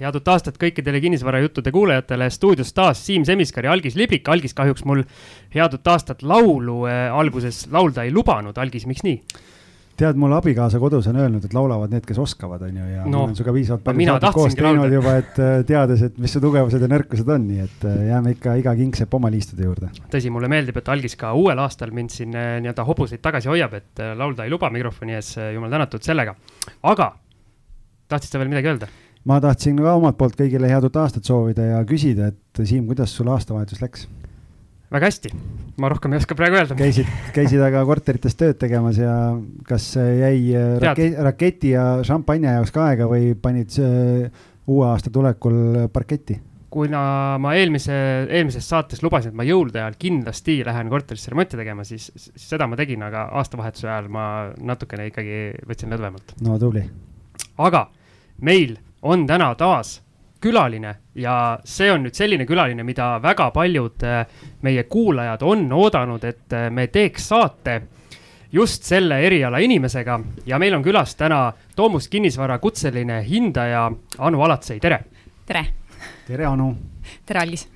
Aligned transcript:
head 0.00 0.16
uut 0.16 0.32
aastat 0.32 0.58
kõikidele 0.60 1.00
kinnisvarajuttude 1.04 1.72
kuulajatele, 1.74 2.30
stuudios 2.32 2.72
taas 2.76 3.04
Siim 3.06 3.26
Semiskar 3.28 3.68
ja 3.68 3.74
Algis 3.76 3.98
Liblik, 3.98 4.28
Algis 4.28 4.56
kahjuks 4.56 4.86
mul 4.88 5.04
head 5.54 5.76
uut 5.76 5.92
aastat 5.92 6.24
laulu 6.26 6.84
äh, 6.88 7.06
alguses 7.12 7.66
laulda 7.72 8.06
ei 8.06 8.14
lubanud, 8.14 8.58
Algis, 8.58 8.88
miks 8.90 9.04
nii? 9.06 9.20
tead, 10.00 10.16
mul 10.20 10.32
abikaasa 10.32 10.78
kodus 10.80 11.08
on 11.10 11.18
öelnud, 11.20 11.44
et 11.44 11.54
laulavad 11.54 11.92
need, 11.92 12.04
kes 12.08 12.18
oskavad, 12.22 12.62
on 12.64 12.76
ju, 12.80 12.86
ja 12.94 13.02
no, 13.04 13.24
olen 13.26 13.34
sinuga 13.36 13.52
piisavalt 13.56 13.84
palju 13.84 14.06
saadet 14.08 14.36
koos 14.38 14.56
teinud 14.56 14.94
juba, 14.94 15.16
et 15.20 15.40
äh, 15.42 15.56
teades, 15.68 16.04
et 16.08 16.16
mis 16.22 16.32
su 16.32 16.40
tugevused 16.40 16.84
ja 16.84 16.88
nõrkused 16.90 17.32
on, 17.34 17.44
nii 17.50 17.64
et 17.66 17.84
äh, 17.88 17.98
jääme 18.08 18.34
ikka 18.36 18.56
iga 18.62 18.74
kingsepp 18.78 19.18
oma 19.18 19.32
liistude 19.32 19.66
juurde. 19.68 19.90
tõsi, 20.12 20.32
mulle 20.32 20.48
meeldib, 20.52 20.80
et 20.80 20.88
Algis 20.94 21.18
ka 21.20 21.34
uuel 21.36 21.60
aastal 21.60 21.92
mind 21.96 22.14
siin 22.14 22.32
äh, 22.32 22.54
nii-öelda 22.64 22.86
hobuseid 22.88 23.20
tagasi 23.24 23.52
hoiab, 23.52 23.76
et 23.76 24.04
laulda 24.16 24.48
ei 24.48 24.54
luba 24.54 24.72
mikrofoni 24.72 25.18
ees, 25.18 25.34
jumal 25.54 25.72
tänatud 25.76 26.06
sellega. 26.06 26.36
aga 26.94 27.12
tahtsid 28.08 28.32
sa 28.32 28.42
veel 28.42 28.52
midagi 28.52 28.72
öelda? 28.72 28.88
Ma 29.28 29.40
tahtsin 29.42 29.80
ka 29.80 29.96
omalt 29.98 30.18
poolt 30.20 30.38
kõigile 30.38 30.70
head 30.70 30.86
uut 30.86 30.96
aastat 31.00 31.28
soovida 31.28 31.66
ja 31.74 31.84
küsida, 31.88 32.30
et 32.32 32.64
Siim, 32.64 32.86
kuidas 32.88 33.12
sul 33.16 33.30
aastavahetus 33.32 33.82
läks? 33.82 34.08
väga 34.90 35.06
hästi, 35.06 35.30
ma 35.78 35.88
rohkem 35.92 36.14
ei 36.16 36.18
oska 36.18 36.34
praegu 36.34 36.58
öelda. 36.58 36.74
käisid, 36.78 37.10
käisid 37.34 37.62
aga 37.62 37.84
korterites 37.86 38.34
tööd 38.34 38.58
tegemas 38.58 38.98
ja 38.98 39.14
kas 39.68 39.92
jäi 39.96 40.50
äh, 40.58 40.76
rake, 40.82 41.12
raketi 41.22 41.74
ja 41.76 41.84
šampanja 42.06 42.56
jaoks 42.58 42.74
ka 42.74 42.88
aega 42.90 43.06
või 43.10 43.34
panid 43.38 43.76
uue 44.66 44.86
aasta 44.88 45.12
tulekul 45.14 45.86
parketti? 45.92 46.40
kuna 46.70 47.02
ma 47.42 47.54
eelmise, 47.58 47.94
eelmises 48.30 48.66
saates 48.70 49.00
lubasin, 49.02 49.32
et 49.32 49.38
ma 49.38 49.46
jõulude 49.46 49.80
ajal 49.80 49.96
kindlasti 49.98 50.60
lähen 50.66 50.90
korterisse 50.92 51.32
remonti 51.32 51.58
tegema, 51.58 51.82
siis, 51.86 52.10
siis 52.14 52.52
seda 52.52 52.68
ma 52.70 52.78
tegin, 52.78 53.02
aga 53.02 53.24
aastavahetuse 53.40 53.88
ajal 53.88 54.06
ma 54.14 54.26
natukene 54.54 55.08
ikkagi 55.10 55.40
võtsin 55.66 55.90
lõdvemalt. 55.90 56.36
no 56.46 56.58
tubli. 56.62 56.84
aga 57.58 57.88
meil 58.46 58.78
on 59.02 59.26
täna 59.26 59.54
taas 59.54 60.02
külaline 60.40 60.94
ja 61.14 61.58
see 61.64 61.90
on 61.92 62.04
nüüd 62.04 62.16
selline 62.16 62.46
külaline, 62.48 62.84
mida 62.84 63.18
väga 63.22 63.50
paljud 63.50 64.04
äh, 64.04 64.26
meie 64.62 64.84
kuulajad 64.88 65.42
on 65.42 65.66
oodanud, 65.72 66.24
et 66.24 66.52
äh, 66.52 66.70
me 66.70 66.86
teeks 66.86 67.28
saate 67.28 67.80
just 68.52 68.84
selle 68.88 69.20
eriala 69.26 69.58
inimesega 69.58 70.20
ja 70.46 70.58
meil 70.58 70.74
on 70.74 70.84
külas 70.84 71.14
täna 71.16 71.52
Toomus 71.76 72.08
Kinnisvara 72.08 72.58
kutseline 72.58 73.22
hindaja 73.28 73.90
Anu 74.18 74.42
Alatsei, 74.42 74.80
tere. 74.80 75.04
tere. 75.46 75.66
tere, 76.26 76.46
Anu. 76.46 76.74
tere, 77.26 77.40
Algis 77.40 77.68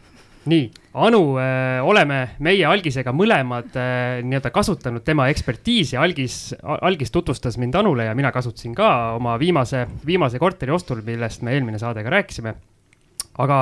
nii, 0.44 0.70
Anu 0.94 1.38
äh,, 1.42 1.80
oleme 1.82 2.36
meie 2.38 2.66
Algisega 2.70 3.10
mõlemad 3.10 3.74
äh, 3.74 4.20
nii-öelda 4.22 4.52
kasutanud 4.54 5.02
tema 5.02 5.26
ekspertiisi, 5.32 5.96
Algis, 5.98 6.52
Algis 6.62 7.10
tutvustas 7.10 7.58
mind 7.58 7.74
Anule 7.74 8.06
ja 8.06 8.12
mina 8.14 8.30
kasutasin 8.32 8.76
ka 8.78 8.90
oma 9.16 9.34
viimase, 9.42 9.88
viimase 10.06 10.38
korteri 10.38 10.70
ostul, 10.70 11.00
millest 11.02 11.42
me 11.42 11.56
eelmine 11.56 11.80
saade 11.82 12.04
ka 12.06 12.12
rääkisime. 12.14 12.54
aga 13.42 13.58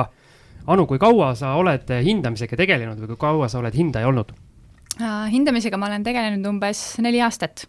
Anu, 0.67 0.85
kui 0.87 1.01
kaua 1.01 1.33
sa 1.35 1.55
oled 1.57 1.89
hindamisega 2.05 2.55
tegelenud 2.55 3.01
või 3.01 3.15
kui 3.15 3.19
kaua 3.25 3.49
sa 3.49 3.59
oled 3.63 3.73
hindaja 3.73 4.07
olnud 4.07 4.29
äh,? 5.01 5.25
hindamisega 5.33 5.81
ma 5.81 5.89
olen 5.89 6.05
tegelenud 6.05 6.45
umbes 6.53 6.83
neli 7.01 7.17
aastat. 7.21 7.65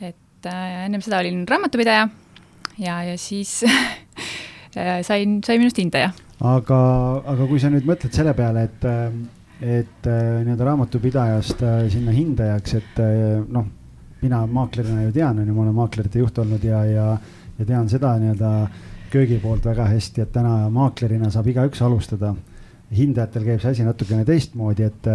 et 0.00 0.48
äh, 0.48 0.86
ennem 0.86 1.04
seda 1.04 1.20
olin 1.20 1.44
raamatupidaja 1.44 2.08
ja, 2.78 2.98
ja 3.04 3.20
siis 3.20 3.60
äh, 4.80 5.04
sain, 5.04 5.42
sai 5.44 5.60
minust 5.60 5.76
hindaja 5.76 6.14
aga, 6.40 6.78
aga 7.28 7.48
kui 7.48 7.60
sa 7.60 7.70
nüüd 7.72 7.86
mõtled 7.88 8.14
selle 8.16 8.32
peale, 8.36 8.64
et, 8.68 8.86
et 9.60 10.08
äh, 10.08 10.30
nii-öelda 10.44 10.68
raamatupidajast 10.70 11.64
äh, 11.66 11.82
sinna 11.92 12.14
hindajaks, 12.16 12.76
et 12.80 13.02
äh, 13.04 13.42
noh, 13.44 13.66
mina 14.22 14.44
maaklerina 14.48 15.04
ju 15.06 15.12
tean, 15.16 15.40
on 15.40 15.48
ju, 15.48 15.56
ma 15.56 15.66
olen 15.66 15.76
maaklerite 15.76 16.22
juht 16.22 16.38
olnud 16.40 16.64
ja, 16.64 16.80
ja, 16.88 17.10
ja 17.58 17.68
tean 17.68 17.88
seda 17.92 18.14
nii-öelda 18.20 18.54
köögi 19.10 19.40
poolt 19.42 19.66
väga 19.66 19.88
hästi, 19.90 20.24
et 20.24 20.32
täna 20.32 20.54
maaklerina 20.72 21.30
saab 21.32 21.48
igaüks 21.50 21.82
alustada. 21.82 22.34
hindajatel 22.90 23.44
käib 23.46 23.60
see 23.62 23.70
asi 23.70 23.84
natukene 23.86 24.24
teistmoodi, 24.26 24.82
et 24.82 25.06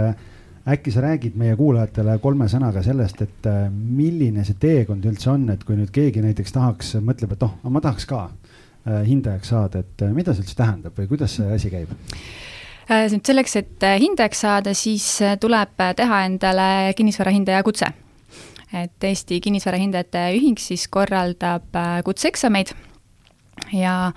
äkki 0.72 0.92
sa 0.92 1.02
räägid 1.04 1.36
meie 1.36 1.56
kuulajatele 1.60 2.18
kolme 2.24 2.48
sõnaga 2.48 2.84
sellest, 2.84 3.22
et 3.22 3.48
milline 3.72 4.46
see 4.48 4.56
teekond 4.60 5.04
üldse 5.06 5.30
on, 5.34 5.50
et 5.52 5.64
kui 5.64 5.76
nüüd 5.76 5.92
keegi 5.96 6.24
näiteks 6.24 6.56
tahaks, 6.56 6.94
mõtleb, 7.04 7.36
et 7.36 7.44
oh, 7.44 7.58
ma 7.68 7.84
tahaks 7.84 8.08
ka 8.08 8.22
hindajaks 8.86 9.50
saada, 9.50 9.82
et 9.82 10.06
äh, 10.06 10.14
mida 10.14 10.34
see 10.34 10.46
üldse 10.46 10.58
tähendab 10.60 10.98
või 11.00 11.10
kuidas 11.10 11.38
see 11.40 11.48
asi 11.56 11.72
käib? 11.74 11.94
Äh, 12.86 13.08
selleks, 13.10 13.56
et 13.58 13.86
hindajaks 14.02 14.44
saada, 14.46 14.76
siis 14.78 15.08
tuleb 15.42 15.86
teha 15.98 16.24
endale 16.30 16.68
kinnisvarahindaja 16.98 17.64
kutse. 17.66 17.94
et 18.76 19.04
Eesti 19.08 19.40
Kinnisvarahindajate 19.40 20.22
Ühing 20.36 20.60
siis 20.60 20.88
korraldab 20.92 21.78
kutseeksameid 22.04 22.74
ja 23.74 24.12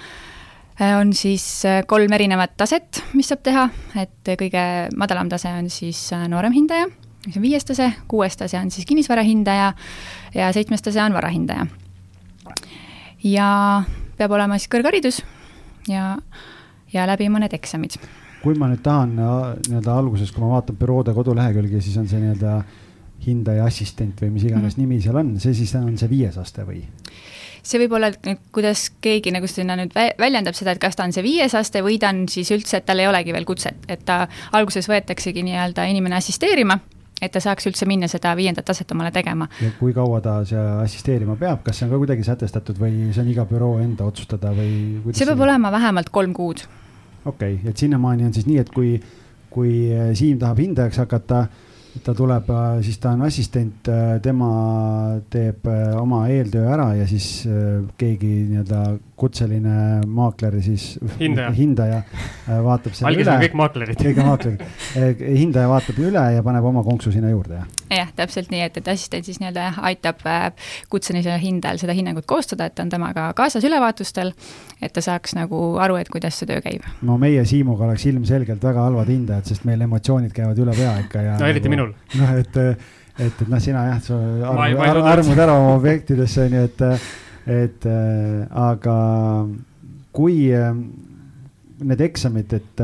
on 0.99 1.13
siis 1.15 1.63
kolm 1.87 2.13
erinevat 2.13 2.57
taset, 2.57 3.03
mis 3.15 3.29
saab 3.29 3.45
teha, 3.47 3.69
et 4.01 4.33
kõige 4.41 4.65
madalam 4.97 5.29
tase 5.31 5.53
on 5.53 5.71
siis 5.71 6.01
nooremhindaja, 6.29 6.89
mis 7.27 7.39
on 7.39 7.45
viies 7.45 7.69
tase, 7.69 7.93
kuues 8.09 8.37
tase 8.41 8.59
on 8.59 8.73
siis 8.75 8.89
kinnisvarahindaja 8.89 9.73
ja 10.35 10.51
seitsmes 10.53 10.83
tase 10.83 11.03
on 11.03 11.15
varahindaja. 11.15 11.67
ja 13.25 13.49
peab 14.19 14.35
olema 14.37 14.59
siis 14.59 14.71
kõrgharidus 14.73 15.23
ja, 15.89 16.17
ja 16.93 17.07
läbima 17.09 17.41
need 17.43 17.55
eksamid. 17.57 17.99
kui 18.43 18.59
ma 18.59 18.69
nüüd 18.71 18.83
tahan 18.85 19.17
nii-öelda 19.17 19.97
alguses, 19.99 20.33
kui 20.33 20.45
ma 20.45 20.53
vaatan 20.57 20.77
büroode 20.79 21.15
kodulehekülge, 21.15 21.81
siis 21.83 21.97
on 22.01 22.07
see 22.11 22.21
nii-öelda 22.23 22.61
hindaja 23.27 23.65
assistent 23.67 24.21
või 24.23 24.31
mis 24.37 24.47
iganes 24.47 24.77
mm 24.77 24.83
-hmm. 24.85 24.87
nimi 24.87 25.03
seal 25.03 25.17
on, 25.17 25.35
see 25.41 25.55
siis 25.55 25.75
on 25.75 25.97
see 25.99 26.11
viies 26.11 26.39
aste 26.39 26.63
või? 26.67 26.85
see 27.63 27.81
võib 27.83 27.93
olla, 27.99 28.07
et 28.07 28.41
kuidas 28.55 28.91
keegi 29.01 29.33
nagu 29.35 29.47
sinna 29.47 29.77
nüüd 29.77 29.93
väljendab 30.19 30.55
seda, 30.55 30.73
et 30.73 30.79
kas 30.79 30.97
ta 30.97 31.05
on 31.05 31.13
see 31.13 31.23
viies 31.23 31.55
aste 31.55 31.83
või 31.83 31.99
ta 31.99 32.09
on 32.09 32.29
siis 32.29 32.51
üldse, 32.51 32.77
et 32.77 32.87
tal 32.87 32.99
ei 32.99 33.07
olegi 33.07 33.33
veel 33.33 33.45
kutset, 33.45 33.77
et 33.89 34.05
ta 34.05 34.29
alguses 34.53 34.89
võetaksegi 34.89 35.43
nii-öelda 35.43 35.85
inimene 35.85 36.17
assisteerima 36.17 36.79
et 37.23 37.33
ta 37.35 37.43
saaks 37.43 37.69
üldse 37.71 37.89
minna 37.89 38.09
seda 38.11 38.35
viiendat 38.39 38.67
taset 38.69 38.91
omale 38.95 39.13
tegema. 39.15 39.49
ja 39.63 39.71
kui 39.79 39.95
kaua 39.97 40.21
ta 40.25 40.41
seal 40.49 40.83
assisteerima 40.83 41.37
peab, 41.37 41.63
kas 41.67 41.79
see 41.79 41.89
on 41.89 41.95
ka 41.95 42.03
kuidagi 42.05 42.27
sätestatud 42.27 42.81
või 42.81 43.13
see 43.13 43.23
on 43.25 43.33
iga 43.35 43.47
büroo 43.49 43.79
enda 43.83 44.09
otsustada 44.09 44.53
või? 44.57 44.73
see 45.13 45.25
peab 45.25 45.37
see... 45.37 45.47
olema 45.49 45.73
vähemalt 45.75 46.13
kolm 46.15 46.35
kuud. 46.37 46.67
okei 47.25 47.59
okay,, 47.59 47.71
et 47.71 47.77
sinnamaani 47.87 48.29
on 48.29 48.37
siis 48.37 48.47
nii, 48.51 48.61
et 48.65 48.75
kui, 48.75 48.99
kui 49.51 49.73
Siim 50.19 50.39
tahab 50.39 50.63
hindajaks 50.63 51.03
hakata 51.05 51.47
ta 52.05 52.15
tuleb, 52.15 52.51
äh, 52.51 52.83
siis 52.83 52.99
ta 52.99 53.13
on 53.17 53.23
assistent, 53.27 53.89
äh, 53.89 54.21
tema 54.23 54.51
teeb 55.31 55.67
äh, 55.67 55.95
oma 56.01 56.27
eeltöö 56.29 56.67
ära 56.71 56.93
ja 56.99 57.07
siis 57.09 57.47
keegi 57.99 58.33
nii-öelda 58.51 58.83
kutseline 59.19 60.03
maakler 60.07 60.59
siis, 60.65 60.91
hindaja, 61.19 61.51
hindaja 61.57 62.03
vaatab 62.65 62.95
selle 62.97 63.11
Algis 63.11 63.27
üle. 63.27 63.37
kõik 63.45 63.57
maaklerid. 63.59 64.03
kõik 64.03 64.21
maaklerid. 64.23 64.65
hindaja 65.41 65.71
vaatab 65.71 66.01
üle 66.03 66.25
ja 66.37 66.45
paneb 66.47 66.69
oma 66.71 66.85
konksu 66.87 67.13
sinna 67.15 67.33
juurde, 67.33 67.61
jah? 67.61 67.69
jah, 68.01 68.13
täpselt 68.17 68.53
nii, 68.53 68.63
et, 68.69 68.79
et 68.81 68.91
assistent 68.93 69.27
siis 69.27 69.41
nii-öelda 69.43 69.71
aitab 69.89 70.23
kutselisele 70.93 71.39
hindajal 71.43 71.81
seda 71.83 71.97
hinnangut 71.97 72.29
koostada, 72.29 72.69
et 72.69 72.83
on 72.83 72.93
temaga 72.93 73.31
kaasas 73.39 73.65
ülevaatustel, 73.69 74.33
et 74.83 74.95
ta 74.95 75.05
saaks 75.05 75.35
nagu 75.39 75.63
aru, 75.83 75.99
et 76.01 76.11
kuidas 76.13 76.39
see 76.39 76.49
töö 76.51 76.63
käib. 76.65 76.87
no 77.03 77.19
meie 77.21 77.45
Siimuga 77.49 77.89
oleks 77.89 78.07
ilmselgelt 78.11 78.65
väga 78.65 78.87
halvad 78.89 79.11
hindajad, 79.13 79.51
sest 79.51 79.67
meil 79.69 79.83
emotsioonid 79.89 80.35
käivad 80.37 80.59
üle 80.63 80.77
pea 80.77 80.95
ikka 81.05 81.25
ja. 81.25 81.37
no 81.41 81.51
eriti 81.51 81.71
nagu, 81.71 81.77
minul. 81.77 81.95
noh, 82.21 82.35
et, 82.39 82.61
et, 83.19 83.25
et 83.29 83.47
noh, 83.49 83.63
sina 83.63 83.87
jah, 83.93 84.03
sa 84.05 84.19
armud, 85.15 85.39
ära 85.39 85.57
oma 85.57 85.75
objektidesse, 85.79 86.49
on 86.49 86.61
ju, 86.61 86.69
et, 87.49 87.87
et 87.87 87.89
aga 88.51 88.99
kui 90.13 90.39
need 91.79 92.01
eksamid, 92.05 92.53
et 92.59 92.83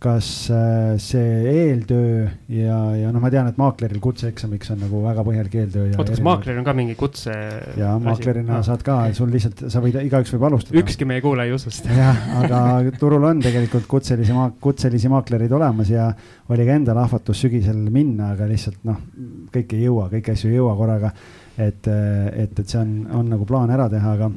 kas 0.00 0.48
äh, 0.48 0.94
see 0.96 1.42
eeltöö 1.44 2.22
ja, 2.48 2.76
ja 2.96 3.10
noh, 3.12 3.20
ma 3.20 3.28
tean, 3.32 3.50
et 3.50 3.58
maakleril 3.60 4.00
kutseeksamiks 4.00 4.70
on 4.72 4.78
nagu 4.80 5.02
väga 5.04 5.24
põhjalik 5.26 5.56
eeltöö. 5.60 5.90
oota, 5.92 6.14
kas 6.14 6.22
maakleril 6.24 6.62
on 6.62 6.64
ka 6.64 6.74
mingi 6.78 6.94
kutse? 6.96 7.34
ja 7.76 7.90
maaklerina 8.00 8.56
ah. 8.58 8.64
saad 8.64 8.80
ka, 8.86 8.96
sul 9.16 9.28
lihtsalt, 9.34 9.66
sa 9.72 9.82
võid, 9.84 9.98
igaüks 10.08 10.32
võib 10.32 10.46
alustada. 10.48 10.80
ükski 10.80 11.04
meie 11.08 11.20
kuulaja 11.24 11.52
ei 11.52 11.56
usu 11.58 11.72
seda. 11.74 11.98
jah, 11.98 12.22
aga 12.40 12.62
turul 12.96 13.26
on 13.28 13.42
tegelikult 13.44 13.84
kutselisi 13.90 14.32
maak-, 14.36 14.56
kutselisi 14.64 15.12
maaklereid 15.12 15.52
olemas 15.58 15.92
ja 15.92 16.08
oli 16.48 16.64
ka 16.64 16.78
endal 16.80 17.02
ahvatlus 17.04 17.44
sügisel 17.44 17.84
minna, 17.92 18.32
aga 18.32 18.48
lihtsalt 18.48 18.80
noh, 18.88 19.04
kõike 19.52 19.76
ei 19.76 19.84
jõua, 19.84 20.08
kõiki 20.14 20.32
asju 20.32 20.48
ei 20.48 20.56
jõua 20.62 20.78
korraga. 20.80 21.12
et, 21.60 21.92
et, 21.92 22.56
et 22.56 22.64
see 22.64 22.80
on, 22.80 22.96
on 23.20 23.28
nagu 23.36 23.44
plaan 23.44 23.68
ära 23.76 23.90
teha, 23.92 24.16
aga, 24.16 24.32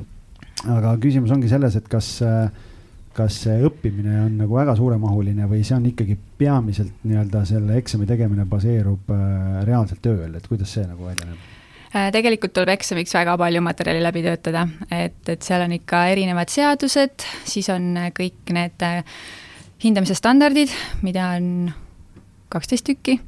aga 0.75 0.93
küsimus 0.99 1.31
ongi 1.31 1.47
selles, 1.47 1.79
et 1.79 1.87
kas 1.87 2.17
äh, 2.27 2.51
kas 3.13 3.37
see 3.45 3.55
õppimine 3.67 4.17
on 4.25 4.37
nagu 4.41 4.57
väga 4.57 4.75
suuremahuline 4.77 5.47
või 5.49 5.61
see 5.65 5.75
on 5.77 5.85
ikkagi 5.91 6.17
peamiselt 6.39 7.03
nii-öelda 7.05 7.43
selle 7.49 7.77
eksami 7.81 8.07
tegemine 8.09 8.45
baseerub 8.49 9.11
äh, 9.13 9.59
reaalselt 9.67 10.01
tööl, 10.05 10.33
et 10.37 10.47
kuidas 10.49 10.73
see 10.73 10.85
nagu 10.87 11.05
välja 11.05 11.27
näeb? 11.29 11.51
Äh, 11.93 12.09
tegelikult 12.15 12.55
tuleb 12.55 12.73
eksamiks 12.73 13.13
väga 13.13 13.37
palju 13.37 13.61
materjali 13.61 14.01
läbi 14.01 14.25
töötada, 14.25 14.65
et, 14.89 15.21
et 15.29 15.45
seal 15.45 15.65
on 15.67 15.77
ikka 15.77 16.07
erinevad 16.15 16.49
seadused, 16.53 17.27
siis 17.45 17.69
on 17.73 17.93
kõik 18.17 18.53
need 18.55 18.85
äh, 18.87 19.03
hindamise 19.83 20.17
standardid, 20.17 20.73
mida 21.05 21.35
on 21.37 21.73
kaksteist 22.53 22.85
tükki. 22.85 23.19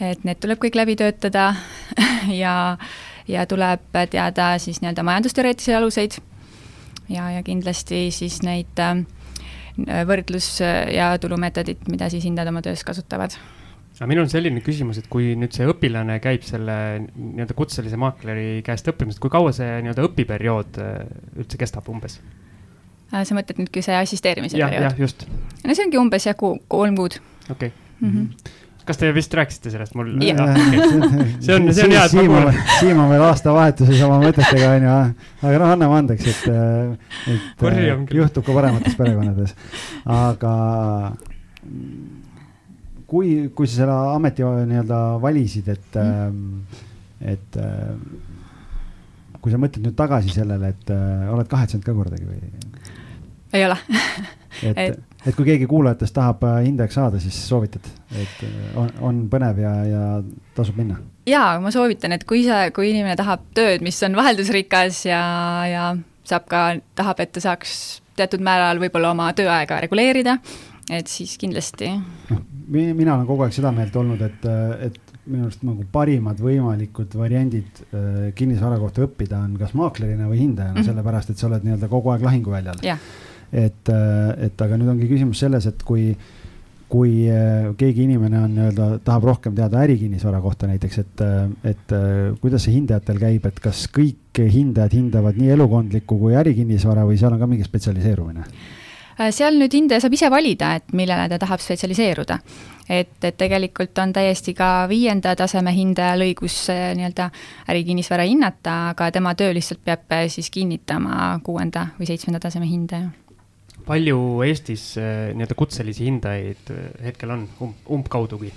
et 0.00 0.24
need 0.24 0.40
tuleb 0.40 0.60
kõik 0.62 0.76
läbi 0.76 0.96
töötada 1.00 1.50
ja, 2.42 2.54
ja 3.28 3.46
tuleb 3.48 4.00
teada 4.10 4.50
siis 4.62 4.82
nii-öelda 4.82 5.04
majandusteoreetilisi 5.08 5.76
aluseid 5.76 6.18
ja, 7.08 7.30
ja 7.36 7.44
kindlasti 7.46 8.08
siis 8.14 8.40
neid 8.46 8.82
äh, 8.82 9.04
võrdlus- 10.08 10.58
ja 10.94 11.12
tulumeetodit, 11.20 11.86
mida 11.88 12.10
siis 12.10 12.26
hindajad 12.26 12.52
oma 12.52 12.64
töös 12.64 12.84
kasutavad 12.86 13.36
aga 13.98 14.06
minul 14.12 14.26
on 14.28 14.30
selline 14.30 14.60
küsimus, 14.62 15.00
et 15.00 15.08
kui 15.10 15.32
nüüd 15.38 15.54
see 15.54 15.66
õpilane 15.66 16.20
käib 16.22 16.44
selle 16.46 16.74
nii-öelda 17.02 17.54
kutselise 17.58 17.98
maakleri 17.98 18.60
käest 18.66 18.86
õppimas, 18.92 19.18
kui 19.18 19.32
kaua 19.32 19.50
see 19.56 19.80
nii-öelda 19.82 20.04
õpiperiood 20.06 20.78
äh, 20.82 21.00
üldse 21.42 21.58
kestab 21.58 21.88
umbes? 21.90 22.20
Äh, 23.10 23.24
sa 23.26 23.34
mõtled 23.34 23.58
nüüd, 23.58 23.72
kui 23.74 23.82
see 23.82 23.96
assisteerimise 23.98 24.60
ja, 24.60 24.70
periood? 24.70 24.86
jah, 24.86 25.02
just. 25.02 25.26
no 25.64 25.74
see 25.74 25.88
ongi 25.88 25.98
umbes 25.98 26.28
jah, 26.30 26.38
kuu, 26.38 26.60
kolm 26.70 26.98
kuud. 27.00 27.18
okei 27.48 27.72
okay. 27.72 27.76
mm. 28.00 28.14
-hmm 28.14 28.56
kas 28.88 29.00
te 29.00 29.10
vist 29.16 29.34
rääkisite 29.36 29.72
sellest 29.74 29.96
mul? 29.98 30.14
see 31.44 31.54
on, 31.54 31.68
see 31.72 31.84
on 31.84 31.94
hea, 31.94 32.04
et 32.04 32.16
ma 32.16 32.26
kuulen. 32.26 32.60
Siim 32.78 33.02
on 33.02 33.12
veel 33.12 33.24
aastavahetuses 33.28 34.04
oma 34.06 34.20
mõtetega, 34.22 34.70
onju, 34.78 34.94
aga 35.42 35.62
noh, 35.62 35.72
anname 35.76 35.98
andeks, 36.02 36.28
et, 36.32 36.46
et 37.34 38.14
juhtub 38.16 38.46
ka 38.46 38.56
paremates 38.56 38.96
perekondades. 38.98 39.54
aga 40.18 40.54
kui, 43.08 43.48
kui 43.56 43.68
sa 43.68 43.82
selle 43.82 43.98
ameti 44.16 44.44
nii-öelda 44.44 45.02
valisid, 45.22 45.72
et 45.72 46.00
mm., 46.02 46.84
et 47.28 47.56
äh, 47.58 47.94
kui 49.42 49.50
sa 49.50 49.58
mõtled 49.58 49.88
nüüd 49.88 49.96
tagasi 49.98 50.30
sellele, 50.30 50.70
et 50.74 50.92
äh, 50.94 51.26
oled 51.32 51.48
kahetsenud 51.50 51.86
ka 51.86 51.94
kordagi 51.96 52.28
või? 52.28 52.38
ei 53.56 53.64
ole 53.64 53.78
et, 54.62 54.78
et, 54.84 55.00
et 55.28 55.36
kui 55.36 55.46
keegi 55.46 55.68
kuulajatest 55.68 56.16
tahab 56.16 56.44
äh, 56.48 56.62
hindajaks 56.66 56.98
saada, 56.98 57.20
siis 57.22 57.36
soovitad, 57.48 57.84
et 58.16 58.44
on, 58.78 58.90
on 59.04 59.22
põnev 59.30 59.60
ja, 59.62 59.74
ja 59.88 60.02
tasub 60.56 60.78
minna? 60.80 60.98
jaa, 61.28 61.58
ma 61.62 61.72
soovitan, 61.74 62.14
et 62.16 62.24
kui 62.28 62.44
sa, 62.46 62.64
kui 62.74 62.92
inimene 62.92 63.16
tahab 63.18 63.44
tööd, 63.56 63.84
mis 63.84 63.98
on 64.06 64.16
vaheldusrikas 64.18 65.04
ja, 65.08 65.22
ja 65.68 65.90
saab 66.28 66.48
ka, 66.50 66.62
tahab, 66.98 67.20
et 67.24 67.34
ta 67.36 67.44
saaks 67.44 67.74
teatud 68.18 68.42
määral 68.44 68.80
võib-olla 68.82 69.12
oma 69.14 69.28
tööaega 69.36 69.82
reguleerida, 69.84 70.38
et 70.90 71.10
siis 71.10 71.36
kindlasti. 71.40 71.92
noh, 72.32 72.42
mina 72.72 73.14
olen 73.14 73.28
kogu 73.28 73.46
aeg 73.46 73.54
seda 73.56 73.72
meelt 73.74 73.94
olnud, 73.96 74.24
et, 74.24 74.48
et 74.88 75.14
minu 75.28 75.46
arust 75.46 75.64
nagu 75.66 75.84
parimad 75.92 76.40
võimalikud 76.40 77.14
variandid 77.18 77.82
äh, 77.92 78.28
kinnisvara 78.36 78.78
kohta 78.80 79.04
õppida 79.04 79.42
on 79.44 79.56
kas 79.60 79.74
maaklerina 79.76 80.28
või 80.28 80.42
hindajana 80.42 80.72
mm, 80.72 80.80
-hmm. 80.80 80.88
sellepärast 80.88 81.32
et 81.32 81.40
sa 81.40 81.48
oled 81.50 81.66
nii-öelda 81.66 81.90
kogu 81.92 82.14
aeg 82.14 82.24
lahinguväljal 82.24 82.80
yeah.. 82.84 83.02
Et, 83.52 83.88
äh, 83.92 84.48
et 84.48 84.62
aga 84.66 84.78
nüüd 84.78 84.92
ongi 84.94 85.08
küsimus 85.10 85.42
selles, 85.44 85.68
et 85.70 85.84
kui, 85.86 86.10
kui 86.88 87.12
äh, 87.32 87.70
keegi 87.78 88.04
inimene 88.06 88.42
on 88.42 88.56
nii-öelda, 88.56 88.88
tahab 89.06 89.28
rohkem 89.30 89.54
teada 89.58 89.82
ärikinnisvara 89.84 90.40
kohta 90.44 90.70
näiteks, 90.70 90.98
et, 91.04 91.24
et 91.72 91.96
kuidas 92.42 92.66
see 92.66 92.76
hindajatel 92.78 93.22
käib, 93.22 93.46
et 93.48 93.62
kas 93.64 93.86
kõik 93.92 94.38
hindajad 94.38 94.98
hindavad 94.98 95.38
nii 95.40 95.54
elukondlikku 95.56 96.20
kui 96.20 96.36
ärikinnisvara 96.38 97.06
või 97.08 97.18
seal 97.20 97.34
on 97.34 97.42
ka 97.42 97.50
mingi 97.50 97.66
spetsialiseerumine? 97.66 98.46
Äh, 99.18 99.32
seal 99.34 99.56
nüüd 99.58 99.74
hindaja 99.74 100.04
saab 100.04 100.14
ise 100.14 100.28
valida, 100.30 100.76
et 100.78 100.92
millele 100.94 101.26
ta 101.32 101.40
tahab 101.42 101.62
spetsialiseeruda. 101.62 102.38
et, 102.88 103.24
et 103.24 103.36
tegelikult 103.36 103.98
on 103.98 104.12
täiesti 104.16 104.54
ka 104.56 104.86
viienda 104.88 105.34
taseme 105.36 105.74
hindajal 105.74 106.22
õigus 106.24 106.56
äh, 106.72 106.94
nii-öelda 106.96 107.26
ärikinnisvara 107.68 108.24
hinnata, 108.24 108.76
aga 108.94 109.10
tema 109.12 109.34
töö 109.34 109.52
lihtsalt 109.52 109.82
peab 109.84 110.12
äh, 110.14 110.28
siis 110.32 110.50
kinnitama 110.50 111.40
kuuenda 111.44 111.88
või 111.98 112.08
seitsmenda 112.08 112.40
taseme 112.40 112.70
hindaja 112.70 113.10
palju 113.88 114.20
Eestis 114.44 114.90
nii-öelda 114.98 115.56
kutselisi 115.58 116.06
hindajaid 116.08 116.72
hetkel 117.04 117.34
on 117.34 117.48
um,, 117.64 117.74
umbkaudugi? 117.98 118.52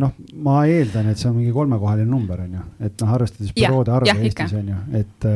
noh, 0.00 0.12
ma 0.44 0.62
eeldan, 0.68 1.10
et 1.12 1.20
see 1.20 1.28
on 1.28 1.36
mingi 1.36 1.52
kolmekohaline 1.52 2.08
number, 2.08 2.40
on 2.46 2.56
ju, 2.56 2.62
et 2.88 3.02
noh, 3.02 3.12
arvestades 3.16 3.52
büroode 3.56 3.92
arvu 3.92 4.14
Eestis 4.24 4.54
on 4.56 4.70
ju, 4.72 4.78
et 5.02 5.28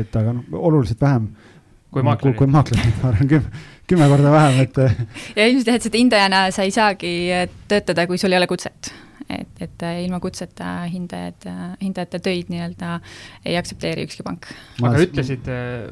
et 0.00 0.18
aga 0.18 0.34
noh, 0.34 0.58
oluliselt 0.70 1.00
vähem. 1.00 1.28
kui 1.94 2.02
maaklerid. 2.02 2.36
kui 2.40 2.50
maaklerid, 2.50 2.94
ma 3.02 3.10
arvan 3.12 3.30
kümme, 3.30 3.64
kümme 3.86 4.10
korda 4.10 4.34
vähem, 4.34 4.60
et. 4.64 4.82
ja 5.38 5.46
ilmselt 5.46 5.70
jah, 5.70 5.78
et 5.78 5.88
seda 5.88 6.00
hindajana 6.00 6.44
sa 6.54 6.66
ei 6.66 6.74
saagi 6.74 7.14
töötada, 7.70 8.08
kui 8.10 8.18
sul 8.18 8.34
ei 8.34 8.42
ole 8.42 8.50
kutset. 8.50 8.90
Et, 9.28 9.62
et 9.64 9.84
ilma 10.04 10.20
kutseta 10.22 10.70
hindajad, 10.90 11.48
hindajate 11.82 12.20
töid 12.24 12.52
nii-öelda 12.52 12.98
ei 13.44 13.56
aktsepteeri 13.60 14.06
ükski 14.08 14.26
pank. 14.26 14.48
aga 14.82 15.02
ütlesid, 15.06 15.50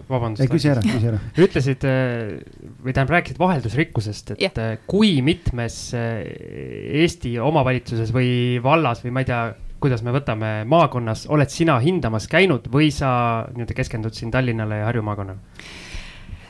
vabandust. 0.08 0.44
ei, 0.44 0.52
küsi 0.52 0.72
ära, 0.72 0.84
küsi 0.84 1.10
ära. 1.12 1.20
ütlesid 1.46 1.86
või 1.86 2.92
tähendab, 2.92 3.16
rääkisid 3.16 3.42
vaheldusrikkusest, 3.42 4.34
et 4.36 4.46
yeah. 4.46 4.78
kui 4.86 5.18
mitmes 5.24 5.82
Eesti 5.96 7.36
omavalitsuses 7.42 8.12
või 8.14 8.32
vallas 8.62 9.04
või 9.04 9.14
ma 9.16 9.24
ei 9.24 9.30
tea 9.30 9.44
kuidas 9.82 10.02
me 10.06 10.14
võtame 10.14 10.50
maakonnas, 10.70 11.26
oled 11.32 11.50
sina 11.50 11.78
hindamas 11.82 12.28
käinud 12.30 12.68
või 12.72 12.92
sa 12.94 13.12
nii-öelda 13.50 13.78
keskendud 13.78 14.14
siin 14.14 14.30
Tallinnale 14.34 14.78
ja 14.82 14.86
Harju 14.88 15.02
maakonnale? 15.06 15.42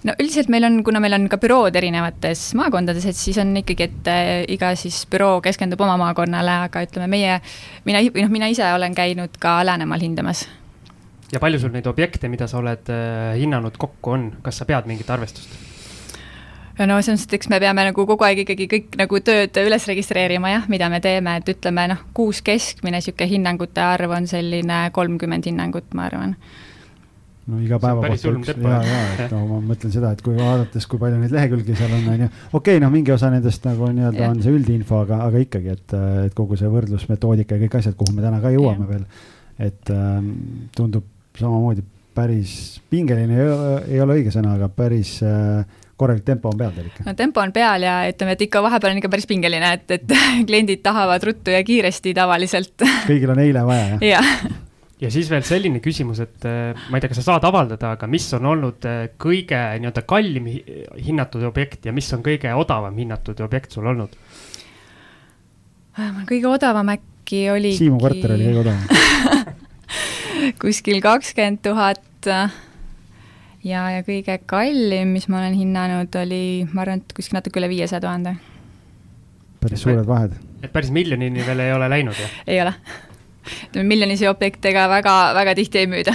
No 0.06 0.14
üldiselt 0.20 0.50
meil 0.52 0.66
on, 0.66 0.80
kuna 0.86 1.00
meil 1.02 1.16
on 1.16 1.26
ka 1.30 1.38
bürood 1.42 1.76
erinevates 1.78 2.50
maakondades, 2.58 3.06
et 3.08 3.18
siis 3.18 3.38
on 3.42 3.54
ikkagi, 3.62 3.88
et 3.88 4.10
äh, 4.10 4.30
iga 4.52 4.72
siis 4.78 5.02
büroo 5.10 5.40
keskendub 5.44 5.80
oma 5.84 5.96
maakonnale, 6.00 6.62
aga 6.68 6.84
ütleme, 6.86 7.10
meie, 7.12 7.38
mina, 7.88 8.02
või 8.08 8.26
noh, 8.26 8.32
mina 8.34 8.50
ise 8.52 8.66
olen 8.74 8.96
käinud 8.98 9.38
ka 9.42 9.60
Läänemaal 9.66 10.02
hindamas. 10.02 10.46
ja 11.32 11.40
palju 11.40 11.60
sul 11.60 11.74
neid 11.74 11.86
objekte, 11.86 12.28
mida 12.28 12.48
sa 12.50 12.58
oled 12.60 12.90
äh, 12.92 13.36
hinnanud 13.40 13.78
kokku 13.78 14.16
on, 14.16 14.32
kas 14.42 14.62
sa 14.62 14.68
pead 14.68 14.90
mingit 14.90 15.10
arvestust? 15.10 15.54
no 16.78 16.98
selles 16.98 17.22
mõttes, 17.22 17.28
et 17.28 17.38
eks 17.38 17.50
me 17.52 17.60
peame 17.60 17.84
nagu 17.90 18.06
kogu 18.08 18.26
aeg 18.26 18.42
ikkagi 18.42 18.66
kõik 18.70 18.98
nagu 18.98 19.20
tööd 19.20 19.58
üles 19.62 19.86
registreerima 19.86 20.56
jah, 20.56 20.68
mida 20.72 20.88
me 20.90 21.00
teeme, 21.04 21.36
et 21.38 21.54
ütleme 21.54 21.86
noh, 21.94 22.04
kuus 22.16 22.42
keskmine 22.42 22.98
niisugune 22.98 23.30
hinnangute 23.30 23.84
arv 23.84 24.16
on 24.16 24.26
selline 24.26 24.84
kolmkümmend 24.96 25.46
hinnangut, 25.46 25.92
ma 25.94 26.08
arvan 26.10 26.36
no 27.50 27.58
iga 27.62 27.78
päeva 27.82 28.04
kohta 28.04 28.32
üks, 28.36 28.50
ja, 28.54 28.80
ja, 28.86 29.00
et 29.24 29.30
no 29.34 29.42
ma 29.48 29.60
mõtlen 29.72 29.92
seda, 29.94 30.12
et 30.14 30.22
kui 30.24 30.36
vaadates, 30.38 30.86
kui 30.90 31.00
palju 31.02 31.18
neid 31.18 31.34
lehekülgi 31.34 31.76
seal 31.78 31.94
on, 31.96 32.04
on 32.12 32.24
ju. 32.26 32.28
okei 32.52 32.58
okay,, 32.60 32.82
noh, 32.84 32.92
mingi 32.94 33.14
osa 33.14 33.32
nendest 33.32 33.66
nagu 33.66 33.90
nii-öelda 33.90 34.28
on 34.30 34.42
see 34.44 34.54
üldinfo, 34.54 35.02
aga, 35.06 35.22
aga 35.26 35.42
ikkagi, 35.42 35.74
et, 35.74 35.96
et 36.28 36.36
kogu 36.38 36.58
see 36.60 36.70
võrdlusmetoodika 36.70 37.58
ja 37.58 37.64
kõik 37.66 37.78
asjad, 37.80 37.98
kuhu 37.98 38.14
me 38.14 38.24
täna 38.24 38.38
ka 38.42 38.54
jõuame 38.54 38.86
ja. 38.86 38.90
veel. 38.94 39.28
et 39.70 39.94
ähm, 39.94 40.32
tundub 40.76 41.08
samamoodi 41.38 41.84
päris 42.14 42.80
pingeline 42.92 43.38
ei 43.38 43.48
ole, 43.48 43.76
ei 43.88 44.02
ole 44.04 44.18
õige 44.20 44.32
sõna, 44.34 44.56
aga 44.58 44.68
päris 44.72 45.16
äh, 45.26 45.62
korralik 45.98 46.26
tempo 46.26 46.50
on 46.52 46.58
peal 46.60 46.74
teil 46.76 46.90
ikka? 46.90 47.06
no 47.08 47.14
tempo 47.18 47.42
on 47.42 47.54
peal 47.54 47.86
ja 47.86 48.00
ütleme, 48.10 48.36
et 48.36 48.44
ikka 48.46 48.62
vahepeal 48.64 48.94
on 48.94 49.00
ikka 49.02 49.10
päris 49.12 49.26
pingeline, 49.30 49.76
et, 49.78 49.96
et 49.98 50.18
kliendid 50.48 50.84
tahavad 50.84 51.24
ruttu 51.26 51.54
ja 51.54 51.62
kiiresti 51.66 52.14
tavaliselt. 52.16 52.86
kõigil 53.08 53.34
on 53.34 53.42
eile 53.42 53.64
vaja, 53.66 53.96
jah? 53.96 54.06
jah 54.14 54.60
ja 55.02 55.10
siis 55.10 55.30
veel 55.30 55.42
selline 55.46 55.82
küsimus, 55.82 56.22
et 56.22 56.46
äh, 56.46 56.78
ma 56.90 56.98
ei 56.98 57.02
tea, 57.02 57.10
kas 57.10 57.22
sa 57.22 57.32
saad 57.32 57.46
avaldada, 57.48 57.94
aga 57.96 58.08
mis 58.10 58.28
on 58.38 58.46
olnud 58.52 58.86
äh, 58.88 59.04
kõige 59.20 59.58
nii-öelda 59.82 60.04
kallim 60.08 60.48
hinnatud 60.48 61.44
objekt 61.48 61.88
ja 61.88 61.94
mis 61.96 62.10
on 62.14 62.22
kõige 62.24 62.52
odavam 62.58 62.98
hinnatud 62.98 63.40
objekt 63.44 63.74
sul 63.74 63.88
olnud? 63.90 64.14
Äh, 65.98 66.22
kõige 66.28 66.50
odavam 66.52 66.94
äkki 66.94 67.48
oligi. 67.52 67.80
Siimu 67.82 67.98
korter 68.02 68.36
oli 68.36 68.50
kõige 68.50 68.62
odavam 68.62 69.50
kuskil 70.62 71.02
kakskümmend 71.02 71.62
tuhat 71.66 72.30
ja, 73.66 73.84
ja 73.96 74.00
kõige 74.06 74.38
kallim, 74.46 75.16
mis 75.16 75.28
ma 75.30 75.42
olen 75.42 75.58
hinnanud, 75.58 76.18
oli, 76.22 76.42
ma 76.72 76.86
arvan, 76.86 77.02
et 77.02 77.14
kuskil 77.16 77.38
natuke 77.38 77.62
üle 77.62 77.70
viiesaja 77.72 78.02
tuhande. 78.02 78.36
päris 79.62 79.82
suured 79.82 80.06
vahed. 80.06 80.38
et 80.62 80.70
päris 80.72 80.90
miljonini 80.94 81.46
veel 81.46 81.66
ei 81.66 81.74
ole 81.74 81.90
läinud, 81.90 82.18
jah? 82.18 82.38
ei 82.46 82.62
ole. 82.62 82.74
Ütleme, 83.42 83.88
miljonisi 83.88 84.28
objektega 84.30 84.88
väga, 84.92 85.16
väga 85.38 85.56
tihti 85.58 85.82
ei 85.82 85.90
müüda 85.90 86.14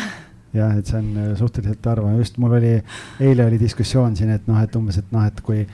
jah, 0.58 0.78
et 0.78 0.88
see 0.90 0.98
on 1.00 1.12
äh, 1.18 1.36
suhteliselt 1.38 1.86
harva, 1.86 2.14
just 2.18 2.40
mul 2.42 2.56
oli, 2.58 2.78
eile 3.24 3.46
oli 3.46 3.60
diskussioon 3.62 4.16
siin, 4.18 4.32
et 4.34 4.48
noh, 4.50 4.60
et 4.64 4.76
umbes, 4.80 4.98
et 5.02 5.14
noh, 5.14 5.26
et 5.28 5.42
kui 5.46 5.66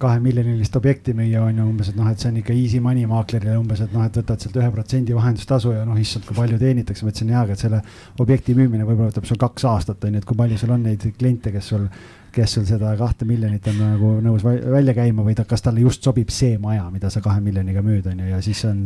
kahemiljonilist 0.00 0.76
objekti 0.76 1.14
müüa 1.16 1.40
on 1.46 1.56
ju 1.56 1.66
umbes, 1.70 1.88
et 1.88 1.96
noh, 1.96 2.08
et 2.12 2.20
see 2.20 2.28
on 2.28 2.40
ikka 2.42 2.52
easy 2.52 2.80
money 2.84 3.06
maaklerile 3.08 3.56
umbes, 3.56 3.80
et 3.80 3.94
noh, 3.96 4.04
et 4.04 4.18
võtad 4.20 4.42
sealt 4.42 4.58
ühe 4.60 4.68
protsendi 4.74 5.16
vahendustasu 5.16 5.72
ja 5.72 5.86
noh, 5.88 5.96
issand, 6.00 6.26
kui 6.28 6.36
palju 6.36 6.58
teenitakse. 6.60 7.04
ma 7.04 7.14
ütlesin 7.14 7.32
jaa, 7.32 7.44
aga 7.46 7.56
selle 7.56 7.80
objekti 8.20 8.56
müümine 8.58 8.84
võib-olla 8.84 9.08
võtab 9.12 9.28
sul 9.28 9.40
kaks 9.40 9.64
aastat 9.72 10.04
on 10.04 10.18
ju, 10.18 10.22
et 10.22 10.28
kui 10.28 10.36
palju 10.36 10.60
sul 10.60 10.74
on 10.76 10.84
neid 10.84 11.06
kliente, 11.16 11.52
kes 11.54 11.72
sul, 11.72 11.88
kes 12.36 12.56
sul 12.58 12.66
seda 12.68 12.92
kahte 12.98 13.26
miljonit 13.28 13.66
on 13.72 13.78
nagu 13.80 14.12
nõus 14.24 14.44
välja 14.44 14.94
käima 14.96 15.24
või 15.26 15.36
ta, 15.38 15.46
kas 15.48 15.64
talle 15.64 15.84
just 15.84 16.04
sobib 16.04 16.32
see 16.34 16.58
maja, 16.62 16.86
mida 16.92 17.10
sa 17.12 17.22
kahe 17.24 17.40
miljoniga 17.44 17.84
müüd, 17.84 18.08
on 18.12 18.20
ju, 18.22 18.32
ja 18.34 18.40
siis 18.44 18.64
on 18.68 18.82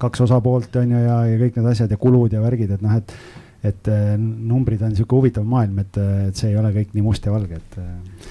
kaks 0.00 0.26
osapoolt 0.26 0.76
on 0.82 0.96
ju 0.96 1.04
ja, 1.06 1.20
ja 1.30 1.38
kõik 1.40 1.56
need 1.58 1.70
asjad 1.72 1.94
ja 1.94 2.00
kulud 2.00 2.36
ja 2.36 2.42
värgid, 2.44 2.76
et 2.76 2.84
noh, 2.84 2.98
et 3.00 3.16
et 3.60 3.88
äh, 3.92 4.14
numbrid 4.16 4.80
on 4.80 4.94
sihuke 4.96 5.18
huvitav 5.18 5.44
maailm, 5.44 5.82
et, 5.82 5.98
et 6.30 6.38
see 6.38 6.48
ei 6.48 6.56
ole 6.56 6.70
kõik 6.72 6.94
nii 6.96 7.04
must 7.04 7.26
ja 7.28 7.32
valge, 7.34 7.58
et 7.60 7.76
äh, 7.76 8.30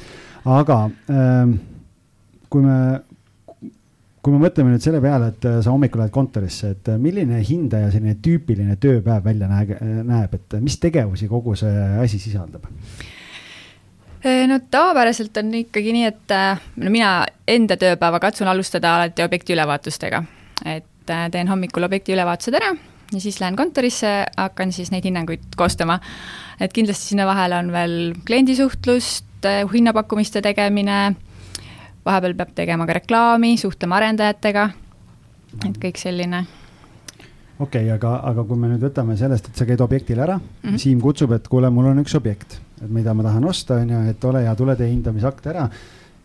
aga 0.57 0.79
äh, 1.13 1.51
kui 2.49 2.65
me, 2.65 2.79
kui 4.23 4.33
me 4.33 4.41
mõtleme 4.41 4.73
nüüd 4.73 4.83
selle 4.83 5.01
peale, 5.03 5.31
et 5.33 5.47
äh, 5.47 5.59
sa 5.63 5.73
hommikul 5.73 6.03
lähed 6.03 6.15
kontorisse, 6.15 6.73
et 6.75 6.91
äh, 6.91 6.97
milline 7.01 7.43
hindaja 7.45 7.91
selline 7.93 8.17
tüüpiline 8.23 8.79
tööpäev 8.81 9.25
välja 9.25 9.51
näeb, 9.51 9.75
näeb, 10.09 10.35
et 10.39 10.59
mis 10.63 10.79
tegevusi 10.81 11.29
kogu 11.31 11.55
see 11.59 11.88
asi 12.01 12.21
sisaldab? 12.21 12.65
Äh, 14.25 14.47
no 14.47 14.59
tavapäraselt 14.71 15.38
on 15.38 15.53
ikkagi 15.61 15.93
nii, 15.95 16.05
et 16.05 16.35
no 16.75 16.91
mina 16.91 17.25
enda 17.47 17.77
tööpäeva 17.79 18.19
katsun 18.19 18.47
alustada 18.51 18.95
alati 18.97 19.23
objekti 19.23 19.55
ülevaatustega. 19.55 20.23
et 20.65 20.85
teen 21.31 21.47
hommikul 21.47 21.83
objekti 21.83 22.13
ülevaatused 22.13 22.53
ära 22.53 22.73
ja 23.13 23.21
siis 23.21 23.39
lähen 23.41 23.55
kontorisse, 23.55 24.25
hakkan 24.38 24.71
siis 24.71 24.91
neid 24.91 25.05
hinnanguid 25.05 25.55
koostama. 25.57 25.99
et 26.59 26.73
kindlasti 26.73 27.13
sinna 27.13 27.25
vahele 27.25 27.55
on 27.55 27.71
veel 27.71 28.13
kliendisuhtlust, 28.25 29.25
hinnapakkumiste 29.73 30.41
tegemine, 30.41 31.15
vahepeal 32.05 32.35
peab 32.35 32.53
tegema 32.55 32.85
ka 32.85 32.99
reklaami, 32.99 33.57
suhtlema 33.57 33.97
arendajatega, 34.01 34.69
et 35.65 35.77
kõik 35.85 35.97
selline 35.97 36.45
okei 37.59 37.85
okay,, 37.85 37.91
aga, 37.95 38.15
aga 38.31 38.43
kui 38.43 38.57
me 38.59 38.71
nüüd 38.71 38.83
võtame 38.83 39.17
sellest, 39.19 39.49
et 39.49 39.55
sa 39.55 39.65
käid 39.65 39.81
objektil 39.81 40.19
ära 40.19 40.38
mm, 40.38 40.69
-hmm. 40.69 40.77
Siim 40.77 41.01
kutsub, 41.01 41.31
et 41.31 41.47
kuule, 41.47 41.69
mul 41.69 41.85
on 41.85 41.99
üks 42.03 42.15
objekt, 42.15 42.59
et 42.79 42.89
mida 42.89 43.13
ma 43.13 43.25
tahan 43.25 43.45
osta, 43.50 43.79
on 43.83 43.89
ju, 43.93 44.03
et 44.12 44.29
ole 44.29 44.43
hea, 44.45 44.55
tule 44.55 44.75
tee 44.79 44.89
hindamisakt 44.91 45.48
ära. 45.51 45.69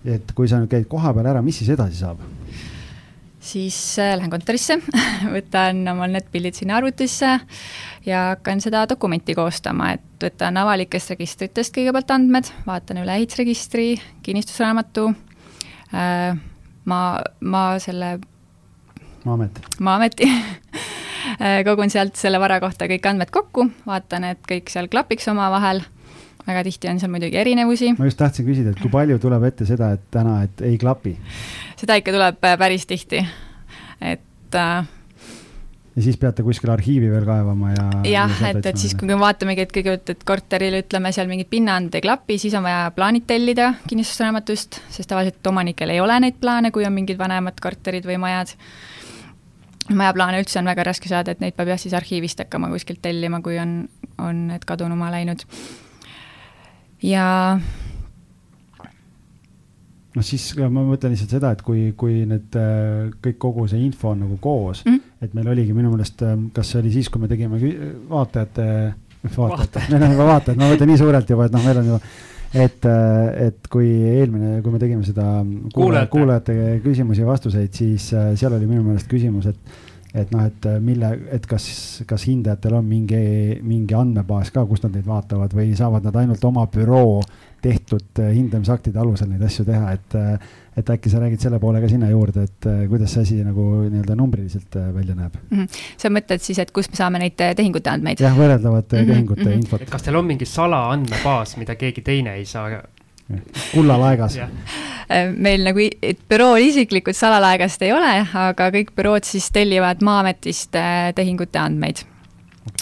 et 0.04 0.32
kui 0.36 0.48
sa 0.48 0.58
nüüd 0.60 0.68
käid 0.68 0.88
kohapeal 0.88 1.26
ära, 1.32 1.42
mis 1.42 1.58
siis 1.58 1.70
edasi 1.74 2.02
saab? 2.02 2.22
siis 3.44 3.76
äh, 3.98 4.14
lähen 4.16 4.32
kontorisse 4.32 4.78
võtan 5.36 5.82
omal 5.92 6.12
netpildid 6.14 6.56
sinna 6.56 6.78
arvutisse 6.80 7.34
ja 8.06 8.20
hakkan 8.32 8.62
seda 8.64 8.84
dokumenti 8.88 9.36
koostama, 9.36 9.92
et 9.96 10.24
võtan 10.24 10.56
avalikest 10.60 11.14
registritest 11.14 11.74
kõigepealt 11.76 12.14
andmed, 12.16 12.48
vaatan 12.66 13.02
üle 13.04 13.18
ehitusregistri, 13.20 13.88
kinnistusraamatu 14.24 15.10
äh,, 15.92 16.38
maa, 16.84 17.10
maa 17.40 17.74
selle 17.82 18.16
Maa-amet. 19.24 19.60
Maa-ameti 19.80 20.26
äh, 21.40 21.62
kogun 21.64 21.92
sealt 21.92 22.18
selle 22.20 22.40
vara 22.40 22.58
kohta 22.60 22.88
kõik 22.90 23.06
andmed 23.08 23.32
kokku, 23.32 23.70
vaatan, 23.86 24.28
et 24.34 24.42
kõik 24.48 24.68
seal 24.72 24.90
klapiks 24.92 25.28
omavahel, 25.32 25.80
väga 26.46 26.64
tihti 26.66 26.90
on 26.90 27.00
seal 27.00 27.12
muidugi 27.12 27.40
erinevusi. 27.40 27.94
ma 27.98 28.08
just 28.08 28.20
tahtsin 28.20 28.46
küsida, 28.48 28.74
et 28.74 28.82
kui 28.82 28.92
palju 28.92 29.20
tuleb 29.22 29.48
ette 29.50 29.68
seda, 29.68 29.94
et 29.96 30.04
täna, 30.14 30.42
et 30.48 30.64
ei 30.66 30.76
klapi? 30.80 31.16
seda 31.80 31.98
ikka 32.00 32.14
tuleb 32.14 32.44
äh, 32.44 32.58
päris 32.60 32.86
tihti, 32.90 33.22
et 34.00 34.60
äh, 34.60 34.92
ja 35.94 36.02
siis 36.02 36.16
peate 36.20 36.42
kuskil 36.46 36.72
arhiivi 36.74 37.10
veel 37.10 37.26
kaevama 37.28 37.70
ja. 37.74 37.86
jah, 38.10 38.34
et, 38.50 38.66
et 38.66 38.80
siis, 38.80 38.96
kui 38.98 39.08
me 39.08 39.18
vaatamegi, 39.20 39.66
et 39.66 39.74
kõigepealt, 39.74 40.10
et 40.14 40.24
korteril 40.26 40.80
ütleme 40.80 41.12
seal 41.14 41.30
mingid 41.30 41.50
pinnand 41.52 41.94
ei 41.94 42.04
klapi, 42.04 42.38
siis 42.42 42.56
on 42.58 42.66
vaja 42.66 42.88
plaanid 42.96 43.28
tellida 43.30 43.72
kinnistusraamatust, 43.86 44.80
sest 44.90 45.10
tavaliselt 45.10 45.52
omanikel 45.52 45.94
ei 45.94 46.02
ole 46.02 46.18
neid 46.24 46.40
plaane, 46.42 46.74
kui 46.74 46.86
on 46.86 46.96
mingid 46.96 47.20
vanemad 47.20 47.62
korterid 47.62 48.08
või 48.08 48.18
majad 48.26 48.56
majaplaane 49.92 50.40
üldse 50.40 50.58
on 50.60 50.68
väga 50.70 50.86
raske 50.88 51.10
saada, 51.10 51.34
et 51.34 51.42
neid 51.44 51.56
peab 51.56 51.70
jah, 51.74 51.80
siis 51.80 51.94
arhiivist 51.96 52.40
hakkama 52.40 52.70
kuskilt 52.72 53.02
tellima, 53.04 53.42
kui 53.44 53.58
on, 53.60 53.82
on 54.18 54.46
need 54.48 54.64
kadunuma 54.66 55.10
läinud. 55.12 55.44
Ja 57.04 57.28
noh, 60.14 60.24
siis 60.24 60.50
ma 60.58 60.82
mõtlen 60.82 61.14
lihtsalt 61.14 61.36
seda, 61.36 61.54
et 61.54 61.62
kui, 61.66 61.86
kui 61.98 62.22
need 62.28 62.58
äh, 62.58 63.08
kõik, 63.24 63.38
kogu 63.46 63.66
see 63.70 63.82
info 63.84 64.12
on 64.14 64.22
nagu 64.24 64.38
koos 64.42 64.84
mm, 64.84 64.92
-hmm. 64.92 65.24
et 65.26 65.34
meil 65.34 65.50
oligi 65.54 65.76
minu 65.76 65.94
meelest, 65.94 66.22
äh, 66.22 66.36
kas 66.54 66.70
see 66.72 66.82
oli 66.82 66.92
siis, 66.94 67.10
kui 67.10 67.22
me 67.22 67.30
tegime 67.30 67.58
vaatajate, 68.10 68.68
vaatajate, 69.36 69.86
meil 69.92 70.06
on 70.06 70.14
juba 70.16 70.30
vaatajad, 70.34 70.60
ma 70.60 70.70
võtan 70.72 70.92
nii 70.92 71.02
suurelt 71.02 71.34
juba, 71.34 71.48
et 71.48 71.58
noh, 71.58 71.66
meil 71.66 71.82
on 71.82 71.92
ju 71.94 72.00
et, 72.54 72.86
äh, 72.86 73.46
et 73.48 73.68
kui 73.70 73.88
eelmine, 74.14 74.60
kui 74.62 74.72
me 74.74 74.78
tegime 74.82 75.02
seda 75.06 75.26
kuulajate, 75.74 76.10
kuulajate 76.12 76.54
küsimusi 76.84 77.24
ja 77.24 77.26
vastuseid, 77.28 77.72
siis 77.74 78.12
äh, 78.14 78.32
seal 78.38 78.54
oli 78.54 78.68
minu 78.70 78.84
meelest 78.86 79.10
küsimus, 79.10 79.50
et 79.50 79.58
et 80.14 80.30
noh, 80.34 80.44
et 80.46 80.66
äh, 80.70 80.80
mille, 80.80 81.10
et 81.34 81.46
kas, 81.50 81.68
kas 82.06 82.26
hindajatel 82.28 82.78
on 82.78 82.86
mingi, 82.86 83.22
mingi 83.62 83.96
andmebaas 83.98 84.52
ka, 84.54 84.66
kust 84.70 84.86
nad 84.86 84.94
neid 84.94 85.08
vaatavad 85.08 85.56
või 85.56 85.72
saavad 85.78 86.06
nad 86.06 86.22
ainult 86.22 86.44
oma 86.44 86.66
büroo 86.70 87.20
tehtud 87.64 88.20
hindamisaktide 88.20 89.00
alusel 89.00 89.30
neid 89.30 89.42
asju 89.46 89.64
teha, 89.64 89.94
et 89.96 90.16
et 90.76 90.90
äkki 90.90 91.10
sa 91.10 91.20
räägid 91.22 91.42
selle 91.42 91.60
poole 91.62 91.80
ka 91.82 91.88
sinna 91.90 92.08
juurde, 92.10 92.46
et 92.48 92.66
äh, 92.66 92.82
kuidas 92.90 93.14
see 93.14 93.22
asi 93.22 93.36
nagu 93.46 93.64
nii-öelda 93.84 94.16
numbriliselt 94.18 94.78
äh, 94.80 94.88
välja 94.94 95.14
näeb 95.14 95.36
mm? 95.38 95.58
-hmm. 95.58 95.82
sa 95.96 96.10
mõtled 96.10 96.42
siis, 96.42 96.58
et 96.58 96.72
kust 96.74 96.90
me 96.90 96.98
saame 96.98 97.20
neid 97.22 97.38
äh, 97.40 97.54
tehingute 97.54 97.90
andmeid? 97.90 98.20
jah, 98.20 98.34
võrreldavate 98.34 98.96
mm 98.96 99.02
-hmm. 99.02 99.12
tehingute 99.12 99.44
mm 99.44 99.50
-hmm. 99.50 99.62
infot. 99.62 99.86
kas 99.90 100.02
teil 100.02 100.16
on 100.16 100.26
mingi 100.26 100.46
salaandmebaas, 100.46 101.56
mida 101.56 101.74
keegi 101.74 102.02
teine 102.02 102.34
ei 102.34 102.44
saa? 102.44 102.82
Kullalaegas 103.72 104.38
meil 105.36 105.62
nagu 105.66 105.84
bürool 106.28 106.64
isiklikult 106.64 107.16
salalaegast 107.16 107.82
ei 107.84 107.92
ole, 107.92 108.14
aga 108.40 108.70
kõik 108.72 108.94
bürood 108.96 109.26
siis 109.28 109.50
tellivad 109.52 110.00
Maa-ametist 110.04 110.76
tehingute 111.14 111.60
andmeid. 111.60 112.00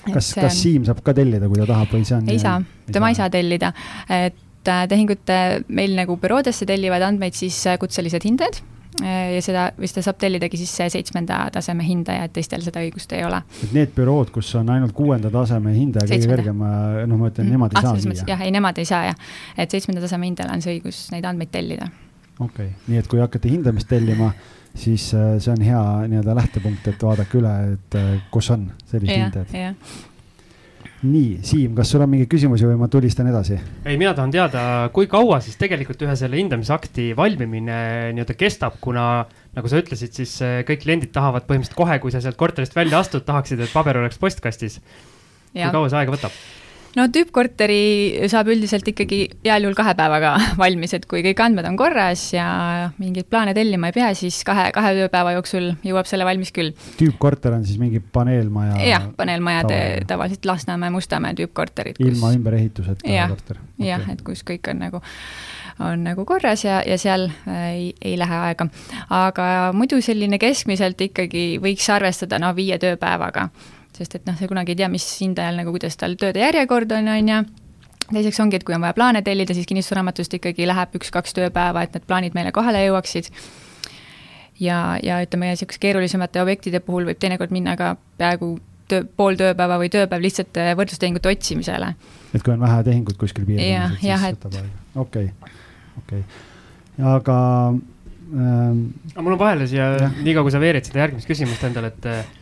Kas, 0.06 0.30
kas 0.38 0.60
Siim 0.62 0.86
saab 0.86 1.02
ka 1.02 1.14
tellida, 1.18 1.50
kui 1.50 1.58
ta 1.58 1.66
tahab 1.66 1.90
või 1.94 2.06
see 2.06 2.16
on? 2.20 2.30
ei 2.30 2.38
saa, 2.38 2.62
tema 2.94 3.10
ei 3.10 3.18
saa 3.18 3.26
tellida, 3.30 3.72
et 4.06 4.38
Äh, 4.62 4.84
tehingute 4.86 5.64
meil 5.74 5.96
nagu 5.98 6.14
büroodesse 6.22 6.66
tellivad 6.70 7.02
andmeid 7.02 7.34
siis 7.34 7.56
äh, 7.66 7.78
kutselised 7.82 8.22
hindajad. 8.22 8.60
äh, 8.60 8.71
ja 9.02 9.42
seda, 9.44 9.66
või 9.78 9.90
seda 9.90 10.04
saab 10.06 10.20
tellidagi 10.22 10.60
siis 10.60 10.74
seitsmenda 10.94 11.40
taseme 11.54 11.86
hindaja, 11.86 12.28
et 12.28 12.34
teistel 12.36 12.64
seda 12.64 12.82
õigust 12.84 13.12
ei 13.16 13.24
ole. 13.26 13.42
et 13.64 13.74
need 13.76 13.94
bürood, 13.96 14.32
kus 14.34 14.52
on 14.60 14.70
ainult 14.74 14.94
kuuenda 14.96 15.30
taseme 15.32 15.74
hindaja, 15.76 16.08
kõige 16.10 16.30
kõrgema, 16.30 16.70
noh, 17.10 17.20
ma 17.20 17.32
ütlen, 17.32 17.50
nemad 17.52 17.74
ei 17.74 17.82
ah, 17.82 17.88
saa 17.90 18.04
siia? 18.04 18.28
jah, 18.34 18.46
ei, 18.46 18.54
nemad 18.54 18.78
ei 18.82 18.88
saa 18.88 19.04
jah, 19.10 19.28
et 19.56 19.74
seitsmenda 19.74 20.04
taseme 20.04 20.30
hindajal 20.30 20.54
on 20.54 20.64
see 20.64 20.78
õigus 20.78 21.04
neid 21.14 21.28
andmeid 21.28 21.52
tellida. 21.54 21.90
okei 22.38 22.72
okay., 22.72 22.72
nii 22.88 23.02
et 23.02 23.10
kui 23.10 23.22
hakkate 23.22 23.52
hindamist 23.52 23.90
tellima, 23.90 24.32
siis 24.74 25.10
see 25.12 25.52
on 25.52 25.66
hea 25.66 25.82
nii-öelda 26.12 26.38
lähtepunkt, 26.38 26.88
et 26.88 27.04
vaadake 27.08 27.40
üle, 27.42 27.58
et 27.76 28.00
kus 28.32 28.50
on 28.54 28.70
sellised 28.86 29.18
hindajad 29.18 30.10
nii, 31.02 31.40
Siim, 31.46 31.74
kas 31.76 31.90
sul 31.90 32.04
on 32.04 32.10
mingeid 32.12 32.30
küsimusi 32.30 32.66
või 32.68 32.78
ma 32.80 32.88
tulistan 32.90 33.28
edasi? 33.30 33.58
ei, 33.84 33.96
mina 33.98 34.12
tahan 34.14 34.32
teada, 34.34 34.62
kui 34.94 35.08
kaua 35.10 35.40
siis 35.42 35.58
tegelikult 35.60 36.02
ühe 36.06 36.14
selle 36.18 36.38
hindamisakti 36.38 37.10
valmimine 37.18 37.78
nii-öelda 38.14 38.36
kestab, 38.38 38.78
kuna 38.82 39.26
nagu 39.56 39.70
sa 39.70 39.82
ütlesid, 39.82 40.14
siis 40.14 40.36
eh, 40.46 40.60
kõik 40.68 40.84
kliendid 40.86 41.12
tahavad 41.14 41.48
põhimõtteliselt 41.48 41.78
kohe, 41.78 41.98
kui 42.02 42.14
sa 42.14 42.22
sealt 42.24 42.38
korterist 42.40 42.76
välja 42.78 43.02
astud, 43.02 43.26
tahaksid, 43.26 43.64
et 43.64 43.74
paber 43.74 43.98
oleks 44.02 44.20
postkastis. 44.22 44.80
kui 45.52 45.70
kaua 45.74 45.90
see 45.90 46.02
aega 46.02 46.14
võtab? 46.14 46.42
No 46.98 47.06
tüüppkorteri 47.12 48.28
saab 48.32 48.50
üldiselt 48.52 48.88
ikkagi 48.92 49.20
heal 49.46 49.66
juhul 49.66 49.76
kahe 49.78 49.94
päevaga 49.98 50.34
valmis, 50.62 50.94
et 50.96 51.06
kui 51.10 51.24
kõik 51.24 51.40
andmed 51.44 51.68
on 51.68 51.78
korras 51.80 52.28
ja 52.34 52.46
mingeid 53.00 53.28
plaane 53.32 53.54
tellima 53.56 53.90
ei 53.90 53.96
pea, 53.96 54.10
siis 54.18 54.42
kahe, 54.48 54.68
kahe 54.74 54.94
tööpäeva 54.98 55.34
jooksul 55.38 55.72
jõuab 55.86 56.10
selle 56.10 56.26
valmis 56.28 56.52
küll. 56.54 56.74
tüüppkorter 57.00 57.56
on 57.56 57.66
siis 57.68 57.80
mingi 57.82 58.02
paneelmaja? 58.02 58.78
jah, 58.88 59.08
paneelmajade 59.16 59.80
tavaliselt 60.10 60.46
Lasnamäe, 60.48 60.92
Mustamäe 60.94 61.36
tüüppkorterid. 61.38 62.00
ilma 62.02 62.28
kus... 62.28 62.38
ümberehituseta 62.38 63.26
korter? 63.34 63.64
jah 63.82 64.02
okay., 64.02 64.16
et 64.16 64.24
kus 64.26 64.44
kõik 64.46 64.72
on 64.72 64.86
nagu 64.86 65.02
on 65.82 66.02
nagu 66.04 66.24
korras 66.28 66.64
ja, 66.66 66.82
ja 66.86 66.98
seal 67.00 67.28
äh, 67.48 67.68
ei, 67.72 67.86
ei 68.02 68.16
lähe 68.20 68.40
aega. 68.48 68.68
aga 69.10 69.46
muidu 69.76 70.00
selline 70.04 70.38
keskmiselt 70.42 71.00
ikkagi 71.00 71.56
võiks 71.62 71.88
arvestada 71.92 72.38
no 72.42 72.52
viie 72.56 72.78
tööpäevaga 72.82 73.48
sest 74.02 74.18
et 74.18 74.26
noh, 74.28 74.36
sa 74.38 74.50
kunagi 74.50 74.74
ei 74.74 74.82
tea, 74.82 74.90
mis 74.92 75.06
hindajal 75.22 75.60
nagu, 75.62 75.74
kuidas 75.74 75.98
tal 76.00 76.16
tööde 76.20 76.42
järjekord 76.42 76.92
on, 76.98 77.10
on 77.14 77.30
ju, 77.32 77.42
teiseks 78.10 78.40
ongi, 78.42 78.58
et 78.58 78.66
kui 78.66 78.74
on 78.76 78.82
vaja 78.84 78.96
plaane 78.96 79.22
tellida, 79.26 79.54
siis 79.56 79.68
kinnistusraamatust 79.70 80.34
ikkagi 80.38 80.66
läheb 80.68 80.96
üks-kaks 80.98 81.36
tööpäeva, 81.38 81.84
et 81.84 81.94
need 81.96 82.08
plaanid 82.08 82.36
meile 82.38 82.52
kohale 82.54 82.82
jõuaksid. 82.86 83.30
ja, 84.60 84.98
ja 85.02 85.22
ütleme, 85.24 85.52
niisuguse 85.52 85.80
keerulisemate 85.82 86.42
objektide 86.42 86.82
puhul 86.84 87.08
võib 87.08 87.22
teinekord 87.22 87.54
minna 87.54 87.76
ka 87.78 87.94
peaaegu 88.18 88.56
töö, 88.90 89.06
pool 89.16 89.38
tööpäeva 89.40 89.78
või 89.80 89.90
tööpäev 89.92 90.26
lihtsalt 90.26 90.60
äh, 90.60 90.74
võrdlustehingute 90.78 91.32
otsimisele. 91.32 91.94
et 92.34 92.42
kui 92.42 92.54
on 92.54 92.60
vähe 92.60 92.82
tehingut 92.88 93.18
kuskil 93.20 93.46
piirkonnas, 93.48 93.96
et 93.96 94.04
siis 94.04 94.36
võtab 94.36 94.60
aega. 94.60 94.84
okei, 95.06 95.32
okei, 96.02 96.22
aga 97.14 97.38
ähm,. 97.72 98.84
aga 99.14 99.24
mul 99.24 99.38
on 99.38 99.42
vahele 99.46 99.66
siia, 99.70 99.90
niikaua 100.20 100.46
kui 100.46 100.54
sa 100.54 100.62
veerid 100.62 100.88
seda 100.88 101.06
järgmist 101.06 101.30
küsimust 101.30 101.64
endale, 101.68 101.94
et 101.94 102.40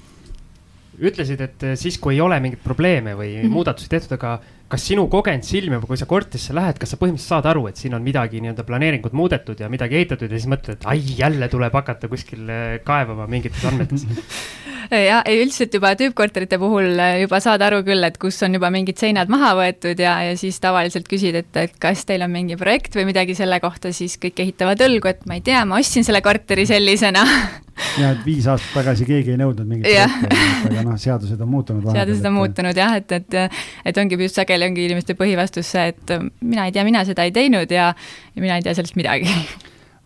ütlesid, 1.01 1.41
et 1.45 1.67
eh, 1.67 1.77
siis, 1.81 1.99
kui 2.03 2.17
ei 2.17 2.25
ole 2.25 2.41
mingeid 2.43 2.63
probleeme 2.65 3.15
või 3.17 3.35
mm 3.35 3.43
-hmm. 3.45 3.55
muudatusi 3.57 3.89
tehtud, 3.89 4.17
aga 4.19 4.39
kas 4.71 4.85
sinu 4.87 5.09
kogenud 5.11 5.43
silm 5.43 5.75
juba, 5.75 5.87
kui 5.89 5.99
sa 5.99 6.07
korterisse 6.07 6.55
lähed, 6.55 6.79
kas 6.79 6.93
sa 6.93 6.99
põhimõtteliselt 7.01 7.35
saad 7.35 7.47
aru, 7.51 7.65
et 7.67 7.81
siin 7.81 7.95
on 7.97 8.05
midagi 8.07 8.39
nii-öelda 8.43 8.63
planeeringut 8.69 9.17
muudetud 9.19 9.59
ja 9.59 9.69
midagi 9.69 9.99
ehitatud 9.99 10.31
ja 10.31 10.39
siis 10.39 10.51
mõtled, 10.51 10.79
et 10.79 10.87
ai, 10.87 11.01
jälle 11.19 11.49
tuleb 11.51 11.75
hakata 11.75 12.09
kuskil 12.09 12.49
eh, 12.49 12.77
kaevama 12.87 13.27
mingites 13.27 13.65
andmetes 13.67 14.07
ja 15.11 15.23
ei, 15.27 15.41
üldiselt 15.43 15.75
juba 15.75 15.93
tüüppkorterite 15.99 16.59
puhul 16.63 16.93
eh, 16.99 17.17
juba 17.25 17.41
saad 17.43 17.65
aru 17.67 17.83
küll, 17.87 18.07
et 18.07 18.19
kus 18.23 18.39
on 18.47 18.55
juba 18.55 18.71
mingid 18.71 19.01
seinad 19.01 19.33
maha 19.33 19.57
võetud 19.59 19.99
ja, 19.99 20.21
ja 20.29 20.37
siis 20.39 20.61
tavaliselt 20.63 21.11
küsid, 21.11 21.41
et, 21.43 21.51
et 21.59 21.75
kas 21.83 22.05
teil 22.07 22.23
on 22.27 22.31
mingi 22.31 22.59
projekt 22.61 22.95
või 22.99 23.09
midagi 23.11 23.35
selle 23.39 23.59
kohta, 23.65 23.91
siis 23.97 24.21
kõik 24.23 24.45
ehitavad 24.47 24.87
õlgu, 24.87 25.11
et 25.11 25.27
ma 25.27 25.41
ei 25.41 25.45
tea, 25.51 25.65
ma 25.67 25.83
ostsin 25.83 26.07
selle 26.07 26.23
korteri 26.23 26.69
sellisena 26.71 27.27
ja 28.01 28.13
et 28.15 28.23
viis 28.27 28.47
aastat 28.51 28.81
tagasi 28.81 29.09
keegi 29.09 29.35
ei 29.35 29.41
nõudnud 29.41 29.69
mingit 29.69 29.89
projekti, 29.89 30.69
aga 30.71 30.85
noh, 30.87 30.99
seadused 31.01 31.41
on 31.41 31.51
muutunud. 31.55 31.89
seadused 31.95 32.29
on 32.31 32.37
muutunud 32.37 32.83
jah, 32.83 32.99
et, 33.01 33.17
et, 33.19 33.59
et 33.91 34.03
ongi 34.03 34.21
just 34.21 34.39
sageli 34.41 34.69
ongi 34.69 34.87
inimeste 34.91 35.17
põhivastus 35.19 35.73
see, 35.77 35.91
et 35.95 36.15
mina 36.41 36.69
ei 36.69 36.77
tea, 36.77 36.87
mina 36.87 37.05
seda 37.09 37.27
ei 37.27 37.35
teinud 37.35 37.73
ja, 37.75 37.91
ja 38.35 38.45
mina 38.45 38.61
ei 38.61 38.67
tea 38.67 38.77
sellest 38.79 38.99
midagi 39.01 39.29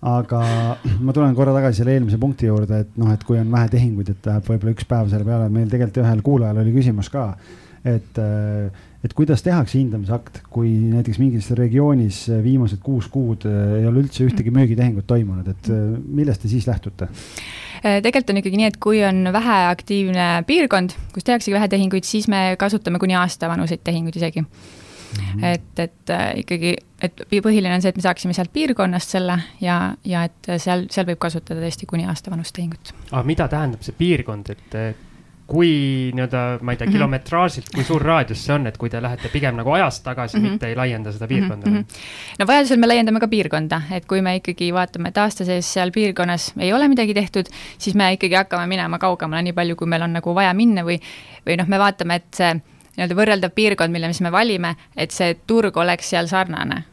aga 0.04 0.40
ma 1.00 1.14
tulen 1.16 1.34
korra 1.36 1.54
tagasi 1.56 1.80
selle 1.80 1.96
eelmise 1.96 2.18
punkti 2.20 2.48
juurde, 2.50 2.82
et 2.84 2.96
noh, 3.00 3.12
et 3.14 3.22
kui 3.24 3.38
on 3.40 3.50
vähe 3.52 3.70
tehinguid, 3.72 4.10
et 4.12 4.28
läheb 4.28 4.48
võib-olla 4.50 4.74
üks 4.76 4.88
päev 4.88 5.12
selle 5.12 5.24
peale, 5.26 5.48
meil 5.52 5.70
tegelikult 5.72 6.02
ühel 6.04 6.24
kuulajal 6.26 6.60
oli 6.60 6.74
küsimus 6.74 7.08
ka, 7.12 7.30
et 7.84 8.20
et 9.04 9.12
kuidas 9.12 9.42
tehakse 9.44 9.76
hindamisakt, 9.76 10.40
kui 10.50 10.70
näiteks 10.88 11.18
mingis 11.20 11.50
regioonis 11.58 12.22
viimased 12.44 12.80
kuus 12.84 13.10
kuud 13.12 13.44
ei 13.44 13.84
ole 13.84 14.00
üldse 14.00 14.24
ühtegi 14.24 14.52
müügitehingut 14.54 15.06
toimunud, 15.10 15.50
et 15.52 15.68
millest 16.08 16.44
te 16.44 16.48
siis 16.48 16.68
lähtute? 16.70 17.10
tegelikult 17.84 18.32
on 18.32 18.40
ikkagi 18.40 18.56
nii, 18.56 18.70
et 18.72 18.78
kui 18.80 19.02
on 19.04 19.28
väheaktiivne 19.34 20.28
piirkond, 20.48 20.96
kus 21.12 21.26
tehaksegi 21.28 21.52
vähe 21.52 21.68
tehinguid, 21.68 22.08
siis 22.08 22.30
me 22.32 22.54
kasutame 22.58 22.98
kuni 23.02 23.16
aasta 23.20 23.50
vanuseid 23.50 23.84
tehinguid 23.84 24.16
isegi 24.16 24.40
mm. 24.40 24.56
-hmm. 25.20 25.44
et, 25.44 25.78
et 25.78 26.12
ikkagi, 26.40 26.76
et 27.02 27.24
põhiline 27.30 27.74
on 27.74 27.82
see, 27.82 27.92
et 27.92 27.96
me 28.00 28.02
saaksime 28.02 28.32
sealt 28.32 28.52
piirkonnast 28.52 29.16
selle 29.18 29.38
ja, 29.60 29.94
ja 30.04 30.24
et 30.24 30.52
seal, 30.56 30.86
seal 30.90 31.06
võib 31.12 31.20
kasutada 31.20 31.60
tõesti 31.60 31.86
kuni 31.86 32.06
aasta 32.08 32.32
vanust 32.32 32.56
tehingut. 32.56 32.94
aga 33.10 33.22
mida 33.22 33.48
tähendab 33.48 33.84
see 33.84 33.94
piirkond, 33.98 34.50
et 34.50 34.78
kui 35.46 36.10
nii-öelda, 36.16 36.42
ma 36.64 36.72
ei 36.72 36.78
tea, 36.80 36.86
mhm. 36.86 36.96
kilometraažilt, 36.96 37.66
kui 37.74 37.84
suur 37.84 38.02
raadius 38.02 38.46
see 38.46 38.54
on, 38.54 38.66
et 38.66 38.78
kui 38.80 38.88
te 38.90 39.00
lähete 39.02 39.28
pigem 39.32 39.58
nagu 39.58 39.74
ajas 39.76 40.00
tagasi 40.00 40.38
mm, 40.38 40.44
-hmm. 40.44 40.50
mitte 40.50 40.68
ei 40.68 40.76
laienda 40.76 41.12
seda 41.12 41.28
piirkonda 41.28 41.70
mm? 41.70 41.76
-hmm. 41.76 41.84
no 42.38 42.46
vajadusel 42.46 42.78
me 42.78 42.86
laiendame 42.86 43.20
ka 43.20 43.28
piirkonda, 43.28 43.82
et 43.90 44.06
kui 44.06 44.22
me 44.22 44.36
ikkagi 44.36 44.72
vaatame, 44.74 45.08
et 45.08 45.18
aasta 45.18 45.44
sees 45.44 45.72
seal 45.72 45.90
piirkonnas 45.90 46.52
ei 46.58 46.72
ole 46.72 46.88
midagi 46.88 47.14
tehtud, 47.14 47.46
siis 47.78 47.96
me 47.96 48.12
ikkagi 48.12 48.34
hakkame 48.34 48.66
minema 48.66 48.98
kaugemale 48.98 49.42
nii 49.42 49.52
palju, 49.52 49.76
kui 49.76 49.86
meil 49.86 50.02
on 50.02 50.12
nagu 50.12 50.34
vaja 50.34 50.54
minna 50.54 50.82
või, 50.82 51.00
või 51.46 51.56
noh, 51.56 51.68
me 51.68 51.78
vaatame, 51.78 52.14
et 52.14 52.34
see 52.34 52.54
nii-öelda 52.96 53.14
võrreldav 53.14 53.50
piirkond, 53.54 53.92
mille 53.92 54.08
mis 54.08 54.20
me 54.20 54.32
valime, 54.32 54.76
et 54.96 55.10
see 55.10 55.36
turg 55.46 55.76
oleks 55.76 56.10
seal 56.10 56.26
sarnane. 56.26 56.84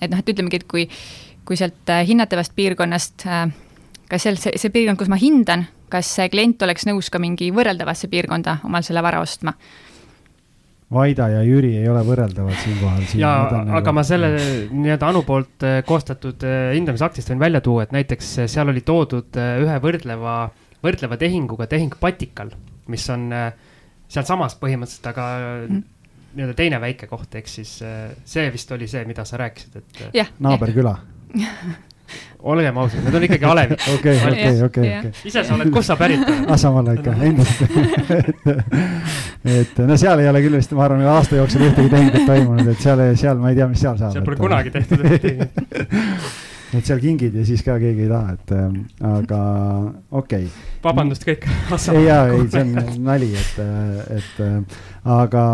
et 0.00 0.10
noh, 0.10 0.18
et 0.18 0.28
ütlemegi, 0.28 0.56
et 0.56 0.68
kui, 0.68 0.88
kui 1.44 1.56
sealt 1.56 1.88
äh, 1.88 2.06
hinnatavast 2.06 2.52
piirkonnast 2.56 3.26
äh, 3.26 3.48
kas 4.08 4.26
seal 4.26 4.38
see, 4.40 4.54
see 4.60 4.72
piirkond, 4.74 4.98
kus 5.00 5.10
ma 5.10 5.18
hindan, 5.20 5.66
kas 5.94 6.10
see 6.16 6.30
klient 6.32 6.62
oleks 6.66 6.88
nõus 6.88 7.10
ka 7.12 7.20
mingi 7.22 7.50
võrreldavasse 7.54 8.10
piirkonda 8.10 8.60
omal 8.66 8.86
selle 8.86 9.02
vara 9.04 9.22
ostma? 9.22 9.54
Vaida 10.94 11.26
ja 11.32 11.40
Jüri 11.42 11.72
ei 11.80 11.86
ole 11.90 12.02
võrreldavad 12.06 12.58
siinkohal 12.60 13.06
siin. 13.08 13.22
ja, 13.22 13.30
aga 13.48 13.62
nagu... 13.66 13.94
ma 13.96 14.02
selle 14.06 14.28
nii-öelda 14.68 15.08
Anu 15.08 15.24
poolt 15.26 15.64
äh, 15.66 15.78
koostatud 15.86 16.44
äh, 16.46 16.74
hindamisaktist 16.76 17.32
võin 17.32 17.40
välja 17.40 17.62
tuua, 17.64 17.86
et 17.86 17.94
näiteks 17.96 18.34
äh, 18.44 18.50
seal 18.52 18.70
oli 18.70 18.84
toodud 18.86 19.38
ühe 19.40 19.78
võrdleva, 19.82 20.36
võrdleva 20.84 21.18
tehinguga 21.20 21.66
tehing 21.70 21.96
Patikal, 22.00 22.52
mis 22.92 23.08
on 23.10 23.26
sealsamas 23.32 24.58
põhimõtteliselt, 24.60 25.08
aga 25.14 25.26
mm. 25.64 25.82
nii-öelda 26.36 26.58
teine 26.60 26.82
väike 26.84 27.08
koht, 27.10 27.32
ehk 27.40 27.50
siis 27.50 27.78
see 27.80 28.46
vist 28.54 28.76
oli 28.76 28.90
see, 28.90 29.02
mida 29.08 29.24
sa 29.26 29.40
rääkisid, 29.40 29.80
et. 29.80 30.38
naaberküla 30.44 30.94
olgem 32.44 32.78
ausad, 32.78 33.02
need 33.04 33.18
on 33.18 33.26
ikkagi 33.26 33.48
alevid. 33.48 33.84
okei, 33.94 34.16
okei, 34.28 34.62
okei, 34.66 34.92
okei. 34.98 35.12
ise 35.30 35.44
sa 35.44 35.56
oled, 35.56 35.70
kust 35.74 35.92
sa 35.92 35.96
pärit 36.00 36.24
oled? 36.24 36.48
Asamaale 36.54 36.96
ikka, 36.98 37.16
endiselt 37.24 37.62
et, 38.24 38.48
et 39.54 39.84
no 39.88 39.98
seal 40.00 40.24
ei 40.24 40.30
ole 40.30 40.44
küll 40.44 40.58
vist, 40.60 40.74
ma 40.76 40.86
arvan, 40.88 41.04
aasta 41.14 41.40
jooksul 41.40 41.66
ühtegi 41.68 41.92
tehingut 41.92 42.26
toimunud, 42.28 42.72
et 42.74 42.82
seal, 42.84 43.04
seal 43.20 43.40
ma 43.40 43.52
ei 43.52 43.60
tea, 43.60 43.68
mis 43.70 43.84
seal 43.84 44.00
saab. 44.00 44.16
seal 44.16 44.26
pole 44.26 44.40
kunagi 44.40 44.74
tehtud 44.74 45.06
ühtegi 45.08 45.48
et 46.78 46.88
seal 46.88 47.00
kingid 47.02 47.36
ja 47.38 47.44
siis 47.46 47.62
ka 47.64 47.76
keegi 47.82 48.06
ei 48.06 48.10
taha, 48.10 48.34
et 48.36 48.54
äh, 48.56 48.64
aga 49.14 49.42
okei 50.10 50.48
okay.. 50.48 50.72
vabandust 50.84 51.26
kõik. 51.26 51.46
ei, 51.94 52.08
jaa, 52.08 52.24
ei, 52.34 52.48
see 52.50 52.64
on 52.64 53.06
nali, 53.06 53.30
et, 53.38 53.62
et 54.18 54.42
äh, 54.44 54.82
aga 55.16 55.44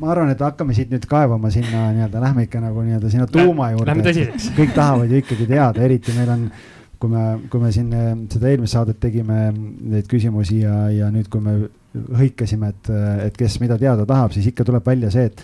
ma 0.00 0.10
arvan, 0.12 0.32
et 0.34 0.42
hakkame 0.44 0.74
siit 0.76 0.90
nüüd 0.92 1.06
kaevama 1.08 1.50
sinna 1.52 1.86
nii-öelda, 1.94 2.20
lähme 2.20 2.44
ikka 2.46 2.60
nagu 2.62 2.82
nii-öelda 2.84 3.12
sinna 3.12 3.26
tuuma 3.30 3.70
juurde. 3.72 3.94
Kõik 4.58 4.74
tahavad 4.76 5.12
ju 5.12 5.20
ikkagi 5.22 5.46
teada, 5.48 5.84
eriti 5.86 6.14
meil 6.16 6.32
on, 6.34 6.42
kui 7.00 7.12
me, 7.12 7.24
kui 7.52 7.62
me 7.62 7.70
siin 7.74 7.94
eh, 7.96 8.10
seda 8.32 8.50
eelmist 8.50 8.76
saadet 8.76 9.00
tegime, 9.00 9.46
neid 9.94 10.10
küsimusi 10.10 10.60
ja, 10.64 10.82
ja 10.92 11.08
nüüd, 11.14 11.30
kui 11.32 11.40
me 11.44 11.56
hõikasime, 12.20 12.74
et, 12.74 12.92
et 13.26 13.40
kes 13.40 13.56
mida 13.62 13.78
teada 13.80 14.04
tahab, 14.06 14.36
siis 14.36 14.50
ikka 14.52 14.68
tuleb 14.68 14.86
välja 14.86 15.12
see, 15.14 15.30
et 15.32 15.42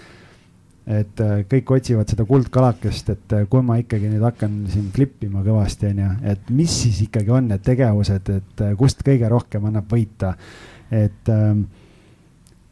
et 0.86 1.18
eh, 1.18 1.40
kõik 1.50 1.72
otsivad 1.74 2.12
seda 2.12 2.22
kuldkalakest, 2.28 3.08
et 3.10 3.32
eh, 3.34 3.48
kui 3.50 3.64
ma 3.66 3.80
ikkagi 3.80 4.06
nüüd 4.12 4.22
hakkan 4.22 4.60
siin 4.70 4.92
klippima 4.94 5.42
kõvasti, 5.42 5.88
onju, 5.90 6.12
et 6.30 6.52
mis 6.54 6.76
siis 6.84 7.00
ikkagi 7.08 7.32
on 7.34 7.48
need 7.50 7.64
tegevused, 7.66 8.30
et 8.36 8.62
kust 8.78 9.02
kõige 9.06 9.32
rohkem 9.32 9.66
annab 9.66 9.90
võita. 9.90 10.36
et 10.94 11.32
äh, 11.32 11.56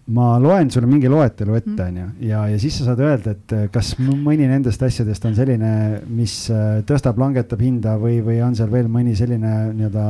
ma 0.06 0.36
loen 0.38 0.68
sulle 0.70 0.88
mingi 0.90 1.08
loetelu 1.08 1.54
ette, 1.56 1.70
mm. 1.70 1.84
onju, 1.86 2.06
ja, 2.28 2.42
ja 2.52 2.60
siis 2.60 2.76
sa 2.78 2.90
saad 2.90 3.00
öelda, 3.00 3.32
et 3.32 3.54
eh, 3.56 3.66
kas 3.72 3.94
mõni 3.98 4.48
nendest 4.50 4.82
asjadest 4.84 5.24
on 5.24 5.36
selline, 5.38 5.70
mis 6.12 6.34
eh, 6.52 6.80
tõstab, 6.88 7.20
langetab 7.20 7.62
hinda 7.64 7.96
või, 8.00 8.18
või 8.24 8.40
on 8.44 8.56
seal 8.58 8.72
veel 8.72 8.90
mõni 8.92 9.16
selline 9.16 9.54
nii-öelda 9.72 10.06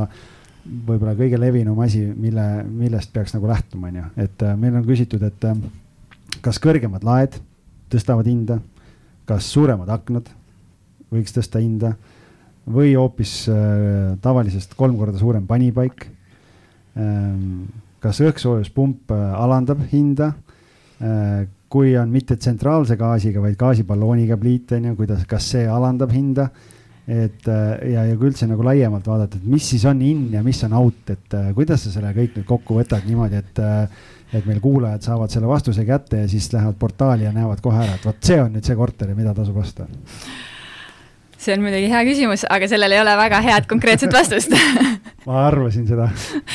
võib-olla 0.65 1.13
kõige 1.15 1.39
levinum 1.39 1.79
asi, 1.85 2.01
mille, 2.11 2.45
millest 2.67 3.13
peaks 3.13 3.35
nagu 3.37 3.47
lähtuma, 3.47 3.91
onju, 3.93 4.07
et 4.25 4.43
eh, 4.43 4.55
meil 4.59 4.75
on 4.81 4.87
küsitud, 4.87 5.23
et 5.23 6.41
kas 6.43 6.59
kõrgemad 6.59 7.05
laed 7.07 7.39
tõstavad 7.93 8.27
hinda, 8.27 8.59
kas 9.29 9.47
suuremad 9.53 9.89
aknad 9.93 10.27
võiks 11.13 11.33
tõsta 11.35 11.61
hinda 11.63 11.95
või 12.65 12.95
hoopis 12.97 13.45
äh, 13.51 14.15
tavalisest 14.21 14.73
kolm 14.77 14.97
korda 14.97 15.19
suurem 15.21 15.45
panipaik 15.47 16.07
ähm, 16.97 17.67
kas 18.05 18.21
õhksoojuspump 18.25 19.13
äh, 19.15 19.25
alandab 19.39 19.83
hinda? 19.91 20.33
Äh, 21.01 21.45
kui 21.75 21.95
on 21.99 22.11
mitte 22.13 22.37
tsentraalse 22.39 22.95
gaasiga, 22.99 23.41
vaid 23.43 23.57
gaasiballooniga 23.59 24.37
pliit, 24.39 24.71
on 24.77 24.91
ju, 24.91 24.95
kuidas, 25.01 25.25
kas 25.29 25.51
see 25.55 25.67
alandab 25.67 26.13
hinda? 26.15 26.49
et 27.05 27.45
äh, 27.53 27.91
ja, 27.91 28.01
ja 28.09 28.15
kui 28.17 28.31
üldse 28.31 28.47
nagu 28.49 28.63
laiemalt 28.65 29.05
vaadata, 29.05 29.37
et 29.37 29.45
mis 29.45 29.67
siis 29.69 29.83
on 29.85 29.99
in 30.01 30.23
ja 30.33 30.39
mis 30.41 30.57
on 30.65 30.73
out, 30.73 31.11
et 31.13 31.35
kuidas 31.53 31.83
sa 31.85 31.91
selle 31.93 32.09
kõik 32.15 32.39
nüüd 32.39 32.47
kokku 32.49 32.79
võtad 32.79 33.05
niimoodi, 33.05 33.43
et 33.43 33.61
et 34.33 34.47
meil 34.49 34.57
kuulajad 34.59 35.05
saavad 35.05 35.29
selle 35.29 35.45
vastuse 35.45 35.85
kätte 35.85 36.23
ja 36.23 36.27
siis 36.27 36.47
lähevad 36.51 36.79
portaali 36.81 37.27
ja 37.27 37.31
näevad 37.31 37.61
kohe 37.61 37.77
ära, 37.83 37.99
et 37.99 38.07
vot 38.09 38.17
see 38.25 38.39
on 38.41 38.49
nüüd 38.57 38.65
see 38.65 38.75
korter 38.79 39.13
ja 39.13 39.19
mida 39.19 39.35
tasub 39.37 39.61
osta 39.61 39.85
see 41.37 41.53
on 41.53 41.61
muidugi 41.61 41.91
hea 41.93 42.01
küsimus, 42.07 42.45
aga 42.49 42.67
sellel 42.71 42.95
ei 42.95 43.03
ole 43.03 43.13
väga 43.19 43.41
head 43.45 43.69
konkreetset 43.69 44.13
vastust 44.13 44.55
ma 45.25 45.45
arvasin 45.47 45.87
seda 45.89 46.09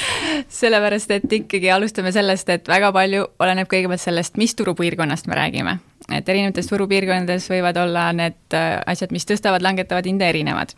sellepärast, 0.60 1.10
et 1.10 1.32
ikkagi 1.40 1.70
alustame 1.74 2.12
sellest, 2.14 2.48
et 2.52 2.68
väga 2.68 2.92
palju 2.94 3.26
oleneb 3.42 3.70
kõigepealt 3.70 4.02
sellest, 4.02 4.38
mis 4.40 4.54
turupiirkonnast 4.58 5.30
me 5.30 5.38
räägime. 5.38 5.78
et 6.10 6.28
erinevates 6.28 6.70
turupiirkondades 6.70 7.48
võivad 7.50 7.78
olla 7.82 8.10
need 8.16 8.56
äh, 8.56 8.80
asjad, 8.86 9.12
mis 9.12 9.26
tõstavad, 9.26 9.62
langetavad 9.62 10.06
hinda 10.06 10.28
erinevad. 10.30 10.74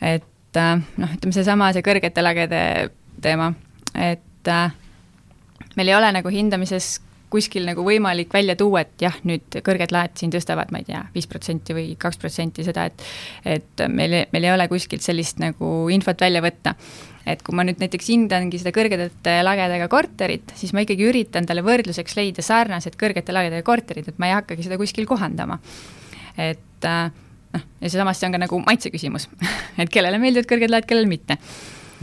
et 0.00 0.56
äh, 0.56 0.74
noh, 0.96 1.14
ütleme 1.16 1.36
seesama, 1.36 1.72
see 1.72 1.86
kõrgete 1.86 2.22
lagede 2.22 2.64
teema, 3.22 3.52
et 3.94 4.48
äh, 4.48 4.74
meil 5.76 5.88
ei 5.88 5.98
ole 5.98 6.12
nagu 6.12 6.34
hindamises 6.34 6.98
kuskil 7.30 7.66
nagu 7.68 7.84
võimalik 7.86 8.32
välja 8.34 8.56
tuua, 8.58 8.82
et 8.84 9.04
jah, 9.04 9.14
nüüd 9.28 9.60
kõrged 9.66 9.94
laed 9.94 10.16
siin 10.18 10.32
tõstavad, 10.34 10.72
ma 10.74 10.82
ei 10.82 10.88
tea, 10.88 11.04
viis 11.14 11.28
protsenti 11.30 11.76
või 11.76 11.94
kaks 12.00 12.18
protsenti 12.20 12.66
seda, 12.66 12.88
et 12.90 13.06
et 13.58 13.84
meil, 13.88 14.24
meil 14.34 14.48
ei 14.48 14.52
ole 14.52 14.66
kuskilt 14.70 15.04
sellist 15.04 15.40
nagu 15.42 15.88
infot 15.94 16.20
välja 16.20 16.42
võtta. 16.44 16.74
et 17.26 17.42
kui 17.46 17.54
ma 17.54 17.62
nüüd 17.64 17.78
näiteks 17.78 18.08
hindangi 18.10 18.58
seda 18.58 18.72
kõrgete 18.74 19.34
lagedega 19.44 19.88
korterit, 19.92 20.52
siis 20.56 20.72
ma 20.74 20.82
ikkagi 20.82 21.04
üritan 21.06 21.46
talle 21.46 21.62
võrdluseks 21.62 22.16
leida 22.16 22.42
sarnased 22.42 22.96
kõrgete 22.98 23.32
lagedega 23.32 23.62
korterid, 23.62 24.08
et 24.08 24.18
ma 24.18 24.30
ei 24.30 24.38
hakkagi 24.38 24.66
seda 24.66 24.78
kuskil 24.80 25.06
kohandama. 25.06 25.60
et 26.36 26.88
äh, 26.88 27.10
noh, 27.54 27.66
ja 27.80 27.88
seesamas 27.88 28.18
see 28.18 28.30
on 28.30 28.38
ka 28.38 28.42
nagu 28.46 28.62
maitse 28.64 28.90
küsimus 28.90 29.28
et 29.80 29.92
kellele 29.92 30.18
meeldivad 30.18 30.48
kõrged 30.50 30.72
laed, 30.72 30.88
kellele 30.88 31.10
mitte 31.10 31.38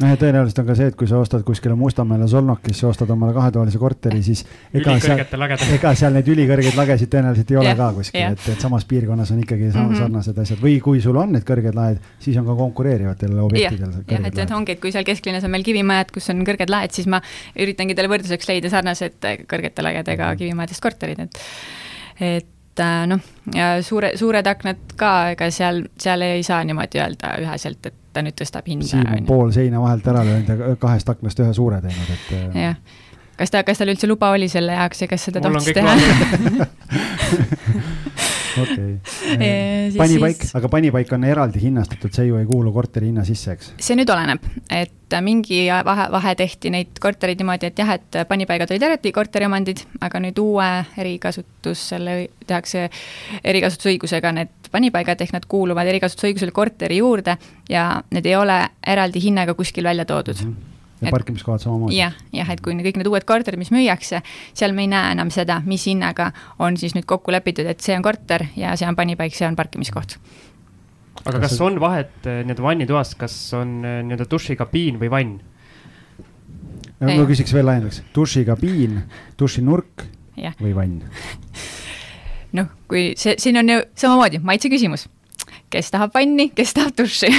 noh, 0.02 0.12
ja 0.12 0.18
tõenäoliselt 0.20 0.62
on 0.62 0.68
ka 0.70 0.76
see, 0.78 0.90
et 0.92 0.98
kui 1.00 1.10
sa 1.10 1.20
ostad 1.22 1.44
kuskile 1.48 1.76
Mustamäele 1.78 2.28
Solnokisse, 2.30 2.88
ostad 2.90 3.12
omale 3.14 3.34
kahetoalise 3.36 3.80
korteri, 3.82 4.22
siis 4.26 4.44
ega 4.74 4.98
seal, 5.04 5.24
ega 5.76 5.94
seal 5.98 6.18
neid 6.18 6.32
ülikõrgeid 6.34 6.78
lagesid 6.78 7.12
tõenäoliselt 7.14 7.54
ei 7.54 7.60
ole 7.62 7.72
yeah, 7.72 7.80
ka 7.80 7.90
kuskil 7.98 8.22
yeah., 8.22 8.36
et, 8.36 8.50
et 8.54 8.66
samas 8.66 8.86
piirkonnas 8.90 9.32
on 9.36 9.44
ikkagi 9.44 9.70
mm 9.70 9.78
-hmm. 9.80 10.02
sarnased 10.04 10.42
asjad 10.44 10.62
või 10.64 10.78
kui 10.84 11.02
sul 11.04 11.18
on 11.22 11.34
need 11.36 11.48
kõrged 11.48 11.78
laed, 11.78 12.04
siis 12.24 12.38
on 12.38 12.46
ka 12.50 12.58
konkureerivatel 12.62 13.40
objektidel 13.46 13.90
yeah,. 13.90 14.12
jah, 14.18 14.28
et, 14.32 14.44
et 14.46 14.54
ongi, 14.60 14.78
et 14.78 14.84
kui 14.84 14.92
seal 14.92 15.08
kesklinnas 15.08 15.48
on 15.48 15.54
meil 15.54 15.66
kivimajad, 15.68 16.12
kus 16.14 16.30
on 16.34 16.46
kõrged 16.48 16.74
laed, 16.74 16.94
siis 16.94 17.08
ma 17.08 17.22
üritangi 17.56 17.96
talle 17.96 18.12
võrdluseks 18.14 18.52
leida 18.52 18.70
sarnased 18.74 19.18
kõrgete 19.48 19.86
lagedega 19.86 20.24
mm 20.24 20.30
-hmm. 20.32 20.38
kivimajadest 20.44 20.82
korterid, 20.82 21.20
et 21.20 21.42
et 22.18 22.57
noh, 23.10 23.20
ja 23.56 23.78
suure, 23.86 24.12
suured 24.20 24.48
aknad 24.48 24.94
ka, 25.00 25.14
ega 25.34 25.50
seal, 25.54 25.84
seal 26.00 26.22
ei 26.26 26.44
saa 26.44 26.64
niimoodi 26.68 27.02
öelda 27.02 27.34
üheselt, 27.44 27.86
et 27.90 27.98
ta 28.14 28.24
nüüd 28.26 28.38
tõstab 28.40 28.68
hinda. 28.70 28.88
Siim 28.90 29.12
on 29.14 29.28
pool 29.28 29.52
seina 29.56 29.82
vahelt 29.82 30.08
ära 30.08 30.24
löönud 30.28 30.50
ja 30.50 30.76
kahest 30.82 31.10
aknast 31.10 31.40
ühe 31.44 31.54
suure 31.58 31.82
teinud, 31.84 32.10
et. 32.16 32.32
Äh, 32.38 32.58
jah, 32.64 32.76
kas 33.38 33.54
ta, 33.54 33.64
kas 33.68 33.82
tal 33.82 33.94
üldse 33.94 34.10
luba 34.10 34.32
oli 34.36 34.50
selle 34.52 34.78
jaoks 34.78 35.06
ja 35.06 35.12
kas 35.12 35.30
seda 35.30 35.44
tohtis 35.44 35.74
teha? 35.78 35.96
okei, 38.64 38.94
panipaik, 40.02 40.46
aga 40.58 40.70
panipaik 40.72 41.12
on 41.18 41.26
eraldi 41.28 41.62
hinnastatud, 41.64 42.14
see 42.14 42.28
ju 42.30 42.40
ei 42.40 42.48
kuulu 42.50 42.74
korteri 42.76 43.12
hinna 43.12 43.26
sisse, 43.28 43.56
eks? 43.58 43.72
see 43.82 43.98
nüüd 44.00 44.12
oleneb, 44.14 44.46
et 44.74 45.18
mingi 45.24 45.64
vahe, 45.88 46.08
vahe 46.12 46.36
tehti 46.40 46.72
neid 46.74 47.00
korterid 47.04 47.40
niimoodi, 47.42 47.72
et 47.72 47.82
jah, 47.82 47.94
et 47.96 48.20
panipaigad 48.30 48.72
olid 48.74 48.88
eraldi 48.90 49.14
korteriomandid, 49.16 49.84
aga 50.04 50.22
nüüd 50.24 50.40
uue 50.44 50.70
erikasutus, 51.00 51.84
selle 51.94 52.20
tehakse 52.48 52.88
erikasutusõigusega 53.44 54.34
need 54.36 54.72
panipaigad, 54.72 55.22
ehk 55.24 55.36
nad 55.36 55.46
kuuluvad 55.50 55.88
erikasutusõigusele 55.94 56.56
korteri 56.56 57.00
juurde 57.02 57.38
ja 57.72 57.90
need 58.12 58.26
ei 58.28 58.36
ole 58.36 58.64
eraldi 58.88 59.24
hinnaga 59.30 59.56
kuskil 59.56 59.88
välja 59.88 60.06
toodud 60.06 60.44
mm. 60.44 60.56
-hmm 60.56 60.77
ja 61.02 61.12
parkimiskohad 61.14 61.62
samamoodi. 61.62 61.98
jah, 61.98 62.16
jah, 62.34 62.50
et 62.54 62.62
kui 62.64 62.74
kõik 62.74 63.00
need 63.00 63.10
uued 63.10 63.28
korterid, 63.28 63.60
mis 63.62 63.72
müüakse, 63.74 64.24
seal 64.58 64.74
me 64.74 64.88
ei 64.88 64.92
näe 64.92 65.14
enam 65.16 65.32
seda, 65.34 65.62
mis 65.66 65.86
hinnaga 65.90 66.32
on 66.60 66.78
siis 66.78 66.96
nüüd 66.98 67.06
kokku 67.10 67.32
lepitud, 67.36 67.68
et 67.70 67.84
see 67.84 67.96
on 67.98 68.06
korter 68.06 68.48
ja 68.58 68.76
see 68.80 68.90
on 68.90 68.98
panipaik, 68.98 69.36
see 69.38 69.48
on 69.48 69.58
parkimiskoht 69.60 70.18
aga 71.26 71.42
kas, 71.42 71.54
kas 71.54 71.62
on 71.66 71.80
vahet 71.82 72.26
nii-öelda 72.26 72.64
vannitoas, 72.64 73.14
kas 73.20 73.36
on 73.58 73.80
nii-öelda 73.82 74.28
dušikabiin 74.32 75.00
või 75.02 75.12
vann? 75.12 75.38
ma 77.02 77.26
küsiks 77.30 77.54
veel 77.54 77.68
laiendaks, 77.68 78.02
dušikabiin, 78.16 79.02
dušinurk 79.40 80.08
või 80.62 80.74
vann? 80.78 81.02
noh, 82.58 82.72
kui 82.90 83.12
see, 83.20 83.38
siin 83.42 83.60
on 83.62 83.76
ju 83.76 83.80
samamoodi 83.98 84.42
maitse 84.46 84.72
küsimus. 84.74 85.08
kes 85.70 85.92
tahab 85.92 86.14
vanni, 86.16 86.50
kes 86.56 86.74
tahab 86.78 86.98
duši 86.98 87.32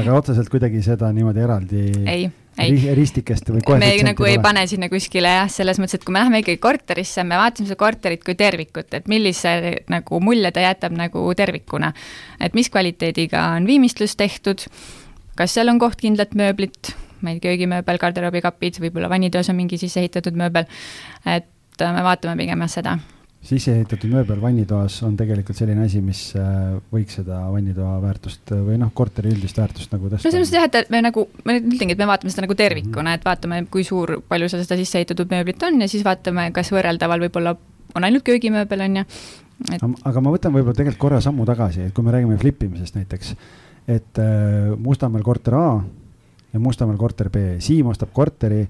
aga 0.00 0.14
otseselt 0.16 0.48
kuidagi 0.52 0.82
seda 0.84 1.10
niimoodi 1.12 1.44
eraldi 1.44 1.82
ei, 2.08 2.28
ei. 2.62 2.94
ristikest 2.96 3.50
või 3.50 3.78
me 3.80 3.90
nagu 4.06 4.28
ei 4.28 4.38
pane 4.42 4.64
sinna 4.70 4.88
kuskile 4.92 5.32
jah, 5.32 5.50
selles 5.52 5.80
mõttes, 5.80 5.98
et 5.98 6.06
kui 6.06 6.14
me 6.14 6.22
läheme 6.22 6.42
ikkagi 6.42 6.60
korterisse, 6.62 7.24
me 7.26 7.38
vaatame 7.40 7.68
seda 7.68 7.78
korterit 7.80 8.24
kui 8.26 8.36
tervikut, 8.38 8.94
et 8.98 9.10
millise 9.10 9.52
nagu 9.92 10.22
mulje 10.24 10.52
ta 10.54 10.64
jätab 10.64 10.96
nagu 10.98 11.26
tervikuna. 11.38 11.92
et 12.40 12.54
mis 12.58 12.70
kvaliteediga 12.70 13.44
on 13.56 13.66
viimistlus 13.66 14.16
tehtud, 14.16 14.64
kas 15.38 15.54
seal 15.54 15.68
on 15.68 15.78
kohtkindlat 15.78 16.34
mööblit, 16.38 16.94
ma 17.20 17.34
ei 17.34 17.38
tea, 17.40 17.52
köögimööbel, 17.52 17.98
garderoobikapid, 17.98 18.80
võib-olla 18.82 19.10
vannitoas 19.10 19.50
on 19.50 19.58
mingi 19.58 19.78
sisse 19.78 20.00
ehitatud 20.00 20.36
mööbel, 20.38 20.66
et 21.26 21.86
me 21.86 22.02
vaatame 22.06 22.36
pigem 22.42 22.66
jah 22.66 22.76
seda 22.78 22.98
sisse 23.44 23.72
ehitatud 23.72 24.10
mööbel 24.10 24.40
vannitoas 24.42 24.96
on 25.06 25.14
tegelikult 25.18 25.56
selline 25.56 25.84
asi, 25.86 26.00
mis 26.04 26.20
äh, 26.36 26.74
võiks 26.92 27.20
seda 27.20 27.38
vannitoa 27.52 27.98
väärtust 28.02 28.50
äh, 28.54 28.62
või 28.66 28.78
noh, 28.82 28.90
korteri 28.94 29.30
üldist 29.30 29.60
väärtust 29.60 29.94
nagu 29.94 30.10
tõsta. 30.10 30.26
no 30.26 30.34
selles 30.34 30.50
mõttes 30.50 30.58
jah, 30.58 30.82
et 30.82 30.90
me 30.92 31.02
nagu, 31.06 31.24
ma 31.44 31.54
nüüd 31.54 31.68
ütlengi, 31.76 31.94
et 31.94 32.02
me 32.02 32.08
vaatame 32.10 32.34
seda 32.34 32.44
nagu 32.44 32.56
tervikuna 32.58 32.96
mm, 33.00 33.06
-hmm. 33.06 33.20
et 33.20 33.28
vaatame, 33.28 33.60
kui 33.70 33.86
suur, 33.86 34.18
palju 34.28 34.50
seal 34.50 34.64
seda 34.66 34.78
sisse 34.80 34.98
ehitatud 35.00 35.30
mööblit 35.30 35.62
on 35.68 35.80
ja 35.80 35.88
siis 35.88 36.04
vaatame, 36.06 36.50
kas 36.56 36.72
võrreldaval 36.74 37.22
võib-olla 37.28 37.54
on 37.94 38.08
ainult 38.08 38.26
köögimööbel, 38.26 38.82
on 38.88 39.00
ju 39.00 39.06
et.... 39.70 39.86
aga 39.86 40.24
ma 40.24 40.34
võtan 40.34 40.54
võib-olla 40.54 40.74
tegelikult 40.74 41.04
korra 41.06 41.22
sammu 41.22 41.46
tagasi, 41.46 41.88
et 41.88 41.94
kui 41.94 42.04
me 42.04 42.14
räägime 42.14 42.40
flip 42.42 42.66
imisest 42.66 42.98
näiteks, 42.98 43.32
et 43.86 44.18
äh, 44.18 44.74
Mustamäel 44.76 45.22
korter 45.22 45.54
A 45.54 45.68
ja 46.52 46.60
Mustamäel 46.60 46.98
korter 46.98 47.30
B, 47.30 47.60
Siim 47.62 47.86
ostab 47.94 48.10
korteri 48.12 48.66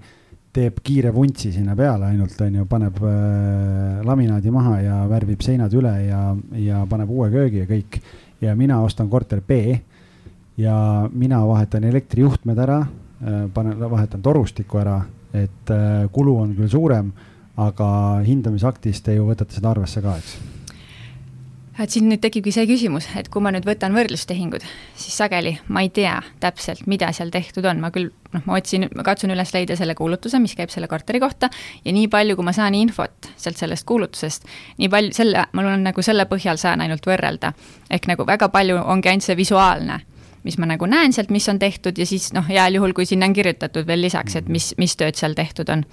teeb 0.54 0.80
kiire 0.84 1.12
vuntsi 1.14 1.52
sinna 1.52 1.76
peale 1.76 2.08
ainult, 2.08 2.40
on 2.40 2.58
ju, 2.60 2.66
paneb 2.68 2.98
äh, 3.04 4.00
laminaadi 4.06 4.52
maha 4.54 4.80
ja 4.80 4.98
värvib 5.10 5.42
seinad 5.44 5.74
üle 5.76 5.92
ja, 6.06 6.22
ja 6.58 6.82
paneb 6.88 7.10
uue 7.12 7.30
köögi 7.32 7.62
ja 7.62 7.68
kõik. 7.68 8.00
ja 8.40 8.54
mina 8.56 8.80
ostan 8.82 9.08
korter 9.10 9.40
B 9.40 9.78
ja 10.58 11.08
mina 11.12 11.40
vahetan 11.46 11.84
elektrijuhtmed 11.84 12.58
ära 12.58 12.78
äh,, 12.82 13.46
panen, 13.54 13.78
vahetan 13.90 14.22
torustiku 14.22 14.78
ära, 14.78 15.00
et 15.32 15.70
äh, 15.74 16.06
kulu 16.12 16.36
on 16.42 16.54
küll 16.56 16.70
suurem, 16.70 17.12
aga 17.56 17.88
hindamisaktis 18.26 19.02
te 19.02 19.18
ju 19.18 19.26
võtate 19.28 19.54
seda 19.54 19.74
arvesse 19.74 20.02
ka, 20.02 20.16
eks 20.18 20.57
et 21.84 21.94
siin 21.94 22.08
nüüd 22.10 22.22
tekibki 22.22 22.52
see 22.54 22.66
küsimus, 22.68 23.06
et 23.18 23.28
kui 23.32 23.42
ma 23.44 23.52
nüüd 23.54 23.66
võtan 23.68 23.94
võrdlustehingud, 23.96 24.64
siis 24.98 25.14
sageli 25.20 25.54
ma 25.72 25.84
ei 25.84 25.92
tea 25.94 26.16
täpselt, 26.42 26.86
mida 26.90 27.10
seal 27.16 27.30
tehtud 27.34 27.66
on, 27.70 27.80
ma 27.82 27.92
küll 27.94 28.10
noh, 28.34 28.42
ma 28.48 28.58
otsin, 28.58 28.88
ma 28.98 29.04
katsun 29.06 29.32
üles 29.34 29.54
leida 29.54 29.76
selle 29.78 29.94
kuulutuse, 29.98 30.40
mis 30.42 30.56
käib 30.58 30.72
selle 30.74 30.90
korteri 30.90 31.20
kohta 31.22 31.50
ja 31.84 31.94
nii 31.94 32.10
palju, 32.12 32.36
kui 32.38 32.48
ma 32.48 32.54
saan 32.56 32.76
infot 32.78 33.30
sealt 33.36 33.60
sellest 33.60 33.86
kuulutusest, 33.88 34.48
nii 34.82 34.90
palju, 34.92 35.14
selle, 35.16 35.46
mul 35.54 35.70
on 35.70 35.86
nagu 35.86 36.04
selle 36.04 36.28
põhjal 36.30 36.60
saan 36.60 36.84
ainult 36.84 37.06
võrrelda. 37.06 37.54
ehk 37.90 38.10
nagu 38.10 38.26
väga 38.26 38.50
palju 38.52 38.82
ongi 38.84 39.12
ainult 39.12 39.28
see 39.28 39.38
visuaalne 39.38 40.02
mis 40.44 40.58
ma 40.58 40.68
nagu 40.70 40.86
näen 40.86 41.12
sealt, 41.12 41.30
mis 41.34 41.48
on 41.48 41.58
tehtud 41.58 41.98
ja 41.98 42.06
siis 42.06 42.32
noh, 42.32 42.46
heal 42.48 42.78
juhul, 42.78 42.94
kui 42.96 43.06
sinna 43.06 43.26
on 43.26 43.36
kirjutatud 43.36 43.86
veel 43.86 44.02
lisaks, 44.06 44.36
et 44.36 44.48
mis, 44.48 44.72
mis 44.78 44.96
tööd 44.96 45.18
seal 45.18 45.34
tehtud 45.38 45.68
on 45.74 45.84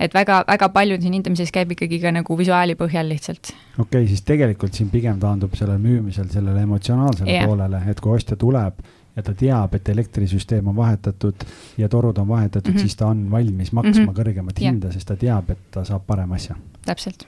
et 0.00 0.14
väga, 0.14 0.42
väga 0.48 0.68
palju 0.74 0.98
siin 1.00 1.16
hindamises 1.16 1.52
käib 1.54 1.72
ikkagi 1.72 2.00
ka 2.02 2.12
nagu 2.14 2.36
visuaali 2.38 2.76
põhjal 2.78 3.08
lihtsalt. 3.12 3.52
okei 3.78 3.86
okay,, 3.86 4.10
siis 4.10 4.22
tegelikult 4.28 4.76
siin 4.76 4.90
pigem 4.92 5.18
taandub 5.22 5.56
sellel 5.56 5.80
müümisel 5.82 6.28
sellele 6.32 6.66
emotsionaalsele 6.68 7.32
yeah. 7.32 7.48
poolele, 7.48 7.80
et 7.90 8.02
kui 8.04 8.16
ostja 8.16 8.36
tuleb 8.40 8.84
ja 9.16 9.24
ta 9.24 9.32
teab, 9.32 9.74
et 9.78 9.88
elektrisüsteem 9.88 10.68
on 10.68 10.76
vahetatud 10.76 11.46
ja 11.80 11.88
torud 11.88 12.18
on 12.20 12.28
vahetatud 12.28 12.72
mm, 12.72 12.76
-hmm. 12.76 12.80
siis 12.80 12.96
ta 12.96 13.06
on 13.06 13.30
valmis 13.30 13.72
maksma 13.72 14.02
mm 14.02 14.08
-hmm. 14.08 14.20
kõrgemat 14.20 14.60
yeah. 14.60 14.72
hinda, 14.72 14.92
sest 14.92 15.08
ta 15.08 15.16
teab, 15.16 15.50
et 15.50 15.70
ta 15.70 15.84
saab 15.84 16.06
parema 16.06 16.34
asja. 16.34 16.56
täpselt 16.84 17.26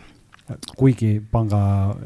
kuigi 0.79 1.19
panga 1.33 1.61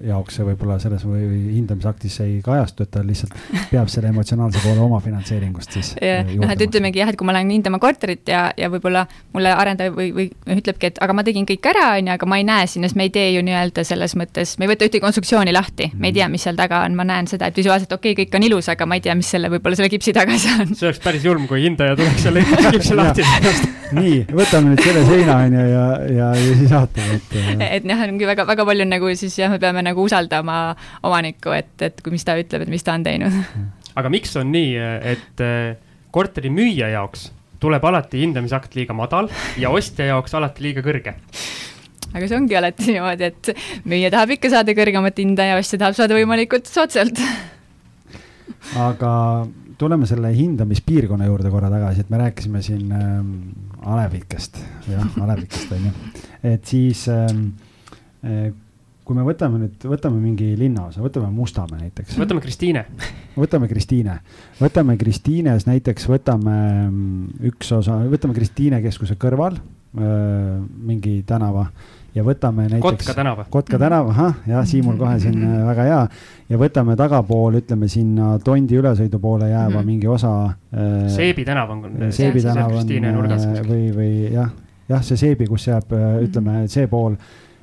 jaoks 0.07 0.39
see 0.39 0.47
võib-olla 0.47 0.79
selles 0.83 1.05
või 1.07 1.27
hindamisaktis 1.57 2.19
ei 2.25 2.39
kajastu, 2.45 2.87
et 2.87 2.93
ta 2.95 3.03
lihtsalt 3.07 3.35
peab 3.71 3.91
selle 3.93 4.11
emotsionaalse 4.13 4.63
poole 4.65 4.83
oma 4.83 5.01
finantseeringust 5.05 5.77
siis. 5.77 5.93
jah, 6.03 6.27
noh, 6.27 6.51
et 6.51 6.65
ütlemegi 6.67 7.03
jah, 7.03 7.13
et 7.13 7.19
kui 7.19 7.29
ma 7.29 7.37
lähen 7.37 7.53
hindama 7.55 7.79
korterit 7.83 8.29
ja, 8.33 8.45
ja 8.59 8.71
võib-olla 8.73 9.05
mulle 9.35 9.53
arendaja 9.55 9.95
või, 9.95 10.11
või 10.17 10.29
ütlebki, 10.57 10.93
et 10.93 11.03
aga 11.05 11.17
ma 11.17 11.27
tegin 11.27 11.47
kõik 11.49 11.69
ära, 11.73 11.93
on 11.99 12.11
ju, 12.11 12.17
aga 12.17 12.31
ma 12.31 12.41
ei 12.41 12.47
näe 12.49 12.71
sinna, 12.71 12.91
sest 12.91 12.99
me 12.99 13.09
ei 13.09 13.15
tee 13.15 13.29
ju 13.37 13.45
nii-öelda 13.47 13.87
selles 13.87 14.17
mõttes, 14.19 14.57
me 14.59 14.67
ei 14.67 14.73
võta 14.73 14.89
ühtegi 14.89 15.05
konstruktsiooni 15.05 15.55
lahti, 15.55 15.93
me 15.99 16.11
ei 16.11 16.19
tea, 16.19 16.31
mis 16.33 16.47
seal 16.47 16.59
taga 16.59 16.83
on, 16.87 16.97
ma 16.99 17.07
näen 17.09 17.31
seda, 17.31 17.51
et 17.51 17.61
visuaalselt 17.63 17.95
okei 17.99 18.17
okay,, 18.17 18.25
kõik 18.25 18.41
on 18.41 18.49
ilus, 18.49 18.73
aga 18.73 18.89
ma 18.89 18.99
ei 18.99 19.05
tea, 19.05 19.17
mis 19.19 19.31
selle, 19.37 19.53
võib-olla 19.53 19.79
selle 19.79 19.93
kipsi 19.93 20.17
taga 20.17 20.39
seal 20.41 20.67
on. 20.67 20.75
see 20.75 20.91
oleks 20.91 21.05
päris 21.05 21.29
julm, 21.29 21.47
kui 21.51 21.63
hindaja 21.67 21.99
tuleks 22.01 22.27
selle 22.27 22.47
kipsi 22.75 22.99
lahti 22.99 23.27
nii, 23.97 24.19
võtame 24.33 24.73
nüüd 24.73 24.83
selle 24.85 25.03
seina, 25.07 25.37
on 25.45 25.57
ju, 25.57 25.65
ja, 25.69 25.85
ja, 26.09 26.29
ja 26.39 26.57
siis 26.59 26.73
vaatame, 26.73 27.19
et. 27.19 27.35
et 27.79 27.89
jah, 27.89 28.05
ongi 28.07 28.29
väga, 28.33 28.47
väga 28.49 28.67
palju 28.69 28.89
nagu 28.89 29.13
siis 29.19 29.37
jah, 29.39 29.53
me 29.53 29.61
peame 29.63 29.85
nagu 29.85 30.09
usaldama 30.09 30.59
omanikku, 31.07 31.55
et, 31.57 31.75
et 31.85 32.03
kui, 32.03 32.15
mis 32.15 32.27
ta 32.27 32.37
ütleb, 32.41 32.67
et 32.67 32.73
mis 32.73 32.85
ta 32.85 32.97
on 32.99 33.07
teinud. 33.07 33.39
aga 34.01 34.13
miks 34.13 34.35
on 34.41 34.53
nii, 34.55 34.75
et 35.13 35.45
eh, 35.45 35.77
korteri 36.13 36.53
müüja 36.53 36.91
jaoks 36.95 37.31
tuleb 37.63 37.85
alati 37.87 38.25
hindamisakt 38.25 38.75
liiga 38.75 38.95
madal 38.97 39.31
ja 39.61 39.71
ostja 39.71 40.09
jaoks 40.11 40.35
alati 40.39 40.67
liiga 40.67 40.85
kõrge? 40.85 41.15
aga 42.13 42.29
see 42.29 42.37
ongi 42.37 42.59
alati 42.59 42.91
niimoodi, 42.91 43.31
et 43.31 43.53
müüja 43.89 44.13
tahab 44.13 44.35
ikka 44.37 44.53
saada 44.53 44.75
kõrgemat 44.77 45.23
hinda 45.23 45.49
ja 45.53 45.59
ostja 45.61 45.81
tahab 45.81 45.97
saada 45.97 46.19
võimalikult 46.19 46.69
soodsalt. 46.69 47.21
aga 48.77 49.13
tuleme 49.81 50.07
selle 50.07 50.33
hindamispiirkonna 50.37 51.27
juurde 51.31 51.51
korra 51.55 51.71
tagasi, 51.73 52.05
et 52.05 52.13
me 52.13 52.21
rääkisime 52.21 52.63
siin 52.63 52.93
äh, 52.95 53.19
alevikest, 53.95 54.61
jah, 54.91 55.21
alevikest 55.25 55.73
on 55.75 55.89
ju, 55.89 55.95
et 56.53 56.69
siis 56.69 57.07
ähm, 57.11 57.47
äh, 57.49 57.72
kui 58.23 59.17
me 59.19 59.25
võtame 59.27 59.59
nüüd, 59.59 59.87
võtame 59.91 60.21
mingi 60.23 60.53
linnaosa, 60.59 61.03
võtame 61.03 61.31
Mustamäe 61.35 61.89
näiteks. 61.89 62.19
võtame 62.21 62.43
Kristiine. 62.45 62.85
võtame 63.37 63.69
Kristiine, 63.71 64.21
võtame 64.61 64.97
Kristiines 65.01 65.67
näiteks, 65.67 66.07
võtame 66.11 66.59
mm, 66.87 67.49
üks 67.51 67.73
osa, 67.75 67.99
võtame 68.13 68.37
Kristiine 68.37 68.83
keskuse 68.85 69.19
kõrval 69.19 69.59
öö, 69.59 70.61
mingi 70.87 71.19
tänava 71.27 71.67
ja 72.15 72.25
võtame 72.27 72.67
näiteks. 72.69 72.85
Kotka 72.85 73.15
tänava. 73.17 73.47
Kotka 73.51 73.79
tänav, 73.81 74.11
ahah, 74.13 74.41
jah, 74.49 74.65
Siimul 74.69 74.99
kohe 75.01 75.19
siin 75.23 75.39
äh, 75.43 75.61
väga 75.67 75.87
hea. 75.89 76.01
ja 76.53 76.59
võtame 76.61 76.97
tagapool, 76.97 77.57
ütleme 77.63 77.89
sinna 77.89 78.37
Tondi 78.45 78.77
ülesõidu 78.79 79.21
poole 79.21 79.49
jääva 79.51 79.69
mm 79.71 79.79
-hmm. 79.79 79.87
mingi 79.87 80.09
osa 80.09 80.33
äh,. 80.47 81.09
Seebi 81.09 81.45
tänav 81.45 81.71
on. 81.71 81.87
Seebi 82.11 82.43
tänav 82.43 82.73
on 82.73 82.89
äh, 82.89 83.63
või, 83.69 83.87
või 83.97 84.13
jah, 84.33 84.51
jah, 84.89 85.03
see 85.03 85.17
Seebi, 85.17 85.47
kus 85.47 85.67
jääb, 85.67 85.93
äh, 85.93 86.23
ütleme 86.29 86.69
see 86.69 86.87
pool 86.87 87.17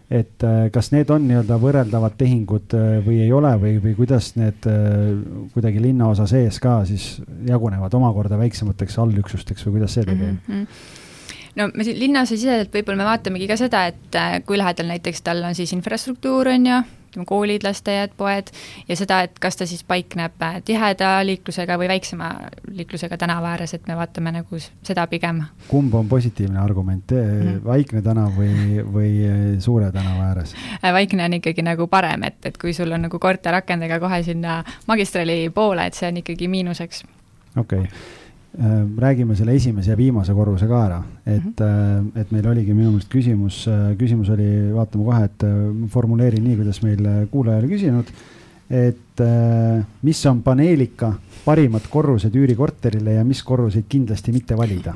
et 0.10 0.44
äh, 0.44 0.70
kas 0.74 0.90
need 0.90 1.10
on 1.14 1.28
nii-öelda 1.30 1.60
võrreldavad 1.62 2.16
tehingud 2.18 2.74
äh, 2.74 2.88
või 3.06 3.20
ei 3.26 3.34
ole 3.36 3.52
või, 3.62 3.76
või 3.84 3.94
kuidas 3.98 4.32
need 4.40 4.66
äh, 4.70 5.12
kuidagi 5.54 5.84
linnaosa 5.84 6.26
sees 6.30 6.58
ka 6.64 6.80
siis 6.90 7.20
jagunevad 7.46 7.94
omakorda 7.94 8.40
väiksemateks 8.42 8.98
allüksusteks 9.04 9.68
või 9.68 9.78
kuidas 9.78 9.98
see 9.98 10.08
tegelikult 10.08 10.48
mm? 10.48 10.64
-hmm 10.64 10.98
no 11.60 11.66
me 11.74 11.84
siin 11.84 11.98
linnas 12.00 12.30
siseselt 12.30 12.74
võib-olla 12.74 13.02
me 13.02 13.06
vaatamegi 13.10 13.48
ka 13.50 13.58
seda, 13.60 13.82
et 13.90 14.18
kui 14.48 14.58
lähedal 14.58 14.88
näiteks 14.88 15.22
tal 15.26 15.42
on 15.44 15.56
siis 15.58 15.74
infrastruktuur, 15.76 16.48
on 16.48 16.68
ju, 16.70 16.78
ütleme 17.10 17.26
koolid, 17.26 17.64
lasteaiad, 17.66 18.14
poed 18.18 18.52
ja 18.88 18.98
seda, 18.98 19.22
et 19.26 19.40
kas 19.42 19.58
ta 19.58 19.68
siis 19.70 19.84
paikneb 19.88 20.42
äh, 20.46 20.60
tiheda 20.66 21.18
liiklusega 21.26 21.78
või 21.82 21.90
väiksema 21.92 22.30
liiklusega 22.70 23.18
tänava 23.18 23.56
ääres, 23.56 23.74
et 23.74 23.88
me 23.90 23.98
vaatame 23.98 24.34
nagu 24.36 24.62
seda 24.62 25.08
pigem. 25.10 25.42
kumb 25.68 25.94
on 25.94 26.08
positiivne 26.10 26.60
argument 26.62 27.12
mm., 27.12 27.64
Vaikne 27.66 28.02
tänav 28.06 28.38
või, 28.38 28.84
või 28.86 29.12
äh, 29.26 29.42
Suure 29.60 29.92
tänava 29.92 30.30
ääres? 30.30 30.56
Äh, 30.84 30.94
Vaikne 30.94 31.26
on 31.26 31.40
ikkagi 31.40 31.66
nagu 31.66 31.88
parem, 31.88 32.24
et, 32.30 32.40
et 32.46 32.58
kui 32.62 32.74
sul 32.74 32.92
on 32.92 33.08
nagu 33.08 33.20
korterakendega 33.20 34.00
kohe 34.00 34.24
sinna 34.24 34.62
magistrali 34.88 35.42
poole, 35.54 35.90
et 35.90 35.98
see 35.98 36.10
on 36.12 36.24
ikkagi 36.24 36.48
miinuseks. 36.48 37.04
okei 37.58 37.80
okay 37.80 38.19
räägime 38.98 39.36
selle 39.36 39.54
esimese 39.56 39.92
ja 39.92 39.98
viimase 39.98 40.34
korruse 40.34 40.68
ka 40.68 40.80
ära, 40.86 41.04
et 41.26 41.44
mm, 41.44 41.54
-hmm. 41.66 42.22
et 42.22 42.32
meil 42.32 42.48
oligi 42.48 42.74
minu 42.74 42.92
meelest 42.92 43.10
küsimus, 43.10 43.68
äh, 43.68 43.96
küsimus 43.98 44.30
oli, 44.30 44.74
vaatame 44.74 45.06
kohe, 45.06 45.24
et 45.24 45.46
formuleerin 45.90 46.44
nii, 46.44 46.56
kuidas 46.56 46.82
meil 46.82 47.28
kuulaja 47.32 47.60
oli 47.60 47.68
küsinud. 47.76 48.06
et 48.70 49.22
mis 50.02 50.26
on 50.26 50.44
paneelika 50.44 51.14
parimad 51.46 51.88
korrused 51.90 52.36
üürikorterile 52.36 53.14
ja 53.14 53.24
mis 53.26 53.44
korruseid 53.44 53.86
kindlasti 53.90 54.32
mitte 54.32 54.58
valida? 54.58 54.94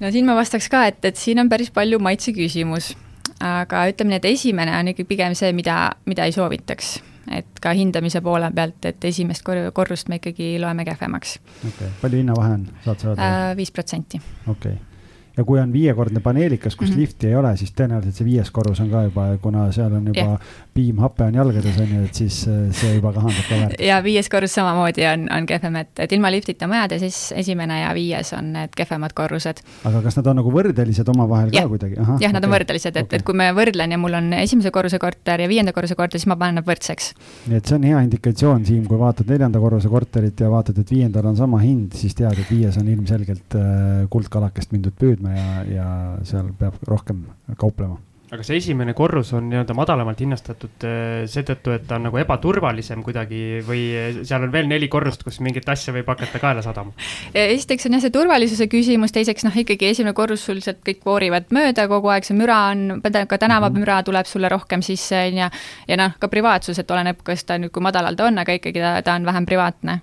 no 0.00 0.10
siin 0.10 0.26
ma 0.26 0.34
vastaks 0.36 0.68
ka, 0.68 0.86
et, 0.86 1.04
et 1.04 1.16
siin 1.16 1.38
on 1.38 1.48
päris 1.48 1.70
palju 1.70 1.98
maitse 1.98 2.32
küsimus, 2.32 2.96
aga 3.40 3.86
ütleme 3.88 4.12
nii, 4.12 4.16
et 4.16 4.28
esimene 4.34 4.76
on 4.78 4.92
ikkagi 4.92 5.08
pigem 5.08 5.34
see, 5.34 5.52
mida, 5.52 5.78
mida 6.06 6.24
ei 6.24 6.32
soovitaks 6.32 6.98
et 7.30 7.60
ka 7.60 7.72
hindamise 7.76 8.20
poole 8.20 8.50
pealt, 8.54 8.84
et 8.84 9.04
esimest 9.04 9.44
kor 9.46 9.56
korrust 9.72 10.08
me 10.08 10.20
ikkagi 10.20 10.54
loeme 10.60 10.84
kehvemaks. 10.84 11.38
okei 11.58 11.74
okay., 11.74 11.92
palju 12.02 12.22
hinnavahe 12.22 12.54
on, 12.54 12.64
saad 12.84 12.98
sa 12.98 13.12
öelda? 13.12 13.28
Äh, 13.28 13.56
viis 13.56 13.72
protsenti. 13.72 14.20
okei 14.46 14.72
okay., 14.72 14.92
ja 15.36 15.44
kui 15.44 15.60
on 15.60 15.72
viiekordne 15.72 16.20
paneelikas, 16.20 16.76
kus 16.76 16.88
mm. 16.88 16.94
-hmm. 16.94 17.00
lifti 17.00 17.26
ei 17.26 17.36
ole, 17.36 17.56
siis 17.56 17.72
tõenäoliselt 17.72 18.18
see 18.18 18.24
viies 18.24 18.50
korrus 18.50 18.80
on 18.80 18.90
ka 18.90 19.02
juba, 19.02 19.26
kuna 19.42 19.72
seal 19.72 19.92
on 19.92 20.06
juba 20.06 20.38
Jah. 20.72 20.78
piimhape 20.80 21.24
on 21.28 21.34
jalgades 21.34 21.78
on 21.80 21.90
ju, 21.94 22.02
et 22.08 22.18
siis 22.22 22.38
äh, 22.48 22.60
see 22.76 22.94
juba 22.96 23.12
kahandab 23.12 23.44
ka 23.48 23.58
väärt. 23.60 23.80
ja 23.84 23.98
viies 24.04 24.28
korrus 24.32 24.54
samamoodi 24.56 25.04
on, 25.10 25.26
on 25.36 25.46
kehvem, 25.46 25.76
et, 25.82 25.92
et 26.00 26.12
ilma 26.16 26.30
liftita 26.32 26.68
majad 26.70 26.94
ja 26.96 26.98
siis 27.02 27.18
esimene 27.36 27.82
ja 27.82 27.90
viies 27.96 28.32
on 28.36 28.52
need 28.56 28.72
kehvemad 28.76 29.12
korrused. 29.16 29.60
aga 29.88 30.02
kas 30.06 30.16
nad 30.16 30.30
on 30.32 30.40
nagu 30.40 30.52
võrdelised 30.54 31.08
omavahel 31.12 31.52
ka 31.52 31.64
kuidagi? 31.68 31.98
jah, 32.24 32.32
nad 32.32 32.44
on 32.44 32.54
võrdelised, 32.54 32.96
et 32.96 33.06
okay. 33.06 33.20
et 33.20 33.26
kui 33.26 33.36
me 33.36 33.50
võrdlen 33.56 33.92
ja 33.92 34.00
mul 34.00 34.16
on 34.18 34.32
esimese 34.38 34.72
korruse 34.74 35.00
korter 35.02 35.44
ja 35.44 35.50
viienda 35.50 35.74
korruse 35.76 35.96
korter, 35.98 36.20
siis 36.20 36.30
ma 36.32 36.38
panen 36.40 36.60
nad 36.60 36.68
võrdseks. 36.68 37.12
nii 37.50 37.60
et 37.60 37.68
see 37.68 37.78
on 37.78 37.88
hea 37.90 38.04
indikatsioon, 38.06 38.64
Siim, 38.68 38.86
kui 38.88 39.00
vaatad 39.00 39.28
neljanda 39.28 39.60
korruse 39.62 39.90
korterit 39.92 40.40
ja 40.40 40.48
vaatad, 40.52 40.78
et 40.80 40.94
viiendal 40.94 41.28
on 41.32 41.36
sama 41.36 41.60
hind, 41.62 41.98
siis 41.98 42.16
tead, 42.16 42.38
et 42.38 42.48
viies 42.52 42.78
on 42.80 42.88
ilmselgelt 42.88 43.58
äh, 43.58 44.06
kuldkalakest 44.12 44.72
mindud 44.72 44.96
püüdma 44.98 45.36
ja, 45.36 45.50
ja 45.68 45.90
seal 46.28 46.48
peab 46.58 46.80
rohkem 46.88 47.26
kauplema. 47.60 48.00
Aga 48.32 48.44
see 48.46 48.56
esimene 48.62 48.94
korrus 48.96 49.34
on 49.36 49.50
nii-öelda 49.50 49.74
madalamalt 49.76 50.20
hinnastatud 50.22 50.84
eh, 50.88 51.24
seetõttu, 51.28 51.74
et 51.76 51.82
ta 51.88 51.98
on 51.98 52.06
nagu 52.08 52.16
ebaturvalisem 52.16 53.02
kuidagi 53.04 53.60
või 53.66 53.82
seal 54.24 54.46
on 54.46 54.52
veel 54.54 54.68
neli 54.70 54.88
korrust, 54.92 55.24
kus 55.26 55.36
mingit 55.44 55.66
asja 55.68 55.92
võib 55.92 56.08
hakata 56.08 56.40
kaela 56.40 56.62
sadama? 56.64 56.94
esiteks 57.36 57.88
on 57.88 57.98
jah 57.98 58.04
see 58.04 58.14
turvalisuse 58.14 58.68
küsimus, 58.72 59.12
teiseks 59.12 59.44
noh, 59.44 59.58
ikkagi 59.64 59.90
esimene 59.90 60.14
korrus 60.16 60.46
sul 60.48 60.62
sealt 60.64 60.80
kõik 60.86 61.04
voorivad 61.04 61.52
mööda 61.52 61.84
kogu 61.90 62.08
aeg, 62.14 62.24
see 62.24 62.38
müra 62.38 62.56
on, 62.70 63.02
ka 63.02 63.38
tänavamüra 63.42 63.98
tuleb 64.06 64.30
sulle 64.30 64.48
rohkem 64.52 64.84
sisse, 64.86 65.26
on 65.28 65.42
ju, 65.42 65.48
ja 65.92 65.98
noh, 66.00 66.14
ka 66.20 66.30
privaatsus, 66.32 66.80
et 66.80 66.94
oleneb, 66.94 67.20
kas 67.26 67.44
ta 67.44 67.58
nüüd, 67.60 67.72
kui 67.74 67.84
madalal 67.84 68.16
ta 68.16 68.30
on, 68.30 68.40
aga 68.40 68.56
ikkagi 68.56 68.80
ta, 68.80 68.94
ta 69.04 69.18
on 69.20 69.28
vähem 69.28 69.48
privaatne. 69.48 69.98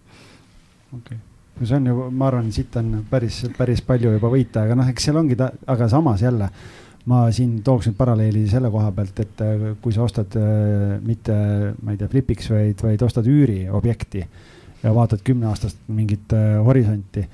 okei 0.92 1.02
okay. 1.02 1.18
no 1.58 1.72
see 1.72 1.82
on 1.82 1.90
ju, 1.90 2.06
ma 2.12 2.30
arvan, 2.30 2.54
siit 2.54 2.78
on 2.78 2.94
päris, 3.10 3.42
päris 3.58 3.82
palju 3.90 4.14
juba 4.20 4.30
võita, 4.36 4.68
aga 4.70 4.78
noh, 4.78 4.94
eks 4.94 5.10
seal 5.10 5.18
ongi 5.18 5.40
ta, 5.40 5.50
aga 5.66 5.90
samas 5.90 6.22
jälle 6.22 6.52
ma 7.10 7.24
siin 7.34 7.60
tooks 7.66 7.90
nüüd 7.90 7.98
paralleeli 7.98 8.46
selle 8.50 8.70
koha 8.74 8.92
pealt, 8.96 9.24
et 9.24 9.42
äh, 9.46 9.66
kui 9.82 9.96
sa 9.96 10.06
ostad 10.06 10.36
äh, 10.38 11.00
mitte, 11.06 11.34
ma 11.82 11.96
ei 11.96 12.00
tea, 12.00 12.12
flipiks, 12.12 12.52
vaid, 12.54 12.86
vaid 12.86 13.04
ostad 13.06 13.28
üüriobjekti 13.30 14.24
ja 14.84 14.94
vaatad 14.96 15.24
kümneaastast 15.26 15.90
mingit 15.96 16.38
äh, 16.38 16.56
horisonti, 16.66 17.26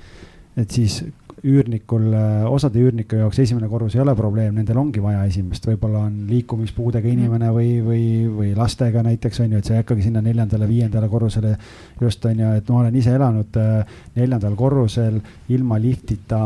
et 0.56 0.72
siis 0.72 1.02
üürnikul, 1.46 2.06
osade 2.48 2.80
üürnike 2.80 3.18
jaoks 3.20 3.38
esimene 3.42 3.68
korrus 3.68 3.94
ei 3.94 4.00
ole 4.00 4.14
probleem, 4.16 4.54
nendel 4.56 4.78
ongi 4.80 5.02
vaja 5.04 5.20
esimest, 5.28 5.68
võib-olla 5.68 6.06
on 6.08 6.14
liikumispuudega 6.30 7.10
inimene 7.12 7.50
või, 7.52 7.68
või, 7.84 8.06
või 8.32 8.54
lastega 8.56 9.04
näiteks 9.04 9.42
on 9.44 9.52
ju, 9.52 9.60
et 9.60 9.68
sa 9.68 9.76
ei 9.76 9.82
hakkagi 9.82 10.06
sinna 10.08 10.24
neljandale-viiendale 10.24 11.10
korrusele 11.12 11.52
just 12.00 12.24
on 12.26 12.40
ju, 12.40 12.54
et 12.56 12.72
ma 12.72 12.80
olen 12.80 12.96
ise 12.98 13.12
elanud 13.14 13.60
neljandal 14.16 14.56
korrusel 14.58 15.20
ilma 15.52 15.78
liftita 15.84 16.40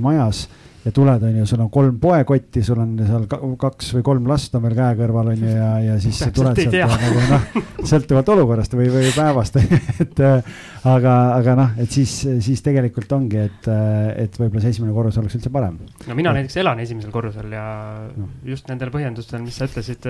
majas 0.00 0.46
ja 0.82 0.90
tuled, 0.94 1.22
on 1.22 1.36
ju, 1.38 1.46
sul 1.46 1.60
on 1.62 1.70
kolm 1.70 1.98
poekotti, 2.02 2.62
sul 2.66 2.80
on 2.82 2.96
seal 3.06 3.26
ka- 3.30 3.38
kaks 3.60 3.92
või 3.96 4.02
kolm 4.06 4.26
last 4.30 4.54
on 4.58 4.64
veel 4.64 4.74
käe 4.78 4.96
kõrval, 4.98 5.30
on 5.34 5.44
ju, 5.44 5.52
ja, 5.54 5.70
ja 5.84 5.96
siis 6.02 6.18
sa 6.18 6.30
tuled 6.34 6.58
sealt 6.58 6.74
ja 6.74 6.88
nagu 6.90 7.22
noh, 7.30 7.44
sõltuvalt 7.86 8.32
olukorrast 8.34 8.74
või, 8.78 8.88
või 8.90 9.12
päevast 9.14 9.60
et 10.04 10.22
äh, 10.26 10.56
aga, 10.90 11.14
aga 11.36 11.54
noh, 11.60 11.76
et 11.82 11.94
siis, 11.94 12.16
siis 12.42 12.64
tegelikult 12.66 13.14
ongi, 13.14 13.44
et, 13.46 13.68
äh, 13.70 14.08
et 14.24 14.38
võib-olla 14.40 14.64
see 14.64 14.74
esimene 14.74 14.94
korrus 14.96 15.20
oleks 15.22 15.38
üldse 15.38 15.52
parem. 15.54 15.78
no 16.08 16.18
mina 16.18 16.34
näiteks 16.34 16.58
elan 16.64 16.82
esimesel 16.82 17.14
korrusel 17.14 17.54
ja 17.54 17.66
Noh. 18.12 18.28
just 18.46 18.66
nendel 18.68 18.90
põhjendustel, 18.92 19.40
mis 19.44 19.56
sa 19.56 19.68
ütlesid, 19.70 20.04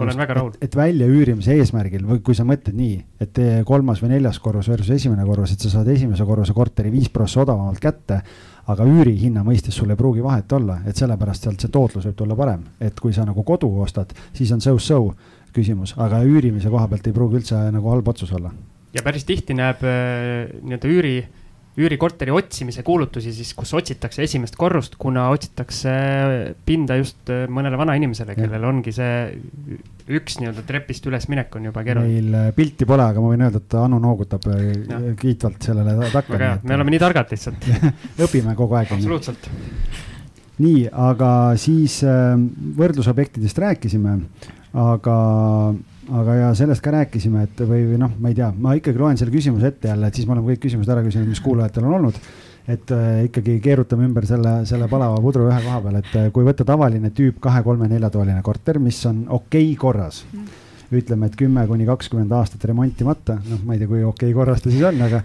olen 0.00 0.22
väga 0.22 0.38
rahul. 0.38 0.54
et, 0.54 0.68
et 0.70 0.78
väljaüürimise 0.78 1.58
eesmärgil 1.58 2.06
või 2.08 2.22
kui 2.24 2.38
sa 2.38 2.46
mõtled 2.48 2.78
nii, 2.78 2.94
et 3.26 3.42
eh, 3.42 3.58
kolmas 3.66 4.00
või 4.04 4.14
neljas 4.14 4.38
korrus 4.42 4.70
versus 4.70 4.94
esimene 4.94 5.26
korrus, 5.28 5.52
et 5.56 5.66
sa 5.66 5.72
saad 5.74 5.90
esimese 5.92 6.24
korruse 6.28 6.54
korteri 6.56 6.94
viis 6.94 7.10
prossa 7.12 7.42
odavamalt 7.42 7.82
kätte 7.82 8.22
aga 8.70 8.86
üürihinna 8.86 9.42
mõistes 9.46 9.74
sul 9.76 9.90
ei 9.90 9.98
pruugi 9.98 10.22
vahet 10.22 10.52
olla, 10.52 10.78
et 10.86 10.98
sellepärast 10.98 11.46
sealt 11.46 11.62
see 11.62 11.72
tootlus 11.72 12.06
võib 12.08 12.18
tulla 12.18 12.36
parem, 12.38 12.64
et 12.80 12.98
kui 13.00 13.14
sa 13.14 13.26
nagu 13.26 13.42
kodu 13.46 13.70
ostad, 13.82 14.12
siis 14.36 14.52
on 14.54 14.62
so-so 14.62 15.00
küsimus, 15.54 15.96
aga 16.00 16.22
üürimise 16.24 16.70
koha 16.72 16.86
pealt 16.88 17.08
ei 17.08 17.16
pruugi 17.16 17.40
üldse 17.40 17.58
nagu 17.74 17.90
halb 17.92 18.08
otsus 18.08 18.32
olla. 18.32 18.52
ja 18.94 19.02
päris 19.02 19.24
tihti 19.24 19.54
näeb 19.56 19.82
äh, 19.82 20.52
nii-öelda 20.62 20.88
üüri, 20.88 21.16
üürikorteri 21.80 22.32
otsimise 22.36 22.82
kuulutusi 22.84 23.32
siis, 23.32 23.54
kus 23.56 23.70
otsitakse 23.76 24.22
esimest 24.26 24.58
korrust, 24.60 24.98
kuna 25.00 25.30
otsitakse 25.32 25.92
pinda 26.68 26.98
just 27.00 27.32
äh, 27.32 27.46
mõnele 27.48 27.78
vanainimesele, 27.80 28.36
kellel 28.36 28.66
ongi 28.68 28.92
see 28.92 29.38
üks 30.12 30.36
nii-öelda 30.40 30.64
trepist 30.68 31.06
ülesminek 31.08 31.56
on 31.56 31.70
juba 31.70 31.84
keeruline. 31.86 32.18
meil 32.20 32.36
äh, 32.36 32.50
pilti 32.56 32.88
pole, 32.88 33.06
aga 33.08 33.24
ma 33.24 33.32
võin 33.32 33.46
öelda, 33.46 33.62
et 33.64 33.76
Anu 33.80 34.00
noogutab 34.04 34.48
äh, 34.52 34.64
Jah. 34.82 35.06
kiitvalt 35.20 35.68
sellele 35.70 35.96
takka. 36.12 36.34
väga 36.34 36.50
hea, 36.50 36.58
me 36.66 36.76
oleme 36.76 36.92
nii 36.92 37.02
targad 37.06 37.32
lihtsalt. 37.32 37.68
õpime 38.26 38.56
kogu 38.58 38.76
aeg. 38.76 38.92
absoluutselt. 38.92 39.48
nii, 40.62 40.84
aga 40.92 41.30
siis 41.60 42.02
võrdlusobjektidest 42.76 43.64
rääkisime, 43.64 44.18
aga, 44.76 45.16
aga 46.10 46.34
ja 46.34 46.54
sellest 46.58 46.82
ka 46.82 46.94
rääkisime, 46.96 47.44
et 47.46 47.60
või, 47.62 47.84
või 47.92 47.98
noh, 48.02 48.14
ma 48.18 48.32
ei 48.32 48.38
tea, 48.38 48.48
ma 48.58 48.72
ikkagi 48.78 48.98
loen 48.98 49.20
selle 49.20 49.34
küsimuse 49.34 49.70
ette 49.70 49.92
jälle, 49.92 50.08
et 50.08 50.18
siis 50.18 50.26
me 50.26 50.34
oleme 50.34 50.52
kõik 50.52 50.64
küsimused 50.64 50.90
ära 50.90 51.04
küsinud, 51.04 51.28
mis 51.30 51.42
kuulajatel 51.44 51.86
on 51.86 52.00
olnud 52.00 52.18
et 52.68 52.90
äh, 52.94 53.24
ikkagi 53.26 53.56
keerutame 53.62 54.06
ümber 54.06 54.26
selle, 54.26 54.60
selle 54.68 54.86
palava 54.90 55.18
pudru 55.22 55.48
ühe 55.48 55.60
koha 55.64 55.80
peal, 55.82 55.98
et 55.98 56.12
äh, 56.18 56.28
kui 56.34 56.46
võtta 56.46 56.66
tavaline 56.66 57.10
tüüp 57.14 57.40
kahe-kolme-neljatoaline 57.42 58.42
korter, 58.46 58.78
mis 58.82 59.00
on 59.10 59.24
okei 59.26 59.72
okay 59.72 59.78
korras 59.80 60.22
mm. 60.28 60.60
ütleme, 61.00 61.26
et 61.26 61.38
kümme 61.38 61.64
kuni 61.66 61.88
kakskümmend 61.88 62.34
aastat 62.38 62.68
remontimata, 62.70 63.40
noh, 63.48 63.64
ma 63.66 63.74
ei 63.74 63.82
tea, 63.82 63.90
kui 63.90 64.04
okei 64.06 64.30
okay 64.30 64.36
korras 64.38 64.62
ta 64.62 64.70
siis 64.70 64.84
on, 64.86 65.02
aga, 65.08 65.22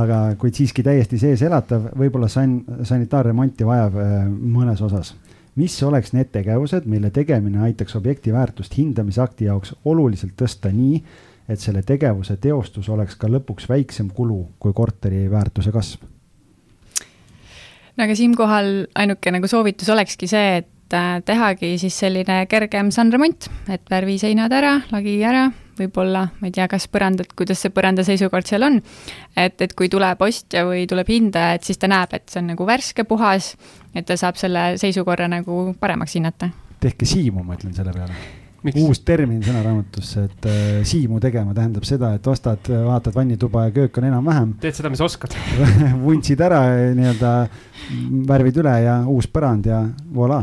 aga 0.00 0.20
kuid 0.40 0.60
siiski 0.60 0.84
täiesti 0.84 1.20
sees 1.22 1.44
elatav, 1.46 1.88
võib-olla 1.96 2.28
san-, 2.32 2.60
sanitaarremonti 2.84 3.68
vajav 3.68 4.00
äh, 4.02 4.18
mõnes 4.28 4.84
osas. 4.84 5.14
Mis 5.56 5.76
oleks 5.82 6.12
need 6.14 6.32
tegevused, 6.34 6.88
mille 6.90 7.10
tegemine 7.14 7.62
aitaks 7.68 7.96
objekti 7.96 8.32
väärtust 8.32 8.74
hindamisakti 8.78 9.48
jaoks 9.48 9.74
oluliselt 9.84 10.34
tõsta 10.40 10.72
nii, 10.74 11.02
et 11.48 11.60
selle 11.60 11.82
tegevuse 11.86 12.36
teostus 12.40 12.88
oleks 12.88 13.16
ka 13.20 13.28
lõpuks 13.28 13.68
väiksem 13.68 14.10
kulu 14.14 14.40
kui 14.58 14.72
korteri 14.72 15.26
väärtuse 15.30 15.72
kasv? 15.72 16.04
no 17.96 18.04
aga 18.04 18.14
siinkohal 18.18 18.70
ainuke 18.94 19.30
nagu 19.34 19.48
soovitus 19.50 19.90
olekski 19.94 20.26
see, 20.30 20.62
et 20.62 20.96
äh, 20.96 21.18
tehagi 21.24 21.76
siis 21.78 21.98
selline 22.02 22.44
kergem 22.50 22.90
sannremont, 22.94 23.50
et 23.70 23.84
värvi 23.90 24.18
seinad 24.18 24.52
ära, 24.52 24.80
lagi 24.90 25.20
ära, 25.22 25.50
võib-olla, 25.78 26.26
ma 26.40 26.50
ei 26.50 26.54
tea, 26.54 26.68
kas 26.70 26.86
põrandad, 26.92 27.32
kuidas 27.36 27.64
see 27.64 27.72
põranda 27.74 28.04
seisukord 28.06 28.48
seal 28.48 28.66
on. 28.66 28.80
et, 29.36 29.60
et 29.60 29.74
kui 29.76 29.90
tuleb 29.92 30.22
ostja 30.24 30.64
või 30.68 30.86
tuleb 30.90 31.10
hindaja, 31.10 31.58
et 31.58 31.66
siis 31.66 31.80
ta 31.80 31.90
näeb, 31.90 32.14
et 32.16 32.28
see 32.30 32.42
on 32.42 32.52
nagu 32.54 32.68
värske, 32.68 33.06
puhas, 33.08 33.54
et 33.94 34.06
ta 34.06 34.16
saab 34.20 34.40
selle 34.40 34.74
seisukorra 34.80 35.28
nagu 35.30 35.74
paremaks 35.80 36.16
hinnata. 36.18 36.50
tehke 36.80 37.06
siimu, 37.08 37.44
ma 37.44 37.58
ütlen 37.58 37.76
selle 37.76 37.92
peale 37.94 38.16
Miks? 38.64 38.80
uus 38.80 39.02
termin 39.04 39.42
sõnaraamatusse, 39.44 40.22
et 40.24 40.46
äh, 40.48 40.60
siimu 40.88 41.18
tegema 41.20 41.52
tähendab 41.56 41.84
seda, 41.84 42.14
et 42.16 42.26
ostad, 42.32 42.64
vaatad 42.64 43.12
vannituba 43.16 43.66
ja 43.66 43.74
köök 43.76 44.00
on 44.00 44.08
enam-vähem 44.08 44.54
teed 44.62 44.78
seda, 44.78 44.88
mis 44.92 45.02
oskad. 45.04 45.36
vuntsid 46.06 46.40
ära 46.44 46.62
nii-öelda, 46.96 47.32
värvid 48.30 48.62
üle 48.64 48.74
ja 48.86 48.98
uus 49.10 49.28
põrand 49.28 49.68
ja 49.68 49.82
voilà. 50.16 50.40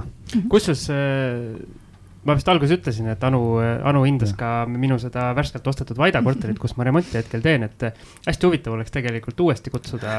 kusjuures 0.54 0.86
äh, 0.94 1.81
ma 2.28 2.36
vist 2.38 2.50
alguses 2.52 2.78
ütlesin, 2.78 3.08
et 3.14 3.24
Anu, 3.26 3.42
Anu 3.60 4.04
hindas 4.06 4.34
ka 4.38 4.66
minu 4.70 5.00
seda 5.02 5.32
värskelt 5.38 5.68
ostetud 5.68 5.98
Vaida 5.98 6.22
korterit, 6.26 6.60
kus 6.62 6.76
ma 6.78 6.86
remonti 6.88 7.18
hetkel 7.18 7.42
teen, 7.46 7.66
et 7.66 7.88
hästi 8.28 8.50
huvitav 8.50 8.76
oleks 8.78 8.94
tegelikult 8.94 9.40
uuesti 9.48 9.74
kutsuda 9.74 10.18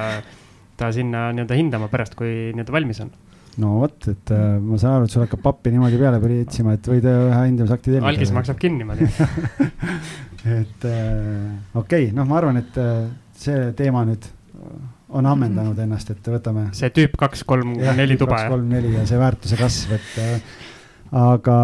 ta 0.76 0.90
sinna 0.94 1.28
nii-öelda 1.36 1.58
hindama 1.58 1.88
pärast, 1.92 2.16
kui 2.18 2.50
nii-öelda 2.52 2.74
valmis 2.74 3.02
on. 3.04 3.12
no 3.62 3.74
vot, 3.82 4.08
et 4.08 4.32
äh, 4.32 4.56
ma 4.64 4.78
saan 4.80 4.98
aru, 4.98 5.08
et 5.08 5.14
sul 5.14 5.24
hakkab 5.26 5.42
pappi 5.44 5.72
niimoodi 5.74 5.98
peale 6.00 6.20
pritsima, 6.22 6.76
et 6.78 6.88
võid 6.88 7.06
ühe 7.08 7.42
hindamisakti 7.42 7.90
tellida. 7.90 8.08
algis 8.08 8.32
maksab 8.34 8.60
kinni, 8.62 8.86
ma 8.88 8.96
tean. 8.96 9.12
et 10.60 10.86
äh, 10.88 11.76
okei 11.76 12.08
okay,, 12.08 12.08
noh, 12.16 12.26
ma 12.28 12.40
arvan, 12.40 12.62
et 12.62 12.80
äh, 12.80 13.04
see 13.36 13.68
teema 13.78 14.06
nüüd 14.08 14.26
on 15.12 15.28
ammendanud 15.28 15.78
ennast, 15.84 16.14
et 16.14 16.32
võtame. 16.32 16.70
see 16.76 16.88
tüüp 16.96 17.18
kaks, 17.20 17.44
kolm, 17.48 17.76
neli 17.98 18.16
tuba. 18.20 18.46
kolm, 18.48 18.70
neli 18.72 18.94
ja 18.96 19.04
see 19.08 19.20
väärtuse 19.20 19.60
kasv, 19.60 19.96
et 19.98 20.20
äh, 20.22 20.60
aga, 21.12 21.58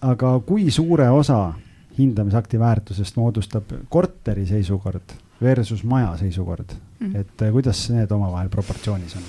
aga 0.00 0.32
kui 0.46 0.70
suure 0.70 1.08
osa 1.10 1.52
hindamisakti 1.98 2.58
väärtusest 2.58 3.16
moodustab 3.20 3.74
korteri 3.88 4.46
seisukord 4.46 5.14
versus 5.42 5.84
maja 5.84 6.16
seisukord 6.16 6.72
mm, 6.74 7.06
-hmm. 7.06 7.20
et 7.20 7.42
äh, 7.42 7.52
kuidas 7.52 7.90
need 7.90 8.10
omavahel 8.10 8.48
proportsioonis 8.48 9.16
on? 9.16 9.22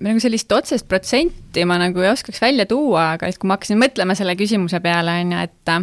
nagu 0.00 0.20
sellist 0.20 0.52
otsest 0.52 0.88
protsenti 0.88 1.64
ma 1.64 1.78
nagu 1.78 2.00
ei 2.00 2.10
oskaks 2.10 2.40
välja 2.42 2.66
tuua, 2.66 3.12
aga 3.12 3.26
siis, 3.26 3.38
kui 3.38 3.48
ma 3.48 3.58
hakkasin 3.58 3.78
mõtlema 3.78 4.16
selle 4.18 4.34
küsimuse 4.36 4.80
peale, 4.80 5.20
on 5.20 5.32
ju, 5.32 5.38
et 5.38 5.74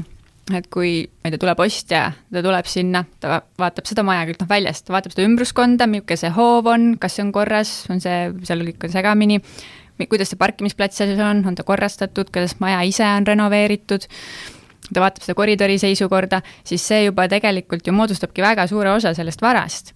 et 0.58 0.68
kui, 0.74 1.06
ma 1.22 1.30
ei 1.30 1.32
tea, 1.32 1.40
tuleb 1.40 1.60
ostja, 1.64 2.02
ta 2.34 2.42
tuleb 2.44 2.68
sinna, 2.68 3.04
ta 3.24 3.42
vaatab 3.62 3.88
seda 3.88 4.04
maja 4.04 4.26
kõik 4.28 4.42
noh 4.42 4.50
väljast, 4.50 4.86
ta 4.88 4.96
vaatab 4.96 5.14
seda 5.14 5.28
ümbruskonda, 5.30 5.88
milline 5.88 6.18
see 6.20 6.32
hoov 6.36 6.68
on, 6.68 6.88
kas 7.00 7.16
see 7.16 7.24
on 7.24 7.32
korras, 7.32 7.72
on 7.94 8.02
see, 8.04 8.18
seal 8.48 8.66
kõik 8.68 8.88
on 8.88 8.92
segamini, 8.92 9.40
kuidas 10.10 10.32
see 10.32 10.40
parkimisplats 10.40 11.02
seal 11.02 11.20
on, 11.26 11.44
on 11.48 11.58
ta 11.58 11.66
korrastatud, 11.68 12.32
kuidas 12.34 12.58
maja 12.64 12.82
ise 12.88 13.06
on 13.06 13.28
renoveeritud, 13.28 14.08
ta 14.92 15.04
vaatab 15.04 15.26
seda 15.26 15.38
koridori 15.38 15.78
seisukorda, 15.82 16.42
siis 16.68 16.86
see 16.88 17.06
juba 17.06 17.28
tegelikult 17.32 17.88
ju 17.88 17.94
moodustabki 17.96 18.44
väga 18.44 18.68
suure 18.72 18.94
osa 18.94 19.14
sellest 19.18 19.42
varast. 19.42 19.94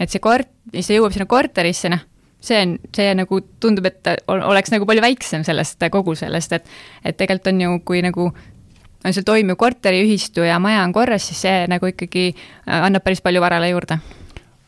et 0.00 0.12
see 0.12 0.20
kort-, 0.20 0.52
see 0.76 0.98
jõuab 0.98 1.14
sinna 1.14 1.24
korterisse, 1.24 1.88
noh, 1.88 2.02
see 2.44 2.58
on, 2.60 2.74
see 2.94 3.14
nagu 3.16 3.40
tundub, 3.60 3.86
et 3.88 4.10
oleks 4.28 4.74
nagu 4.74 4.86
palju 4.88 5.04
väiksem 5.04 5.46
sellest, 5.46 5.80
kogu 5.92 6.14
sellest, 6.18 6.52
et 6.52 6.68
et 7.04 7.16
tegelikult 7.16 7.54
on 7.54 7.64
ju, 7.64 7.78
kui 7.88 8.02
nagu 8.04 8.28
on 9.06 9.14
seal 9.14 9.24
toimiv 9.24 9.56
korteriühistu 9.56 10.44
ja 10.44 10.58
maja 10.60 10.84
on 10.84 10.92
korras, 10.92 11.30
siis 11.30 11.40
see 11.46 11.64
nagu 11.70 11.88
ikkagi 11.88 12.28
annab 12.66 13.06
päris 13.06 13.24
palju 13.24 13.40
varale 13.40 13.70
juurde 13.72 14.00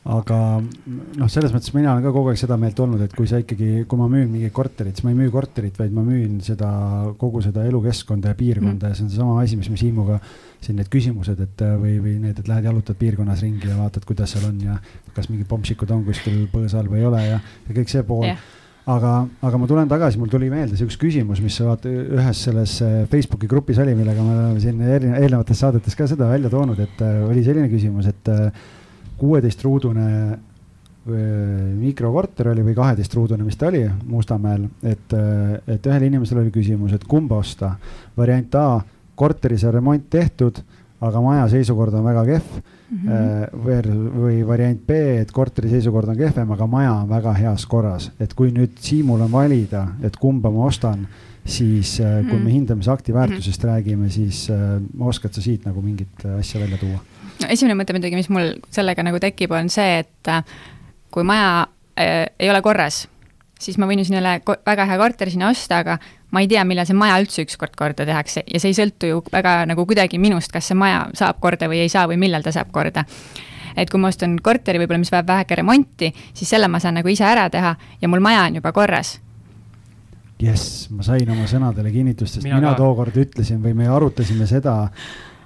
aga 0.08 0.36
noh, 0.62 1.28
selles 1.28 1.52
mõttes 1.52 1.74
mina 1.74 1.92
olen 1.92 2.04
ka 2.06 2.12
kogu 2.14 2.30
aeg 2.32 2.40
seda 2.40 2.56
meelt 2.60 2.78
olnud, 2.80 3.02
et 3.04 3.12
kui 3.16 3.28
sa 3.28 3.40
ikkagi, 3.42 3.84
kui 3.88 4.00
ma 4.00 4.06
müün 4.08 4.30
mingit 4.32 4.54
korterit, 4.56 4.96
siis 4.96 5.04
ma 5.04 5.12
ei 5.12 5.18
müü 5.18 5.32
korterit, 5.34 5.76
vaid 5.76 5.92
ma 5.92 6.04
müün 6.06 6.38
seda, 6.44 6.68
kogu 7.20 7.42
seda 7.44 7.66
elukeskkonda 7.68 8.32
ja 8.32 8.38
piirkonda 8.38 8.88
mm. 8.88 8.94
ja 8.94 8.96
see 8.96 9.04
on 9.04 9.10
seesama 9.12 9.40
asi, 9.42 9.58
mis 9.60 9.68
me 9.68 9.76
Siimuga 9.80 10.16
siin 10.64 10.80
need 10.80 10.88
küsimused, 10.92 11.42
et 11.44 11.66
või, 11.82 11.98
või 12.02 12.14
need, 12.22 12.40
et 12.40 12.48
lähed 12.48 12.70
jalutad 12.70 12.96
piirkonnas 12.98 13.44
ringi 13.44 13.68
ja 13.68 13.76
vaatad, 13.78 14.06
kuidas 14.08 14.32
seal 14.32 14.48
on 14.48 14.62
ja 14.64 14.78
kas 15.14 15.28
mingid 15.28 15.50
pommšikud 15.50 15.92
on 15.92 16.06
kuskil 16.08 16.46
põõsa 16.54 16.80
all 16.80 16.88
või 16.88 17.02
ei 17.02 17.10
ole 17.10 17.26
ja, 17.26 17.42
ja 17.68 17.76
kõik 17.76 17.92
see 17.92 18.06
pool 18.08 18.30
yeah 18.30 18.56
aga, 18.88 19.12
aga 19.44 19.58
ma 19.60 19.66
tulen 19.68 19.90
tagasi, 19.90 20.16
mul 20.20 20.30
tuli 20.32 20.48
meelde 20.48 20.78
see 20.78 20.86
üks 20.88 20.96
küsimus, 21.00 21.42
mis 21.44 21.58
vaata 21.60 21.90
ühes 21.90 22.42
selles 22.46 22.78
äh, 22.84 23.02
Facebooki 23.12 23.50
grupis 23.50 23.80
oli, 23.82 23.92
millega 23.98 24.24
me 24.24 24.32
oleme 24.34 24.62
siin 24.62 24.80
eelnevates 24.88 25.60
saadetes 25.60 25.96
ka 25.98 26.08
seda 26.08 26.30
välja 26.30 26.48
toonud, 26.52 26.80
et 26.80 27.02
äh, 27.04 27.18
oli 27.28 27.44
selline 27.44 27.68
küsimus, 27.72 28.08
et 28.08 28.32
äh, 29.18 29.20
kuueteistruudune 29.20 30.38
mikrokorter 31.08 32.50
oli 32.52 32.62
või 32.66 32.74
kaheteistruudune, 32.76 33.44
mis 33.46 33.56
ta 33.56 33.70
oli 33.70 33.80
Mustamäel, 34.10 34.66
et, 34.82 35.14
et 35.66 35.86
ühel 35.88 36.04
inimesel 36.08 36.42
oli 36.42 36.52
küsimus, 36.52 36.92
et 36.92 37.06
kumba 37.08 37.38
osta. 37.40 37.70
variant 38.16 38.54
A, 38.54 38.80
korteris 39.16 39.64
on 39.64 39.72
remont 39.72 40.04
tehtud, 40.10 40.60
aga 41.00 41.22
maja 41.22 41.46
seisukord 41.48 41.94
on 41.94 42.04
väga 42.04 42.24
kehv 42.26 42.58
mm. 42.58 43.08
-hmm. 43.08 44.08
või 44.18 44.46
variant 44.46 44.86
B, 44.86 45.00
et 45.22 45.32
korteri 45.32 45.70
seisukord 45.70 46.08
on 46.08 46.16
kehvem, 46.16 46.50
aga 46.50 46.66
maja 46.66 46.92
on 46.92 47.08
väga 47.08 47.32
heas 47.32 47.66
korras, 47.66 48.10
et 48.20 48.34
kui 48.34 48.52
nüüd 48.52 48.76
Siimul 48.80 49.20
on 49.20 49.32
valida, 49.32 49.86
et 50.02 50.16
kumba 50.16 50.50
ma 50.50 50.66
ostan, 50.66 51.06
siis 51.44 51.96
kui 52.02 52.36
me 52.36 52.42
mhm. 52.42 52.52
hindamisakti 52.52 53.14
väärtusest 53.14 53.62
mm 53.62 53.68
-hmm. 53.68 53.72
räägime, 53.72 54.10
siis 54.10 54.48
oskad 55.00 55.32
sa 55.32 55.40
siit 55.40 55.64
nagu 55.64 55.82
mingit 55.82 56.26
asja 56.38 56.60
välja 56.60 56.78
tuua? 56.78 56.98
No 57.42 57.50
esimene 57.52 57.76
mõte 57.78 57.94
muidugi, 57.96 58.18
mis 58.18 58.30
mul 58.32 58.56
sellega 58.74 59.04
nagu 59.06 59.20
tekib, 59.22 59.52
on 59.56 59.70
see, 59.72 60.02
et 60.04 60.32
äh, 60.32 60.42
kui 61.14 61.26
maja 61.26 61.66
äh, 61.98 62.26
ei 62.38 62.50
ole 62.50 62.62
korras, 62.64 63.06
siis 63.58 63.78
ma 63.78 63.88
võin 63.90 64.02
ju 64.02 64.08
sinna 64.08 64.38
väga 64.44 64.86
hea 64.88 64.98
korteri 65.00 65.34
sinna 65.34 65.50
osta, 65.50 65.82
aga 65.82 65.98
ma 66.34 66.42
ei 66.44 66.48
tea, 66.50 66.64
millal 66.68 66.86
see 66.88 66.96
maja 66.98 67.18
üldse 67.22 67.44
ükskord 67.46 67.76
korda 67.78 68.06
tehakse 68.08 68.44
ja 68.46 68.60
see 68.60 68.72
ei 68.72 68.78
sõltu 68.78 69.10
ju 69.10 69.20
väga 69.32 69.62
nagu 69.70 69.86
kuidagi 69.88 70.20
minust, 70.22 70.52
kas 70.54 70.70
see 70.70 70.78
maja 70.78 71.06
saab 71.18 71.40
korda 71.42 71.70
või 71.70 71.82
ei 71.84 71.92
saa 71.92 72.06
või 72.10 72.20
millal 72.20 72.44
ta 72.44 72.52
saab 72.54 72.72
korda. 72.74 73.04
et 73.78 73.90
kui 73.90 74.00
ma 74.00 74.10
ostan 74.10 74.36
korteri 74.42 74.80
võib-olla, 74.82 74.98
mis 74.98 75.12
vajab 75.14 75.28
väheke 75.28 75.56
remonti, 75.60 76.12
siis 76.34 76.50
selle 76.50 76.68
ma 76.68 76.80
saan 76.82 76.98
nagu 76.98 77.08
ise 77.08 77.24
ära 77.24 77.48
teha 77.50 77.74
ja 78.00 78.08
mul 78.08 78.20
maja 78.20 78.44
on 78.48 78.60
juba 78.60 78.72
korras 78.72 79.18
jess, 80.38 80.86
ma 80.94 81.02
sain 81.02 81.30
oma 81.30 81.46
sõnadele 81.50 81.90
kinnitust, 81.92 82.38
sest 82.38 82.46
mina, 82.46 82.60
mina 82.60 82.74
tookord 82.78 83.16
ütlesin 83.18 83.62
või 83.62 83.74
me 83.78 83.88
arutasime 83.90 84.46
seda, 84.46 84.84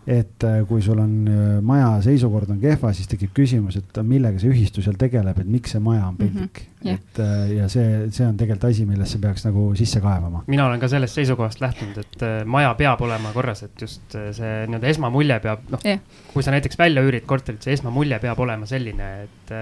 et 0.06 0.42
äh, 0.42 0.62
kui 0.66 0.82
sul 0.82 0.98
on 0.98 1.12
äh, 1.30 1.42
maja 1.62 1.92
seisukord 2.02 2.50
on 2.50 2.58
kehva, 2.62 2.90
siis 2.94 3.06
tekib 3.10 3.30
küsimus, 3.36 3.76
et 3.78 3.98
millega 4.02 4.40
see 4.42 4.50
ühistu 4.50 4.82
seal 4.82 4.96
tegeleb, 4.98 5.38
et 5.38 5.46
miks 5.46 5.76
see 5.76 5.82
maja 5.82 6.08
on 6.08 6.16
peldik 6.18 6.58
mm. 6.58 6.64
-hmm, 6.64 6.86
yeah. 6.88 6.96
et 6.98 7.20
äh, 7.22 7.52
ja 7.58 7.68
see, 7.70 7.84
see 8.10 8.26
on 8.26 8.36
tegelikult 8.36 8.66
asi, 8.72 8.86
millesse 8.86 9.20
peaks 9.22 9.44
nagu 9.46 9.68
sisse 9.78 10.00
kaevama. 10.02 10.42
mina 10.46 10.66
olen 10.66 10.80
ka 10.82 10.88
sellest 10.90 11.14
seisukohast 11.14 11.62
lähtunud, 11.62 12.00
et 12.02 12.24
maja 12.46 12.74
peab 12.74 13.00
olema 13.06 13.30
korras, 13.32 13.62
et 13.62 13.80
just 13.80 14.02
see 14.10 14.54
nii-öelda 14.66 14.90
esmamulje 14.90 15.38
peab, 15.44 15.62
noh 15.70 15.86
yeah., 15.86 16.00
kui 16.32 16.42
sa 16.42 16.50
näiteks 16.50 16.78
välja 16.78 17.04
üürid 17.06 17.26
korterit, 17.26 17.62
see 17.62 17.76
esmamulje 17.78 18.18
peab 18.18 18.40
olema 18.42 18.66
selline, 18.66 19.10
et 19.28 19.52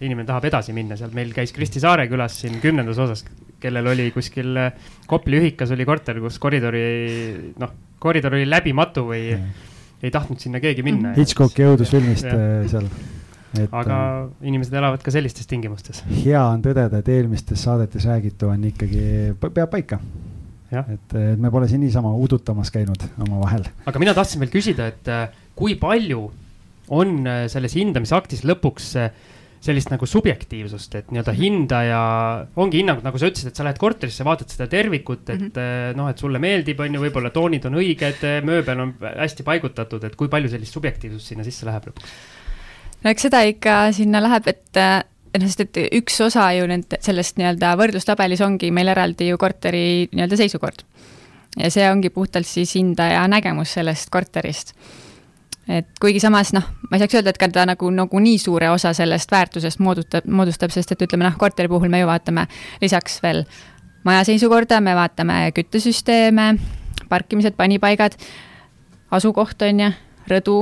inimene 0.00 0.26
tahab 0.28 0.44
edasi 0.44 0.74
minna, 0.76 0.98
seal 1.00 1.14
meil 1.16 1.32
käis 1.32 1.54
Kristi 1.56 1.80
Saare 1.80 2.04
külas 2.10 2.36
siin 2.42 2.60
kümnendas 2.60 2.98
osas, 3.00 3.24
kellel 3.60 3.86
oli 3.94 4.10
kuskil 4.12 4.58
Kopli 5.06 5.40
ühikas 5.40 5.72
oli 5.72 5.86
korter, 5.88 6.20
kus 6.20 6.36
koridori, 6.42 6.84
noh, 7.56 7.72
koridor 7.98 8.36
oli 8.36 8.44
läbimatu 8.50 9.06
või 9.08 9.22
yeah 9.30 9.72
ei 10.02 10.12
tahtnud 10.12 10.42
sinna 10.42 10.60
keegi 10.62 10.84
minna. 10.86 11.14
Hitchcocki 11.16 11.66
õudusfilmist 11.66 12.28
äh, 12.28 12.64
seal. 12.70 12.88
Et, 13.56 13.70
aga 13.72 13.96
äh, 13.96 14.48
inimesed 14.50 14.74
elavad 14.76 15.02
ka 15.04 15.12
sellistes 15.14 15.48
tingimustes. 15.48 16.02
hea 16.10 16.40
on 16.42 16.64
tõdeda, 16.64 17.00
et 17.00 17.12
eelmistes 17.14 17.62
saadetes 17.64 18.04
räägitu 18.08 18.50
on 18.52 18.66
ikkagi, 18.68 19.04
peab 19.46 19.70
paika. 19.72 20.00
et, 20.76 21.14
et 21.14 21.40
me 21.40 21.50
pole 21.54 21.68
siin 21.70 21.80
niisama 21.80 22.10
udutamas 22.20 22.72
käinud 22.74 23.06
omavahel. 23.22 23.64
aga 23.86 24.02
mina 24.02 24.14
tahtsin 24.14 24.42
veel 24.42 24.52
küsida, 24.52 24.90
et 24.92 25.08
äh, 25.08 25.30
kui 25.56 25.78
palju 25.80 26.26
on 26.92 27.24
selles 27.50 27.74
hindamisaktis 27.74 28.44
lõpuks 28.46 28.92
äh, 29.00 29.10
sellist 29.66 29.90
nagu 29.92 30.06
subjektiivsust, 30.08 30.94
et 31.00 31.10
nii-öelda 31.12 31.34
hindaja, 31.36 32.02
ongi 32.62 32.80
hinnangud, 32.80 33.04
nagu 33.06 33.20
sa 33.20 33.30
ütlesid, 33.30 33.50
et 33.50 33.58
sa 33.58 33.66
lähed 33.66 33.80
korterisse, 33.82 34.24
vaatad 34.26 34.52
seda 34.52 34.68
tervikut, 34.70 35.24
et 35.28 35.40
mm 35.40 35.50
-hmm. 35.50 35.98
noh, 35.98 36.10
et 36.10 36.22
sulle 36.22 36.40
meeldib, 36.42 36.80
on 36.80 36.94
ju, 36.94 37.02
võib-olla 37.02 37.32
toonid 37.34 37.66
on 37.68 37.78
õiged, 37.82 38.24
mööbel 38.46 38.80
on 38.80 38.94
hästi 39.02 39.46
paigutatud, 39.46 40.04
et 40.04 40.16
kui 40.16 40.28
palju 40.32 40.52
sellist 40.52 40.78
subjektiivsust 40.78 41.34
sinna 41.34 41.44
sisse 41.44 41.66
läheb 41.66 41.90
lõpuks? 41.90 42.16
no 43.04 43.10
eks 43.10 43.28
seda 43.28 43.42
ikka 43.46 43.76
sinna 43.96 44.22
läheb, 44.22 44.48
et 44.50 44.80
noh, 45.36 45.46
sest 45.46 45.64
et 45.66 45.80
üks 45.98 46.20
osa 46.24 46.48
ju 46.56 46.66
nende, 46.70 46.98
sellest 47.04 47.38
nii-öelda 47.40 47.74
võrdlustabelis 47.80 48.42
ongi 48.46 48.70
meil 48.74 48.88
eraldi 48.94 49.30
ju 49.30 49.38
korteri 49.38 50.08
nii-öelda 50.12 50.38
seisukord. 50.40 50.84
ja 51.56 51.70
see 51.70 51.90
ongi 51.90 52.10
puhtalt 52.10 52.46
siis 52.46 52.74
hindaja 52.76 53.26
nägemus 53.28 53.76
sellest 53.78 54.10
korterist 54.10 54.74
et 55.68 55.88
kuigi 56.00 56.20
samas 56.22 56.52
noh, 56.54 56.64
ma 56.90 56.96
ei 56.96 57.02
saaks 57.02 57.18
öelda, 57.18 57.32
et 57.34 57.40
ka 57.40 57.48
ta 57.52 57.66
nagu, 57.66 57.90
nagu 57.90 58.20
nii 58.22 58.38
suure 58.38 58.70
osa 58.70 58.92
sellest 58.96 59.32
väärtusest 59.32 59.80
moodustab, 59.82 60.26
moodustab, 60.30 60.74
sest 60.74 60.92
et 60.94 61.06
ütleme 61.06 61.26
noh, 61.26 61.36
korteri 61.38 61.68
puhul 61.68 61.90
me 61.92 62.00
ju 62.00 62.08
vaatame 62.08 62.46
lisaks 62.82 63.18
veel 63.22 63.44
maja 64.06 64.24
seisukorda, 64.28 64.80
me 64.80 64.94
vaatame 64.94 65.40
küttesüsteeme, 65.54 66.52
parkimised, 67.08 67.56
panipaigad, 67.58 68.18
asukoht 69.10 69.66
on 69.66 69.82
ju, 69.86 69.90
rõdu, 70.30 70.60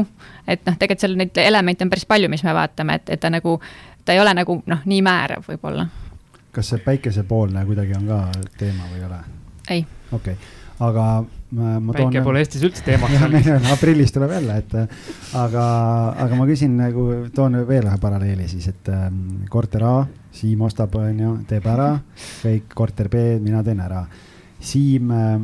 et 0.48 0.64
noh, 0.64 0.78
tegelikult 0.80 1.04
seal 1.04 1.18
neid 1.20 1.44
elemente 1.44 1.84
on 1.84 1.92
päris 1.92 2.08
palju, 2.08 2.32
mis 2.32 2.44
me 2.44 2.56
vaatame, 2.56 3.00
et, 3.00 3.14
et 3.16 3.20
ta 3.20 3.32
nagu, 3.32 3.58
ta 4.04 4.16
ei 4.16 4.24
ole 4.24 4.34
nagu 4.36 4.60
noh, 4.66 4.82
nii 4.88 5.04
määrav 5.04 5.46
võib-olla. 5.48 5.88
kas 6.54 6.68
see 6.70 6.84
päikesepoolne 6.84 7.64
kuidagi 7.66 7.96
on 7.98 8.04
ka 8.06 8.18
teema 8.58 8.84
või 8.90 9.00
ei 9.00 9.08
ole? 9.08 9.22
ei. 9.68 9.86
okei 10.12 10.36
okay 10.36 10.62
aga 10.82 11.24
ma, 11.54 11.78
ma 11.78 11.94
toon. 11.94 12.10
päike 12.10 12.24
pole 12.26 12.42
Eestis 12.42 12.64
üldse 12.66 12.84
teemaks 12.86 13.22
olnud. 13.26 13.70
aprillis 13.72 14.14
tuleb 14.14 14.34
jälle, 14.36 14.58
et 14.62 14.76
aga, 15.40 15.64
aga 16.26 16.38
ma 16.38 16.46
küsin 16.50 16.76
nagu, 16.80 17.08
toon 17.34 17.60
veel 17.68 17.88
ühe 17.88 17.98
paralleeli 18.02 18.48
siis, 18.50 18.68
et 18.74 18.92
ähm, 18.92 19.44
korter 19.50 19.86
A, 19.88 19.96
Siim 20.34 20.64
ostab, 20.66 20.96
on 20.98 21.20
ju, 21.20 21.34
teeb 21.46 21.66
ära, 21.70 21.92
kõik 22.42 22.72
korter 22.74 23.06
B, 23.12 23.20
mina 23.42 23.60
teen 23.62 23.78
ära. 23.84 24.00
Siim 24.64 25.12
äh, 25.14 25.36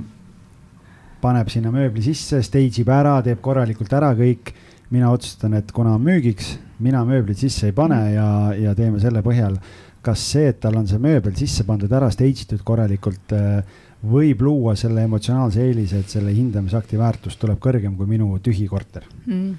paneb 1.22 1.50
sinna 1.52 1.70
mööbli 1.74 2.02
sisse, 2.04 2.40
stage 2.42 2.82
ib 2.82 2.90
ära, 2.92 3.20
teeb 3.24 3.42
korralikult 3.44 3.92
ära 3.96 4.14
kõik. 4.18 4.54
mina 4.90 5.06
otsustan, 5.14 5.52
et 5.54 5.68
kuna 5.70 5.92
on 5.94 6.02
müügiks, 6.02 6.56
mina 6.82 7.04
mööblit 7.06 7.38
sisse 7.38 7.68
ei 7.68 7.72
pane 7.72 7.98
ja, 8.10 8.26
ja 8.58 8.72
teeme 8.74 8.98
selle 8.98 9.22
põhjal. 9.22 9.54
kas 10.02 10.18
see, 10.32 10.48
et 10.48 10.60
tal 10.60 10.78
on 10.80 10.86
see 10.88 10.98
mööbel 10.98 11.34
sisse 11.36 11.62
pandud 11.68 11.92
ära, 11.92 12.08
stage 12.10 12.46
itud 12.46 12.62
korralikult 12.64 13.32
äh, 13.36 13.62
võib 14.04 14.40
luua 14.42 14.76
selle 14.76 15.02
emotsionaalse 15.04 15.64
eelise, 15.64 16.00
et 16.00 16.08
selle 16.08 16.32
hindamisakti 16.34 16.98
väärtus 16.98 17.36
tuleb 17.36 17.58
kõrgem 17.60 17.96
kui 17.96 18.08
minu 18.08 18.38
tühi 18.44 18.68
korter. 18.68 19.04
Mm 19.26 19.58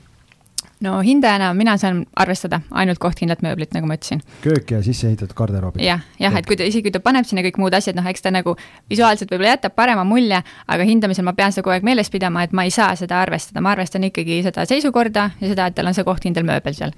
no 0.82 1.00
hindajana 1.02 1.54
mina 1.54 1.78
saan 1.78 2.06
arvestada 2.16 2.62
ainult 2.72 3.00
kohtkindlat 3.00 3.42
mööblit, 3.46 3.74
nagu 3.74 3.88
ma 3.88 3.98
ütlesin. 3.98 4.22
köök 4.42 4.72
ja 4.72 4.82
sisse 4.84 5.08
ehitatud 5.08 5.36
garderoobid. 5.38 5.84
jah, 5.86 6.02
jah, 6.20 6.36
et 6.38 6.46
kui 6.46 6.58
ta, 6.58 6.64
isegi 6.64 6.90
kui 6.90 6.92
ta 6.92 7.00
paneb 7.00 7.26
sinna 7.26 7.44
kõik 7.46 7.60
muud 7.62 7.74
asjad, 7.74 7.96
noh, 7.96 8.08
eks 8.10 8.22
ta 8.22 8.32
nagu 8.34 8.56
visuaalselt 8.90 9.32
võib-olla 9.32 9.56
jätab 9.56 9.76
parema 9.76 10.04
mulje, 10.04 10.42
aga 10.68 10.88
hindamisel 10.88 11.26
ma 11.26 11.34
pean 11.38 11.54
seda 11.54 11.66
kogu 11.66 11.76
aeg 11.78 11.86
meeles 11.88 12.10
pidama, 12.10 12.44
et 12.44 12.54
ma 12.54 12.66
ei 12.66 12.74
saa 12.74 12.96
seda 12.96 13.22
arvestada, 13.22 13.62
ma 13.62 13.76
arvestan 13.76 14.10
ikkagi 14.10 14.42
seda 14.44 14.66
seisukorda 14.66 15.32
ja 15.40 15.52
seda, 15.54 15.68
et 15.68 15.78
tal 15.78 15.92
on 15.92 15.98
see 15.98 16.08
kohtkindel 16.08 16.48
mööbel 16.48 16.78
seal 16.78 16.96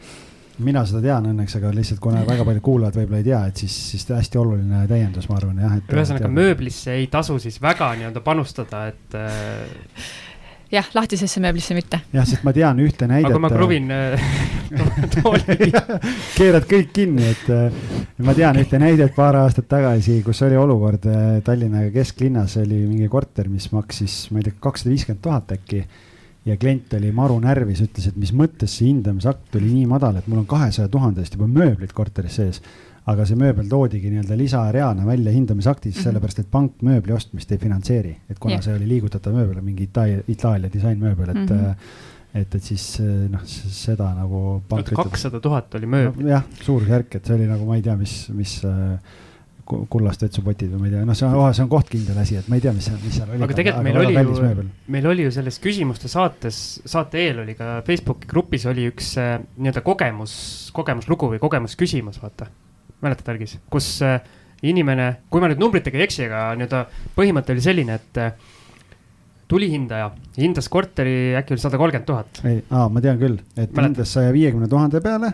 mina 0.62 0.84
seda 0.88 1.02
tean 1.04 1.30
õnneks, 1.32 1.56
aga 1.60 1.72
lihtsalt 1.76 2.02
kuna 2.04 2.24
väga 2.32 2.46
paljud 2.48 2.66
kuulajad 2.66 3.00
võib-olla 3.02 3.22
ei 3.22 3.30
tea, 3.30 3.40
et 3.50 3.64
siis, 3.64 3.78
siis 3.94 4.06
hästi 4.14 4.42
oluline 4.42 4.84
täiendus, 4.90 5.30
ma 5.30 5.40
arvan 5.40 5.64
jah, 5.64 5.80
et. 5.80 5.96
ühesõnaga 5.96 6.30
mööblisse 6.34 7.00
ei 7.00 7.10
tasu 7.12 7.40
siis 7.42 7.60
väga 7.64 7.94
nii-öelda 8.00 8.22
panustada, 8.26 8.86
et 8.92 9.18
äh.... 9.18 10.06
jah, 10.74 10.92
lahtisesse 10.94 11.42
mööblisse 11.44 11.78
mitte. 11.78 12.04
jah, 12.14 12.28
sest 12.30 12.46
ma 12.46 12.54
tean 12.56 12.84
ühte 12.84 13.10
näidet. 13.10 13.32
aga 13.32 13.40
kui 13.40 13.46
ma 13.48 13.52
kruvin 13.54 13.90
äh, 13.94 14.30
tooli 15.18 15.58
keerad 16.38 16.70
kõik 16.70 16.94
kinni, 16.96 17.34
et 17.34 17.52
äh, 17.54 17.84
ma 18.24 18.38
tean 18.38 18.62
ühte 18.62 18.82
näidet 18.82 19.18
paar 19.18 19.42
aastat 19.42 19.70
tagasi, 19.74 20.22
kus 20.26 20.46
oli 20.46 20.60
olukord 20.60 21.10
Tallinna 21.44 21.88
kesklinnas 21.94 22.60
oli 22.62 22.86
mingi 22.86 23.10
korter, 23.10 23.50
mis 23.50 23.72
maksis, 23.74 24.26
ma 24.32 24.42
ei 24.42 24.52
tea, 24.52 24.60
kakssada 24.62 24.94
viiskümmend 24.94 25.26
tuhat 25.26 25.58
äkki 25.58 25.86
ja 26.46 26.58
klient 26.60 26.94
oli 26.98 27.12
maru 27.16 27.38
närvis, 27.44 27.84
ütles, 27.86 28.10
et 28.10 28.18
mis 28.20 28.34
mõttes 28.36 28.78
see 28.78 28.90
hindamisakt 28.90 29.56
oli 29.60 29.70
nii 29.72 29.86
madal, 29.92 30.18
et 30.20 30.28
mul 30.28 30.44
on 30.44 30.50
kahesaja 30.50 30.92
tuhandest 30.92 31.38
juba 31.38 31.48
mööblit 31.48 31.94
korteris 31.96 32.40
sees. 32.40 32.62
aga 33.04 33.26
see 33.28 33.36
mööbel 33.36 33.68
toodigi 33.68 34.08
nii-öelda 34.08 34.36
lisareana 34.40 35.04
välja 35.06 35.32
hindamisaktis 35.32 35.96
mm, 35.96 36.00
-hmm. 36.00 36.04
sellepärast 36.04 36.40
et 36.40 36.52
pank 36.52 36.82
mööbli 36.88 37.12
ostmist 37.12 37.52
ei 37.52 37.58
finantseeri, 37.58 38.16
et 38.30 38.40
kuna 38.40 38.54
yeah. 38.54 38.64
see 38.64 38.76
oli 38.76 38.88
liigutatav 38.88 39.34
mööbel, 39.36 39.60
mingi 39.62 39.84
Itaalia, 39.84 40.22
Itaalia 40.28 40.70
disainmööbel, 40.74 41.30
et 41.30 41.50
mm. 41.50 41.60
-hmm 41.60 41.76
et, 42.34 42.56
et 42.56 42.64
siis 42.64 43.00
noh, 43.30 43.44
seda 43.46 44.08
nagu. 44.18 44.64
kakssada 44.96 45.40
tuhat 45.40 45.76
oli 45.76 45.86
mööbel 45.86 46.24
no,. 46.24 46.30
jah, 46.30 46.44
suurusjärk, 46.62 47.16
et 47.16 47.26
see 47.26 47.36
oli 47.36 47.46
nagu, 47.46 47.66
ma 47.66 47.76
ei 47.76 47.84
tea, 47.86 47.96
mis, 47.98 48.16
mis 48.34 48.56
äh, 48.66 48.98
kullast 49.64 50.26
vetsupotid 50.26 50.72
või 50.74 50.82
ma 50.82 50.88
ei 50.90 50.94
tea, 50.94 51.06
noh, 51.08 51.18
see 51.18 51.28
on 51.28 51.36
oh,, 51.40 51.48
see 51.56 51.64
on 51.64 51.70
kohtkindel 51.72 52.18
asi, 52.20 52.38
et 52.40 52.50
ma 52.52 52.58
ei 52.60 52.64
tea, 52.64 52.74
mis 52.76 52.88
seal, 52.90 52.98
mis 53.00 53.16
seal 53.16 53.30
oli. 53.32 53.44
aga 53.46 53.58
tegelikult 53.60 53.86
meil 53.88 54.00
oli 54.02 54.16
ju, 54.18 54.66
meil 54.96 55.10
oli 55.12 55.28
ju 55.28 55.34
selles 55.36 55.60
küsimuste 55.64 56.12
saates, 56.12 56.58
saate 56.90 57.22
eel 57.24 57.44
oli 57.46 57.56
ka 57.60 57.78
Facebooki 57.88 58.28
grupis 58.30 58.68
oli 58.70 58.90
üks 58.92 59.14
äh, 59.22 59.38
nii-öelda 59.56 59.84
kogemus, 59.86 60.34
kogemuslugu 60.76 61.32
või 61.36 61.42
kogemusküsimus, 61.44 62.20
vaata. 62.24 62.50
mäletad, 63.04 63.32
Algis, 63.32 63.56
kus 63.72 63.94
äh, 64.04 64.20
inimene, 64.68 65.08
kui 65.32 65.44
ma 65.44 65.52
nüüd 65.52 65.64
numbritega 65.64 66.00
ei 66.00 66.08
eksi, 66.10 66.26
aga 66.28 66.50
nii-öelda 66.60 66.84
põhimõte 67.16 67.56
oli 67.56 67.64
selline, 67.64 68.00
et 68.02 68.20
äh, 68.20 68.36
tulihindaja 69.48 70.10
hindas 70.38 70.68
korteri 70.72 71.38
äkki 71.40 71.56
oli 71.56 71.64
sada 71.64 71.80
kolmkümmend 71.80 72.10
tuhat. 72.10 72.44
ei, 72.50 72.60
aa, 72.68 72.90
ma 72.92 73.04
tean 73.04 73.22
küll, 73.22 73.40
et 73.56 73.72
Mäletad? 73.72 73.94
hindas 73.94 74.18
saja 74.18 74.36
viiekümne 74.36 74.68
tuhande 74.72 75.00
peale 75.04 75.32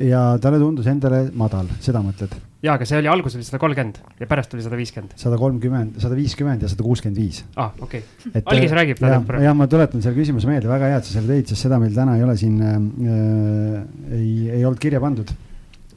ja 0.00 0.24
talle 0.40 0.62
tundus 0.62 0.88
endale 0.88 1.26
madal, 1.36 1.68
seda 1.84 2.00
mõtled? 2.04 2.38
Ja, 2.62 2.76
aga 2.76 2.86
see 2.86 3.00
oli 3.00 3.10
alguses 3.10 3.40
oli 3.40 3.46
sada 3.46 3.58
kolmkümmend 3.62 3.98
ja 4.22 4.28
pärast 4.30 4.52
oli 4.54 4.64
sada 4.64 4.78
viiskümmend. 4.78 5.16
sada 5.18 5.38
kolmkümmend, 5.40 5.96
sada 6.02 6.18
viiskümmend 6.18 6.62
ja 6.62 6.70
sada 6.70 6.84
kuuskümmend 6.86 7.18
viis. 7.18 7.42
aa, 7.56 7.66
ah, 7.66 7.80
okei 7.82 8.02
okay.. 8.30 8.42
algis 8.54 8.74
räägib. 8.78 9.02
jah, 9.02 9.32
ja 9.42 9.54
ma 9.58 9.66
tuletan 9.70 10.04
selle 10.04 10.18
küsimuse 10.18 10.50
meelde, 10.50 10.70
väga 10.70 10.92
hea, 10.92 11.00
et 11.02 11.08
sa 11.08 11.16
selle 11.16 11.34
tõid, 11.34 11.50
sest 11.50 11.66
seda 11.66 11.80
meil 11.82 11.96
täna 11.96 12.14
ei 12.18 12.26
ole 12.26 12.36
siin 12.38 12.60
äh,, 12.62 12.76
ei, 14.18 14.28
ei 14.60 14.62
olnud 14.68 14.82
kirja 14.82 15.02
pandud. 15.02 15.32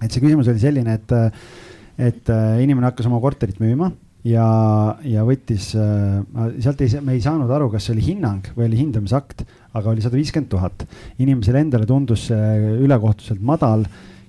et 0.01 0.09
see 0.09 0.23
küsimus 0.23 0.49
oli 0.51 0.63
selline, 0.63 0.97
et, 0.97 1.13
et 2.09 2.33
äh, 2.33 2.57
inimene 2.65 2.89
hakkas 2.89 3.11
oma 3.11 3.21
korterit 3.23 3.61
müüma 3.61 3.91
ja, 4.25 4.47
ja 5.05 5.27
võttis 5.27 5.69
äh,, 5.77 6.17
sealt 6.65 6.81
ei, 6.81 6.97
me 7.05 7.13
ei 7.13 7.21
saanud 7.21 7.53
aru, 7.53 7.69
kas 7.75 7.85
see 7.85 7.93
oli 7.93 8.07
hinnang 8.09 8.49
või 8.57 8.71
oli 8.71 8.81
hindamisakt, 8.81 9.45
aga 9.77 9.93
oli 9.93 10.01
sada 10.01 10.17
viiskümmend 10.17 10.49
tuhat. 10.49 10.89
inimesele 11.21 11.61
endale 11.61 11.85
tundus 11.85 12.25
see 12.31 12.75
ülekohtuselt 12.81 13.45
madal 13.45 13.85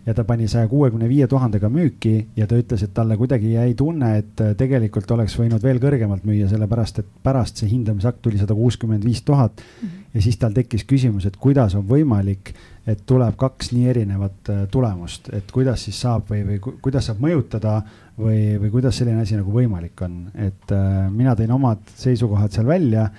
ja 0.06 0.14
ta 0.14 0.24
pani 0.24 0.46
saja 0.48 0.68
kuuekümne 0.70 1.08
viie 1.10 1.26
tuhandega 1.26 1.68
müüki 1.72 2.14
ja 2.36 2.46
ta 2.46 2.58
ütles, 2.58 2.84
et 2.86 2.94
talle 2.94 3.16
kuidagi 3.18 3.52
jäi 3.56 3.74
tunne, 3.78 4.12
et 4.20 4.40
äh, 4.42 4.54
tegelikult 4.58 5.10
oleks 5.16 5.34
võinud 5.40 5.62
veel 5.62 5.80
kõrgemalt 5.82 6.24
müüa, 6.28 6.48
sellepärast 6.50 7.02
et 7.02 7.10
pärast 7.26 7.58
see 7.60 7.70
hindamisakt 7.72 8.22
tuli 8.22 8.38
sada 8.38 8.54
kuuskümmend 8.54 9.04
viis 9.04 9.24
tuhat. 9.26 9.60
Mhm. 9.82 10.02
ja 10.14 10.22
siis 10.22 10.38
tal 10.40 10.54
tekkis 10.56 10.86
küsimus, 10.88 11.26
et 11.26 11.36
kuidas 11.36 11.74
on 11.76 11.84
võimalik, 11.88 12.54
et 12.86 13.02
tuleb 13.06 13.34
kaks 13.36 13.72
nii 13.74 13.88
erinevat 13.90 14.50
äh, 14.52 14.64
tulemust, 14.70 15.28
et 15.34 15.50
kuidas 15.52 15.84
siis 15.88 16.00
saab 16.00 16.30
või, 16.30 16.44
või 16.46 16.76
kuidas 16.82 17.10
saab 17.10 17.20
mõjutada 17.20 17.80
või, 18.16 18.56
või 18.62 18.70
kuidas 18.78 18.96
selline 18.96 19.26
asi 19.26 19.36
nagu 19.36 19.52
võimalik 19.52 20.06
on, 20.06 20.26
et 20.34 20.72
äh, 20.72 21.08
mina 21.10 21.34
tõin 21.36 21.52
omad 21.58 21.82
seisukohad 21.98 22.54
seal 22.54 22.70
välja 22.70 23.10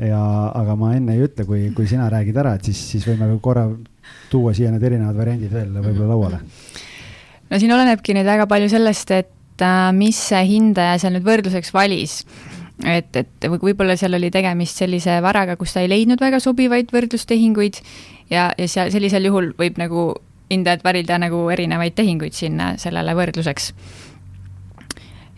ja, 0.00 0.22
aga 0.56 0.76
ma 0.78 0.94
enne 0.96 1.16
ei 1.16 1.28
ütle, 1.28 1.44
kui, 1.44 1.68
kui 1.76 1.88
sina 1.90 2.08
räägid 2.12 2.40
ära, 2.40 2.56
et 2.56 2.70
siis, 2.70 2.80
siis 2.94 3.06
võime 3.08 3.28
korra 3.44 3.68
tuua 4.30 4.54
siia 4.56 4.70
need 4.72 4.84
erinevad 4.86 5.18
variandid 5.18 5.52
veel 5.52 5.74
võib-olla 5.74 6.08
lauale? 6.14 6.40
no 7.50 7.58
siin 7.58 7.74
olenebki 7.74 8.14
nüüd 8.16 8.28
väga 8.28 8.46
palju 8.50 8.70
sellest, 8.72 9.12
et 9.16 9.64
äh, 9.64 9.90
mis 9.96 10.18
see 10.30 10.40
hindaja 10.54 10.98
seal 11.02 11.16
nüüd 11.16 11.26
võrdluseks 11.26 11.74
valis. 11.74 12.20
et, 12.86 13.16
et 13.16 13.48
võib-olla 13.50 13.96
seal 14.00 14.16
oli 14.16 14.30
tegemist 14.32 14.80
sellise 14.80 15.18
varaga, 15.24 15.58
kus 15.60 15.74
ta 15.76 15.84
ei 15.84 15.90
leidnud 15.90 16.20
väga 16.22 16.40
sobivaid 16.40 16.92
võrdlustehinguid 16.94 17.80
ja, 18.32 18.50
ja 18.56 18.68
seal 18.68 18.92
sellisel 18.94 19.28
juhul 19.28 19.52
võib 19.58 19.80
nagu 19.80 20.12
hindajad 20.50 20.84
valida 20.84 21.18
nagu 21.22 21.44
erinevaid 21.52 21.94
tehinguid 21.98 22.34
sinna 22.34 22.72
sellele 22.80 23.14
võrdluseks. 23.18 23.72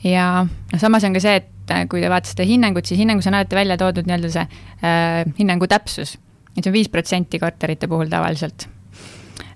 ja 0.05 0.27
noh, 0.45 0.81
samas 0.81 1.05
on 1.09 1.17
ka 1.17 1.25
see, 1.25 1.41
et 1.43 1.73
äh, 1.73 1.87
kui 1.89 2.05
te 2.05 2.13
vaatasite 2.13 2.47
hinnangut, 2.49 2.87
siis 2.87 3.01
hinnangus 3.01 3.29
on 3.31 3.39
alati 3.41 3.59
välja 3.59 3.81
toodud 3.81 4.09
nii-öelda 4.09 4.33
see 4.37 4.47
äh, 4.85 5.25
hinnangu 5.39 5.69
täpsus 5.71 6.19
et 6.57 6.62
see 6.62 6.70
on 6.70 6.76
viis 6.76 6.90
protsenti 6.92 7.40
korterite 7.42 7.88
puhul 7.88 8.11
tavaliselt. 8.12 8.66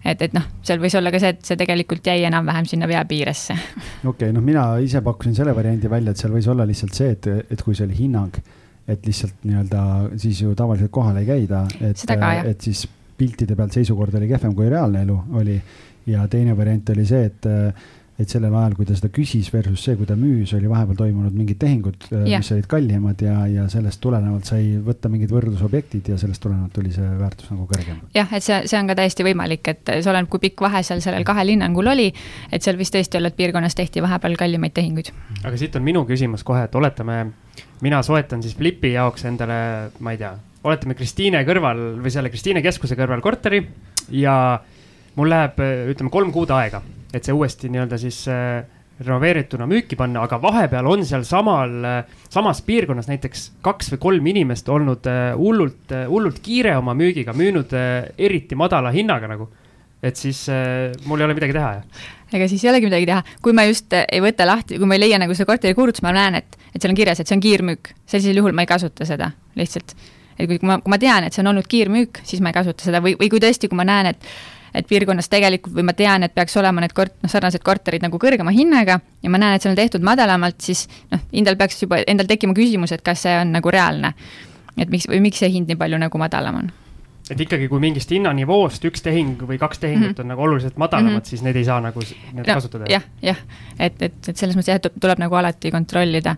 et, 0.05 0.23
et 0.23 0.35
noh, 0.37 0.45
seal 0.63 0.81
võis 0.83 0.95
olla 0.99 1.11
ka 1.13 1.21
see, 1.23 1.35
et 1.35 1.49
see 1.49 1.59
tegelikult 1.59 2.07
jäi 2.07 2.27
enam-vähem 2.29 2.69
sinna 2.71 2.89
vea 2.91 3.03
piiresse. 3.09 3.57
okei 3.59 4.11
okay,, 4.13 4.35
noh, 4.37 4.45
mina 4.45 4.69
ise 4.83 5.03
pakkusin 5.05 5.35
selle 5.39 5.55
variandi 5.57 5.91
välja, 5.91 6.15
et 6.15 6.23
seal 6.23 6.37
võis 6.37 6.49
olla 6.53 6.67
lihtsalt 6.69 6.95
see, 6.95 7.17
et, 7.17 7.31
et 7.51 7.65
kui 7.65 7.75
see 7.75 7.89
oli 7.89 7.99
hinnang, 7.99 8.39
et 8.87 9.07
lihtsalt 9.07 9.43
nii-öelda 9.49 9.83
siis 10.23 10.45
ju 10.45 10.55
tavaliselt 10.59 10.95
kohale 10.95 11.25
ei 11.25 11.31
käida, 11.33 11.67
et, 11.81 12.07
et 12.53 12.69
siis 12.69 12.87
piltide 13.17 13.57
pealt 13.57 13.75
seisukord 13.75 14.15
oli 14.19 14.29
kehvem 14.31 14.55
kui 14.55 14.69
reaalne 14.71 15.03
elu 15.07 15.19
oli. 15.41 15.61
ja 16.07 16.27
teine 16.31 16.55
variant 16.57 16.91
oli 16.95 17.07
see, 17.09 17.25
et 17.27 17.49
et 18.17 18.33
sellel 18.33 18.55
ajal, 18.57 18.75
kui 18.79 18.87
ta 18.89 18.95
seda 18.97 19.11
küsis 19.13 19.51
versus 19.53 19.83
see, 19.85 19.97
kui 19.99 20.09
ta 20.09 20.15
müüs, 20.17 20.55
oli 20.57 20.71
vahepeal 20.71 20.97
toimunud 20.97 21.35
mingid 21.37 21.59
tehingud, 21.61 22.07
äh, 22.09 22.25
mis 22.31 22.49
olid 22.55 22.69
kallimad 22.71 23.21
ja, 23.23 23.43
ja 23.51 23.67
sellest 23.73 24.01
tulenevalt 24.05 24.49
sai 24.49 24.79
võtta 24.85 25.11
mingid 25.13 25.33
võrdlusobjektid 25.35 26.09
ja 26.13 26.17
sellest 26.21 26.41
tulenevalt 26.45 26.73
tuli 26.77 26.95
see 26.95 27.11
väärtus 27.21 27.53
nagu 27.53 27.69
kõrgem. 27.69 28.01
jah, 28.17 28.33
et 28.33 28.47
see, 28.47 28.63
see 28.73 28.81
on 28.81 28.89
ka 28.89 28.97
täiesti 29.03 29.27
võimalik, 29.27 29.69
et 29.69 29.93
see 29.99 30.13
oleneb, 30.13 30.31
kui 30.33 30.47
pikk 30.47 30.65
vahe 30.65 30.81
seal 30.87 31.05
sellel 31.05 31.29
kahel 31.29 31.53
hinnangul 31.53 31.93
oli, 31.93 32.09
et 32.49 32.65
seal 32.65 32.81
vist 32.81 32.97
tõesti 32.97 33.21
olla, 33.21 33.33
et 33.33 33.37
piirkonnas 33.37 33.77
tehti 33.77 34.05
vahepeal 34.05 34.41
kallimaid 34.41 34.77
tehinguid. 34.77 35.13
aga 35.45 35.55
siit 35.61 35.77
on 35.77 35.85
minu 35.85 36.07
küsimus 36.09 36.47
kohe, 36.47 36.65
et 36.71 36.81
oletame, 36.81 37.21
mina 37.85 38.01
soetan 38.07 38.41
siis 38.45 38.57
Flipi 38.57 38.95
jaoks 38.97 39.29
endale, 39.29 39.61
ma 40.01 40.17
ei 40.17 40.25
tea, 40.25 40.33
oletame 40.65 40.97
Kristiine 40.97 41.45
kõrval 41.45 42.01
või 42.01 42.17
selle 42.17 42.33
Kristiine 42.33 42.65
keskuse 42.65 42.97
kõrval 42.97 43.21
korteri 43.21 43.61
ja 44.17 44.37
mul 45.21 45.29
läheb, 45.29 45.61
ütleme, 45.93 46.13
kolm 46.13 46.33
kuud 46.33 46.57
aega 46.57 46.81
et 47.17 47.27
see 47.27 47.37
uuesti 47.37 47.71
nii-öelda 47.73 47.99
siis 48.01 48.23
äh, 48.31 48.65
renoveerituna 49.01 49.67
müüki 49.69 49.97
panna, 49.99 50.25
aga 50.25 50.39
vahepeal 50.41 50.89
on 50.89 51.05
seal 51.09 51.25
samal, 51.29 51.77
äh, 51.85 52.19
samas 52.33 52.63
piirkonnas 52.67 53.09
näiteks 53.11 53.47
kaks 53.65 53.93
või 53.95 54.03
kolm 54.03 54.33
inimest 54.33 54.69
olnud 54.73 55.09
äh, 55.11 55.31
hullult, 55.39 55.95
hullult 56.11 56.43
kiire 56.45 56.77
oma 56.81 56.97
müügiga, 56.97 57.35
müünud 57.37 57.73
eriti 57.77 58.59
madala 58.59 58.93
hinnaga 58.95 59.33
nagu. 59.33 59.49
et 60.07 60.17
siis 60.17 60.43
mul 61.09 61.19
ei 61.19 61.25
ole 61.25 61.35
midagi 61.35 61.55
teha, 61.57 61.71
jah? 61.79 62.03
ega 62.37 62.47
siis 62.51 62.63
ei 62.65 62.71
olegi 62.71 62.87
midagi 62.87 63.07
teha, 63.09 63.23
kui 63.43 63.55
ma 63.57 63.65
just 63.67 63.95
ei 63.97 64.21
võta 64.23 64.45
lahti, 64.47 64.77
kui 64.79 64.87
ma 64.87 64.95
ei 64.95 65.01
leia 65.01 65.19
nagu 65.19 65.35
seda 65.35 65.49
korteri 65.49 65.75
kuulutust, 65.75 66.05
ma 66.05 66.13
näen, 66.15 66.37
et, 66.43 66.59
et 66.75 66.83
seal 66.83 66.93
on 66.93 66.99
kirjas, 66.99 67.23
et 67.23 67.31
see 67.31 67.39
on 67.39 67.43
kiirmüük, 67.43 67.91
sellisel 68.07 68.39
juhul 68.43 68.55
ma 68.55 68.67
ei 68.67 68.71
kasuta 68.71 69.09
seda 69.09 69.31
lihtsalt. 69.57 69.97
et 70.37 70.51
kui 70.51 70.61
ma, 70.69 70.77
kui 70.85 70.93
ma 70.93 71.01
tean, 71.01 71.25
et 71.25 71.35
see 71.35 71.43
on 71.43 71.51
olnud 71.55 71.67
kiirmüük, 71.71 72.21
siis 72.29 72.45
ma 72.45 72.53
ei 72.53 72.59
kasuta 72.59 72.87
seda 72.87 73.01
või, 73.03 73.17
või 73.19 73.33
kui 73.33 73.41
tõesti, 73.43 73.73
kui 73.73 73.81
ma 73.81 73.89
näen, 73.89 74.13
et 74.13 74.29
et 74.75 74.89
piirkonnas 74.89 75.29
tegelikult 75.33 75.75
või 75.77 75.87
ma 75.89 75.93
tean, 75.97 76.23
et 76.27 76.35
peaks 76.35 76.57
olema 76.57 76.81
need 76.85 76.95
kort-, 76.97 77.17
noh, 77.23 77.31
sarnased 77.31 77.63
korterid 77.67 78.03
nagu 78.03 78.19
kõrgema 78.23 78.55
hinnaga 78.55 79.01
ja 79.23 79.31
ma 79.31 79.39
näen, 79.43 79.57
et 79.57 79.63
see 79.63 79.71
on 79.71 79.79
tehtud 79.79 80.07
madalamalt, 80.07 80.61
siis 80.61 80.87
noh, 81.13 81.23
endal 81.33 81.57
peaks 81.61 81.83
juba, 81.83 82.03
endal 82.07 82.29
tekkima 82.31 82.57
küsimus, 82.57 82.93
et 82.93 83.05
kas 83.07 83.27
see 83.27 83.37
on 83.41 83.55
nagu 83.59 83.71
reaalne. 83.71 84.15
et 84.77 84.91
miks, 84.93 85.09
või 85.09 85.23
miks 85.25 85.39
see 85.41 85.49
hind 85.53 85.71
nii 85.71 85.79
palju 85.81 85.99
nagu 85.99 86.19
madalam 86.19 86.61
on 86.63 86.73
et 87.31 87.41
ikkagi, 87.43 87.67
kui 87.71 87.83
mingist 87.83 88.13
hinnanivoost 88.15 88.85
üks 88.87 89.03
tehing 89.03 89.41
või 89.49 89.59
kaks 89.59 89.81
tehingut 89.83 90.11
mm 90.11 90.15
-hmm. 90.15 90.23
on 90.23 90.29
nagu 90.35 90.43
oluliselt 90.43 90.77
madalamad 90.77 91.13
mm, 91.13 91.19
-hmm. 91.19 91.29
siis 91.29 91.43
neid 91.43 91.57
ei 91.57 91.65
saa 91.65 91.81
nagu 91.81 92.01
need 92.01 92.47
no, 92.47 92.55
kasutada. 92.55 92.85
jah, 92.89 93.03
jah, 93.23 93.37
et, 93.79 94.03
et, 94.03 94.29
et 94.29 94.37
selles 94.37 94.57
mõttes 94.57 94.71
jah, 94.71 94.81
tuleb 95.01 95.19
nagu 95.19 95.35
alati 95.35 95.71
kontrollida 95.71 96.37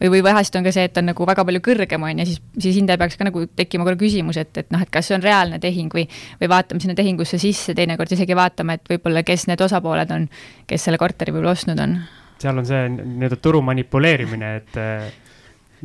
või, 0.00 0.10
või 0.16 0.22
vahest 0.24 0.56
on 0.56 0.66
ka 0.66 0.72
see, 0.74 0.86
et 0.88 1.00
on 1.00 1.08
nagu 1.10 1.26
väga 1.28 1.44
palju 1.46 1.62
kõrgem, 1.64 2.04
on 2.06 2.22
ju, 2.22 2.28
siis, 2.30 2.42
siis 2.66 2.78
hindajal 2.80 3.02
peaks 3.02 3.18
ka 3.20 3.26
nagu 3.28 3.44
tekkima 3.60 3.86
korra 3.86 4.00
küsimus, 4.00 4.38
et, 4.40 4.52
et 4.62 4.70
noh, 4.72 4.82
et 4.84 4.92
kas 4.92 5.10
see 5.10 5.18
on 5.18 5.24
reaalne 5.24 5.60
tehing 5.62 5.92
või, 5.94 6.06
või 6.40 6.50
vaatame 6.52 6.82
sinna 6.82 6.96
tehingusse 6.98 7.40
sisse, 7.42 7.74
teinekord 7.78 8.12
isegi 8.16 8.36
vaatame, 8.38 8.78
et 8.80 8.92
võib-olla, 8.94 9.24
kes 9.26 9.46
need 9.50 9.62
osapooled 9.66 10.16
on, 10.16 10.26
kes 10.70 10.88
selle 10.88 11.00
korteri 11.00 11.34
võib-olla 11.34 11.56
ostnud 11.56 11.82
on. 11.84 11.98
seal 12.40 12.62
on 12.62 12.68
see 12.68 12.86
nii-öelda 12.96 13.40
turu 13.44 13.60
manipuleerimine, 13.66 14.54
et 14.62 14.80
äh, 14.80 15.10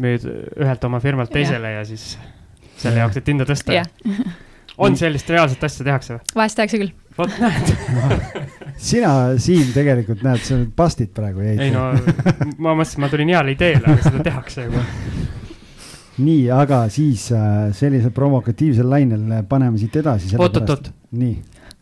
müüd 0.02 0.28
ühelt 0.28 0.88
oma 0.88 1.02
firmalt 1.04 1.34
teisele 1.34 1.76
ja, 1.76 1.84
ja 1.84 1.88
siis 1.88 2.16
selle 2.80 3.00
jaoks, 3.04 3.20
et 3.20 3.32
hinda 3.32 3.48
tõsta 3.48 3.84
on 4.78 4.98
sellist 5.00 5.30
reaalset 5.32 5.64
asja 5.64 5.88
tehakse 5.88 6.18
või? 6.18 6.36
vahest 6.36 6.60
tehakse 6.60 6.80
küll. 6.82 6.94
Vot 7.18 7.38
näed 7.44 7.72
sina, 8.78 9.12
Siim, 9.42 9.72
tegelikult 9.76 10.24
näed, 10.26 10.44
sa 10.46 10.60
pastid 10.76 11.14
praegu 11.16 11.46
jäid. 11.46 11.64
ei 11.68 11.74
no, 11.74 11.88
ma 12.58 12.76
mõtlesin, 12.76 13.04
ma 13.04 13.12
tulin 13.12 13.34
heale 13.34 13.56
ideele, 13.56 13.84
aga 13.86 14.10
seda 14.10 14.24
tehakse 14.26 14.68
juba. 14.68 14.84
nii, 16.20 16.46
aga 16.56 16.86
siis 16.94 17.28
äh, 17.36 17.68
sellisel 17.76 18.14
provokatiivsel 18.16 18.90
lainel 18.90 19.44
paneme 19.50 19.82
siit 19.82 19.96
edasi. 20.04 20.36
oot-oot-oot. 20.38 20.92
nii 21.20 21.36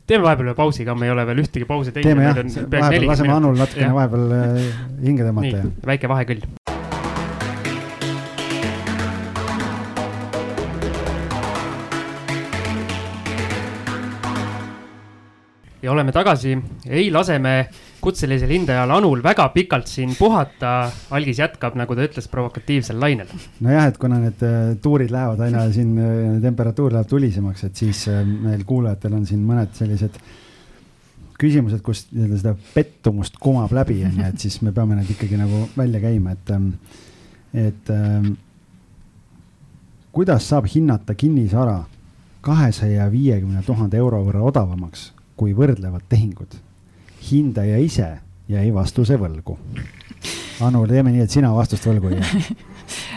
teeme 0.04 0.26
vahepeal 0.26 0.52
ühe 0.52 0.58
pausi 0.58 0.86
ka, 0.86 0.98
me 1.00 1.08
ei 1.08 1.16
ole 1.16 1.26
veel 1.30 1.46
ühtegi 1.46 1.68
pausi 1.68 1.96
teinud. 1.96 2.12
teeme 2.12 2.30
jah, 2.30 2.70
vahepeal 2.78 3.10
laseme 3.14 3.38
Anul 3.38 3.58
natukene 3.58 3.94
vahepeal 3.96 4.38
hinge 5.02 5.30
tõmmata. 5.30 5.66
väike 5.88 6.12
vahekõll 6.12 6.46
ja 15.84 15.92
oleme 15.92 16.12
tagasi, 16.16 16.58
ei 16.88 17.10
lase 17.12 17.36
me 17.44 17.68
kutselisel 18.02 18.52
hindajal 18.56 18.92
Anul 18.96 19.24
väga 19.24 19.50
pikalt 19.52 19.88
siin 19.92 20.16
puhata. 20.16 20.92
algis 21.12 21.40
jätkab, 21.40 21.76
nagu 21.80 21.96
ta 21.96 22.06
ütles, 22.08 22.28
provokatiivsel 22.32 23.00
lainel. 23.00 23.28
nojah, 23.60 23.88
et 23.92 23.98
kuna 24.00 24.20
need 24.22 24.44
äh, 24.48 24.78
tuurid 24.82 25.12
lähevad 25.12 25.44
aina 25.44 25.66
siin, 25.72 25.98
äh, 26.00 26.42
temperatuur 26.42 26.94
läheb 26.94 27.10
tulisemaks, 27.10 27.64
et 27.68 27.76
siis 27.76 28.08
äh, 28.08 28.24
meil 28.24 28.64
kuulajatel 28.66 29.14
on 29.14 29.26
siin 29.28 29.44
mõned 29.48 29.76
sellised 29.76 30.20
küsimused, 31.40 31.82
kus 31.84 32.06
nii-öelda 32.12 32.40
seda 32.40 32.54
pettumust 32.74 33.36
kumab 33.42 33.74
läbi, 33.76 33.98
on 34.08 34.22
ju, 34.22 34.28
et 34.30 34.40
siis 34.40 34.62
me 34.64 34.72
peame 34.72 34.96
need 34.96 35.12
ikkagi 35.12 35.40
nagu 35.40 35.66
välja 35.76 36.00
käima, 36.04 36.38
et, 36.38 36.54
ähm, 36.56 36.70
et 37.54 37.92
ähm, 37.92 38.30
kuidas 40.16 40.48
saab 40.48 40.70
hinnata 40.72 41.16
kinnisvara 41.16 41.82
kahesaja 42.44 43.10
viiekümne 43.12 43.64
tuhande 43.68 44.00
euro 44.00 44.22
võrra 44.24 44.46
odavamaks 44.48 45.10
kui 45.36 45.56
võrdlevad 45.58 46.06
tehingud. 46.10 46.60
hindaja 47.32 47.78
ise 47.80 48.10
jäi 48.52 48.74
vastuse 48.74 49.16
võlgu. 49.20 49.58
Anu, 50.62 50.86
teeme 50.88 51.12
nii, 51.12 51.24
et 51.24 51.32
sina 51.32 51.50
vastust 51.56 51.88
võlgu 51.88 52.12
ei 52.12 52.20
jää 52.20 52.42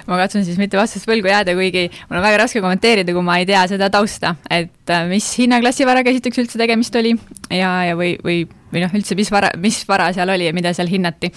ma 0.06 0.18
katsun 0.20 0.44
siis 0.46 0.58
mitte 0.60 0.78
vastust 0.78 1.08
võlgu 1.08 1.30
jääda, 1.30 1.54
kuigi 1.58 1.86
mul 2.08 2.20
on 2.20 2.24
väga 2.24 2.40
raske 2.42 2.62
kommenteerida, 2.62 3.14
kui 3.14 3.24
ma 3.26 3.38
ei 3.40 3.46
tea 3.48 3.64
seda 3.70 3.88
tausta, 3.92 4.34
et 4.50 4.92
äh, 4.92 5.06
mis 5.10 5.26
hinnaklassi 5.40 5.86
varaga 5.88 6.12
esiteks 6.12 6.42
üldse 6.42 6.60
tegemist 6.60 6.94
oli 6.98 7.14
ja, 7.50 7.70
ja 7.90 7.98
või, 7.98 8.14
või, 8.24 8.44
või 8.72 8.84
noh, 8.84 8.94
üldse, 8.96 9.18
mis 9.18 9.30
vara, 9.34 9.50
mis 9.60 9.82
vara 9.88 10.12
seal 10.16 10.30
oli 10.32 10.48
ja 10.48 10.54
mida 10.56 10.72
seal 10.76 10.90
hinnati. 10.90 11.32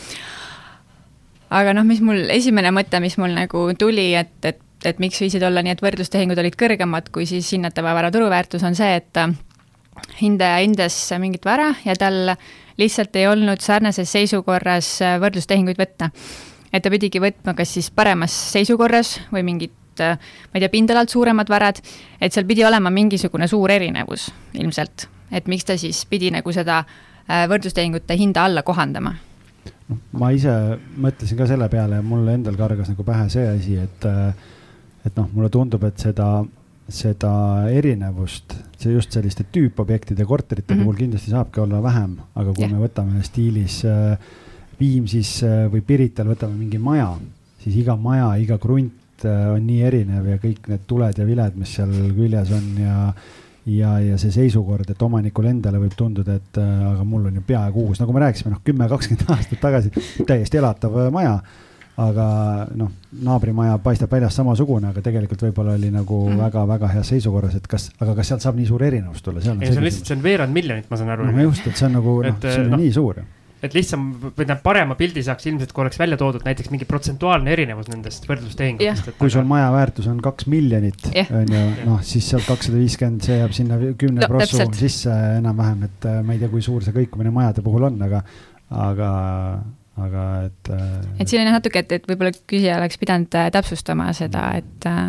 aga 1.50 1.76
noh, 1.78 1.88
mis 1.88 2.02
mul, 2.06 2.28
esimene 2.34 2.74
mõte, 2.76 3.02
mis 3.04 3.18
mul 3.22 3.36
nagu 3.36 3.66
tuli, 3.80 4.12
et, 4.20 4.38
et, 4.46 4.62
et 4.86 5.02
miks 5.02 5.22
võisid 5.22 5.44
olla 5.46 5.66
nii, 5.66 5.78
et 5.78 5.86
võrdlustehingud 5.86 6.40
olid 6.40 6.58
kõrgemad 6.60 7.10
kui 7.14 7.28
siis 7.30 7.50
hinnatava 7.56 7.96
vara 7.98 8.14
turuväärtus, 8.14 8.66
on 8.68 8.78
see, 8.78 8.94
et 9.02 9.22
äh, 9.22 9.34
hindaja 10.22 10.62
hindas 10.64 10.98
mingit 11.20 11.46
vara 11.46 11.72
ja 11.86 11.96
tal 12.00 12.36
lihtsalt 12.80 13.16
ei 13.20 13.28
olnud 13.28 13.62
sarnases 13.64 14.12
seisukorras 14.12 14.94
äh, 15.04 15.18
võrdlustehinguid 15.22 15.80
võtta. 15.80 16.12
Et 16.74 16.84
ta 16.86 16.92
pidigi 16.94 17.22
võtma 17.22 17.56
kas 17.58 17.74
siis 17.74 17.90
paremas 17.92 18.34
seisukorras 18.54 19.18
või 19.34 19.46
mingit 19.48 19.76
ma 20.00 20.56
ei 20.56 20.64
tea, 20.64 20.72
pindalalt 20.72 21.12
suuremad 21.12 21.50
varad, 21.52 21.82
et 22.22 22.32
seal 22.32 22.46
pidi 22.48 22.64
olema 22.64 22.92
mingisugune 22.94 23.50
suur 23.52 23.72
erinevus 23.72 24.30
ilmselt, 24.56 25.10
et 25.32 25.50
miks 25.52 25.68
ta 25.68 25.76
siis 25.78 26.06
pidi 26.10 26.32
nagu 26.32 26.54
seda 26.56 26.78
äh, 26.84 27.44
võrdlustehingute 27.52 28.16
hinda 28.20 28.46
alla 28.48 28.64
kohandama? 28.64 29.16
Noh, 29.90 30.00
ma 30.22 30.30
ise 30.36 30.54
mõtlesin 31.02 31.40
ka 31.40 31.50
selle 31.50 31.68
peale 31.72 32.00
ja 32.00 32.06
mul 32.06 32.28
endal 32.32 32.58
kargas 32.60 32.92
nagu 32.92 33.04
pähe 33.06 33.28
see 33.34 33.48
asi, 33.50 33.76
et, 33.82 34.08
äh, 34.08 34.32
et 35.06 35.20
noh, 35.20 35.30
mulle 35.34 35.52
tundub, 35.54 35.84
et 35.90 36.00
seda, 36.00 36.30
seda 36.90 37.32
erinevust, 37.72 38.56
see 38.80 38.94
just 38.94 39.14
selliste 39.14 39.46
tüüpobjektide 39.54 40.26
korterite 40.26 40.74
mm 40.74 40.80
-hmm. 40.80 40.84
puhul 40.84 40.96
kindlasti 40.96 41.32
saabki 41.32 41.60
olla 41.60 41.84
vähem, 41.84 42.18
aga 42.36 42.54
kui 42.54 42.66
yeah. 42.66 42.74
me 42.74 42.88
võtame 42.88 43.24
stiilis 43.24 43.84
äh, 43.86 44.18
Viimsis 44.80 45.44
äh, 45.44 45.68
või 45.72 45.82
Pirital 45.82 46.28
võtame 46.28 46.56
mingi 46.56 46.78
maja, 46.78 47.12
siis 47.64 47.76
iga 47.76 47.96
maja, 47.96 48.36
iga 48.36 48.58
krunt 48.58 49.26
äh, 49.26 49.54
on 49.54 49.68
nii 49.68 49.82
erinev 49.82 50.28
ja 50.28 50.38
kõik 50.38 50.68
need 50.68 50.88
tuled 50.88 51.18
ja 51.18 51.26
viled, 51.26 51.56
mis 51.56 51.76
seal 51.76 51.92
küljes 52.16 52.52
on 52.52 52.74
ja 52.80 53.14
ja, 53.70 54.00
ja 54.00 54.18
see 54.18 54.32
seisukord, 54.32 54.90
et 54.90 55.02
omanikule 55.02 55.52
endale 55.52 55.80
võib 55.82 55.96
tunduda, 55.98 56.38
et 56.40 56.60
äh, 56.62 56.70
aga 56.94 57.04
mul 57.06 57.28
on 57.30 57.40
ju 57.40 57.44
peaaegu 57.46 57.88
uus, 57.90 58.00
nagu 58.02 58.14
me 58.16 58.24
rääkisime, 58.24 58.54
noh, 58.54 58.62
kümme, 58.66 58.88
kakskümmend 58.90 59.34
aastat 59.36 59.62
tagasi 59.62 59.92
täiesti 60.26 60.62
elatav 60.62 60.96
maja. 61.14 61.40
Aga 62.00 62.28
noh, 62.80 62.92
naabrimaja 63.26 63.80
paistab 63.84 64.14
väljast 64.14 64.40
samasugune, 64.40 64.94
aga 64.94 65.04
tegelikult 65.04 65.42
võib-olla 65.50 65.76
oli 65.80 65.90
nagu 65.94 66.22
väga-väga 66.30 66.86
mm. 66.86 66.94
heas 66.96 67.12
seisukorras, 67.16 67.58
et 67.60 67.68
kas, 67.68 67.90
aga 68.00 68.16
kas 68.20 68.32
sealt 68.32 68.46
saab 68.46 68.60
nii 68.60 68.70
suur 68.70 68.86
erinevus 68.88 69.26
tulla? 69.26 69.44
ei, 69.44 69.74
see 69.74 69.82
on 69.82 69.88
lihtsalt, 69.88 70.12
see 70.12 70.20
on 70.20 70.24
veerand 70.24 70.56
miljonit, 70.56 70.88
ma 70.92 71.02
saan 71.02 71.12
aru. 71.16 71.28
no 71.34 71.50
just, 71.50 71.68
et 71.68 71.76
see 71.80 71.90
on 71.90 72.00
nagu, 72.00 72.16
noh, 72.26 72.40
see 72.46 72.64
on 72.64 72.74
no, 72.76 72.80
nii 72.80 72.96
suur 72.96 73.22
et 73.60 73.74
lihtsam 73.76 74.06
või 74.22 74.32
tähendab, 74.38 74.62
parema 74.64 74.96
pildi 75.00 75.22
saaks 75.26 75.50
ilmselt, 75.50 75.74
kui 75.76 75.84
oleks 75.84 76.00
välja 76.00 76.18
toodud 76.20 76.46
näiteks 76.48 76.72
mingi 76.72 76.88
protsentuaalne 76.88 77.52
erinevus 77.52 77.90
nendest 77.92 78.28
võrdlustehingutest. 78.30 79.12
kui 79.20 79.34
sul 79.34 79.48
maja 79.50 79.68
väärtus 79.74 80.08
on 80.12 80.22
kaks 80.24 80.48
miljonit, 80.52 81.10
on 81.28 81.52
ju, 81.56 81.64
noh, 81.90 82.00
siis 82.08 82.30
sealt 82.32 82.48
kakssada 82.48 82.80
viiskümmend, 82.80 83.26
see 83.28 83.42
jääb 83.42 83.56
sinna 83.58 83.80
kümne 84.00 84.24
no, 84.24 84.32
prossu 84.32 84.64
sisse 84.80 85.16
enam-vähem, 85.42 85.84
et 85.90 86.08
äh, 86.08 86.22
ma 86.24 86.36
ei 86.36 86.40
tea, 86.40 86.52
kui 86.54 86.64
suur 86.64 86.86
see 86.86 86.96
kõikumine 86.96 87.36
majade 87.36 87.66
puhul 87.66 87.90
on, 87.90 88.00
aga, 88.08 88.24
aga 88.88 89.12
aga 90.00 90.24
et. 90.48 90.70
Äh, 90.72 91.22
et 91.24 91.32
siin 91.32 91.44
on 91.44 91.52
natuke, 91.54 91.82
et, 91.84 91.92
et 91.98 92.08
võib-olla 92.08 92.32
küsija 92.34 92.78
oleks 92.80 93.00
pidanud 93.02 93.36
äh, 93.38 93.50
täpsustama 93.54 94.10
seda, 94.18 94.46
et 94.60 94.88
äh, 94.88 95.02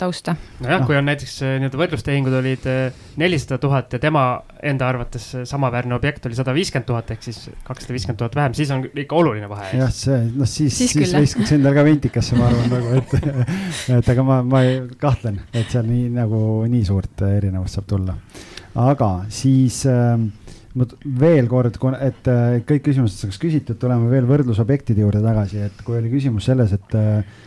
tausta. 0.00 0.36
nojah 0.62 0.82
no., 0.82 0.88
kui 0.88 0.98
on 0.98 1.08
näiteks 1.08 1.34
nii-öelda 1.44 1.80
võrdlustehingud 1.80 2.36
olid 2.40 2.68
nelisada 3.20 3.58
tuhat 3.62 3.96
ja 3.96 4.00
tema 4.02 4.24
enda 4.62 4.88
arvates 4.88 5.26
samaväärne 5.48 5.96
objekt 5.96 6.26
oli 6.28 6.38
sada 6.38 6.54
viiskümmend 6.56 6.88
tuhat 6.88 7.12
ehk 7.14 7.24
siis 7.26 7.44
kakssada 7.66 7.96
viiskümmend 7.96 8.22
tuhat 8.22 8.38
vähem, 8.38 8.56
siis 8.58 8.72
on 8.74 8.84
ikka 8.88 9.18
oluline 9.18 9.50
vahe. 9.50 9.70
jah, 9.78 9.92
see, 9.94 10.18
noh 10.34 10.48
siis, 10.48 10.76
siis, 10.78 10.96
siis 10.96 11.14
viskaks 11.16 11.56
endale 11.58 11.78
ka 11.78 11.86
ventikasse, 11.86 12.38
ma 12.38 12.50
arvan 12.50 12.72
nagu, 12.72 12.98
et, 12.98 13.16
et 13.98 14.12
aga 14.14 14.26
ma, 14.26 14.40
ma 14.46 14.64
kahtlen, 15.00 15.42
et 15.52 15.68
seal 15.72 15.88
nii 15.88 16.08
nagu 16.18 16.42
nii 16.68 16.84
suurt 16.88 17.26
erinevust 17.28 17.78
saab 17.78 17.88
tulla. 17.90 18.18
aga 18.88 19.12
siis 19.34 19.84
äh, 19.90 20.16
ma 20.78 20.86
veel 21.20 21.48
kord, 21.50 21.78
et 22.00 22.28
äh, 22.30 22.58
kõik 22.66 22.88
küsimused 22.88 23.22
saaks 23.22 23.38
küsitud, 23.42 23.78
tuleme 23.80 24.10
veel 24.12 24.26
võrdlusobjektide 24.28 25.02
juurde 25.04 25.22
tagasi, 25.24 25.62
et 25.68 25.80
kui 25.86 25.98
oli 25.98 26.12
küsimus 26.12 26.48
selles, 26.48 26.74
et, 26.76 26.94
äh, 26.98 27.40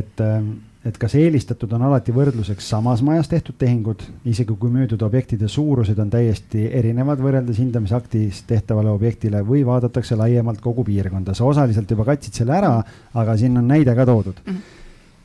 et, 0.00 0.22
äh, 0.24 0.48
et 0.88 0.98
kas 1.00 1.14
eelistatud 1.18 1.72
on 1.76 1.84
alati 1.88 2.14
võrdluseks 2.14 2.70
samas 2.74 3.02
majas 3.06 3.30
tehtud 3.30 3.58
tehingud, 3.60 4.02
isegi 4.28 4.56
kui 4.58 4.72
müüdud 4.72 5.02
objektide 5.04 5.50
suurused 5.50 5.98
on 6.02 6.10
täiesti 6.12 6.66
erinevad 6.80 7.22
võrreldes 7.22 7.60
hindamisaktis 7.60 8.42
tehtavale 8.48 8.90
objektile 8.94 9.44
või 9.46 9.64
vaadatakse 9.68 10.18
laiemalt 10.18 10.62
kogu 10.64 10.86
piirkonda. 10.88 11.34
sa 11.34 11.44
osaliselt 11.44 11.90
juba 11.90 12.08
katsid 12.08 12.42
selle 12.42 12.56
ära, 12.56 12.74
aga 13.14 13.36
siin 13.36 13.56
on 13.60 13.68
näide 13.68 13.94
ka 13.94 14.06
toodud 14.06 14.42
mm. 14.44 14.52
-hmm 14.52 14.76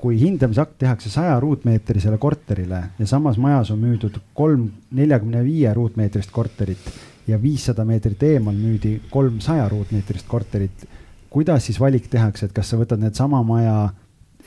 kui 0.03 0.17
hindamisakt 0.19 0.73
tehakse 0.83 1.07
saja 1.09 1.37
ruutmeetrisele 1.39 2.17
korterile 2.19 2.81
ja 2.99 3.05
samas 3.07 3.37
majas 3.39 3.71
on 3.71 3.79
müüdud 3.79 4.17
kolm 4.35 4.65
neljakümne 4.91 5.43
viie 5.45 5.71
ruutmeetrist 5.73 6.31
korterit 6.31 6.89
ja 7.27 7.41
viissada 7.41 7.85
meetrit 7.85 8.23
eemal 8.23 8.55
müüdi 8.55 8.97
kolmsaja 9.09 9.69
ruutmeetrist 9.69 10.27
korterit. 10.27 10.87
kuidas 11.29 11.65
siis 11.65 11.79
valik 11.79 12.07
tehakse, 12.09 12.45
et 12.45 12.53
kas 12.53 12.69
sa 12.69 12.77
võtad 12.77 13.01
need 13.01 13.15
sama 13.17 13.43
maja 13.43 13.89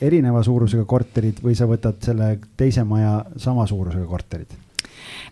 erineva 0.01 0.43
suurusega 0.43 0.85
korterid 0.85 1.41
või 1.43 1.55
sa 1.57 1.65
võtad 1.67 1.97
selle 2.05 2.37
teise 2.57 2.83
maja 2.83 3.25
sama 3.37 3.67
suurusega 3.67 4.05
korterid? 4.05 4.53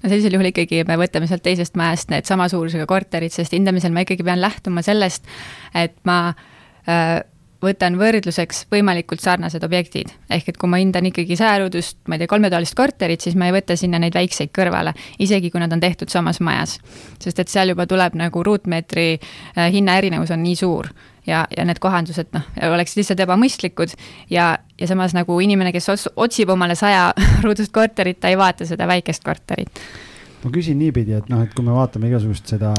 no 0.03 0.09
sellisel 0.09 0.35
juhul 0.37 0.49
ikkagi 0.51 0.83
me 0.87 0.97
võtame 0.99 1.29
sealt 1.29 1.43
teisest 1.45 1.77
majast 1.79 2.11
need 2.13 2.27
sama 2.27 2.49
suurusega 2.51 2.85
korterid, 2.89 3.33
sest 3.33 3.53
hindamisel 3.55 3.93
ma 3.93 4.05
ikkagi 4.05 4.25
pean 4.25 4.41
lähtuma 4.41 4.83
sellest, 4.85 5.25
et 5.73 5.95
ma 6.07 6.19
äh, 6.87 7.21
võtan 7.65 7.97
võrdluseks 7.99 8.65
võimalikult 8.71 9.23
sarnased 9.23 9.63
objektid. 9.63 10.13
ehk 10.29 10.49
et 10.49 10.57
kui 10.57 10.69
ma 10.69 10.79
hindan 10.81 11.05
ikkagi 11.09 11.37
sajaruudust, 11.39 11.97
ma 12.07 12.15
ei 12.15 12.23
tea, 12.23 12.31
kolmetoalist 12.31 12.75
korterit, 12.77 13.21
siis 13.21 13.35
ma 13.35 13.49
ei 13.49 13.55
võta 13.55 13.77
sinna 13.79 13.99
neid 13.99 14.15
väikseid 14.15 14.53
kõrvale, 14.55 14.93
isegi 15.19 15.51
kui 15.51 15.59
nad 15.59 15.73
on 15.73 15.83
tehtud 15.83 16.09
samas 16.09 16.39
majas. 16.39 16.79
sest 17.19 17.39
et 17.39 17.51
seal 17.51 17.73
juba 17.73 17.87
tuleb 17.87 18.15
nagu 18.15 18.43
ruutmeetri 18.43 19.19
äh, 19.19 19.71
hinna 19.71 19.97
erinevus 19.97 20.31
on 20.31 20.43
nii 20.43 20.55
suur 20.55 20.89
ja, 21.27 21.45
ja 21.57 21.65
need 21.65 21.79
kohandused 21.81 22.31
noh, 22.35 22.47
oleksid 22.71 23.01
lihtsalt 23.01 23.23
ebamõistlikud 23.25 23.95
ja, 24.29 24.57
ja 24.79 24.87
samas 24.87 25.15
nagu 25.17 25.39
inimene, 25.39 25.73
kes 25.75 26.11
otsib 26.15 26.49
omale 26.49 26.75
saja 26.75 27.11
ruudust 27.45 27.73
korterit, 27.73 28.19
ta 28.19 28.31
ei 28.31 28.37
vaata 28.37 28.67
seda 28.69 28.87
väikest 28.87 29.25
korterit 29.25 29.81
ma 30.45 30.53
küsin 30.53 30.77
niipidi, 30.77 31.15
et 31.17 31.29
noh, 31.31 31.41
et 31.41 31.53
kui 31.57 31.65
me 31.65 31.73
vaatame 31.73 32.09
igasugust 32.11 32.51
seda, 32.53 32.71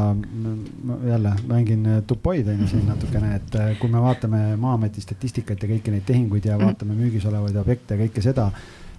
jälle 1.09 1.33
mängin 1.51 1.87
tupoid 2.07 2.49
on 2.53 2.63
ju 2.63 2.71
siin 2.71 2.85
natukene, 2.87 3.35
et 3.41 3.57
äh, 3.59 3.73
kui 3.81 3.91
me 3.91 4.03
vaatame 4.03 4.43
Maa-ameti 4.61 5.03
statistikat 5.03 5.65
ja 5.65 5.71
kõiki 5.73 5.95
neid 5.95 6.07
tehinguid 6.07 6.47
ja 6.47 6.57
mhm. 6.57 6.71
vaatame 6.71 6.99
müügis 6.99 7.27
olevaid 7.27 7.59
objekte 7.63 7.97
ja 7.97 8.05
kõike 8.05 8.23
seda, 8.25 8.51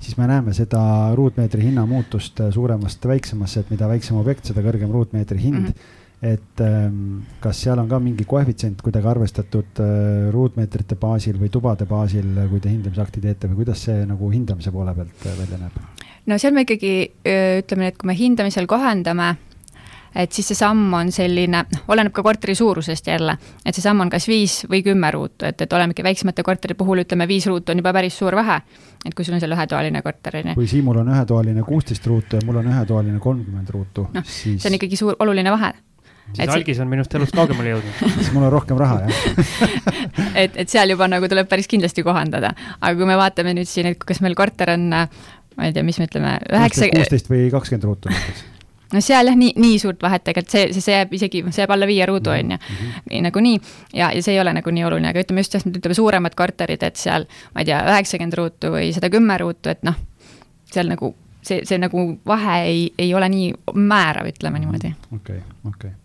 siis 0.04 0.18
me 0.20 0.28
näeme 0.30 0.56
seda 0.58 0.82
ruutmeetri 1.18 1.70
hinna 1.70 1.86
muutust 1.88 2.42
äh, 2.44 2.52
suuremast 2.54 3.08
väiksemasse, 3.08 3.64
et 3.64 3.72
mida 3.72 3.88
väiksem 3.90 4.20
objekt, 4.20 4.52
seda 4.52 4.66
kõrgem 4.66 4.92
ruutmeetri 4.94 5.40
hind 5.48 5.64
mm. 5.64 5.72
-hmm 5.72 6.04
et 6.18 6.62
ähm, 6.66 7.20
kas 7.40 7.60
seal 7.62 7.78
on 7.78 7.90
ka 7.90 8.00
mingi 8.02 8.26
koefitsient 8.26 8.82
kuidagi 8.82 9.06
arvestatud 9.06 9.82
äh, 9.84 10.32
ruutmeetrite 10.34 10.98
baasil 10.98 11.38
või 11.38 11.52
tubade 11.54 11.86
baasil, 11.86 12.32
kui 12.50 12.60
te 12.60 12.74
hindamisakti 12.74 13.22
teete 13.22 13.52
või 13.52 13.60
kuidas 13.62 13.86
see 13.86 14.02
nagu 14.10 14.32
hindamise 14.34 14.74
poole 14.74 14.96
pealt 14.98 15.28
välja 15.38 15.62
näeb? 15.62 15.78
No 16.28 16.38
seal 16.42 16.56
me 16.56 16.64
ikkagi 16.68 16.94
ütleme, 17.24 17.92
et 17.92 18.00
kui 18.00 18.10
me 18.10 18.16
hindamisel 18.18 18.68
kohandame, 18.70 19.36
et 20.18 20.34
siis 20.34 20.50
see 20.52 20.58
samm 20.58 20.94
on 20.98 21.12
selline, 21.14 21.64
noh, 21.68 21.86
oleneb 21.94 22.14
ka 22.16 22.24
korteri 22.26 22.56
suurusest 22.58 23.10
jälle, 23.12 23.38
et 23.66 23.76
see 23.76 23.86
samm 23.86 24.06
on 24.06 24.12
kas 24.12 24.28
viis 24.30 24.60
või 24.70 24.82
kümme 24.86 25.12
ruutu, 25.14 25.46
et, 25.50 25.62
et 25.62 25.74
olemegi 25.74 26.06
väiksemate 26.06 26.46
korteri 26.48 26.78
puhul 26.80 27.04
ütleme, 27.04 27.28
viis 27.30 27.48
ruutu 27.50 27.74
on 27.74 27.84
juba 27.84 27.94
päris 27.96 28.18
suur 28.18 28.36
vahe. 28.38 28.62
et 29.06 29.14
kui 29.14 29.26
sul 29.26 29.38
on 29.38 29.44
seal 29.44 29.54
ühetoaline 29.56 30.02
korter, 30.04 30.40
on 30.42 30.52
ju. 30.52 30.56
kui 30.58 30.68
Siimul 30.68 31.04
on 31.04 31.12
ühetoaline 31.14 31.64
kuusteist 31.64 32.08
ruutu 32.08 32.40
ja 32.40 32.46
mul 32.46 32.64
on 32.64 32.72
ühetoaline 32.72 33.20
kolmkümmend 33.20 33.70
ruutu 33.70 34.08
no,, 34.14 34.24
siis. 34.26 34.62
see 34.62 34.72
on 34.72 34.80
ikkagi 34.80 35.00
suur, 35.00 35.16
oluline 35.20 35.54
vahe 35.54 35.74
siis 36.34 36.50
algis 36.52 36.80
on 36.84 36.90
minust 36.92 37.14
elust 37.16 37.36
kaugemale 37.36 37.72
jõudnud 37.76 38.02
siis 38.18 38.32
mul 38.36 38.48
on 38.48 38.52
rohkem 38.52 38.80
raha, 38.80 39.00
jah 39.06 39.78
et, 40.44 40.58
et 40.58 40.70
seal 40.70 40.92
juba 40.92 41.08
nagu 41.12 41.30
tuleb 41.30 41.48
päris 41.50 41.70
kindlasti 41.72 42.04
kohandada, 42.06 42.54
aga 42.80 42.94
kui 42.98 43.08
me 43.10 43.18
vaatame 43.20 43.56
nüüd 43.58 43.70
siin, 43.70 43.94
et 43.94 44.04
kas 44.04 44.22
meil 44.26 44.36
korter 44.40 44.74
on 44.76 44.90
ma 45.58 45.68
ei 45.68 45.74
tea, 45.76 45.86
mis 45.88 46.00
me 46.02 46.08
ütleme, 46.10 46.38
üheksa. 46.54 46.92
kuusteist 46.94 47.32
või 47.32 47.50
kakskümmend 47.54 47.90
ruutu 47.90 48.14
näiteks 48.14 48.46
no 48.94 49.02
seal 49.04 49.28
jah, 49.28 49.36
nii, 49.36 49.54
nii 49.60 49.80
suurt 49.82 50.02
vahet 50.04 50.24
tegelikult, 50.28 50.54
see, 50.54 50.72
see, 50.72 50.86
see 50.86 50.96
jääb 50.96 51.14
isegi, 51.18 51.44
see 51.50 51.64
jääb 51.64 51.76
alla 51.76 51.90
viie 51.90 52.08
ruudu, 52.08 52.32
on 52.32 52.56
ju, 52.56 52.60
mhm. 52.60 53.22
nagunii. 53.28 53.60
ja, 53.94 54.12
ja 54.16 54.24
see 54.24 54.38
ei 54.38 54.42
ole 54.44 54.54
nagu 54.56 54.74
nii 54.74 54.86
oluline, 54.88 55.12
aga 55.12 55.24
ütleme 55.26 55.44
just 55.44 55.58
jah, 55.58 55.68
ütleme 55.68 55.98
suuremad 55.98 56.38
korterid, 56.40 56.84
et 56.88 57.00
seal, 57.00 57.28
ma 57.56 57.64
ei 57.64 57.72
tea, 57.72 57.82
üheksakümmend 57.92 58.38
ruutu 58.40 58.72
või 58.78 58.92
sada 58.96 59.12
kümme 59.14 59.40
ruutu, 59.42 59.74
et 59.74 59.84
noh, 59.88 59.98
seal 60.72 60.88
nagu 60.92 61.12
see, 61.42 61.64
see 61.68 61.80
nagu 61.82 62.10
vahe 62.28 62.60
ei, 62.68 62.84
ei 63.00 63.14
ole 63.18 63.30
nii 63.34 63.54
määrav, 63.76 64.30
ütleme 64.32 64.64
niimoodi. 64.64 64.94
okei 65.20 65.42
okei 65.68 65.96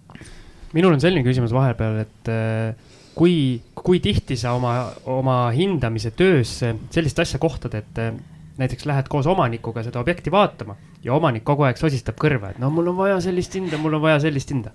minul 0.76 0.96
on 0.96 1.02
selline 1.02 1.24
küsimus 1.26 1.52
vahepeal, 1.54 2.02
et 2.04 2.32
äh, 2.32 2.90
kui, 3.14 3.60
kui 3.76 4.00
tihti 4.02 4.38
sa 4.40 4.54
oma, 4.56 4.74
oma 5.10 5.36
hindamise 5.54 6.12
töös 6.16 6.58
sellist 6.62 7.22
asja 7.22 7.40
kohtad, 7.42 7.76
et 7.78 8.00
äh, 8.00 8.14
näiteks 8.58 8.86
lähed 8.86 9.08
koos 9.08 9.26
omanikuga 9.26 9.84
seda 9.86 10.00
objekti 10.00 10.32
vaatama 10.32 10.76
ja 11.04 11.14
omanik 11.14 11.44
kogu 11.44 11.66
aeg 11.68 11.80
sosistab 11.80 12.18
kõrva, 12.20 12.52
et 12.52 12.58
no 12.62 12.70
mul 12.70 12.92
on 12.92 12.98
vaja 12.98 13.20
sellist 13.24 13.54
hinda, 13.54 13.78
mul 13.80 13.98
on 13.98 14.04
vaja 14.04 14.20
sellist 14.26 14.50
hinda 14.52 14.74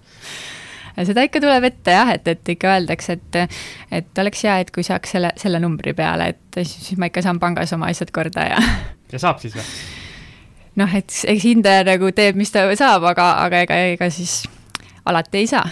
seda 1.05 1.25
ikka 1.27 1.41
tuleb 1.43 1.67
ette 1.69 1.93
jah, 1.93 2.09
et, 2.15 2.27
et 2.31 2.53
ikka 2.55 2.71
öeldakse, 2.73 3.17
et, 3.19 3.59
et 3.99 4.23
oleks 4.23 4.41
hea, 4.47 4.57
et 4.63 4.71
kui 4.73 4.85
saaks 4.85 5.13
selle, 5.17 5.29
selle 5.37 5.61
numbri 5.61 5.93
peale, 5.97 6.31
et 6.33 6.61
siis, 6.63 6.89
siis 6.89 7.01
ma 7.01 7.11
ikka 7.11 7.21
saan 7.25 7.41
pangas 7.43 7.73
oma 7.77 7.91
asjad 7.93 8.13
korda 8.15 8.47
ja. 8.49 8.63
ja 9.13 9.21
saab 9.21 9.43
siis 9.43 9.57
või? 9.57 9.67
noh, 10.81 10.97
et 10.97 11.21
eks 11.33 11.45
hindaja 11.45 11.85
nagu 11.87 12.09
teeb, 12.17 12.39
mis 12.39 12.53
ta 12.53 12.65
saab, 12.77 13.05
aga, 13.13 13.29
aga 13.45 13.61
ega, 13.67 13.79
ega 13.93 14.09
siis 14.13 14.41
alati 15.05 15.43
ei 15.43 15.51
saa 15.53 15.65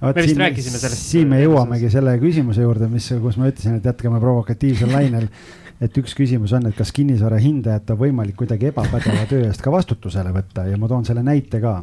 me 0.00 0.12
vist 0.14 0.28
siin, 0.28 0.40
rääkisime 0.40 0.78
sellest. 0.78 1.06
siin 1.12 1.28
me 1.30 1.38
jõuamegi 1.40 1.90
selle 1.92 2.16
küsimuse 2.20 2.66
juurde, 2.66 2.88
mis, 2.92 3.06
kus 3.22 3.38
ma 3.40 3.48
ütlesin, 3.50 3.78
et 3.78 3.86
jätkame 3.88 4.20
provokatiivsel 4.22 4.92
lainel. 4.92 5.30
et 5.80 5.98
üks 6.00 6.14
küsimus 6.16 6.54
on, 6.56 6.66
et 6.68 6.76
kas 6.76 6.92
kinnisvara 6.92 7.40
hindajat 7.42 7.90
on 7.92 8.00
võimalik 8.00 8.38
kuidagi 8.38 8.70
ebapädeva 8.70 9.26
töö 9.28 9.44
eest 9.48 9.64
ka 9.64 9.72
vastutusele 9.74 10.32
võtta 10.32 10.68
ja 10.70 10.78
ma 10.80 10.88
toon 10.88 11.04
selle 11.08 11.24
näite 11.26 11.60
ka 11.60 11.82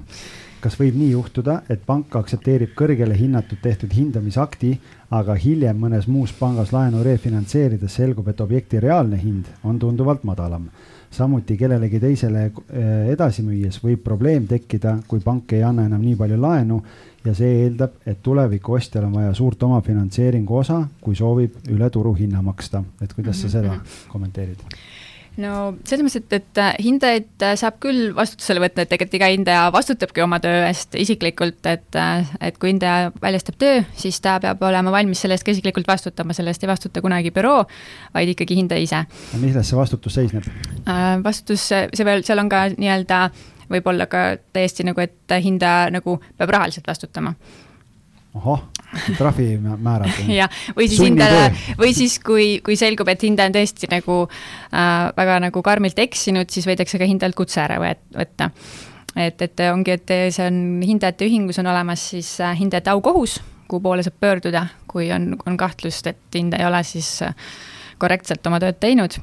kas 0.64 0.78
võib 0.80 0.96
nii 0.96 1.10
juhtuda, 1.12 1.58
et 1.68 1.82
pank 1.84 2.14
aktsepteerib 2.16 2.72
kõrgele 2.80 3.18
hinnatud 3.20 3.60
tehtud 3.60 3.92
hindamisakti, 3.92 4.78
aga 5.12 5.36
hiljem 5.36 5.80
mõnes 5.80 6.08
muus 6.08 6.32
pangas 6.40 6.72
laenu 6.72 7.04
refinantseerides 7.04 8.00
selgub, 8.00 8.30
et 8.32 8.42
objekti 8.42 8.80
reaalne 8.80 9.20
hind 9.20 9.50
on 9.68 9.80
tunduvalt 9.82 10.24
madalam. 10.24 10.70
Samuti 11.14 11.58
kellelegi 11.58 12.00
teisele 12.02 12.46
eh, 12.46 13.12
edasi 13.14 13.44
müües 13.46 13.80
võib 13.84 14.04
probleem 14.04 14.48
tekkida, 14.50 14.98
kui 15.08 15.22
pank 15.24 15.54
ei 15.54 15.64
anna 15.64 15.86
enam 15.90 16.02
nii 16.02 16.16
palju 16.20 16.40
laenu 16.42 16.80
ja 17.24 17.36
see 17.38 17.64
eeldab, 17.64 18.02
et 18.10 18.20
tuleviku 18.24 18.78
ostjal 18.78 19.08
on 19.08 19.16
vaja 19.20 19.34
suurt 19.38 19.64
omafinantseeringu 19.64 20.58
osa, 20.60 20.82
kui 21.02 21.16
soovib 21.16 21.70
üle 21.72 21.90
turuhinna 21.90 22.42
maksta. 22.42 22.84
et 23.02 23.14
kuidas 23.14 23.42
sa 23.42 23.50
seda 23.50 23.76
mhm. 23.76 24.10
kommenteerid? 24.12 24.68
No 25.42 25.54
selles 25.88 26.04
mõttes, 26.06 26.20
et, 26.22 26.36
et 26.38 26.62
äh, 26.62 26.76
hindajaid 26.84 27.46
äh, 27.46 27.56
saab 27.60 27.80
küll 27.84 28.12
vastutusele 28.18 28.62
võtta, 28.64 28.84
et 28.84 28.92
tegelikult 28.92 29.18
iga 29.18 29.30
hindaja 29.34 29.64
vastutabki 29.74 30.24
oma 30.26 30.40
töö 30.44 30.62
eest 30.68 30.98
isiklikult, 31.00 31.62
et, 31.70 31.90
äh, 31.98 32.30
et 32.50 32.60
kui 32.62 32.74
hindaja 32.74 33.10
väljastab 33.24 33.58
töö, 33.62 33.82
siis 33.98 34.20
ta 34.24 34.38
peab 34.44 34.62
olema 34.68 34.94
valmis 34.94 35.24
selle 35.24 35.38
eest 35.38 35.48
ka 35.48 35.56
isiklikult 35.56 35.90
vastutama, 35.90 36.36
selle 36.38 36.54
eest 36.54 36.66
ei 36.66 36.70
vastuta 36.70 37.02
kunagi 37.02 37.34
büroo, 37.34 37.64
vaid 38.14 38.34
ikkagi 38.36 38.60
hindaja 38.62 38.86
ise. 38.86 39.04
milles 39.42 39.70
see 39.70 39.80
vastutus 39.80 40.20
seisneb? 40.20 40.48
vastutus, 41.24 41.66
see 41.72 42.06
veel, 42.06 42.26
seal 42.28 42.44
on 42.44 42.52
ka 42.52 42.68
nii-öelda 42.76 43.26
võib-olla 43.74 44.06
ka 44.12 44.26
täiesti 44.54 44.86
nagu, 44.86 45.02
et 45.02 45.38
hindaja 45.42 45.90
nagu 45.94 46.20
peab 46.38 46.52
rahaliselt 46.54 46.88
vastutama 46.88 47.34
ahah, 48.38 48.64
trahvimäärad. 49.18 50.24
jah, 50.32 50.62
või 50.78 50.88
siis 50.92 51.04
hindajale, 51.04 51.52
või 51.80 51.94
siis, 51.98 52.18
kui, 52.24 52.48
kui 52.66 52.78
selgub, 52.80 53.10
et 53.12 53.26
hindaja 53.26 53.52
on 53.52 53.58
tõesti 53.58 53.90
nagu 53.92 54.20
äh, 54.28 55.10
väga 55.18 55.40
nagu 55.48 55.66
karmilt 55.66 56.00
eksinud, 56.04 56.50
siis 56.54 56.68
võidakse 56.70 57.02
ka 57.02 57.10
hindajalt 57.10 57.38
kutse 57.38 57.62
ära 57.64 57.80
võtta. 57.82 58.50
et, 59.16 59.42
et 59.42 59.66
ongi, 59.72 59.98
et 59.98 60.16
see 60.34 60.48
on 60.48 60.64
hindajate 60.86 61.28
ühingus 61.30 61.62
on 61.62 61.70
olemas 61.74 62.10
siis 62.14 62.36
äh, 62.42 62.56
hindajate 62.60 62.94
aukohus, 62.94 63.40
kuhu 63.68 63.82
poole 63.84 64.06
saab 64.06 64.18
pöörduda, 64.22 64.68
kui 64.88 65.12
on, 65.14 65.34
on 65.46 65.58
kahtlust, 65.58 66.08
et 66.08 66.36
hindaja 66.36 66.66
ei 66.66 66.72
ole 66.72 66.84
siis 66.88 67.16
äh, 67.26 67.36
korrektselt 68.02 68.46
oma 68.48 68.60
tööd 68.62 68.82
teinud 68.84 69.20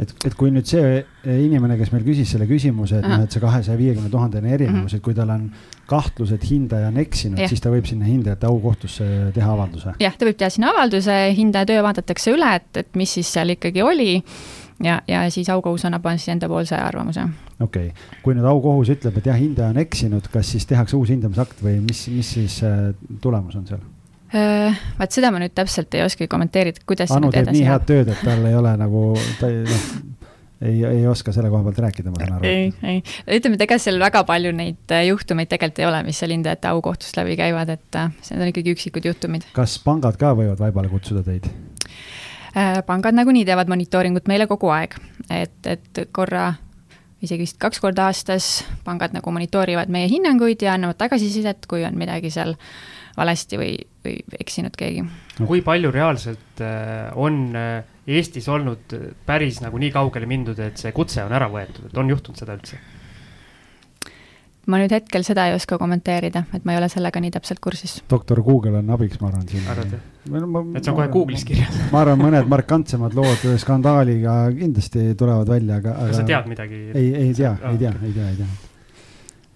et, 0.00 0.14
et 0.26 0.34
kui 0.38 0.50
nüüd 0.50 0.66
see 0.66 1.04
inimene, 1.30 1.76
kes 1.78 1.92
meil 1.94 2.02
küsis 2.06 2.32
selle 2.34 2.48
küsimuse, 2.50 2.98
et 2.98 3.06
noh, 3.06 3.22
et 3.24 3.34
see 3.34 3.42
kahesaja 3.42 3.78
viiekümne 3.78 4.10
tuhandene 4.10 4.50
erinevus 4.56 4.96
et 4.96 5.04
kui 5.04 5.14
tal 5.16 5.30
on 5.34 5.46
kahtlus, 5.90 6.32
et 6.34 6.44
hindaja 6.48 6.90
on 6.90 6.98
eksinud, 7.02 7.44
siis 7.50 7.62
ta 7.62 7.70
võib 7.72 7.86
sinna 7.88 8.08
hindajate 8.08 8.48
aukohtusse 8.48 9.06
teha 9.36 9.54
avalduse. 9.54 9.94
jah, 10.02 10.18
ta 10.18 10.28
võib 10.28 10.40
teha 10.40 10.50
sinna 10.50 10.72
avalduse, 10.74 11.16
hindaja 11.38 11.70
töö 11.70 11.86
vaadatakse 11.86 12.34
üle, 12.34 12.50
et, 12.58 12.70
et 12.84 13.00
mis 13.00 13.16
siis 13.20 13.30
seal 13.36 13.54
ikkagi 13.54 13.84
oli 13.84 14.10
ja, 14.82 15.00
ja 15.08 15.24
siis 15.30 15.50
aukohus 15.54 15.84
annab 15.86 16.06
siis 16.16 16.32
endapoolse 16.34 16.76
arvamuse. 16.76 17.28
okei 17.60 17.90
okay., 17.92 18.20
kui 18.22 18.34
nüüd 18.34 18.48
aukohus 18.50 18.90
ütleb, 18.96 19.18
et 19.18 19.30
jah, 19.30 19.38
hindaja 19.38 19.70
on 19.74 19.82
eksinud, 19.84 20.30
kas 20.32 20.54
siis 20.56 20.66
tehakse 20.66 20.98
uus 20.98 21.12
hindamisakt 21.14 21.62
või 21.62 21.78
mis, 21.84 22.06
mis 22.10 22.34
siis 22.38 22.62
äh, 22.66 22.90
tulemus 23.22 23.60
on 23.60 23.68
seal? 23.70 23.84
Äh, 24.34 24.80
vaat 24.98 25.14
seda 25.14 25.30
ma 25.30 25.38
nüüd 25.38 25.52
täpselt 25.54 25.94
ei 25.94 26.02
oskagi 26.02 26.26
kommenteerida, 26.30 26.82
kuidas 26.88 27.12
Anu 27.14 27.30
teeb 27.30 27.52
nii 27.54 27.66
head 27.68 27.84
tööd, 27.86 28.08
et 28.10 28.22
tal 28.26 28.42
ei 28.48 28.56
ole 28.58 28.72
nagu, 28.80 29.02
ta 29.38 29.46
ei, 29.46 29.60
noh, 29.68 29.84
ei, 30.58 30.80
ei 30.88 31.04
oska 31.06 31.30
selle 31.34 31.52
koha 31.52 31.62
pealt 31.68 31.78
rääkida, 31.84 32.10
ma 32.10 32.18
saan 32.18 32.32
aru. 32.40 32.48
ei, 32.50 32.72
ei, 32.82 33.04
ütleme, 33.38 33.54
et 33.60 33.62
ega 33.68 33.78
seal 33.78 34.00
väga 34.02 34.24
palju 34.26 34.50
neid 34.58 34.94
äh, 34.96 35.04
juhtumeid 35.06 35.52
tegelikult 35.52 35.78
ei 35.84 35.86
ole, 35.86 36.00
mis 36.08 36.18
seal 36.18 36.34
hindajate 36.34 36.72
aukohtust 36.72 37.20
läbi 37.20 37.36
käivad, 37.38 37.70
et 37.76 38.00
äh, 38.00 38.10
need 38.32 38.42
on 38.42 38.50
ikkagi 38.50 38.74
üksikud 38.74 39.06
juhtumid. 39.06 39.46
kas 39.54 39.76
pangad 39.84 40.18
ka 40.18 40.34
võivad 40.34 40.58
vaibale 40.66 40.90
kutsuda 40.90 41.22
teid? 41.26 41.46
pangad 42.86 43.14
nagunii 43.14 43.42
teevad 43.46 43.70
monitooringut 43.70 44.28
meile 44.30 44.46
kogu 44.50 44.68
aeg, 44.70 44.94
et, 45.30 45.56
et 45.66 46.04
korra 46.14 46.52
isegi 47.24 47.46
vist 47.46 47.58
kaks 47.62 47.80
korda 47.82 48.08
aastas 48.10 48.64
pangad 48.86 49.14
nagu 49.14 49.32
monitoorivad 49.34 49.90
meie 49.94 50.10
hinnanguid 50.10 50.62
ja 50.62 50.74
annavad 50.74 50.98
tagasisidet, 51.00 51.66
kui 51.70 51.86
on 51.86 51.98
midagi 51.98 52.30
seal 52.34 52.54
valesti 53.16 53.58
või, 53.60 53.74
või 54.04 54.16
eksinud 54.40 54.76
keegi. 54.78 55.04
kui 55.46 55.62
palju 55.66 55.90
reaalselt 55.94 56.62
äh, 56.62 57.10
on 57.14 57.44
äh, 57.56 57.84
Eestis 58.04 58.50
olnud 58.52 58.92
päris 59.24 59.62
nagu 59.64 59.78
nii 59.80 59.88
kaugele 59.94 60.26
mindud, 60.28 60.58
et 60.60 60.76
see 60.76 60.92
kutse 60.92 61.22
on 61.24 61.32
ära 61.32 61.48
võetud, 61.48 61.86
et 61.88 61.96
on 61.98 62.10
juhtunud 62.12 62.40
seda 62.40 62.58
üldse? 62.58 62.80
ma 64.68 64.80
nüüd 64.80 64.92
hetkel 64.96 65.24
seda 65.26 65.46
ei 65.48 65.54
oska 65.56 65.76
kommenteerida, 65.80 66.44
et 66.56 66.64
ma 66.64 66.74
ei 66.74 66.80
ole 66.80 66.88
sellega 66.92 67.20
nii 67.20 67.32
täpselt 67.34 67.60
kursis. 67.64 67.98
doktor 68.10 68.40
Google 68.44 68.78
on 68.80 68.92
abiks, 68.96 69.20
ma 69.20 69.30
arvan 69.30 69.48
siin. 69.48 69.64
arvad 69.68 69.96
jah? 69.96 70.04
et 70.24 70.84
see 70.84 70.92
on 70.92 71.00
kohe 71.00 71.08
Google'is 71.12 71.48
kirjas 71.48 71.80
ma 71.92 72.04
arvan, 72.04 72.20
mõned 72.20 72.48
markantsemad 72.50 73.16
lood 73.16 73.48
skandaaliga 73.60 74.38
kindlasti 74.58 75.10
tulevad 75.20 75.48
välja, 75.56 75.80
aga, 75.82 75.96
aga. 75.96 76.12
kas 76.12 76.22
sa 76.22 76.28
tead 76.28 76.52
midagi? 76.52 76.86
ei, 76.92 77.10
ei 77.26 77.34
tea, 77.36 77.56
ei 77.72 77.82
tea, 77.82 77.96
ei 78.00 78.16
tea, 78.16 78.30
ei 78.30 78.40
tea 78.42 78.73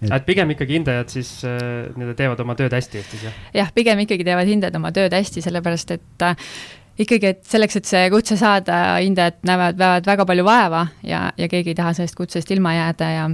et, 0.02 0.10
et 0.14 0.26
pigem 0.26 0.54
ikkagi 0.54 0.78
hindajad 0.78 1.12
siis 1.12 1.30
äh, 1.48 1.60
nii-öelda 1.94 2.16
teevad 2.18 2.42
oma 2.44 2.56
tööd 2.58 2.74
hästi 2.76 3.00
Eestis, 3.00 3.24
jah? 3.28 3.38
jah, 3.56 3.72
pigem 3.74 4.04
ikkagi 4.04 4.26
teevad 4.26 4.50
hindajad 4.50 4.76
oma 4.78 4.92
tööd 4.94 5.14
hästi, 5.16 5.42
sellepärast 5.44 5.94
et 5.96 6.26
äh, 6.26 6.50
ikkagi, 6.98 7.32
et 7.32 7.42
selleks, 7.46 7.78
et 7.80 7.88
see 7.88 8.04
kutse 8.12 8.38
saada, 8.40 8.98
hindajad 9.02 9.40
näevad, 9.48 9.78
näevad 9.80 10.10
väga 10.10 10.26
palju 10.28 10.44
vaeva 10.46 10.84
ja, 11.06 11.28
ja 11.38 11.48
keegi 11.50 11.74
ei 11.74 11.78
taha 11.78 11.94
sellest 11.98 12.18
kutsest 12.18 12.50
ilma 12.54 12.74
jääda 12.76 13.10
ja 13.14 13.24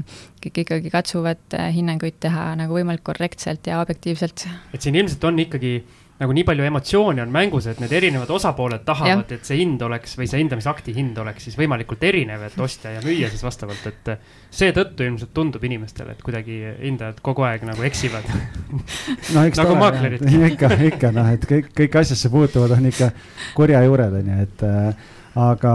kõik 0.45 0.63
ikkagi 0.65 0.93
katsuvad 0.93 1.59
äh, 1.59 1.69
hinnanguid 1.77 2.21
teha 2.25 2.51
nagu 2.61 2.77
võimalikult 2.79 3.15
korrektselt 3.15 3.69
ja 3.71 3.83
objektiivselt. 3.85 4.47
et 4.73 4.85
siin 4.85 4.97
ilmselt 5.01 5.25
on 5.29 5.45
ikkagi 5.47 5.77
äh, 5.81 6.01
nagu 6.21 6.35
nii 6.37 6.45
palju 6.47 6.65
emotsioone 6.69 7.23
on 7.25 7.33
mängus, 7.35 7.67
et 7.67 7.81
need 7.83 7.93
erinevad 7.93 8.31
osapooled 8.31 8.85
tahavad, 8.87 9.33
et 9.35 9.47
see 9.47 9.59
hind 9.59 9.83
oleks 9.83 10.15
või 10.19 10.29
see 10.31 10.39
hindamisakti 10.43 10.95
hind 10.95 11.19
oleks 11.19 11.49
siis 11.49 11.57
võimalikult 11.59 12.05
erinev, 12.07 12.45
et 12.47 12.61
ostja 12.63 12.93
ja 12.95 13.01
müüja 13.03 13.31
siis 13.33 13.43
vastavalt, 13.43 13.89
et 13.91 14.13
seetõttu 14.55 15.07
ilmselt 15.09 15.33
tundub 15.35 15.65
inimestele, 15.67 16.15
et 16.15 16.23
kuidagi 16.23 16.61
hindajad 16.85 17.19
kogu 17.25 17.47
aeg 17.49 17.67
nagu 17.67 17.83
eksivad 17.89 18.31
no, 18.31 19.43
nagu 19.61 19.81
maaklerid. 19.81 20.23
ikka, 20.53 20.71
ikka 20.93 21.11
noh, 21.17 21.33
et 21.35 21.49
kõik, 21.51 21.73
kõik 21.83 21.99
asjasse 22.05 22.31
puutuvad 22.31 22.77
on 22.79 22.87
ikka 22.93 23.11
kurja 23.59 23.83
juured 23.83 24.15
on 24.21 24.31
ju, 24.31 24.47
et 24.47 24.65
äh, 24.71 25.11
aga 25.51 25.75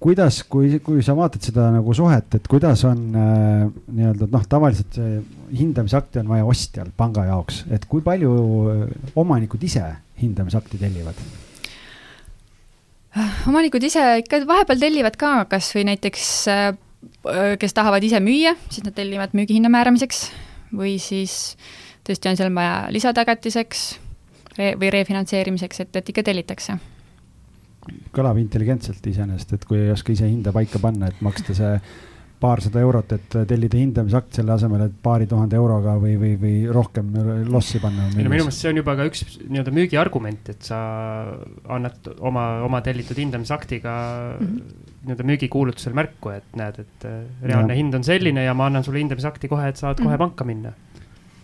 kuidas, 0.00 0.42
kui, 0.48 0.78
kui 0.84 1.00
sa 1.04 1.14
vaatad 1.16 1.44
seda 1.48 1.70
nagu 1.72 1.94
suhet, 1.96 2.34
et 2.36 2.48
kuidas 2.50 2.82
on 2.88 2.98
äh, 3.16 3.62
nii-öelda 3.88 4.28
noh, 4.32 4.42
tavaliselt 4.48 4.98
see 4.98 5.20
hindamisakti 5.56 6.20
on 6.20 6.28
vaja 6.28 6.48
ostjal 6.48 6.90
panga 6.96 7.24
jaoks, 7.30 7.62
et 7.72 7.86
kui 7.88 8.04
palju 8.04 8.34
äh, 8.72 8.82
omanikud 9.20 9.64
ise 9.64 9.86
hindamisakti 10.20 10.80
tellivad? 10.80 11.24
omanikud 13.50 13.88
ise 13.88 14.04
ikka 14.20 14.42
vahepeal 14.46 14.84
tellivad 14.84 15.16
ka, 15.20 15.32
kasvõi 15.56 15.88
näiteks 15.88 16.28
äh, 16.52 16.68
kes 17.58 17.76
tahavad 17.76 18.04
ise 18.04 18.20
müüa, 18.20 18.54
siis 18.68 18.84
nad 18.84 18.94
tellivad 18.96 19.32
müügihinna 19.36 19.72
määramiseks. 19.72 20.28
Või 20.76 20.98
siis 21.02 21.56
tõesti 22.06 22.30
on 22.30 22.36
seal 22.38 22.52
vaja 22.54 22.86
lisatagatiseks 22.94 23.88
või 24.60 24.90
refinantseerimiseks, 24.92 25.80
et, 25.82 25.96
et 25.96 26.12
ikka 26.12 26.22
tellitakse 26.28 26.76
kõlab 28.14 28.38
intelligentselt 28.42 29.06
iseenesest, 29.06 29.56
et 29.56 29.66
kui 29.68 29.80
ei 29.80 29.90
oska 29.94 30.12
ise 30.12 30.28
hinda 30.28 30.52
paika 30.52 30.80
panna, 30.82 31.10
et 31.10 31.20
maksta 31.24 31.56
see 31.56 31.74
paarsada 32.40 32.80
eurot, 32.80 33.12
et 33.16 33.34
tellida 33.48 33.76
hindamisakt 33.76 34.38
selle 34.38 34.54
asemel, 34.54 34.86
et 34.86 34.94
paari 35.04 35.26
tuhande 35.28 35.58
euroga 35.60 35.96
või, 36.00 36.14
või, 36.20 36.30
või 36.40 36.54
rohkem 36.72 37.10
lossi 37.52 37.80
panna. 37.82 38.06
ei 38.08 38.24
no 38.24 38.32
minu 38.32 38.46
meelest 38.46 38.64
see 38.64 38.70
on 38.72 38.80
juba 38.80 38.94
ka 38.96 39.06
üks 39.10 39.24
nii-öelda 39.42 39.74
müügiargument, 39.76 40.48
et 40.54 40.68
sa 40.70 40.78
annad 41.68 42.08
oma, 42.16 42.46
oma 42.64 42.80
tellitud 42.86 43.20
hindamisaktiga 43.20 43.96
mm 44.38 44.46
-hmm. 44.46 44.86
nii-öelda 45.04 45.28
müügikuulutusel 45.32 45.96
märku, 45.96 46.32
et 46.32 46.56
näed, 46.56 46.80
et 46.80 47.08
äh, 47.08 47.20
reaalne 47.42 47.76
ja. 47.76 47.82
hind 47.82 48.00
on 48.00 48.08
selline 48.08 48.46
ja 48.46 48.56
ma 48.56 48.70
annan 48.72 48.88
sulle 48.88 49.04
hindamisakti 49.04 49.48
kohe, 49.48 49.68
et 49.68 49.76
saad 49.76 50.00
mm 50.00 50.06
-hmm. 50.06 50.08
kohe 50.08 50.18
panka 50.24 50.44
minna 50.44 50.72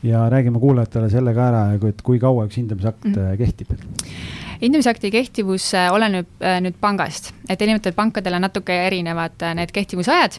ja 0.02 0.28
räägime 0.30 0.60
kuulajatele 0.60 1.10
selle 1.10 1.34
ka 1.34 1.48
ära, 1.52 1.62
et 1.88 2.02
kui 2.02 2.18
kaua 2.18 2.46
üks 2.46 2.56
hindamisakt 2.56 3.04
mm 3.04 3.12
-hmm. 3.12 3.36
kehtib 3.36 4.45
hindamisakti 4.60 5.10
kehtivus 5.10 5.70
äh, 5.74 5.88
oleneb 5.92 6.42
äh, 6.42 6.58
nüüd 6.64 6.78
pangast, 6.80 7.32
et 7.48 7.62
erinevatel 7.62 7.94
pankadel 7.96 8.38
on 8.38 8.46
natuke 8.46 8.76
erinevad 8.86 9.42
äh, 9.44 9.54
need 9.58 9.72
kehtivusajad, 9.74 10.38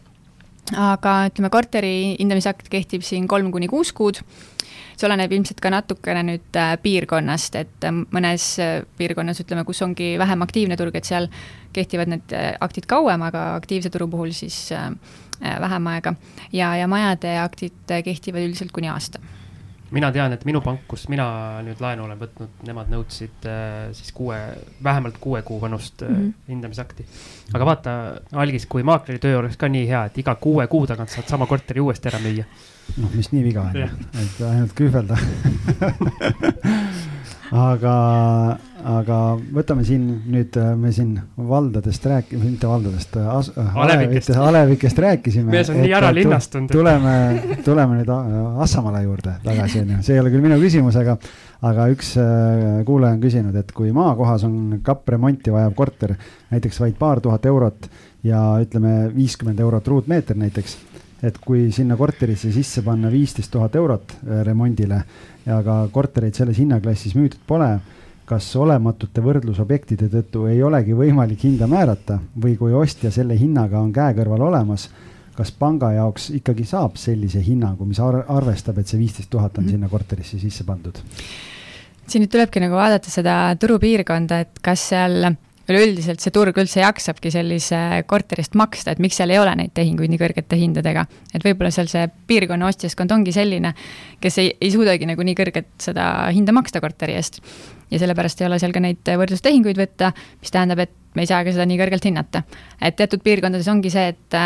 aga 0.78 1.18
ütleme, 1.30 1.52
korteri 1.54 1.96
hindamisakt 2.18 2.70
kehtib 2.72 3.06
siin 3.08 3.28
kolm 3.30 3.52
kuni 3.54 3.70
kuus 3.72 3.94
kuud, 3.96 4.20
see 4.98 5.08
oleneb 5.08 5.32
ilmselt 5.38 5.62
ka 5.64 5.72
natukene 5.72 6.24
nüüd 6.26 6.60
piirkonnast, 6.84 7.56
et 7.60 7.88
mõnes 8.12 8.50
piirkonnas, 8.98 9.40
ütleme, 9.44 9.64
kus 9.68 9.84
ongi 9.86 10.16
vähem 10.20 10.44
aktiivne 10.44 10.78
turg, 10.80 10.98
et 10.98 11.08
seal 11.08 11.30
kehtivad 11.76 12.10
need 12.12 12.34
aktid 12.66 12.90
kauem, 12.90 13.22
aga 13.30 13.52
aktiivse 13.60 13.94
turu 13.94 14.10
puhul 14.12 14.34
siis 14.36 14.58
vähem 15.38 15.90
aega. 15.94 16.16
ja, 16.52 16.74
ja 16.76 16.88
majade 16.90 17.38
aktid 17.40 17.96
kehtivad 18.04 18.42
üldiselt 18.50 18.74
kuni 18.74 18.90
aasta 18.90 19.22
mina 19.96 20.10
tean, 20.12 20.34
et 20.36 20.44
minu 20.48 20.62
pank, 20.64 20.84
kus 20.90 21.06
mina 21.12 21.28
nüüd 21.66 21.82
laenu 21.84 22.06
olen 22.08 22.20
võtnud, 22.20 22.64
nemad 22.68 22.90
nõudsid 22.92 23.48
äh, 23.48 23.90
siis 23.98 24.12
kuue, 24.16 24.38
vähemalt 24.84 25.20
kuue 25.24 25.42
kuu 25.48 25.60
vanust 25.62 26.04
mm 26.04 26.16
-hmm. 26.16 26.34
hindamisakti. 26.52 27.06
aga 27.54 27.66
vaata, 27.66 27.92
algis, 28.34 28.66
kui 28.66 28.84
maakleri 28.84 29.20
töö 29.20 29.40
oleks 29.40 29.58
ka 29.58 29.68
nii 29.68 29.88
hea, 29.88 30.06
et 30.06 30.18
iga 30.18 30.36
kuue 30.36 30.68
kuu 30.68 30.88
tagant 30.88 31.10
saad 31.10 31.28
sama 31.28 31.46
korteri 31.46 31.80
uuesti 31.80 32.10
ära 32.10 32.20
müüa. 32.20 32.46
noh, 32.98 33.14
mis 33.14 33.32
nii 33.32 33.44
viga 33.44 33.62
on, 33.62 33.78
et 33.78 34.42
ainult 34.52 34.74
kühvelda 34.76 35.18
aga, 37.72 37.96
aga 38.88 39.18
võtame 39.54 39.84
siin 39.88 40.06
nüüd, 40.32 40.56
äh, 40.60 40.72
me 40.80 40.92
siin 40.96 41.16
valdadest 41.50 42.06
rääkime, 42.08 42.44
mitte 42.54 42.70
valdadest, 42.70 43.18
äh, 43.20 43.28
äh, 43.28 43.78
alevikest, 43.84 44.32
alevikest 44.40 45.02
rääkisime. 45.04 45.52
mees 45.52 45.72
on 45.74 45.82
nii 45.82 45.94
ära 45.98 46.12
linnastunud. 46.16 46.72
tuleme, 46.72 47.14
tuleme 47.66 48.00
nüüd 48.00 48.12
Assamaale 48.64 49.04
juurde 49.04 49.38
tagasi, 49.44 49.84
onju, 49.84 50.00
see 50.06 50.16
ei 50.16 50.24
ole 50.24 50.32
küll 50.34 50.46
minu 50.46 50.60
küsimus, 50.62 50.96
aga, 51.00 51.18
aga 51.68 51.88
üks 51.94 52.14
kuulaja 52.88 53.18
on 53.18 53.24
küsinud, 53.24 53.58
et 53.60 53.74
kui 53.76 53.92
maakohas 53.96 54.48
on 54.48 54.80
kappremonti 54.86 55.54
vajav 55.54 55.76
korter, 55.76 56.16
näiteks 56.54 56.80
vaid 56.84 56.96
paar 57.00 57.22
tuhat 57.24 57.46
eurot 57.46 57.90
ja 58.28 58.44
ütleme 58.64 59.12
viiskümmend 59.16 59.60
eurot 59.64 59.88
ruutmeeter 59.88 60.40
näiteks 60.40 60.78
et 61.28 61.38
kui 61.42 61.72
sinna 61.74 61.98
korterisse 61.98 62.52
sisse 62.54 62.84
panna 62.86 63.10
viisteist 63.12 63.52
tuhat 63.52 63.76
eurot 63.76 64.14
remondile 64.46 65.02
ja 65.48 65.62
ka 65.66 65.78
kortereid 65.92 66.38
selles 66.38 66.60
hinnaklassis 66.62 67.16
müüdud 67.18 67.42
pole, 67.50 67.72
kas 68.28 68.48
olematute 68.60 69.24
võrdlusobjektide 69.24 70.10
tõttu 70.12 70.48
ei 70.52 70.60
olegi 70.64 70.96
võimalik 70.96 71.46
hinda 71.48 71.68
määrata 71.72 72.20
või 72.44 72.58
kui 72.60 72.74
ostja 72.76 73.12
selle 73.14 73.38
hinnaga 73.40 73.80
on 73.80 73.94
käekõrval 73.96 74.44
olemas, 74.50 74.90
kas 75.38 75.54
panga 75.56 75.94
jaoks 75.96 76.32
ikkagi 76.36 76.66
saab 76.68 76.98
sellise 77.00 77.40
hinnangu, 77.46 77.86
mis 77.88 78.02
arvestab, 78.04 78.82
et 78.82 78.90
see 78.90 79.00
viisteist 79.00 79.30
tuhat 79.30 79.58
on 79.58 79.64
mm 79.64 79.68
-hmm. 79.68 79.72
sinna 79.72 79.90
korterisse 79.90 80.40
sisse 80.40 80.64
pandud? 80.64 81.00
siin 82.08 82.24
nüüd 82.24 82.32
tulebki 82.32 82.60
nagu 82.64 82.76
vaadata 82.76 83.10
seda 83.12 83.56
turupiirkonda, 83.60 84.40
et 84.40 84.60
kas 84.64 84.90
seal 84.90 85.36
üleüldiselt 85.68 86.24
see 86.24 86.34
turg 86.36 86.58
üldse 86.58 86.82
jaksabki 86.82 87.32
sellise 87.34 87.80
korteri 88.08 88.44
eest 88.44 88.56
maksta, 88.60 88.94
et 88.94 89.02
miks 89.04 89.20
seal 89.20 89.34
ei 89.34 89.40
ole 89.42 89.54
neid 89.60 89.74
tehinguid 89.76 90.12
nii 90.14 90.22
kõrgete 90.22 90.60
hindadega. 90.60 91.06
et 91.34 91.44
võib-olla 91.44 91.72
seal 91.74 91.90
see 91.92 92.06
piirkonna 92.28 92.70
ostjaskond 92.70 93.12
ongi 93.12 93.34
selline, 93.36 93.74
kes 94.24 94.40
ei, 94.44 94.54
ei 94.62 94.72
suudagi 94.72 95.10
nagu 95.10 95.24
nii 95.28 95.36
kõrget 95.38 95.70
seda 95.84 96.08
hinda 96.34 96.56
maksta 96.56 96.82
korteri 96.84 97.18
eest. 97.20 97.42
ja 97.92 98.00
sellepärast 98.00 98.42
ei 98.42 98.48
ole 98.48 98.60
seal 98.60 98.76
ka 98.76 98.84
neid 98.84 99.04
võrdlustehinguid 99.04 99.80
võtta, 99.80 100.14
mis 100.42 100.52
tähendab, 100.56 100.86
et 100.88 100.96
me 101.16 101.26
ei 101.26 101.30
saa 101.30 101.44
ka 101.44 101.52
seda 101.56 101.68
nii 101.68 101.80
kõrgelt 101.84 102.08
hinnata. 102.08 102.44
et 102.82 102.96
teatud 102.96 103.24
piirkondades 103.24 103.68
ongi 103.68 103.92
see, 103.94 104.14
et 104.16 104.42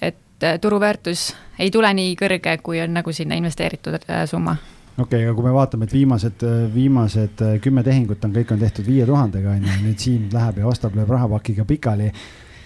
et 0.00 0.60
turuväärtus 0.60 1.32
ei 1.58 1.70
tule 1.70 1.90
nii 1.94 2.16
kõrge, 2.16 2.60
kui 2.62 2.80
on 2.80 2.92
nagu 2.94 3.12
sinna 3.12 3.34
investeeritud 3.40 4.04
äh, 4.04 4.26
summa 4.30 4.56
okei 4.98 5.22
okay,, 5.22 5.24
aga 5.28 5.34
kui 5.36 5.46
me 5.46 5.54
vaatame, 5.54 5.86
et 5.88 5.94
viimased, 5.94 6.44
viimased 6.74 7.42
äh, 7.44 7.56
kümme 7.62 7.84
tehingut 7.86 8.24
on, 8.26 8.34
kõik 8.34 8.52
on 8.54 8.62
tehtud 8.62 8.86
viie 8.86 9.06
tuhandega 9.06 9.54
on 9.54 9.66
ju, 9.66 9.78
nüüd 9.86 10.02
Siim 10.02 10.28
läheb 10.32 10.62
ja 10.62 10.68
ostab, 10.70 10.96
lööb 10.98 11.10
rahapakiga 11.14 11.66
pikali 11.68 12.10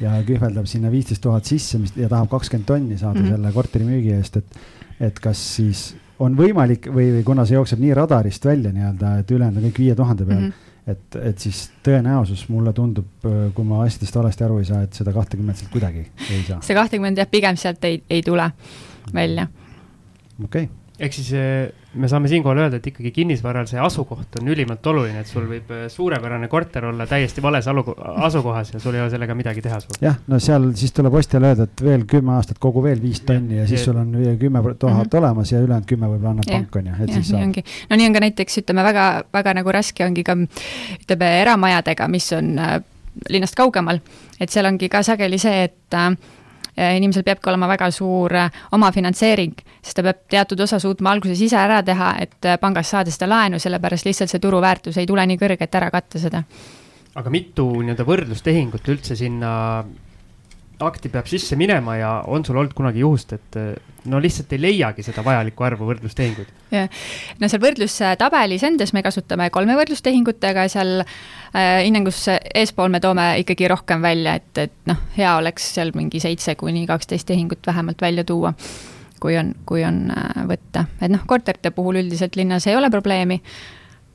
ja 0.03 0.16
kühveldab 0.26 0.66
sinna 0.70 0.91
viisteist 0.93 1.22
tuhat 1.22 1.49
sisse, 1.49 1.78
mis 1.83 1.95
ja 1.97 2.09
tahab 2.11 2.30
kakskümmend 2.33 2.66
tonni 2.68 2.99
saada 2.99 3.20
mm 3.20 3.26
-hmm. 3.26 3.37
selle 3.37 3.53
korteri 3.53 3.85
müügi 3.87 4.16
eest, 4.16 4.37
et, 4.37 4.59
et 5.01 5.20
kas 5.20 5.45
siis 5.57 5.93
on 6.22 6.37
võimalik 6.39 6.89
või, 6.89 7.11
või 7.18 7.22
kuna 7.26 7.47
see 7.47 7.59
jookseb 7.59 7.80
nii 7.83 7.95
radarist 7.95 8.45
välja 8.45 8.72
nii-öelda, 8.72 9.16
et 9.18 9.30
ülejäänud 9.30 9.62
on 9.62 9.68
kõik 9.68 9.78
viie 9.78 9.95
tuhande 9.95 10.24
peal 10.24 10.41
mm, 10.41 10.49
-hmm. 10.49 10.91
et, 10.93 11.16
et 11.30 11.39
siis 11.39 11.70
tõenäosus 11.85 12.49
mulle 12.49 12.72
tundub, 12.72 13.07
äh, 13.26 13.55
kui 13.55 13.64
ma 13.64 13.83
asjadest 13.85 14.16
valesti 14.16 14.45
aru 14.45 14.59
ei 14.59 14.64
saa, 14.64 14.83
et 14.83 14.93
seda 14.93 15.12
kahtekümmet 15.12 15.57
sealt 15.57 15.72
kuidagi 15.72 16.07
ei 16.30 16.43
saa. 16.49 16.61
see 16.62 16.74
kahtekümmend 16.74 17.18
jah, 17.18 17.30
pigem 17.30 17.57
sealt 17.57 17.85
ei, 17.85 18.03
ei 18.11 18.22
tule 18.22 18.51
välja. 19.14 19.47
okei 20.45 20.64
okay 20.64 20.68
ehk 21.03 21.12
siis 21.12 21.33
me 21.95 22.09
saame 22.09 22.28
siinkohal 22.28 22.59
öelda, 22.64 22.78
et 22.80 22.86
ikkagi 22.88 23.11
kinnisvaral 23.12 23.66
see 23.68 23.80
asukoht 23.80 24.38
on 24.40 24.49
ülimalt 24.49 24.86
oluline, 24.88 25.20
et 25.20 25.28
sul 25.28 25.45
võib 25.49 25.70
eh, 25.76 25.84
suurepärane 25.93 26.49
korter 26.53 26.86
olla 26.88 27.07
täiesti 27.09 27.45
vales 27.45 27.68
asukohas 27.68 28.72
ja 28.74 28.80
sul 28.80 28.97
ei 28.97 29.03
ole 29.05 29.12
sellega 29.12 29.36
midagi 29.36 29.64
teha. 29.64 29.80
jah, 30.01 30.16
no 30.32 30.40
seal 30.40 30.70
siis 30.78 30.95
tuleb 30.97 31.14
ostjale 31.20 31.53
öelda, 31.53 31.66
et 31.68 31.84
veel 31.84 32.07
kümme 32.09 32.36
aastat 32.38 32.61
kogu 32.62 32.84
veel 32.84 33.03
viis 33.03 33.20
tonni 33.28 33.59
ja, 33.59 33.66
ja 33.66 33.68
siis 33.68 33.84
sul 33.84 33.99
on 34.01 34.14
kümme 34.40 34.62
tuhat 34.62 34.82
mm 34.82 35.03
-hmm. 35.03 35.18
olemas 35.18 35.53
ja 35.53 35.61
ülejäänud 35.61 35.88
kümme 35.88 36.09
võib-olla 36.14 36.34
annab 36.36 36.51
pank, 36.51 36.76
on 36.76 36.86
ju, 36.86 36.95
et 37.01 37.09
ja, 37.09 37.14
siis 37.14 37.28
saab. 37.28 37.64
no 37.90 37.97
nii 37.97 38.07
on 38.07 38.12
ka 38.12 38.20
näiteks 38.20 38.59
ütleme 38.64 38.84
väga, 38.84 39.24
väga 39.32 39.55
nagu 39.55 39.72
raske 39.72 40.05
ongi 40.05 40.24
ka 40.24 40.36
ütleme 41.01 41.32
eramajadega, 41.43 42.09
mis 42.09 42.32
on 42.32 42.59
äh, 42.59 42.80
linnast 43.28 43.55
kaugemal, 43.55 44.01
et 44.40 44.51
seal 44.51 44.66
ongi 44.66 44.88
ka 44.88 45.03
sageli 45.03 45.38
see, 45.38 45.64
et 45.64 45.95
äh, 45.95 46.16
inimesel 46.77 47.25
peabki 47.27 47.51
olema 47.51 47.68
väga 47.68 47.91
suur 47.93 48.35
äh, 48.37 48.62
omafinantseering, 48.73 49.59
sest 49.83 49.99
ta 49.99 50.05
peab 50.07 50.23
teatud 50.33 50.61
osa 50.64 50.79
suutma 50.81 51.12
alguses 51.12 51.41
ise 51.45 51.59
ära 51.61 51.83
teha, 51.85 52.14
et 52.25 52.49
äh, 52.49 52.59
pangast 52.61 52.95
saada 52.95 53.12
seda 53.12 53.29
laenu, 53.29 53.61
sellepärast 53.61 54.09
lihtsalt 54.09 54.33
see 54.33 54.41
turuväärtus 54.41 54.97
ei 55.01 55.09
tule 55.09 55.27
nii 55.29 55.41
kõrge, 55.41 55.68
et 55.68 55.81
ära 55.81 55.91
katta 55.93 56.23
seda. 56.23 56.43
aga 57.14 57.31
mitu 57.31 57.66
nii-öelda 57.83 58.07
võrdlustehingut 58.09 58.89
üldse 58.89 59.16
sinna 59.16 59.85
akti 60.87 61.11
peab 61.12 61.28
sisse 61.30 61.57
minema 61.59 61.97
ja 61.99 62.12
on 62.26 62.45
sul 62.45 62.59
olnud 62.61 62.74
kunagi 62.76 63.03
juhust, 63.03 63.33
et 63.37 63.59
eh, 63.61 63.72
no 64.11 64.20
lihtsalt 64.22 64.53
ei 64.53 64.61
leiagi 64.62 65.05
seda 65.07 65.24
vajalikku 65.24 65.66
arvu 65.66 65.89
võrdlustehinguid? 65.91 66.53
jah, 66.74 66.89
no 67.41 67.51
seal 67.51 67.62
võrdlustabelis 67.62 68.64
endas 68.66 68.95
me 68.97 69.03
kasutame 69.05 69.49
kolme 69.55 69.76
võrdlustehingut, 69.78 70.43
aga 70.49 70.66
seal 70.72 71.03
äh, 71.03 71.83
hinnangus 71.85 72.24
eespool 72.33 72.93
me 72.93 73.03
toome 73.05 73.28
ikkagi 73.43 73.68
rohkem 73.72 74.03
välja, 74.05 74.39
et, 74.41 74.64
et 74.68 74.74
noh, 74.91 75.05
hea 75.16 75.37
oleks 75.39 75.68
seal 75.76 75.95
mingi 75.99 76.22
seitse 76.22 76.57
kuni 76.61 76.87
kaksteist 76.91 77.28
tehingut 77.30 77.66
vähemalt 77.66 78.03
välja 78.03 78.24
tuua, 78.28 78.55
kui 79.22 79.37
on, 79.39 79.55
kui 79.68 79.85
on 79.87 80.05
äh, 80.14 80.43
võtta, 80.51 80.87
et 81.01 81.12
noh, 81.12 81.22
korterite 81.28 81.74
puhul 81.74 82.03
üldiselt 82.03 82.37
linnas 82.41 82.66
ei 82.66 82.76
ole 82.78 82.91
probleemi 82.91 83.43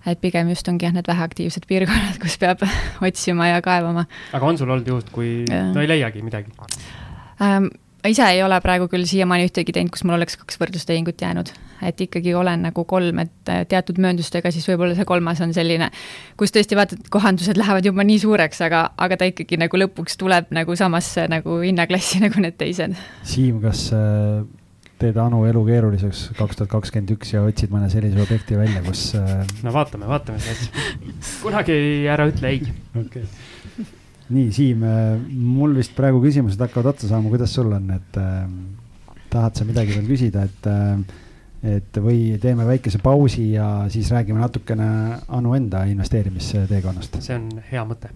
et 0.08 0.22
pigem 0.22 0.51
just 0.53 0.68
ongi 0.72 0.88
jah, 0.88 0.95
need 0.95 1.08
väheaktiivsed 1.10 1.68
piirkonnad, 1.70 2.20
kus 2.22 2.38
peab 2.41 2.64
otsima 3.08 3.51
ja 3.51 3.62
kaevama. 3.66 4.08
aga 4.34 4.53
on 4.53 4.60
sul 4.60 4.72
olnud 4.72 4.88
juhust, 4.88 5.12
kui 5.16 5.43
ja. 5.49 5.68
no 5.74 5.84
ei 5.84 5.91
leiagi 5.91 6.24
midagi 6.26 6.53
ähm,? 7.41 7.70
ise 8.08 8.24
ei 8.32 8.43
ole 8.43 8.60
praegu 8.64 8.88
küll 8.91 9.03
siiamaani 9.10 9.47
ühtegi 9.49 9.74
teinud, 9.76 9.91
kus 9.91 10.05
mul 10.08 10.16
oleks 10.16 10.38
kaks 10.39 10.60
võrdlustehingut 10.62 11.22
jäänud, 11.22 11.49
et 11.84 12.01
ikkagi 12.05 12.34
olen 12.38 12.62
nagu 12.70 12.86
kolm, 12.88 13.20
et 13.24 13.51
äh, 13.51 13.64
teatud 13.68 13.99
mööndustega 14.03 14.51
siis 14.53 14.68
võib-olla 14.70 14.95
see 14.95 15.08
kolmas 15.10 15.41
on 15.43 15.51
selline, 15.55 15.89
kus 16.39 16.55
tõesti 16.55 16.78
vaatad, 16.80 17.01
et 17.03 17.10
kohandused 17.12 17.60
lähevad 17.60 17.89
juba 17.89 18.05
nii 18.08 18.22
suureks, 18.24 18.62
aga, 18.68 18.86
aga 18.95 19.18
ta 19.20 19.28
ikkagi 19.28 19.60
nagu 19.60 19.82
lõpuks 19.82 20.16
tuleb 20.22 20.53
nagu 20.55 20.78
samasse 20.80 21.28
nagu 21.32 21.60
hinnaklassi 21.66 22.22
nagu 22.26 22.45
need 22.45 22.55
teised. 22.62 22.95
Siim, 23.28 23.60
kas 23.66 23.89
äh 23.97 24.57
teed 25.01 25.17
Anu 25.21 25.43
elu 25.47 25.61
keeruliseks 25.67 26.23
kaks 26.37 26.59
tuhat 26.59 26.71
kakskümmend 26.71 27.13
üks 27.17 27.33
ja 27.35 27.43
otsid 27.45 27.73
mõne 27.73 27.89
sellise 27.93 28.21
objekti 28.23 28.57
välja, 28.59 28.81
kus 28.85 29.09
äh.... 29.19 29.43
no 29.65 29.73
vaatame, 29.75 30.09
vaatame 30.09 30.41
siis. 30.41 30.71
kunagi 31.43 31.77
ära 32.09 32.27
ütle 32.29 32.53
ei. 32.55 32.63
okei 32.95 33.23
okay., 33.25 33.85
nii 34.33 34.49
Siim, 34.51 34.81
äh, 34.83 35.13
mul 35.29 35.77
vist 35.77 35.93
praegu 35.95 36.19
küsimused 36.23 36.59
hakkavad 36.59 36.95
otsa 36.95 37.11
saama, 37.11 37.31
kuidas 37.31 37.53
sul 37.55 37.71
on, 37.77 37.91
et 37.95 38.19
äh, 38.19 38.41
tahad 39.31 39.55
sa 39.55 39.67
midagi 39.67 39.95
veel 39.95 40.09
küsida, 40.09 40.47
et 40.49 40.69
äh, 40.71 41.23
et 41.67 41.97
või 41.97 42.35
teeme 42.41 42.67
väikese 42.67 42.99
pausi 43.01 43.47
ja 43.55 43.87
siis 43.89 44.11
räägime 44.13 44.37
natukene 44.43 44.87
Anu 45.33 45.55
enda 45.57 45.87
investeerimisteekonnast. 45.89 47.17
see 47.25 47.33
on 47.35 47.49
hea 47.71 47.81
mõte 47.87 48.11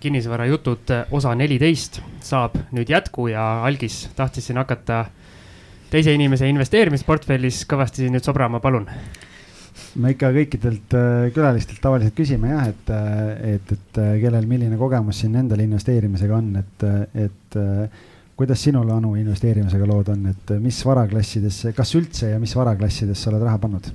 kinnisvarajutud 0.00 0.92
eh, 0.94 1.14
osa 1.14 1.34
neliteist 1.38 2.00
saab 2.24 2.56
nüüd 2.76 2.90
jätku 2.90 3.28
ja 3.32 3.44
algis 3.66 4.06
tahtis 4.16 4.48
siin 4.48 4.60
hakata 4.60 5.04
teise 5.90 6.14
inimese 6.16 6.48
investeerimisportfellis 6.50 7.64
kõvasti 7.70 8.10
nüüd 8.12 8.26
sobrama, 8.26 8.60
palun. 8.60 8.88
me 10.02 10.12
ikka 10.14 10.32
kõikidelt 10.34 10.96
eh, 10.98 11.28
külalistelt 11.34 11.80
tavaliselt 11.82 12.16
küsime 12.16 12.52
jah, 12.52 12.68
et, 12.72 12.92
eh, 12.92 13.54
et, 13.54 13.72
et 13.78 14.02
kellel 14.24 14.48
milline 14.48 14.78
kogemus 14.80 15.22
siin 15.22 15.36
endal 15.42 15.62
investeerimisega 15.64 16.36
on, 16.36 16.52
et, 16.60 16.86
et 17.26 17.60
kuidas 18.36 18.60
sinul, 18.60 18.90
Anu, 18.92 19.14
investeerimisega 19.16 19.86
lood 19.88 20.10
on, 20.12 20.26
et 20.32 20.52
mis 20.60 20.82
varaklassidesse, 20.84 21.72
kas 21.76 21.94
üldse 21.96 22.34
ja 22.34 22.42
mis 22.42 22.52
varaklassidesse 22.56 23.32
oled 23.32 23.46
raha 23.48 23.62
pannud? 23.62 23.88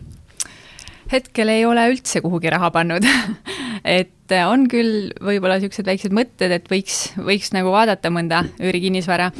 Hetkel 1.11 1.51
ei 1.53 1.65
ole 1.65 1.87
üldse 1.91 2.21
kuhugi 2.23 2.51
raha 2.53 2.71
pannud 2.73 3.05
et 3.99 4.37
on 4.47 4.67
küll 4.71 5.11
võib-olla 5.19 5.59
niisugused 5.59 5.87
väiksed 5.87 6.15
mõtted, 6.15 6.53
et 6.55 6.71
võiks, 6.71 7.11
võiks 7.19 7.51
nagu 7.55 7.73
vaadata 7.73 8.13
mõnda 8.13 8.45
üürikinnisvara, 8.61 9.31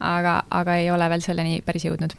aga, 0.00 0.40
aga 0.48 0.80
ei 0.80 0.90
ole 0.94 1.10
veel 1.12 1.24
selleni 1.24 1.60
päris 1.66 1.88
jõudnud 1.88 2.16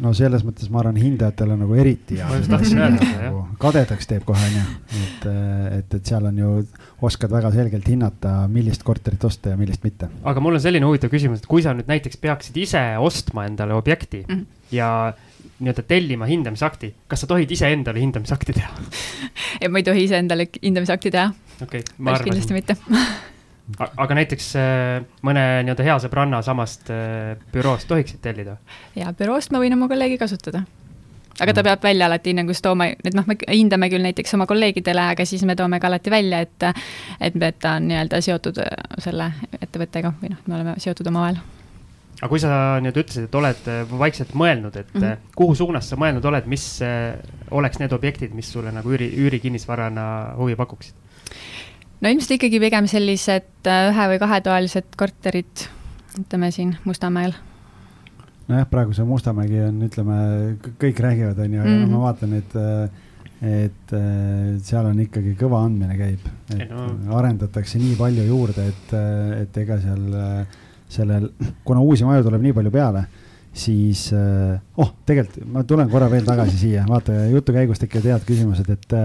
no 0.00 0.12
selles 0.16 0.44
mõttes 0.46 0.70
ma 0.72 0.80
arvan, 0.82 0.98
hindajatele 1.00 1.56
nagu 1.60 1.76
eriti 1.78 2.18
hea. 2.20 2.28
Nagu 2.50 3.42
kadedaks 3.60 4.08
teeb 4.10 4.24
kohe 4.28 4.40
onju, 4.48 4.62
et, 5.00 5.26
et, 5.78 5.96
et 5.98 6.12
seal 6.12 6.28
on 6.30 6.38
ju, 6.40 6.52
oskad 7.06 7.32
väga 7.32 7.52
selgelt 7.54 7.88
hinnata, 7.88 8.34
millist 8.52 8.84
korterit 8.86 9.24
osta 9.28 9.54
ja 9.54 9.60
millist 9.60 9.84
mitte. 9.86 10.10
aga 10.24 10.44
mul 10.44 10.56
on 10.58 10.64
selline 10.64 10.88
huvitav 10.88 11.12
küsimus, 11.12 11.42
et 11.42 11.50
kui 11.50 11.64
sa 11.64 11.74
nüüd 11.76 11.90
näiteks 11.90 12.20
peaksid 12.22 12.56
ise 12.60 12.84
ostma 13.00 13.46
endale 13.48 13.76
objekti 13.76 14.24
mm 14.26 14.34
-hmm. 14.34 14.46
ja 14.76 14.90
nii-öelda 15.60 15.84
tellima 15.88 16.28
hindamisakti, 16.30 16.94
kas 17.08 17.24
sa 17.24 17.30
tohid 17.30 17.50
iseendale 17.52 18.00
hindamisakti 18.00 18.56
teha 18.56 18.70
ei, 19.60 19.68
ma 19.68 19.80
ei 19.80 19.86
tohi 19.86 20.06
iseendale 20.08 20.48
hindamisakti 20.60 21.12
teha 21.14 21.30
okei 21.62 21.82
okay,, 21.84 21.98
ma 21.98 22.16
arvasin. 22.16 22.32
kindlasti 22.32 22.56
mitte 22.56 22.76
aga 23.78 24.16
näiteks 24.18 24.50
äh, 24.58 25.04
mõne 25.26 25.44
nii-öelda 25.66 25.86
hea 25.86 25.96
sõbranna 26.02 26.42
samast 26.46 26.90
äh, 26.92 27.36
büroost 27.52 27.88
tohiksid 27.90 28.22
tellida? 28.24 28.56
jaa, 28.98 29.12
büroost 29.16 29.52
ma 29.54 29.62
võin 29.62 29.76
oma 29.76 29.88
kolleegi 29.90 30.18
kasutada. 30.20 30.64
aga 31.38 31.52
ta 31.52 31.60
mm. 31.60 31.68
peab 31.68 31.84
välja 31.84 32.08
alati 32.10 32.32
hinnangust 32.32 32.64
tooma, 32.64 32.90
et 32.90 33.14
noh, 33.16 33.26
me 33.28 33.36
hindame 33.46 33.90
küll 33.92 34.04
näiteks 34.04 34.34
oma 34.38 34.48
kolleegidele, 34.50 35.06
aga 35.14 35.26
siis 35.28 35.44
me 35.48 35.56
toome 35.56 35.80
ka 35.80 35.90
alati 35.90 36.12
välja, 36.12 36.42
et 36.46 36.68
et, 37.20 37.36
et 37.36 37.62
ta 37.62 37.76
on 37.78 37.88
nii-öelda 37.90 38.20
seotud 38.24 38.60
äh, 38.64 38.74
selle 38.98 39.32
ettevõttega 39.60 40.14
või 40.22 40.34
noh, 40.34 40.44
me 40.46 40.60
oleme 40.60 40.76
seotud 40.82 41.12
omavahel 41.12 41.40
aga 42.20 42.28
kui 42.28 42.40
sa 42.42 42.54
nüüd 42.84 42.96
ütlesid, 43.00 43.28
et 43.28 43.34
oled 43.34 43.68
vaikselt 43.96 44.34
mõelnud, 44.36 44.76
et 44.76 44.94
mm 44.94 45.00
-hmm. 45.00 45.34
kuhu 45.36 45.54
suunas 45.54 45.88
sa 45.88 45.96
mõelnud 45.96 46.24
oled, 46.24 46.46
mis 46.46 46.80
oleks 47.50 47.80
need 47.80 47.92
objektid, 47.92 48.34
mis 48.34 48.52
sulle 48.52 48.72
nagu 48.72 48.92
üüri, 48.92 49.08
üürikinnisvarana 49.16 50.36
huvi 50.36 50.56
pakuksid? 50.56 50.94
no 52.00 52.08
ilmselt 52.08 52.36
ikkagi 52.38 52.60
pigem 52.62 52.88
sellised 52.90 53.68
äh, 53.68 53.90
ühe- 53.90 54.08
või 54.14 54.22
kahetoalised 54.22 54.96
korterid, 55.00 55.66
ütleme 56.20 56.50
siin 56.54 56.74
Mustamäel. 56.84 57.34
nojah, 58.48 58.66
praegu 58.70 58.96
see 58.96 59.06
Mustamägi 59.06 59.60
on, 59.68 59.84
ütleme, 59.86 60.16
kõik 60.80 61.04
räägivad, 61.04 61.38
on 61.38 61.54
ju, 61.54 61.60
aga 61.60 61.70
mm 61.70 61.84
-hmm. 61.84 61.94
ma 61.94 62.02
vaatan, 62.08 62.34
et 62.34 62.58
et 63.40 63.92
seal 64.60 64.84
on 64.84 64.98
ikkagi 65.00 65.30
kõva 65.40 65.62
andmine 65.64 65.94
käib, 65.96 66.24
et 66.52 66.68
no. 66.68 67.16
arendatakse 67.16 67.78
nii 67.78 67.94
palju 67.96 68.26
juurde, 68.26 68.66
et, 68.68 68.92
et 69.40 69.56
ega 69.62 69.78
seal 69.80 70.18
sellel, 70.90 71.28
kuna 71.66 71.82
uusi 71.84 72.06
maju 72.06 72.26
tuleb 72.26 72.42
nii 72.46 72.56
palju 72.56 72.72
peale, 72.74 73.04
siis 73.50 74.08
oh, 74.14 74.90
tegelikult 75.06 75.46
ma 75.50 75.62
tulen 75.66 75.90
korra 75.90 76.10
veel 76.10 76.26
tagasi 76.26 76.58
siia, 76.64 76.84
vaata 76.88 77.24
jutu 77.32 77.54
käigus 77.56 77.82
tekivad 77.82 78.12
head 78.12 78.26
küsimused, 78.28 78.70
et 78.70 78.98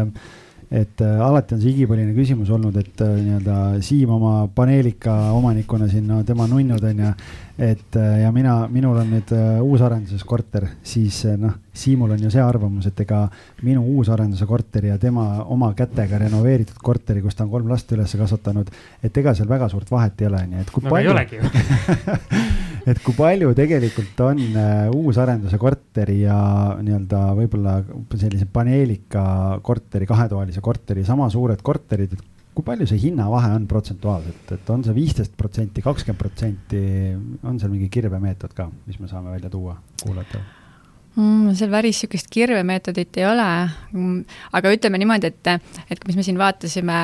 et 0.72 1.02
äh, 1.02 1.22
alati 1.22 1.56
on 1.56 1.62
see 1.62 1.74
igipõline 1.76 2.14
küsimus 2.16 2.50
olnud, 2.54 2.76
et 2.80 3.02
äh, 3.06 3.16
nii-öelda 3.22 3.58
Siim 3.86 4.12
oma 4.16 4.48
paneelika 4.56 5.14
omanikuna 5.36 5.88
siin, 5.92 6.08
no 6.10 6.24
tema 6.26 6.48
nunnud 6.50 6.84
on 6.90 7.04
ju. 7.04 7.12
et 7.58 7.96
äh, 7.96 8.22
ja 8.24 8.32
mina, 8.36 8.56
minul 8.72 8.98
on 9.00 9.12
nüüd 9.14 9.32
äh, 9.36 9.62
uusarenduses 9.64 10.26
korter, 10.28 10.68
siis 10.84 11.22
äh, 11.26 11.38
noh, 11.40 11.54
Siimul 11.76 12.12
on 12.16 12.24
ju 12.24 12.32
see 12.32 12.42
arvamus, 12.44 12.88
et 12.90 13.00
ega 13.04 13.26
minu 13.64 13.84
uusarenduse 13.98 14.46
korteri 14.48 14.90
ja 14.90 14.98
tema 14.98 15.44
oma 15.52 15.74
kätega 15.76 16.20
renoveeritud 16.26 16.80
korteri, 16.84 17.22
kus 17.22 17.36
ta 17.36 17.46
on 17.46 17.52
kolm 17.52 17.70
last 17.72 17.92
üles 17.92 18.16
kasvatanud, 18.18 18.72
et 19.04 19.18
ega 19.18 19.36
seal 19.36 19.50
väga 19.50 19.70
suurt 19.72 19.92
vahet 19.92 20.22
ei 20.22 20.32
ole, 20.32 20.46
ju, 20.50 20.64
et 20.64 20.72
kui 20.72 20.84
no, 20.84 20.96
palju. 20.96 21.12
ei 21.12 21.14
olegi 21.14 21.40
ju 21.40 22.74
et 22.92 23.02
kui 23.04 23.16
palju 23.18 23.52
tegelikult 23.58 24.22
on 24.26 24.42
uh, 24.46 24.94
uusarenduse 24.94 25.58
korteri 25.62 26.22
ja 26.24 26.38
nii-öelda 26.82 27.22
võib-olla 27.38 27.80
sellise 28.14 28.48
paneelika 28.52 29.26
korteri, 29.66 30.08
kahetoalise 30.10 30.64
korteri 30.66 31.06
sama 31.08 31.30
suured 31.34 31.62
korterid, 31.66 32.14
et 32.14 32.52
kui 32.56 32.66
palju 32.68 32.88
see 32.88 33.02
hinnavahe 33.08 33.52
on 33.58 33.66
protsentuaalselt, 33.68 34.54
et 34.56 34.70
on 34.72 34.86
see 34.86 34.96
viisteist 34.96 35.34
protsenti, 35.38 35.84
kakskümmend 35.84 36.22
protsenti, 36.22 36.84
on 37.44 37.58
seal 37.60 37.74
mingi 37.74 37.90
kirvemeetod 37.92 38.56
ka, 38.56 38.70
mis 38.88 39.02
me 39.02 39.12
saame 39.12 39.34
välja 39.36 39.52
tuua 39.52 39.76
kuulajatele? 40.04 40.65
Mm,? 41.16 41.56
seal 41.56 41.72
päris 41.72 41.96
niisugust 41.96 42.28
kirvemeetodit 42.34 43.18
ei 43.20 43.26
ole, 43.28 43.46
aga 44.58 44.72
ütleme 44.74 45.00
niimoodi, 45.00 45.32
et, 45.32 45.50
et 45.92 46.02
mis 46.08 46.18
me 46.18 46.26
siin 46.26 46.40
vaatasime 46.40 46.98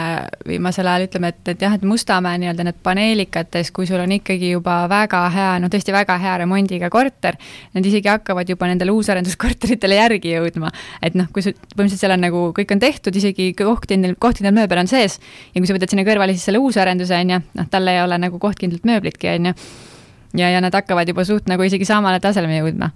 viimasel 0.47 0.89
ajal, 0.91 1.07
ütleme, 1.07 1.31
et, 1.31 1.41
et 1.53 1.65
jah, 1.65 1.75
et 1.77 1.85
Mustamäe 1.87 2.39
nii-öelda 2.41 2.65
need 2.67 2.79
paneelikates, 2.83 3.71
kui 3.75 3.87
sul 3.89 4.01
on 4.03 4.15
ikkagi 4.17 4.51
juba 4.53 4.81
väga 4.91 5.23
hea, 5.33 5.51
no 5.63 5.71
tõesti 5.71 5.95
väga 5.95 6.17
hea 6.21 6.37
remondiga 6.43 6.91
korter, 6.93 7.37
need 7.75 7.87
isegi 7.91 8.11
hakkavad 8.11 8.49
juba 8.51 8.69
nendele 8.71 8.95
uusarenduskorteritele 8.95 9.99
järgi 9.99 10.35
jõudma. 10.35 10.71
et 11.01 11.15
noh, 11.19 11.29
kui 11.33 11.45
sul, 11.45 11.55
põhimõtteliselt 11.75 12.05
seal 12.05 12.15
on 12.17 12.25
nagu, 12.27 12.43
kõik 12.57 12.75
on 12.75 12.83
tehtud, 12.83 13.15
isegi 13.15 13.51
kohtkindel, 13.57 14.17
kohtkindel 14.19 14.55
mööbel 14.55 14.83
on 14.83 14.91
sees 14.91 15.19
ja 15.53 15.59
kui 15.59 15.69
sa 15.69 15.77
võtad 15.77 15.93
sinna 15.93 16.07
kõrvale 16.07 16.35
siis 16.35 16.49
selle 16.49 16.61
uusarenduse, 16.63 17.15
on 17.15 17.35
ju, 17.35 17.41
noh, 17.59 17.71
tal 17.71 17.87
ei 17.87 18.01
ole 18.03 18.19
nagu 18.21 18.39
kohtkindlat 18.41 18.87
mööblitki, 18.87 19.31
on 19.37 19.51
ju 19.51 19.57
ja, 20.37 20.49
ja 20.49 20.61
nad 20.63 20.73
hakkavad 20.75 21.07
juba 21.07 21.25
suht 21.27 21.49
nagu 21.51 21.63
isegi 21.67 21.87
samale 21.87 22.21
tasemele 22.23 22.61
jõudma. 22.61 22.91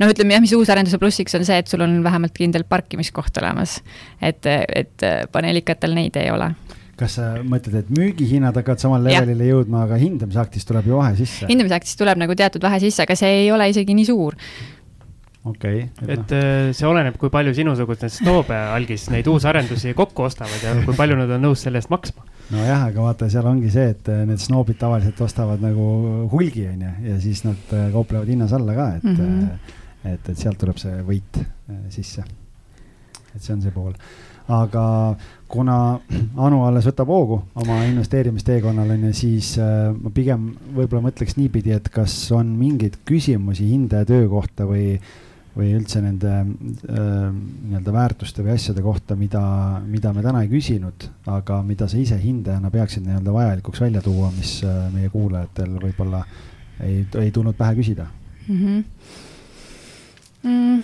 Noh, 0.00 0.10
ütleme 0.10 0.36
jah, 0.36 0.42
mis 0.42 0.56
uusarenduse 0.56 0.98
plussiks 1.00 1.36
on 1.38 1.46
see, 1.46 1.60
et 1.62 1.70
sul 1.70 1.84
on 1.84 2.00
vähemalt 2.04 2.34
kindel 2.36 2.66
parkimiskoht 2.68 3.36
olemas. 3.42 3.80
et, 4.20 4.46
et 4.46 5.06
paneelikatel 5.32 5.96
neid 5.96 6.16
ei 6.20 6.32
ole 6.34 6.52
kas 7.00 7.16
sa 7.16 7.30
mõtled, 7.40 7.78
et 7.80 7.94
müügihinnad 7.96 8.56
hakkavad 8.60 8.82
samale 8.82 9.08
levelile 9.08 9.46
jõudma, 9.48 9.86
aga 9.86 9.96
hindamisaktist 10.00 10.68
tuleb 10.68 10.90
ju 10.90 10.98
vahe 11.00 11.14
sisse? 11.16 11.48
hindamisaktist 11.48 11.96
tuleb 12.00 12.20
nagu 12.20 12.36
teatud 12.36 12.64
vahe 12.66 12.80
sisse, 12.82 13.06
aga 13.06 13.16
see 13.16 13.46
ei 13.46 13.48
ole 13.54 13.70
isegi 13.72 13.96
nii 13.96 14.08
suur 14.10 14.36
okei 15.44 15.84
okay,. 15.84 16.12
et 16.12 16.34
no. 16.34 16.36
Äh, 16.36 16.72
see 16.76 16.88
oleneb, 16.88 17.16
kui 17.20 17.32
palju 17.32 17.54
sinusugused 17.56 18.12
snoobe 18.18 18.56
algis 18.74 19.08
neid 19.12 19.28
uusarendusi 19.30 19.94
kokku 19.96 20.28
ostavad 20.28 20.60
ja 20.64 20.74
kui 20.84 20.96
palju 20.96 21.16
nad 21.20 21.32
on 21.36 21.48
nõus 21.48 21.64
selle 21.64 21.80
eest 21.80 21.92
maksma. 21.92 22.26
nojah, 22.52 22.86
aga 22.90 23.06
vaata, 23.06 23.30
seal 23.32 23.48
ongi 23.48 23.72
see, 23.72 23.88
et 23.94 24.12
äh, 24.12 24.24
need 24.28 24.42
snoobid 24.42 24.80
tavaliselt 24.80 25.20
ostavad 25.24 25.62
nagu 25.64 25.86
hulgi, 26.32 26.66
on 26.74 26.86
ju, 26.86 26.94
ja 27.08 27.20
siis 27.22 27.44
nad 27.48 27.76
äh, 27.76 27.88
kauplevad 27.94 28.28
hinnas 28.28 28.52
alla 28.56 28.76
ka, 28.76 28.88
et 28.98 29.06
mm, 29.08 29.16
-hmm. 29.16 29.76
Et, 30.04 30.28
et 30.28 30.36
sealt 30.36 30.58
tuleb 30.60 30.80
see 30.80 31.02
võit 31.06 31.40
sisse. 31.92 32.24
et 33.34 33.40
see 33.40 33.54
on 33.54 33.62
see 33.62 33.74
pool 33.74 33.94
aga 34.50 34.84
kuna 35.50 35.76
Anu 36.40 36.64
alles 36.66 36.86
võtab 36.88 37.10
hoogu 37.12 37.40
oma 37.62 37.80
investeerimisteekonnal 37.86 38.90
on 38.96 39.08
ju, 39.08 39.14
siis 39.14 39.54
ma 39.58 40.10
pigem 40.14 40.50
võib-olla 40.74 41.08
mõtleks 41.08 41.36
niipidi, 41.38 41.74
et 41.76 41.90
kas 41.92 42.14
on 42.34 42.54
mingeid 42.58 43.00
küsimusi 43.06 43.68
hindaja 43.70 44.08
töö 44.10 44.28
kohta 44.30 44.66
või 44.66 44.96
või 45.56 45.72
üldse 45.74 46.00
nende 46.02 46.30
äh, 46.30 46.44
nii-öelda 47.30 47.94
väärtuste 47.94 48.44
või 48.44 48.54
asjade 48.54 48.82
kohta, 48.84 49.16
mida, 49.18 49.42
mida 49.82 50.12
me 50.14 50.22
täna 50.22 50.44
ei 50.44 50.50
küsinud, 50.52 51.08
aga 51.30 51.60
mida 51.66 51.88
sa 51.90 51.98
ise 51.98 52.18
hindajana 52.22 52.70
peaksid 52.70 53.04
nii-öelda 53.06 53.34
vajalikuks 53.34 53.82
välja 53.82 54.02
tuua, 54.04 54.30
mis 54.36 54.60
äh, 54.64 54.84
meie 54.94 55.10
kuulajatel 55.10 55.74
võib-olla 55.82 56.22
ei, 56.86 57.02
ei 57.18 57.34
tulnud 57.34 57.58
pähe 57.58 57.74
küsida 57.80 58.06
mm? 58.46 58.60
-hmm. 58.60 58.84
Mm. 60.42 60.80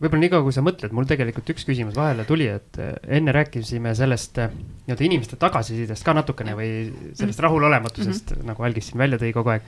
võib-olla 0.00 0.22
niikaua, 0.24 0.44
kui 0.44 0.54
sa 0.54 0.64
mõtled, 0.66 0.92
mul 0.96 1.06
tegelikult 1.08 1.52
üks 1.54 1.64
küsimus 1.68 1.94
vahele 1.96 2.24
tuli, 2.28 2.48
et 2.50 2.80
äh, 2.82 2.96
enne 3.18 3.34
rääkisime 3.36 3.94
sellest 3.96 4.40
äh, 4.42 4.50
nii-öelda 4.86 5.06
inimeste 5.06 5.38
tagasisidest 5.40 6.04
ka 6.04 6.16
natukene 6.16 6.56
või 6.58 6.70
sellest 7.16 7.40
rahulolematusest 7.44 8.32
mm, 8.32 8.40
-hmm. 8.40 8.50
nagu 8.50 8.66
Algis 8.66 8.90
siin 8.90 9.00
välja 9.00 9.20
tõi 9.22 9.32
kogu 9.36 9.54
aeg. 9.54 9.62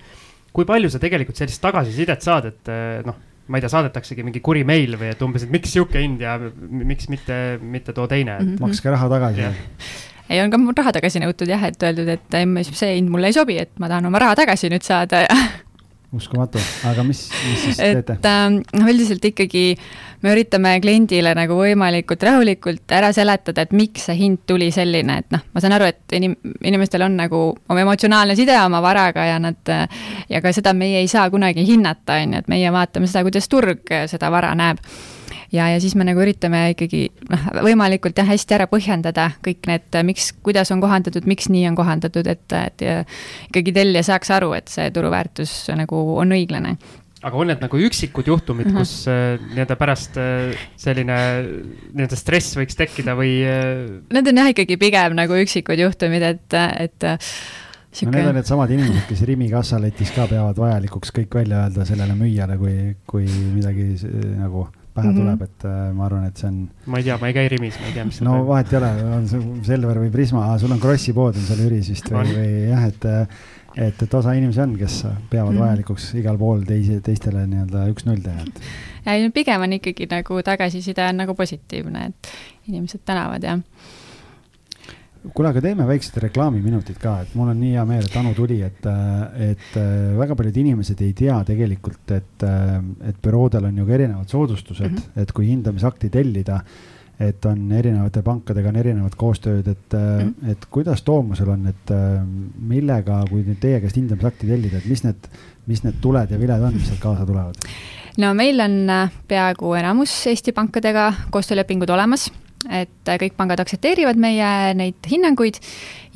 kui 0.52 0.66
palju 0.68 0.90
sa 0.90 0.98
tegelikult 0.98 1.36
sellist 1.36 1.62
tagasisidet 1.62 2.22
saad, 2.22 2.50
et 2.50 2.72
äh, 2.72 3.00
noh 3.06 3.24
ma 3.48 3.56
ei 3.56 3.64
tea, 3.64 3.72
saadetaksegi 3.72 4.24
mingi 4.26 4.42
kuri 4.44 4.64
meil 4.68 4.98
või 5.00 5.12
et 5.14 5.22
umbes, 5.24 5.46
et 5.46 5.52
miks 5.52 5.72
sihuke 5.72 6.02
hind 6.02 6.20
ja 6.20 6.36
miks 6.60 7.08
mitte, 7.08 7.58
mitte 7.62 7.94
too 7.96 8.06
teine 8.06 8.36
mm 8.36 8.44
-hmm.. 8.44 8.60
makske 8.60 8.90
raha 8.90 9.08
tagasi. 9.08 9.46
ei, 10.28 10.42
on 10.42 10.50
ka 10.50 10.58
mul 10.58 10.76
raha 10.76 10.92
tagasi 10.92 11.22
nõutud 11.24 11.48
jah, 11.48 11.64
et 11.64 11.82
öeldud, 11.82 12.08
et 12.08 12.38
see 12.72 12.94
hind 12.96 13.08
mulle 13.08 13.32
ei 13.32 13.32
sobi, 13.32 13.58
et 13.58 13.72
ma 13.78 13.88
tahan 13.88 14.06
oma 14.06 14.18
raha 14.18 14.36
tagasi 14.36 14.68
nüüd 14.68 14.84
saada 14.84 15.24
ja 15.24 15.38
uskumatu, 16.16 16.60
aga 16.88 17.02
mis, 17.04 17.26
mis 17.44 17.64
siis 17.66 17.80
teete? 17.80 18.14
et 18.16 18.24
noh 18.24 18.86
äh,, 18.86 18.92
üldiselt 18.94 19.24
ikkagi 19.28 19.64
me 20.24 20.32
üritame 20.32 20.72
kliendile 20.80 21.34
nagu 21.36 21.58
võimalikult 21.58 22.24
rahulikult 22.24 22.94
ära 22.96 23.10
seletada, 23.12 23.66
et 23.66 23.74
miks 23.76 24.08
see 24.08 24.16
hind 24.22 24.40
tuli 24.48 24.70
selline, 24.74 25.18
et 25.20 25.28
noh, 25.34 25.44
ma 25.52 25.62
saan 25.62 25.76
aru, 25.76 25.90
et 25.92 26.16
inim-, 26.16 26.38
inimestel 26.64 27.04
on 27.04 27.18
nagu 27.20 27.42
oma 27.68 27.84
emotsionaalne 27.84 28.38
side 28.38 28.56
oma 28.62 28.80
varaga 28.84 29.28
ja 29.28 29.36
nad 29.42 29.74
ja 30.32 30.42
ka 30.44 30.54
seda 30.56 30.72
meie 30.76 31.02
ei 31.02 31.12
saa 31.12 31.28
kunagi 31.30 31.66
hinnata, 31.68 32.22
on 32.22 32.38
ju, 32.38 32.42
et 32.42 32.50
meie 32.50 32.72
vaatame 32.72 33.10
seda, 33.10 33.26
kuidas 33.28 33.52
turg 33.52 33.94
seda 34.08 34.32
vara 34.32 34.54
näeb 34.58 34.80
ja, 35.52 35.70
ja 35.72 35.80
siis 35.80 35.96
me 35.98 36.06
nagu 36.08 36.22
üritame 36.24 36.68
ikkagi 36.74 37.08
noh, 37.30 37.48
võimalikult 37.66 38.18
jah, 38.18 38.28
hästi 38.28 38.58
ära 38.58 38.68
põhjendada 38.70 39.30
kõik 39.44 39.68
need, 39.70 40.00
miks, 40.08 40.30
kuidas 40.44 40.72
on 40.74 40.84
kohandatud, 40.84 41.26
miks 41.30 41.50
nii 41.52 41.66
on 41.70 41.78
kohandatud, 41.78 42.26
et, 42.28 42.56
et 42.60 42.86
ikkagi 43.50 43.74
tellija 43.76 44.06
saaks 44.10 44.32
aru, 44.38 44.54
et 44.58 44.72
see 44.72 44.90
turuväärtus 44.94 45.60
nagu 45.78 46.02
on 46.18 46.36
õiglane 46.36 46.76
aga 47.26 47.34
on 47.34 47.48
need 47.50 47.62
nagu 47.62 47.80
üksikud 47.88 48.28
juhtumid, 48.30 48.68
kus 48.70 48.92
uh 49.08 49.12
-huh. 49.12 49.38
äh, 49.38 49.46
nii-öelda 49.54 49.76
pärast 49.76 50.18
äh, 50.22 50.54
selline 50.78 51.16
nii-öelda 51.92 52.16
stress 52.16 52.56
võiks 52.56 52.78
tekkida 52.78 53.16
või 53.18 53.42
äh...? 53.42 53.88
Need 54.14 54.30
on 54.30 54.42
jah 54.42 54.50
ikkagi 54.54 54.78
pigem 54.78 55.16
nagu 55.18 55.34
üksikud 55.34 55.78
juhtumid, 55.82 56.22
et, 56.22 56.54
et 56.78 57.08
Siuke... 57.90 58.12
no 58.12 58.18
need 58.18 58.28
on 58.28 58.38
needsamad 58.38 58.70
inimesed, 58.70 59.06
kes 59.08 59.22
Rimi 59.26 59.50
kassaletis 59.50 60.12
ka 60.14 60.28
peavad 60.30 60.58
vajalikuks 60.60 61.10
kõik 61.10 61.34
välja 61.40 61.64
öelda 61.64 61.86
sellele 61.88 62.14
müüjale, 62.14 62.58
kui, 62.60 62.94
kui 63.06 63.26
midagi 63.26 63.96
nagu 64.38 64.68
pähe 64.98 65.08
mm 65.08 65.14
-hmm. 65.14 65.20
tuleb, 65.20 65.42
et 65.42 65.66
äh, 65.68 65.92
ma 65.96 66.06
arvan, 66.06 66.24
et 66.28 66.40
see 66.40 66.48
on. 66.48 66.56
ma 66.86 66.98
ei 66.98 67.06
tea, 67.06 67.18
ma 67.20 67.30
ei 67.30 67.36
käi 67.36 67.52
Rimis, 67.54 67.78
ma 67.80 67.86
ei 67.90 67.94
tea, 67.96 68.08
mis. 68.08 68.20
no 68.26 68.40
vahet 68.48 68.72
ei 68.72 68.80
ole, 68.80 68.90
on 69.18 69.28
see 69.30 69.52
Selver 69.68 70.02
või 70.02 70.10
Prisma, 70.14 70.48
sul 70.58 70.74
on 70.74 70.82
Krossi 70.82 71.14
pood 71.16 71.38
on 71.38 71.46
seal 71.50 71.62
Üris 71.66 71.92
vist 71.94 72.10
või, 72.12 72.34
või 72.38 72.50
jah, 72.72 72.86
et, 72.88 73.06
et, 73.76 74.02
et 74.08 74.18
osa 74.20 74.34
inimesi 74.38 74.64
on, 74.64 74.74
kes 74.80 74.98
peavad 75.04 75.52
mm 75.52 75.56
-hmm. 75.56 75.64
vajalikuks 75.64 76.10
igal 76.22 76.38
pool 76.38 76.66
teisi, 76.68 77.00
teistele 77.04 77.46
nii-öelda 77.46 77.86
üks-null 77.94 78.24
teha, 78.24 78.46
et. 78.46 78.60
ja 79.06 79.30
pigem 79.34 79.68
on 79.68 79.78
ikkagi 79.78 80.10
nagu 80.10 80.42
tagasiside 80.42 81.08
on 81.08 81.24
nagu 81.24 81.34
positiivne, 81.34 82.10
et 82.12 82.34
inimesed 82.68 83.06
tänavad 83.06 83.42
ja 83.42 83.58
kuule, 85.34 85.50
aga 85.50 85.62
teeme 85.62 85.86
väiksed 85.88 86.18
reklaamiminutid 86.22 86.98
ka, 87.02 87.14
et 87.24 87.34
mul 87.38 87.50
on 87.52 87.58
nii 87.60 87.72
hea 87.76 87.84
meel, 87.88 88.04
et 88.06 88.18
Anu 88.20 88.34
tuli, 88.36 88.60
et, 88.64 88.86
et 89.48 89.80
väga 90.18 90.36
paljud 90.38 90.60
inimesed 90.64 91.02
ei 91.04 91.14
tea 91.16 91.38
tegelikult, 91.48 92.14
et, 92.16 92.46
et 93.10 93.18
büroodel 93.24 93.68
on 93.70 93.82
ju 93.82 93.88
ka 93.88 93.96
erinevad 93.98 94.30
soodustused 94.30 94.90
mm, 94.90 95.02
-hmm. 95.02 95.22
et 95.24 95.32
kui 95.32 95.48
hindamisakti 95.50 96.10
tellida, 96.14 96.60
et 97.20 97.44
on 97.50 97.72
erinevate 97.74 98.22
pankadega 98.22 98.70
on 98.70 98.76
erinevad 98.76 99.14
koostööd, 99.18 99.68
et 99.68 99.94
mm., 99.98 100.50
et 100.50 100.66
kuidas 100.70 101.02
Toomusel 101.02 101.48
on, 101.50 101.66
et 101.66 101.94
millega, 102.58 103.24
kui 103.30 103.42
nüüd 103.42 103.58
teie 103.60 103.80
käest 103.82 103.96
hindamisakti 103.98 104.46
tellida, 104.46 104.78
et 104.78 104.86
mis 104.86 105.04
need, 105.04 105.30
mis 105.66 105.82
need 105.84 105.98
tuled 106.00 106.30
ja 106.30 106.38
viled 106.38 106.62
on, 106.62 106.74
mis 106.74 106.86
sealt 106.86 107.02
kaasa 107.02 107.26
tulevad? 107.26 107.58
no 108.18 108.34
meil 108.34 108.60
on 108.60 108.84
peaaegu 109.28 109.74
enamus 109.78 110.26
Eesti 110.26 110.52
pankadega 110.52 111.12
koostöölepingud 111.30 111.90
olemas 111.90 112.30
et 112.66 113.12
kõik 113.22 113.36
pangad 113.38 113.60
aktsepteerivad 113.62 114.18
meie 114.20 114.74
neid 114.78 115.06
hinnanguid 115.10 115.60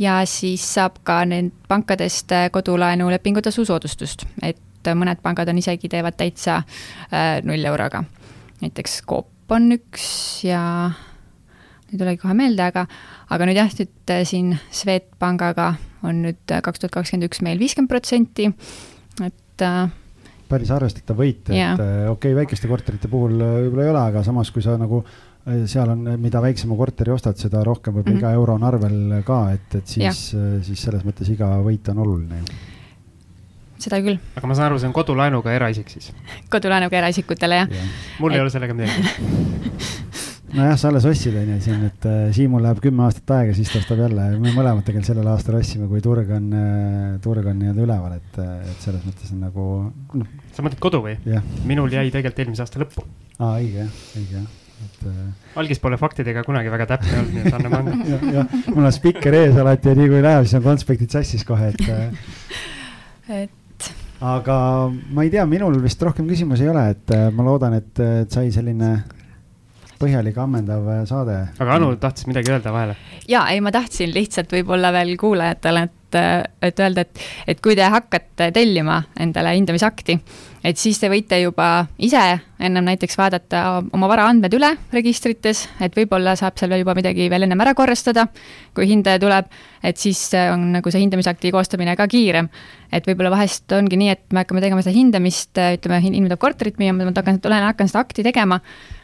ja 0.02 0.20
siis 0.28 0.64
saab 0.74 0.98
ka 1.06 1.22
need 1.28 1.52
pankadest 1.70 2.34
kodulaenulepingu 2.54 3.42
tasu 3.44 3.66
soodustust, 3.68 4.26
et 4.42 4.90
mõned 4.98 5.22
pangad 5.22 5.52
on 5.52 5.60
isegi, 5.62 5.90
teevad 5.92 6.18
täitsa 6.18 6.62
äh, 6.62 7.38
null 7.46 7.64
euroga. 7.64 8.02
näiteks 8.62 9.02
Coop 9.06 9.52
on 9.52 9.72
üks 9.74 10.42
ja 10.46 10.90
ei 11.92 11.98
tulegi 11.98 12.22
kohe 12.22 12.34
meelde, 12.34 12.66
aga, 12.72 12.86
aga 13.30 13.46
nüüd 13.46 13.60
jah, 13.60 13.72
nüüd 13.78 14.14
äh, 14.14 14.26
siin 14.26 14.54
Swedbankaga 14.70 15.74
on 16.02 16.24
nüüd 16.26 16.42
kaks 16.50 16.82
tuhat 16.82 16.94
kakskümmend 16.98 17.30
üks 17.30 17.42
meil 17.46 17.60
viiskümmend 17.62 17.92
protsenti, 17.92 18.50
et 19.22 19.62
äh, 19.66 19.84
päris 20.50 20.72
arvestatav 20.74 21.16
võit, 21.16 21.46
et 21.48 21.56
yeah. 21.56 21.76
okei 21.78 22.32
okay,, 22.32 22.38
väikeste 22.42 22.68
korterite 22.68 23.08
puhul 23.08 23.38
võib-olla 23.38 23.86
ei 23.86 23.92
ole, 23.94 24.08
aga 24.10 24.24
samas, 24.26 24.50
kui 24.52 24.64
sa 24.64 24.74
nagu 24.80 25.04
Äh, 25.04 25.31
seal 25.42 25.90
on, 25.90 26.04
mida 26.22 26.42
väiksema 26.42 26.76
korteri 26.78 27.12
ostad, 27.14 27.38
seda 27.40 27.62
rohkem 27.66 27.96
võib-olla 27.96 28.14
mm 28.14 28.20
-hmm. 28.20 28.32
iga 28.32 28.38
euro 28.38 28.54
on 28.54 28.66
arvel 28.66 29.22
ka, 29.26 29.40
et, 29.52 29.74
et 29.74 29.86
siis, 29.86 30.28
äh, 30.38 30.60
siis 30.62 30.82
selles 30.82 31.02
mõttes 31.04 31.30
iga 31.32 31.56
võit 31.64 31.88
on 31.90 31.98
oluline 31.98 32.38
ju. 32.38 32.60
seda 33.82 33.98
küll. 34.02 34.18
aga 34.36 34.46
ma 34.46 34.54
saan 34.54 34.70
aru, 34.70 34.78
see 34.78 34.86
on 34.86 34.94
kodulaenuga 34.94 35.52
eraisik 35.52 35.90
siis? 35.90 36.12
kodulaenuga 36.54 36.96
eraisikutele, 36.98 37.56
jah 37.64 37.74
ja.. 37.74 37.88
mul 38.20 38.30
et... 38.30 38.36
ei 38.36 38.44
ole 38.44 38.54
sellega 38.54 38.74
midagi 38.74 39.02
nojah, 40.56 40.78
sa 40.78 40.88
alles 40.92 41.08
ostsid, 41.10 41.34
on 41.34 41.52
ju, 41.56 41.58
siin, 41.66 41.84
et 41.90 42.06
äh, 42.06 42.22
Siimul 42.38 42.62
läheb 42.62 42.78
kümme 42.84 43.02
aastat 43.08 43.34
aega, 43.40 43.58
siis 43.58 43.72
ta 43.72 43.82
ostab 43.82 43.98
jälle, 43.98 44.30
me 44.38 44.54
mõlemad 44.54 44.86
tegelikult 44.86 45.10
sellel 45.10 45.34
aastal 45.34 45.58
ostsime, 45.58 45.90
kui 45.90 46.00
turg 46.04 46.30
on 46.38 46.50
äh,, 46.54 47.20
turg 47.24 47.50
on 47.50 47.58
nii-öelda 47.58 47.82
üleval, 47.88 48.18
et, 48.22 48.42
et 48.70 48.86
selles 48.86 49.02
mõttes 49.02 49.34
on 49.34 49.42
nagu 49.42 49.68
noh. 50.14 50.32
sa 50.54 50.62
mõtled 50.62 50.78
kodu 50.78 51.02
või? 51.02 51.18
minul 51.66 51.90
jäi 51.90 52.10
tegelikult 52.14 52.44
eelmise 52.44 52.62
aasta 52.62 52.86
lõppu. 52.86 53.08
aa, 53.40 53.56
õige 53.58 53.88
jah, 53.88 54.02
õige 54.14 54.44
jah 54.44 54.50
et 54.82 55.06
äh.... 55.08 55.24
algis 55.62 55.80
pole 55.82 55.98
faktidega 56.00 56.44
kunagi 56.46 56.72
väga 56.72 56.88
täpne 56.94 57.22
olnud, 57.22 57.32
nii 57.36 57.46
et 57.46 57.56
anname 57.58 57.80
anda 57.82 58.36
jah, 58.36 58.54
mul 58.74 58.90
on 58.90 58.94
spikker 58.94 59.38
ees 59.38 59.58
alati 59.62 59.92
ja 59.92 59.98
nii 59.98 60.12
kui 60.12 60.22
läheb, 60.24 60.46
siis 60.46 60.60
on 60.60 60.66
konspektid 60.66 61.14
sassis 61.14 61.46
kohe, 61.48 61.72
et 61.72 61.88
äh.... 61.92 63.42
et. 63.42 63.90
aga 64.34 64.56
ma 64.90 65.26
ei 65.26 65.32
tea, 65.32 65.46
minul 65.48 65.80
vist 65.82 66.02
rohkem 66.02 66.28
küsimusi 66.30 66.66
ei 66.66 66.74
ole, 66.74 66.86
et 66.96 67.16
äh, 67.16 67.26
ma 67.34 67.46
loodan, 67.46 67.78
et, 67.80 67.92
et 68.22 68.38
sai 68.38 68.52
selline 68.54 68.94
põhjalik, 70.02 70.38
ammendav 70.42 70.86
äh, 70.90 71.02
saade. 71.08 71.38
aga 71.62 71.78
Anu 71.78 71.94
tahtis 72.02 72.28
midagi 72.30 72.54
öelda 72.54 72.74
vahele? 72.74 72.96
ja 73.30 73.46
ei, 73.52 73.62
ma 73.64 73.72
tahtsin 73.74 74.12
lihtsalt 74.14 74.52
võib-olla 74.52 74.92
veel 74.94 75.16
kuulajatele, 75.20 75.84
et, 75.88 76.22
et 76.68 76.80
öelda, 76.86 77.06
et, 77.06 77.26
et 77.54 77.60
kui 77.64 77.78
te 77.78 77.90
hakkate 77.96 78.50
tellima 78.54 79.02
endale 79.20 79.54
hindamisakti 79.56 80.18
et 80.64 80.78
siis 80.78 80.98
te 81.00 81.10
võite 81.10 81.38
juba 81.42 81.84
ise 82.02 82.20
ennem 82.62 82.86
näiteks 82.86 83.18
vaadata 83.18 83.62
oma 83.94 84.08
varaandmed 84.10 84.54
üle 84.54 84.70
registrites, 84.94 85.64
et 85.82 85.96
võib-olla 85.96 86.36
saab 86.38 86.58
seal 86.60 86.76
juba 86.78 86.94
midagi 86.98 87.26
veel 87.30 87.46
ennem 87.46 87.64
ära 87.64 87.74
korrastada, 87.78 88.28
kui 88.74 88.86
hindaja 88.90 89.20
tuleb, 89.22 89.50
et 89.82 89.98
siis 89.98 90.22
on 90.52 90.70
nagu 90.76 90.94
see 90.94 91.02
hindamisakti 91.02 91.52
koostamine 91.54 91.96
ka 91.98 92.06
kiirem. 92.10 92.48
et 92.92 93.06
võib-olla 93.08 93.32
vahest 93.32 93.72
ongi 93.72 93.96
nii, 93.98 94.10
et 94.12 94.24
me 94.32 94.44
hakkame 94.44 94.60
tegema 94.60 94.82
seda 94.84 94.94
hindamist, 94.94 95.56
ütleme, 95.56 96.02
inimene 96.04 96.34
tahab 96.34 96.42
korterit 96.46 96.78
müüa, 96.78 96.94
ma 96.94 97.08
hakkan, 97.10 97.40
tulen, 97.42 97.64
hakkan 97.64 97.88
seda 97.88 98.04
akti 98.04 98.22
tegema, 98.26 98.60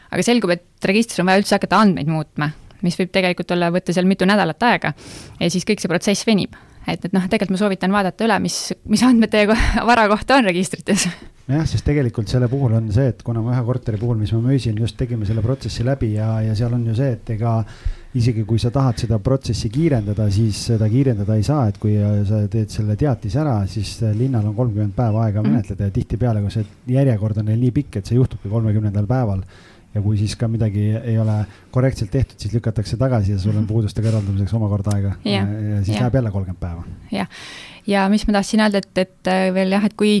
aga 0.09 0.25
selgub, 0.25 0.55
et 0.55 0.89
registris 0.89 1.21
on 1.21 1.29
vaja 1.29 1.43
üldse 1.43 1.57
hakata 1.57 1.83
andmeid 1.83 2.09
muutma, 2.11 2.51
mis 2.85 2.97
võib 2.99 3.11
tegelikult 3.13 3.51
olla, 3.55 3.71
võtta 3.73 3.95
seal 3.95 4.09
mitu 4.09 4.27
nädalat 4.29 4.63
aega 4.69 4.93
ja 5.39 5.51
siis 5.51 5.67
kõik 5.67 5.83
see 5.83 5.91
protsess 5.91 6.27
venib 6.27 6.57
et, 6.93 7.05
et 7.05 7.15
noh, 7.15 7.25
tegelikult 7.29 7.55
ma 7.55 7.61
soovitan 7.63 7.93
vaadata 7.93 8.25
üle, 8.27 8.39
mis, 8.43 8.57
mis 8.89 9.03
andmed 9.05 9.31
teie 9.33 9.49
vara 9.91 10.07
kohta 10.11 10.39
on 10.39 10.49
registrites. 10.49 11.07
nojah, 11.49 11.67
sest 11.69 11.85
tegelikult 11.87 12.31
selle 12.31 12.49
puhul 12.51 12.75
on 12.79 12.89
see, 12.93 13.09
et 13.13 13.23
kuna 13.25 13.43
ma 13.45 13.55
ühe 13.55 13.63
korteri 13.67 13.99
puhul, 14.01 14.19
mis 14.21 14.33
ma 14.35 14.41
müüsin, 14.49 14.77
just 14.79 14.97
tegime 14.99 15.27
selle 15.29 15.43
protsessi 15.45 15.85
läbi 15.85 16.13
ja, 16.15 16.35
ja 16.45 16.57
seal 16.57 16.75
on 16.77 16.85
ju 16.89 16.97
see, 16.97 17.15
et 17.17 17.33
ega 17.35 17.55
isegi 18.19 18.41
kui 18.49 18.57
sa 18.61 18.71
tahad 18.73 18.97
seda 18.97 19.19
protsessi 19.21 19.69
kiirendada, 19.69 20.25
siis 20.33 20.63
seda 20.71 20.87
kiirendada 20.89 21.35
ei 21.37 21.45
saa, 21.45 21.67
et 21.69 21.77
kui 21.81 21.93
sa 22.25 22.41
teed 22.49 22.73
selle 22.73 22.95
teatise 22.97 23.41
ära, 23.41 23.59
siis 23.69 23.99
linnal 24.17 24.47
on 24.49 24.55
kolmkümmend 24.57 24.95
päeva 24.97 25.27
aega 25.27 25.43
mhm. 25.43 25.57
menetleda 25.57 25.89
ja 25.89 25.97
tihtipeale, 25.97 26.45
kui 26.45 26.53
see 26.53 26.95
järjekord 26.95 27.41
on 27.41 27.51
neil 27.51 27.61
nii 27.61 27.75
pikk, 27.81 27.99
et 27.99 28.09
see 28.09 28.17
juhtubki 28.17 28.49
kolmekümnendal 28.49 29.09
päeval 29.09 29.43
ja 29.93 30.01
kui 30.01 30.17
siis 30.19 30.35
ka 30.37 30.47
midagi 30.51 30.91
ei 30.97 31.17
ole 31.19 31.35
korrektselt 31.73 32.11
tehtud, 32.13 32.37
siis 32.41 32.53
lükatakse 32.53 32.97
tagasi 32.99 33.33
ja 33.33 33.39
sul 33.41 33.57
on 33.57 33.65
puuduste 33.67 34.03
kõrvaldamiseks 34.05 34.53
omakorda 34.57 34.93
aega 34.95 35.15
ja, 35.25 35.41
ja 35.41 35.79
siis 35.81 35.95
ja. 35.95 36.03
läheb 36.03 36.19
jälle 36.19 36.31
kolmkümmend 36.33 36.61
päeva. 36.61 36.83
jah, 37.13 37.29
ja 37.89 38.05
mis 38.11 38.25
ma 38.27 38.37
tahtsin 38.37 38.61
öelda, 38.65 38.83
et, 38.83 39.01
et 39.01 39.31
äh, 39.31 39.47
veel 39.55 39.73
jah, 39.73 39.85
et 39.85 39.95
kui, 39.97 40.19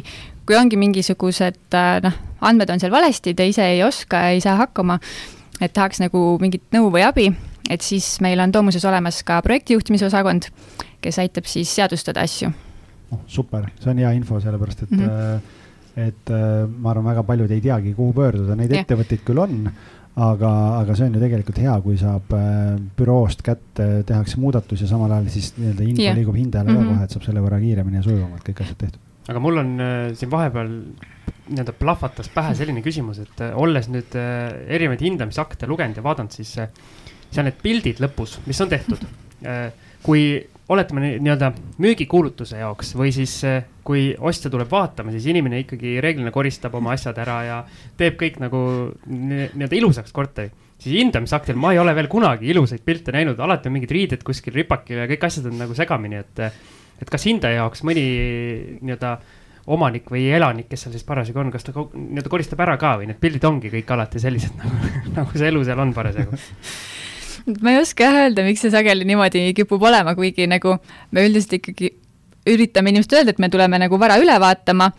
kui 0.49 0.57
ongi 0.57 0.79
mingisugused 0.81 1.77
äh, 1.77 1.91
noh, 2.05 2.17
andmed 2.41 2.73
on 2.73 2.81
seal 2.81 2.93
valesti, 2.93 3.35
te 3.37 3.45
ise 3.49 3.67
ei 3.75 3.83
oska, 3.85 4.29
ei 4.33 4.41
saa 4.41 4.57
hakkama, 4.63 4.97
et 5.61 5.75
tahaks 5.75 6.01
nagu 6.01 6.23
mingit 6.41 6.65
nõu 6.73 6.89
või 6.93 7.05
abi, 7.05 7.29
et 7.69 7.85
siis 7.85 8.15
meil 8.25 8.41
on 8.41 8.55
Toomuses 8.55 8.85
olemas 8.89 9.21
ka 9.27 9.37
projektijuhtimise 9.45 10.09
osakond, 10.09 10.49
kes 11.03 11.21
aitab 11.21 11.45
siis 11.45 11.69
seadustada 11.77 12.25
asju. 12.25 12.49
oh, 13.11 13.21
super, 13.27 13.69
see 13.83 13.93
on 13.93 14.01
hea 14.01 14.17
info, 14.17 14.41
sellepärast 14.41 14.87
et 14.87 14.97
mm 14.97 15.05
-hmm 15.05 15.57
et 15.95 16.33
äh, 16.33 16.65
ma 16.69 16.91
arvan, 16.93 17.09
väga 17.11 17.23
paljud 17.27 17.51
ei 17.51 17.63
teagi, 17.63 17.93
kuhu 17.97 18.13
pöörduda, 18.17 18.57
neid 18.59 18.73
ja. 18.73 18.83
ettevõtteid 18.83 19.23
küll 19.27 19.41
on, 19.41 19.61
aga, 20.19 20.51
aga 20.79 20.95
see 20.97 21.07
on 21.07 21.17
ju 21.17 21.21
tegelikult 21.23 21.61
hea, 21.63 21.75
kui 21.85 21.99
saab 21.99 22.33
äh, 22.37 22.73
büroost 22.97 23.43
kätte, 23.45 23.89
tehakse 24.07 24.39
muudatus 24.41 24.83
ja 24.83 24.89
samal 24.91 25.13
ajal 25.15 25.29
siis 25.33 25.53
nii-öelda 25.57 25.87
info 25.87 26.09
ja. 26.09 26.15
liigub 26.17 26.39
hindajale 26.39 26.73
mm 26.73 26.81
-hmm. 26.81 26.89
ka 26.89 26.95
kohe, 26.95 27.05
et 27.05 27.17
saab 27.17 27.29
selle 27.29 27.45
võrra 27.45 27.61
kiiremini 27.61 28.01
ja 28.01 28.03
sujuvamalt 28.03 28.43
kõik 28.49 28.61
asjad 28.65 28.81
tehtud. 28.85 29.01
aga 29.29 29.39
mul 29.39 29.63
on 29.63 29.79
äh, 29.79 30.13
siin 30.17 30.31
vahepeal 30.31 30.75
nii-öelda 31.49 31.73
plahvatas 31.79 32.29
pähe 32.33 32.53
selline 32.57 32.81
küsimus, 32.85 33.19
et 33.23 33.41
äh, 33.43 33.55
olles 33.57 33.89
nüüd 33.91 34.15
äh, 34.17 34.53
erinevaid 34.69 35.01
hindamisakte 35.05 35.69
lugenud 35.69 35.97
ja 35.97 36.05
vaadanud, 36.05 36.33
siis 36.35 36.55
äh, 36.61 36.69
seal 37.29 37.47
need 37.47 37.59
pildid 37.63 38.01
lõpus, 38.03 38.37
mis 38.49 38.59
on 38.61 38.71
tehtud 38.71 39.05
kui 40.05 40.23
oletame 40.69 41.15
nii-öelda 41.17 41.51
müügikuulutuse 41.81 42.59
jaoks 42.61 42.93
või 42.97 43.11
siis 43.13 43.33
eh, 43.47 43.63
kui 43.85 44.11
ostja 44.19 44.51
tuleb 44.53 44.69
vaatama, 44.69 45.11
siis 45.15 45.25
inimene 45.31 45.63
ikkagi 45.63 45.97
reeglina 46.03 46.31
koristab 46.33 46.75
oma 46.77 46.93
asjad 46.93 47.17
ära 47.23 47.37
ja 47.47 47.59
teeb 47.97 48.19
kõik 48.19 48.37
nagu 48.43 48.61
nii-öelda 49.09 49.79
ilusaks 49.79 50.13
korteri. 50.13 50.51
siis 50.79 50.99
hindamisaktil 51.01 51.57
ma 51.57 51.73
ei 51.73 51.79
ole 51.81 51.95
veel 51.95 52.07
kunagi 52.07 52.51
ilusaid 52.53 52.85
pilte 52.85 53.11
näinud, 53.11 53.39
alati 53.39 53.67
on 53.67 53.75
mingid 53.79 53.91
riided 53.91 54.23
kuskil 54.23 54.53
ripakil 54.53 55.01
ja 55.01 55.09
kõik 55.09 55.25
asjad 55.25 55.49
on 55.49 55.57
nagu 55.57 55.75
segamini, 55.75 56.21
et, 56.21 56.39
et 57.01 57.09
kas 57.09 57.25
hindaja 57.25 57.63
jaoks 57.63 57.83
mõni 57.83 58.05
nii-öelda 58.79 59.17
omanik 59.69 60.07
või 60.09 60.29
elanik, 60.33 60.69
kes 60.69 60.85
seal 60.85 60.93
siis 60.93 61.05
parasjagu 61.05 61.41
on, 61.41 61.51
kas 61.53 61.65
ta 61.65 61.73
nii-öelda 61.73 62.29
koristab 62.29 62.61
ära 62.65 62.77
ka 62.77 62.95
või 63.01 63.09
need 63.09 63.19
pildid 63.21 63.45
ongi 63.49 63.73
kõik 63.73 63.91
alati 63.97 64.21
sellised 64.21 64.53
nagu, 64.61 64.93
nagu 65.17 65.35
see 65.35 65.49
elu 65.49 65.65
seal 65.65 65.81
on 65.81 65.97
parasjagu 65.97 66.37
ma 67.63 67.73
ei 67.73 67.81
oska 67.81 68.07
jah 68.07 68.19
öelda, 68.25 68.45
miks 68.47 68.63
see 68.65 68.73
sageli 68.73 69.07
niimoodi 69.09 69.47
kipub 69.57 69.83
olema, 69.89 70.15
kuigi 70.17 70.47
nagu 70.49 70.77
me 71.11 71.25
üldiselt 71.27 71.59
ikkagi 71.59 71.93
üritame 72.49 72.93
inimestele 72.93 73.23
öelda, 73.23 73.35
et 73.35 73.43
me 73.43 73.49
tuleme 73.51 73.79
nagu 73.81 73.99
vara 74.01 74.17
üle 74.21 74.35
vaatama, 74.41 74.89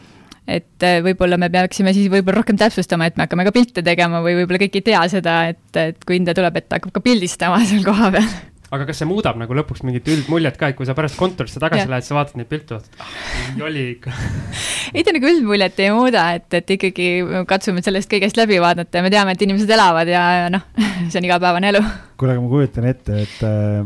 et 0.50 0.86
äh, 0.86 1.00
võib-olla 1.04 1.38
me 1.40 1.50
peaksime 1.52 1.94
siis 1.96 2.10
võib-olla 2.12 2.40
rohkem 2.40 2.58
täpsustama, 2.60 3.08
et 3.10 3.18
me 3.18 3.26
hakkame 3.26 3.46
ka 3.46 3.54
pilte 3.54 3.84
tegema 3.86 4.22
või 4.24 4.38
võib-olla 4.40 4.62
kõik 4.64 4.80
ei 4.80 4.86
tea 4.92 5.02
seda, 5.12 5.40
et, 5.54 5.66
et 5.78 6.06
kui 6.06 6.18
hindaja 6.18 6.40
tuleb, 6.40 6.60
et 6.60 6.68
ta 6.68 6.80
hakkab 6.80 6.96
ka 6.98 7.04
pildistama 7.04 7.62
seal 7.68 7.86
kohapeal 7.86 8.28
aga 8.70 8.86
kas 8.86 9.00
see 9.02 9.08
muudab 9.10 9.38
nagu 9.40 9.54
lõpuks 9.58 9.82
mingit 9.86 10.08
üldmuljet 10.12 10.58
ka, 10.58 10.70
et 10.70 10.78
kui 10.78 10.86
sa 10.86 10.94
pärast 10.98 11.18
kontorisse 11.18 11.62
tagasi 11.62 11.84
ja. 11.84 11.90
lähed, 11.90 12.06
sa 12.06 12.16
vaatad 12.18 12.38
neid 12.38 12.50
pilte, 12.50 12.76
vaatad, 12.76 13.00
ah, 13.02 13.62
oli 13.66 13.86
ikka 13.96 14.14
ei 14.96 15.06
ta 15.06 15.14
nagu 15.16 15.30
üldmuljet 15.30 15.80
ei 15.82 15.94
muuda, 15.94 16.26
et, 16.38 16.46
et 16.60 16.76
ikkagi 16.76 17.08
katsume 17.50 17.82
sellest 17.84 18.10
kõigest 18.12 18.38
läbi 18.38 18.60
vaadata 18.62 19.00
ja 19.00 19.06
me 19.06 19.10
teame, 19.12 19.34
et 19.34 19.42
inimesed 19.46 19.70
elavad 19.74 20.10
ja, 20.10 20.26
ja 20.44 20.52
noh, 20.54 20.68
see 21.10 21.18
on 21.18 21.26
igapäevane 21.26 21.72
elu. 21.74 21.82
kuule, 22.20 22.36
aga 22.36 22.44
ma 22.44 22.52
kujutan 22.52 22.86
ette, 22.92 23.24
et 23.26 23.42
äh, 23.48 23.80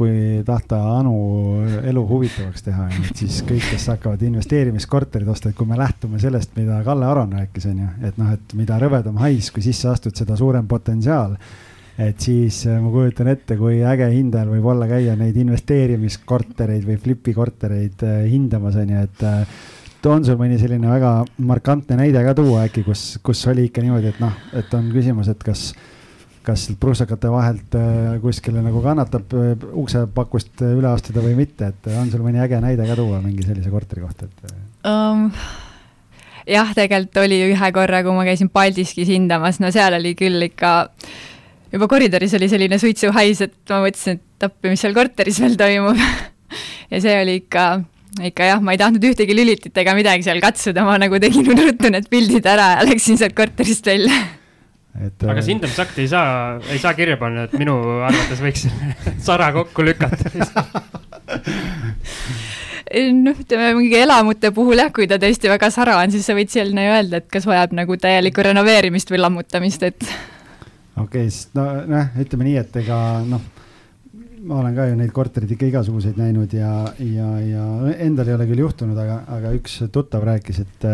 kui 0.00 0.42
tahta 0.46 0.78
Anu 0.94 1.14
elu 1.90 2.04
huvitavaks 2.06 2.62
teha, 2.68 2.86
siis 3.18 3.40
kõik, 3.48 3.66
kes 3.72 3.88
hakkavad 3.90 4.22
investeerimiskorterid 4.28 5.28
osta, 5.28 5.50
et 5.50 5.58
kui 5.58 5.66
me 5.66 5.78
lähtume 5.80 6.20
sellest, 6.22 6.54
mida 6.56 6.78
Kalle 6.86 7.08
Aron 7.08 7.34
rääkis, 7.34 7.66
on 7.72 7.82
ju, 7.82 7.88
et 8.06 8.20
noh, 8.20 8.30
et 8.36 8.54
mida 8.58 8.78
rõvedam 8.78 9.18
hais, 9.24 9.50
kui 9.50 9.66
sisse 9.66 9.90
astud, 9.90 10.14
seda 10.16 10.38
suurem 10.38 10.70
potentsiaal 10.70 11.34
et 12.00 12.22
siis 12.24 12.62
äh, 12.68 12.78
ma 12.80 12.90
kujutan 12.92 13.28
ette, 13.32 13.56
kui 13.60 13.80
äge 13.86 14.08
hindajal 14.14 14.54
võib 14.54 14.70
olla 14.72 14.88
käia 14.90 15.16
neid 15.18 15.36
investeerimiskortereid 15.42 16.86
või 16.86 16.96
flipi 17.02 17.34
kortereid 17.36 18.04
äh, 18.06 18.24
hindamas, 18.30 18.78
on 18.80 18.94
ju, 18.94 19.04
et 19.08 19.24
äh, 19.28 19.60
on 20.08 20.24
sul 20.24 20.38
mõni 20.40 20.56
selline 20.60 20.88
väga 20.88 21.12
markantne 21.44 21.98
näide 22.00 22.22
ka 22.24 22.34
tuua 22.38 22.64
äkki, 22.68 22.86
kus, 22.86 23.04
kus 23.24 23.44
oli 23.52 23.68
ikka 23.68 23.84
niimoodi, 23.84 24.14
et 24.14 24.20
noh, 24.22 24.36
et 24.56 24.76
on 24.76 24.88
küsimus, 24.94 25.28
et 25.28 25.42
kas, 25.44 25.66
kas 26.46 26.70
prussakate 26.80 27.28
vahelt 27.28 27.76
kuskile 28.22 28.62
nagu 28.64 28.80
kannatab 28.80 29.34
uksepakust 29.82 30.64
üle 30.70 30.88
astuda 30.88 31.20
või 31.24 31.36
mitte, 31.42 31.68
et 31.74 31.90
on 31.92 32.08
sul 32.12 32.24
mõni 32.24 32.40
äge 32.40 32.62
näide 32.64 32.88
ka 32.88 32.96
tuua 32.96 33.20
mingi 33.24 33.44
sellise 33.44 33.72
korteri 33.72 34.06
kohta, 34.06 34.30
et 34.30 34.88
um...? 34.88 35.28
jah, 36.48 36.72
tegelikult 36.74 37.20
oli 37.20 37.42
ühe 37.50 37.72
korra, 37.76 38.00
kui 38.00 38.16
ma 38.16 38.24
käisin 38.24 38.48
Paldiskis 38.48 39.12
hindamas, 39.12 39.60
no 39.60 39.68
seal 39.74 40.00
oli 40.00 40.14
küll 40.18 40.48
ikka 40.48 40.72
juba 41.72 41.88
koridoris 41.90 42.34
oli 42.38 42.48
selline 42.50 42.78
suitsuhais, 42.80 43.44
et 43.46 43.72
ma 43.72 43.80
mõtlesin, 43.84 44.20
et 44.20 44.46
appi, 44.48 44.72
mis 44.72 44.82
seal 44.82 44.96
korteris 44.96 45.40
veel 45.44 45.56
toimub. 45.60 46.00
Ja 46.90 46.98
see 46.98 47.12
oli 47.20 47.36
ikka, 47.44 47.64
ikka 48.26 48.46
jah, 48.48 48.62
ma 48.66 48.72
ei 48.74 48.78
tahtnud 48.80 49.04
ühtegi 49.06 49.34
lülitit 49.38 49.76
ega 49.78 49.92
midagi 49.94 50.24
seal 50.26 50.40
katsuda, 50.42 50.82
ma 50.82 50.96
nagu 50.98 51.20
tegin 51.22 51.46
ruttu 51.46 51.86
need 51.94 52.08
pildid 52.10 52.48
ära 52.50 52.64
ja 52.72 52.80
läksin 52.88 53.20
sealt 53.20 53.36
korterist 53.38 53.86
välja. 53.86 54.16
Et 54.98 55.22
aga 55.22 55.38
see 55.38 55.54
hindamisakt 55.54 56.00
ei 56.02 56.08
saa, 56.10 56.58
ei 56.66 56.80
saa 56.82 56.96
kirja 56.98 57.14
panna, 57.20 57.46
et 57.46 57.54
minu 57.60 57.76
arvates 58.02 58.42
võiks 58.42 58.66
sara 59.28 59.52
kokku 59.54 59.86
lükata. 59.86 60.34
Noh, 62.90 63.36
ütleme 63.38 63.68
mingi 63.78 64.00
elamute 64.02 64.50
puhul 64.50 64.82
jah, 64.82 64.90
kui 64.90 65.06
ta 65.06 65.14
tõesti 65.22 65.46
väga 65.52 65.68
sara 65.70 66.00
on, 66.02 66.10
siis 66.10 66.26
sa 66.26 66.34
võid 66.34 66.50
sinna 66.50 66.88
ju 66.88 66.94
öelda, 66.96 67.20
et 67.22 67.28
kas 67.30 67.46
vajab 67.46 67.70
nagu 67.78 67.94
täielikku 67.94 68.42
renoveerimist 68.42 69.14
või 69.14 69.22
lammutamist, 69.22 69.86
et. 69.86 70.08
Okei 70.96 71.04
okay,, 71.04 71.30
siis 71.30 71.50
nojah, 71.56 72.12
ütleme 72.22 72.48
nii, 72.48 72.56
et 72.60 72.80
ega 72.82 72.98
noh, 73.26 73.44
ma 74.48 74.60
olen 74.62 74.76
ka 74.76 74.88
ju 74.90 74.98
neid 74.98 75.14
korterid 75.14 75.54
ikka 75.54 75.68
igasuguseid 75.70 76.18
näinud 76.20 76.52
ja, 76.56 76.72
ja, 77.04 77.30
ja 77.44 77.64
endal 78.00 78.30
ei 78.30 78.36
ole 78.38 78.48
küll 78.50 78.64
juhtunud, 78.64 78.98
aga, 78.98 79.22
aga 79.38 79.54
üks 79.58 79.80
tuttav 79.92 80.24
rääkis, 80.26 80.62
et, 80.64 80.86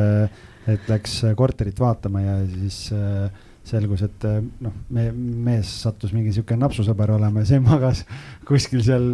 et 0.75 0.89
läks 0.91 1.21
korterit 1.39 1.79
vaatama 1.81 2.25
ja 2.25 2.39
siis 2.51 2.87
äh, 2.97 3.29
selgus, 3.67 4.03
et 4.07 4.27
eh, 4.29 4.39
noh, 4.63 4.75
me, 4.95 5.09
mees 5.47 5.71
sattus 5.83 6.13
mingi 6.15 6.33
sihuke 6.35 6.57
napsusõber 6.59 7.11
olema 7.17 7.43
ja 7.43 7.51
see 7.51 7.63
magas 7.63 8.05
kuskil 8.47 8.83
seal 8.87 9.09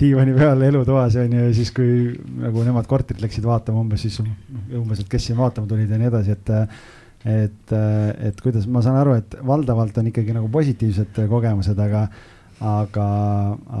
diivani 0.00 0.34
peal 0.36 0.64
elutoas 0.66 1.16
on 1.22 1.36
ju, 1.38 1.46
ja 1.48 1.54
siis 1.56 1.72
kui 1.76 2.12
nagu 2.42 2.64
nemad 2.66 2.88
korterit 2.90 3.24
läksid 3.24 3.48
vaatama 3.48 3.80
umbes 3.84 4.04
siis 4.04 4.20
umbes, 4.20 5.00
et 5.00 5.08
kes 5.10 5.30
siin 5.30 5.40
vaatama 5.40 5.70
tulid 5.70 5.92
ja 5.92 6.00
nii 6.00 6.10
edasi, 6.10 6.36
et 6.36 6.52
et, 7.28 7.76
et 8.24 8.42
kuidas 8.42 8.66
ma 8.70 8.82
saan 8.84 8.98
aru, 9.00 9.18
et 9.20 9.38
valdavalt 9.46 10.00
on 10.00 10.10
ikkagi 10.10 10.34
nagu 10.36 10.50
positiivsed 10.52 11.22
kogemused, 11.28 11.78
aga 11.84 12.08
aga, 12.64 13.06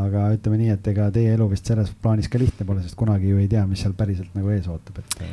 aga 0.04 0.24
ütleme 0.36 0.58
nii, 0.60 0.72
et 0.76 0.90
ega 0.92 1.08
teie 1.14 1.32
elu 1.34 1.48
vist 1.50 1.66
selles 1.66 1.90
plaanis 2.02 2.28
ka 2.30 2.38
lihtne 2.40 2.66
pole, 2.66 2.82
sest 2.84 2.98
kunagi 2.98 3.32
ju 3.32 3.40
ei 3.42 3.48
tea, 3.50 3.64
mis 3.66 3.82
seal 3.82 3.94
päriselt 3.98 4.36
nagu 4.38 4.52
ees 4.54 4.68
ootab, 4.70 5.00
et. 5.02 5.24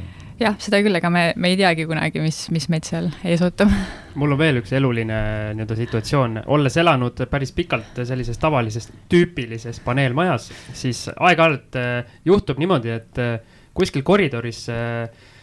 jah, 0.41 0.57
seda 0.61 0.79
küll, 0.85 0.97
ega 0.97 1.11
me, 1.13 1.27
me 1.37 1.51
ei 1.53 1.59
teagi 1.59 1.85
kunagi, 1.89 2.23
mis, 2.23 2.39
mis 2.55 2.67
meid 2.73 2.87
seal 2.89 3.11
ees 3.23 3.43
ootab. 3.45 3.73
mul 4.19 4.33
on 4.33 4.41
veel 4.41 4.61
üks 4.63 4.73
eluline 4.75 5.19
nii-öelda 5.57 5.77
situatsioon, 5.81 6.41
olles 6.55 6.79
elanud 6.81 7.21
päris 7.29 7.53
pikalt 7.55 8.01
sellises 8.01 8.41
tavalises 8.41 8.89
tüüpilises 9.11 9.81
paneelmajas, 9.85 10.49
siis 10.73 11.05
aeg-ajalt 11.13 11.79
eh, 11.81 12.17
juhtub 12.25 12.61
niimoodi, 12.61 12.97
et 12.97 13.23
kuskil 13.75 14.05
koridoris 14.07 14.65
noh 14.71 15.33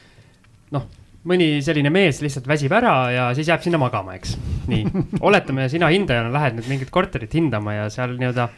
mõni 1.28 1.48
selline 1.62 1.92
mees 1.94 2.20
lihtsalt 2.24 2.48
väsib 2.50 2.74
ära 2.74 2.96
ja 3.14 3.30
siis 3.36 3.50
jääb 3.50 3.62
sinna 3.64 3.80
magama, 3.82 4.16
eks. 4.18 4.36
nii, 4.70 4.86
oletame, 5.28 5.68
sina 5.72 5.90
hindajana 5.92 6.32
lähed 6.34 6.58
nüüd 6.58 6.70
mingit 6.70 6.92
korterit 6.94 7.34
hindama 7.38 7.78
ja 7.78 7.88
seal 7.94 8.16
nii-öelda 8.18 8.50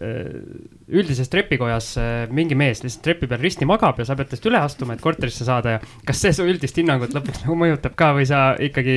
üldises 0.00 1.28
trepikojas 1.28 1.90
mingi 2.32 2.56
mees 2.56 2.80
lihtsalt 2.84 3.02
trepi 3.04 3.26
peal 3.28 3.42
risti 3.42 3.66
magab 3.68 3.98
ja 4.00 4.06
sa 4.08 4.14
pead 4.16 4.30
tast 4.30 4.46
üle 4.48 4.60
astuma, 4.62 4.94
et 4.94 5.02
korterisse 5.04 5.44
saada 5.44 5.74
ja 5.74 5.80
kas 6.06 6.22
see 6.22 6.32
su 6.32 6.46
üldist 6.48 6.78
hinnangut 6.78 7.12
lõpuks 7.16 7.42
nagu 7.42 7.58
mõjutab 7.58 7.98
ka 7.98 8.12
või 8.16 8.24
sa 8.30 8.54
ikkagi 8.62 8.96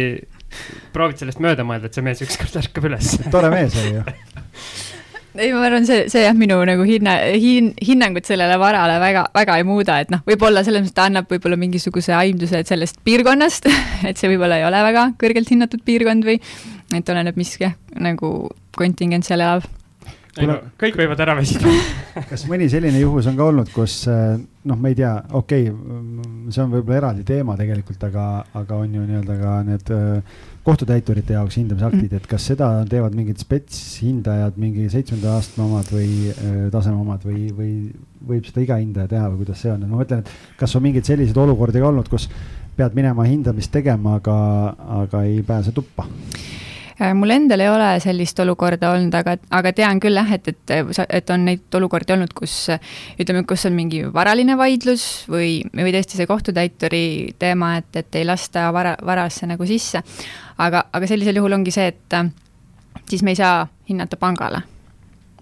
proovid 0.96 1.20
sellest 1.20 1.42
mööda 1.44 1.66
mõelda, 1.68 1.90
et 1.90 1.98
see 1.98 2.06
mees 2.06 2.24
ükskord 2.24 2.56
ärkab 2.62 2.88
üles? 2.88 3.16
tore 3.34 3.52
mees 3.52 3.76
oli 3.82 3.98
ju 3.98 4.06
ei, 5.36 5.52
ma 5.54 5.64
arvan, 5.66 5.86
see, 5.88 6.08
see 6.12 6.24
jah, 6.26 6.36
minu 6.38 6.60
nagu 6.68 6.86
hinna, 6.88 7.16
hin-, 7.40 7.72
hinnangut 7.82 8.28
sellele 8.30 8.58
varale 8.62 9.00
väga, 9.02 9.26
väga 9.36 9.58
ei 9.60 9.68
muuda, 9.68 10.00
et 10.04 10.14
noh, 10.14 10.24
võib-olla 10.28 10.64
selles 10.66 10.84
mõttes 10.84 10.98
ta 10.98 11.08
annab 11.10 11.30
võib-olla 11.32 11.58
mingisuguse 11.60 12.14
aimduse 12.18 12.64
sellest 12.70 13.00
piirkonnast 13.06 13.70
et 14.10 14.20
see 14.20 14.32
võib-olla 14.32 14.62
ei 14.62 14.68
ole 14.68 14.84
väga 14.90 15.08
kõrgelt 15.22 15.54
hinnatud 15.54 15.86
piirkond 15.86 16.28
või 16.28 16.40
et 16.94 17.10
oleneb, 17.10 17.40
mis 17.40 17.56
jah, 17.62 17.74
nagu 17.98 18.34
kontingent 18.78 19.26
seal 19.26 19.42
elab. 19.42 19.66
Kuna... 20.34 20.56
kõik 20.82 20.96
võivad 20.98 21.20
ära 21.22 21.36
väsida 21.38 21.70
kas 22.32 22.48
mõni 22.50 22.66
selline 22.72 23.02
juhus 23.02 23.28
on 23.30 23.36
ka 23.38 23.50
olnud, 23.52 23.70
kus 23.74 24.00
eh, 24.10 24.38
noh, 24.70 24.80
ma 24.82 24.90
ei 24.90 24.98
tea, 24.98 25.12
okei 25.38 25.68
okay,, 25.70 26.32
see 26.50 26.64
on 26.64 26.74
võib-olla 26.74 27.04
eraldi 27.04 27.26
teema 27.28 27.58
tegelikult, 27.60 28.02
aga, 28.10 28.26
aga 28.58 28.80
on 28.82 28.98
ju 28.98 29.06
nii-öelda 29.06 29.38
ka 29.42 29.60
need 29.68 29.94
äh, 29.94 30.42
kohtutäiturite 30.64 31.36
jaoks 31.36 31.58
hindamisaktid 31.60 32.08
mm., 32.08 32.22
et 32.22 32.28
kas 32.32 32.48
seda 32.54 32.70
teevad 32.90 33.16
mingid 33.18 33.42
spetshindajad, 33.44 34.56
mingi 34.62 34.88
seitsmenda 34.92 35.36
astme 35.40 35.66
omad 35.66 35.90
või 35.92 36.10
äh, 36.32 36.58
taseme 36.72 37.02
omad 37.04 37.26
või, 37.28 37.50
või 37.56 37.72
võib 38.30 38.48
seda 38.48 38.64
iga 38.64 38.80
hindaja 38.80 39.12
teha 39.12 39.30
või 39.34 39.44
kuidas 39.44 39.64
see 39.64 39.74
on, 39.74 39.84
et 39.84 39.92
ma 39.92 40.00
mõtlen, 40.00 40.24
et 40.24 40.60
kas 40.60 40.76
on 40.80 40.86
mingeid 40.86 41.10
selliseid 41.10 41.40
olukordi 41.44 41.84
ka 41.84 41.90
olnud, 41.92 42.08
kus 42.12 42.30
pead 42.78 42.96
minema 42.98 43.28
hindamist 43.28 43.74
tegema, 43.76 44.18
aga, 44.22 44.38
aga 45.04 45.26
ei 45.28 45.44
pääse 45.46 45.76
tuppa? 45.76 46.08
Äh, 47.02 47.14
mul 47.18 47.34
endal 47.34 47.64
ei 47.64 47.70
ole 47.72 47.88
sellist 48.04 48.40
olukorda 48.44 48.92
olnud, 48.94 49.16
aga, 49.18 49.38
aga 49.50 49.74
tean 49.74 50.02
küll 50.04 50.20
jah, 50.20 50.30
et, 50.36 50.52
et, 50.52 50.74
et 51.10 51.34
on 51.34 51.46
neid 51.48 51.78
olukordi 51.80 52.14
olnud, 52.16 52.34
kus 52.38 52.68
ütleme, 53.20 53.46
kus 53.50 53.66
on 53.70 53.74
mingi 53.78 54.04
varaline 54.14 54.58
vaidlus 54.60 55.08
või, 55.32 55.56
või 55.74 55.96
tõesti 55.96 56.20
see 56.20 56.30
kohtutäituri 56.30 57.06
teema, 57.42 57.78
et, 57.82 57.90
et 58.04 58.20
ei 58.22 58.28
lasta 58.30 58.68
vara, 58.76 58.94
varasse 59.06 59.50
nagu 59.50 59.66
sisse. 59.70 60.04
aga, 60.58 60.86
aga 60.94 61.10
sellisel 61.10 61.42
juhul 61.42 61.58
ongi 61.58 61.74
see, 61.74 61.90
et 61.90 62.20
siis 63.10 63.24
me 63.26 63.34
ei 63.34 63.42
saa 63.42 63.66
hinnata 63.90 64.20
pangale 64.22 64.62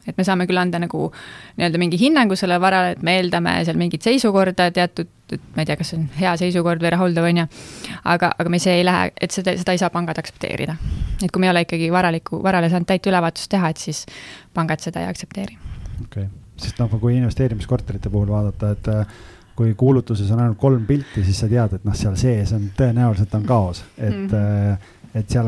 et 0.08 0.18
me 0.18 0.26
saame 0.26 0.48
küll 0.50 0.60
anda 0.62 0.80
nagu 0.82 1.10
nii-öelda 1.58 1.82
mingi 1.82 2.00
hinnangu 2.02 2.38
sellele 2.40 2.62
varale, 2.64 2.96
et 2.96 3.04
me 3.06 3.18
eeldame 3.20 3.56
seal 3.68 3.80
mingit 3.80 4.06
seisukorda 4.06 4.70
teatud, 4.74 5.10
et 5.32 5.42
ma 5.56 5.64
ei 5.64 5.70
tea, 5.70 5.78
kas 5.80 5.94
see 5.94 6.00
on 6.00 6.08
hea 6.18 6.34
seisukord 6.42 6.84
või 6.84 6.94
rahuldav, 6.96 7.28
on 7.30 7.42
ju. 7.44 7.48
aga, 8.14 8.34
aga 8.38 8.54
me 8.54 8.60
see 8.64 8.80
ei 8.80 8.86
lähe, 8.88 9.12
et 9.16 9.36
seda, 9.36 9.56
seda 9.60 9.76
ei 9.76 9.82
saa 9.82 9.92
pangad 9.94 10.20
aktsepteerida. 10.22 10.78
et 11.22 11.32
kui 11.32 11.40
me 11.40 11.50
ei 11.50 11.56
ole 11.56 11.66
ikkagi 11.68 11.92
varaliku, 11.94 12.42
varale 12.44 12.70
saanud 12.72 12.90
täit 12.90 13.12
ülevaatust 13.12 13.52
teha, 13.52 13.74
et 13.74 13.82
siis 13.82 14.06
pangad 14.54 14.84
seda 14.84 15.04
ei 15.04 15.12
aktsepteeri. 15.12 15.58
okei 16.04 16.26
okay., 16.26 16.32
sest 16.62 16.82
noh, 16.82 16.92
kui 17.02 17.16
investeerimiskorterite 17.18 18.10
puhul 18.14 18.30
vaadata, 18.30 18.74
et 18.76 18.90
äh, 18.92 19.20
kui 19.56 19.74
kuulutuses 19.78 20.32
on 20.32 20.42
ainult 20.42 20.60
kolm 20.62 20.86
pilti, 20.88 21.24
siis 21.26 21.44
sa 21.44 21.50
tead, 21.52 21.78
et 21.78 21.86
noh, 21.86 21.96
seal 21.98 22.18
sees 22.20 22.54
on 22.56 22.70
tõenäoliselt 22.78 23.34
on 23.38 23.46
kaos, 23.48 23.84
et 23.98 24.16
mm, 24.16 24.28
-hmm. 24.28 24.90
et 25.20 25.30
seal 25.30 25.48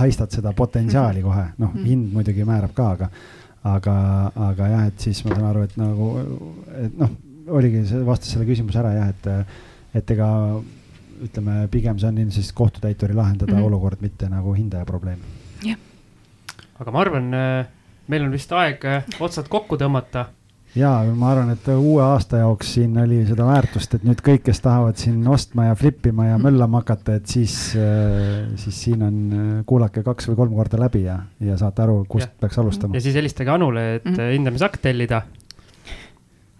haistad 0.00 0.30
seda 0.30 0.52
potentsiaali 0.56 1.22
kohe, 1.22 1.44
noh, 1.58 1.74
mhm. 1.74 1.84
hind 1.84 2.12
muidugi 2.14 2.44
määrab 2.44 2.74
ka, 2.74 2.90
aga 2.96 3.10
aga, 3.68 3.94
aga 4.50 4.68
jah, 4.72 4.86
et 4.88 5.06
siis 5.06 5.24
ma 5.24 5.34
saan 5.34 5.48
aru, 5.50 5.64
et 5.66 5.76
nagu, 5.80 6.10
et 6.80 6.96
noh, 7.00 7.12
oligi, 7.58 7.84
see 7.88 8.02
vastas 8.06 8.32
selle 8.34 8.48
küsimuse 8.48 8.80
ära 8.80 8.92
jah, 8.94 9.10
et, 9.12 9.56
et 10.00 10.14
ega 10.16 10.30
ütleme, 11.20 11.56
pigem 11.72 11.98
see 12.00 12.08
on 12.08 12.20
ilmselt 12.22 12.52
kohtutäituri 12.56 13.14
lahendada 13.16 13.52
mm 13.52 13.58
-hmm. 13.58 13.66
olukord, 13.66 14.00
mitte 14.00 14.28
nagu 14.28 14.54
hindaja 14.56 14.84
probleem. 14.84 15.18
jah. 15.64 15.78
aga 16.78 16.90
ma 16.90 17.00
arvan, 17.00 17.30
meil 18.08 18.24
on 18.24 18.32
vist 18.32 18.52
aeg 18.52 18.84
otsad 19.20 19.48
kokku 19.48 19.76
tõmmata 19.76 20.26
ja 20.78 20.90
ma 21.16 21.32
arvan, 21.32 21.50
et 21.54 21.66
uue 21.72 22.02
aasta 22.04 22.40
jaoks 22.42 22.74
siin 22.76 22.94
oli 23.02 23.20
seda 23.28 23.46
väärtust, 23.48 23.96
et 23.96 24.04
nüüd 24.06 24.22
kõik, 24.24 24.44
kes 24.46 24.62
tahavad 24.62 25.00
siin 25.00 25.18
ostma 25.30 25.70
ja 25.70 25.76
flip 25.78 26.06
ima 26.10 26.28
ja 26.28 26.38
möllama 26.42 26.82
hakata, 26.84 27.18
et 27.18 27.30
siis, 27.30 27.56
äh, 27.78 28.46
siis 28.60 28.78
siin 28.86 29.02
on, 29.06 29.18
äh, 29.32 29.50
kuulake 29.66 30.04
kaks 30.06 30.30
või 30.30 30.40
kolm 30.44 30.56
korda 30.60 30.80
läbi 30.80 31.04
ja, 31.08 31.18
ja 31.42 31.58
saate 31.60 31.84
aru, 31.86 32.04
kust 32.08 32.28
ja. 32.28 32.32
peaks 32.44 32.62
alustama. 32.62 32.98
ja 32.98 33.04
siis 33.04 33.18
helistage 33.18 33.50
Anule, 33.50 33.94
et 33.96 34.04
mm 34.04 34.14
-hmm. 34.14 34.32
hindamisakt 34.36 34.82
tellida. 34.82 35.22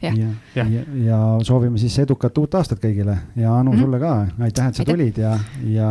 ja, 0.03 0.13
ja, 0.13 0.29
ja. 0.55 0.65
ja, 0.65 0.85
ja 1.05 1.19
soovime 1.43 1.79
siis 1.79 1.99
edukat 1.99 2.39
uut 2.39 2.55
aastat 2.55 2.79
kõigile 2.83 3.19
ja 3.37 3.55
Anu 3.55 3.73
mm, 3.73 3.77
-hmm. 3.77 3.81
sulle 3.81 3.99
ka, 4.01 4.27
aitäh, 4.41 4.69
et 4.69 4.75
sa 4.75 4.85
tulid 4.85 5.19
ja, 5.19 5.39
ja 5.65 5.91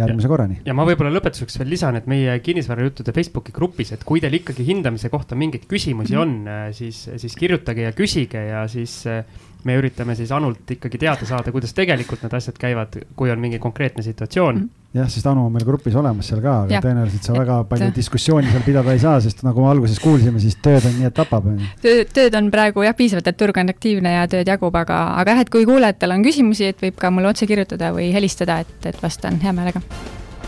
järgmise 0.00 0.30
korrani. 0.30 0.58
ja 0.66 0.76
ma 0.76 0.86
võib-olla 0.88 1.12
lõpetuseks 1.16 1.60
veel 1.60 1.72
lisan, 1.74 1.98
et 2.00 2.08
meie 2.10 2.38
kinnisvarajuttude 2.44 3.14
Facebooki 3.16 3.54
grupis, 3.56 3.92
et 3.96 4.04
kui 4.06 4.22
teil 4.22 4.38
ikkagi 4.40 4.66
hindamise 4.66 5.12
kohta 5.12 5.38
mingeid 5.38 5.68
küsimusi 5.70 6.16
mhm. 6.16 6.22
on, 6.22 6.50
äh, 6.50 6.66
siis, 6.76 7.04
siis 7.22 7.36
kirjutage 7.38 7.88
ja 7.88 7.94
küsige 7.96 8.44
ja 8.50 8.66
siis 8.70 9.02
äh, 9.10 9.24
me 9.64 9.76
üritame 9.78 10.14
siis 10.16 10.30
Anult 10.32 10.70
ikkagi 10.70 10.98
teada 11.00 11.26
saada, 11.28 11.52
kuidas 11.52 11.72
tegelikult 11.76 12.22
need 12.24 12.34
asjad 12.36 12.58
käivad, 12.60 12.96
kui 13.16 13.30
on 13.32 13.40
mingi 13.40 13.58
konkreetne 13.62 14.02
situatsioon 14.04 14.56
mm. 14.56 14.68
jah, 14.96 15.08
sest 15.12 15.26
Anu 15.30 15.46
on 15.46 15.54
meil 15.54 15.66
grupis 15.68 15.96
olemas 15.98 16.30
seal 16.30 16.42
ka, 16.44 16.54
aga 16.64 16.76
ja. 16.76 16.82
tõenäoliselt 16.84 17.28
sa 17.28 17.34
väga 17.36 17.58
palju 17.70 17.90
diskussiooni 17.96 18.52
seal 18.52 18.64
pidada 18.66 18.94
ei 18.96 19.02
saa, 19.02 19.16
sest 19.24 19.42
nagu 19.46 19.64
me 19.64 19.70
alguses 19.72 20.00
kuulsime, 20.02 20.40
siis 20.42 20.56
tööd 20.62 20.86
on 20.88 20.96
nii, 20.98 21.10
et 21.10 21.16
tapab. 21.16 21.50
tööd, 21.84 22.14
tööd 22.16 22.38
on 22.40 22.52
praegu 22.54 22.86
jah, 22.86 22.96
piisavalt, 22.96 23.28
et 23.32 23.40
turg 23.40 23.60
on 23.60 23.74
aktiivne 23.74 24.14
ja 24.16 24.24
tööd 24.30 24.48
jagub, 24.52 24.80
aga, 24.80 25.02
aga 25.20 25.36
jah, 25.36 25.44
et 25.44 25.52
kui 25.52 25.68
kuulajatel 25.68 26.16
on 26.16 26.24
küsimusi, 26.26 26.70
et 26.72 26.86
võib 26.86 26.98
ka 27.00 27.12
mulle 27.14 27.32
otse 27.32 27.48
kirjutada 27.50 27.92
või 27.96 28.10
helistada, 28.16 28.60
et, 28.64 28.74
et 28.88 29.02
vastan 29.02 29.40
hea 29.44 29.54
meelega. 29.56 29.84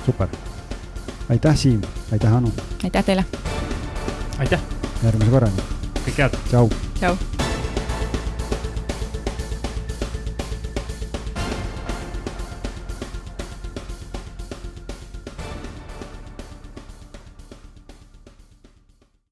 super, 0.07 0.33
aitäh, 1.29 1.57
Siim, 1.67 1.85
aitäh, 2.13 2.41
Anu. 2.41 2.53
aitäh 2.85 3.05
teile. 3.13 3.27
aitäh. 4.39 4.67
järgmise 5.05 5.31
korrani. 5.31 5.71
kõike 6.03 6.19
head. 6.27 6.43
tšau. 6.49 6.69
tšau 6.99 7.42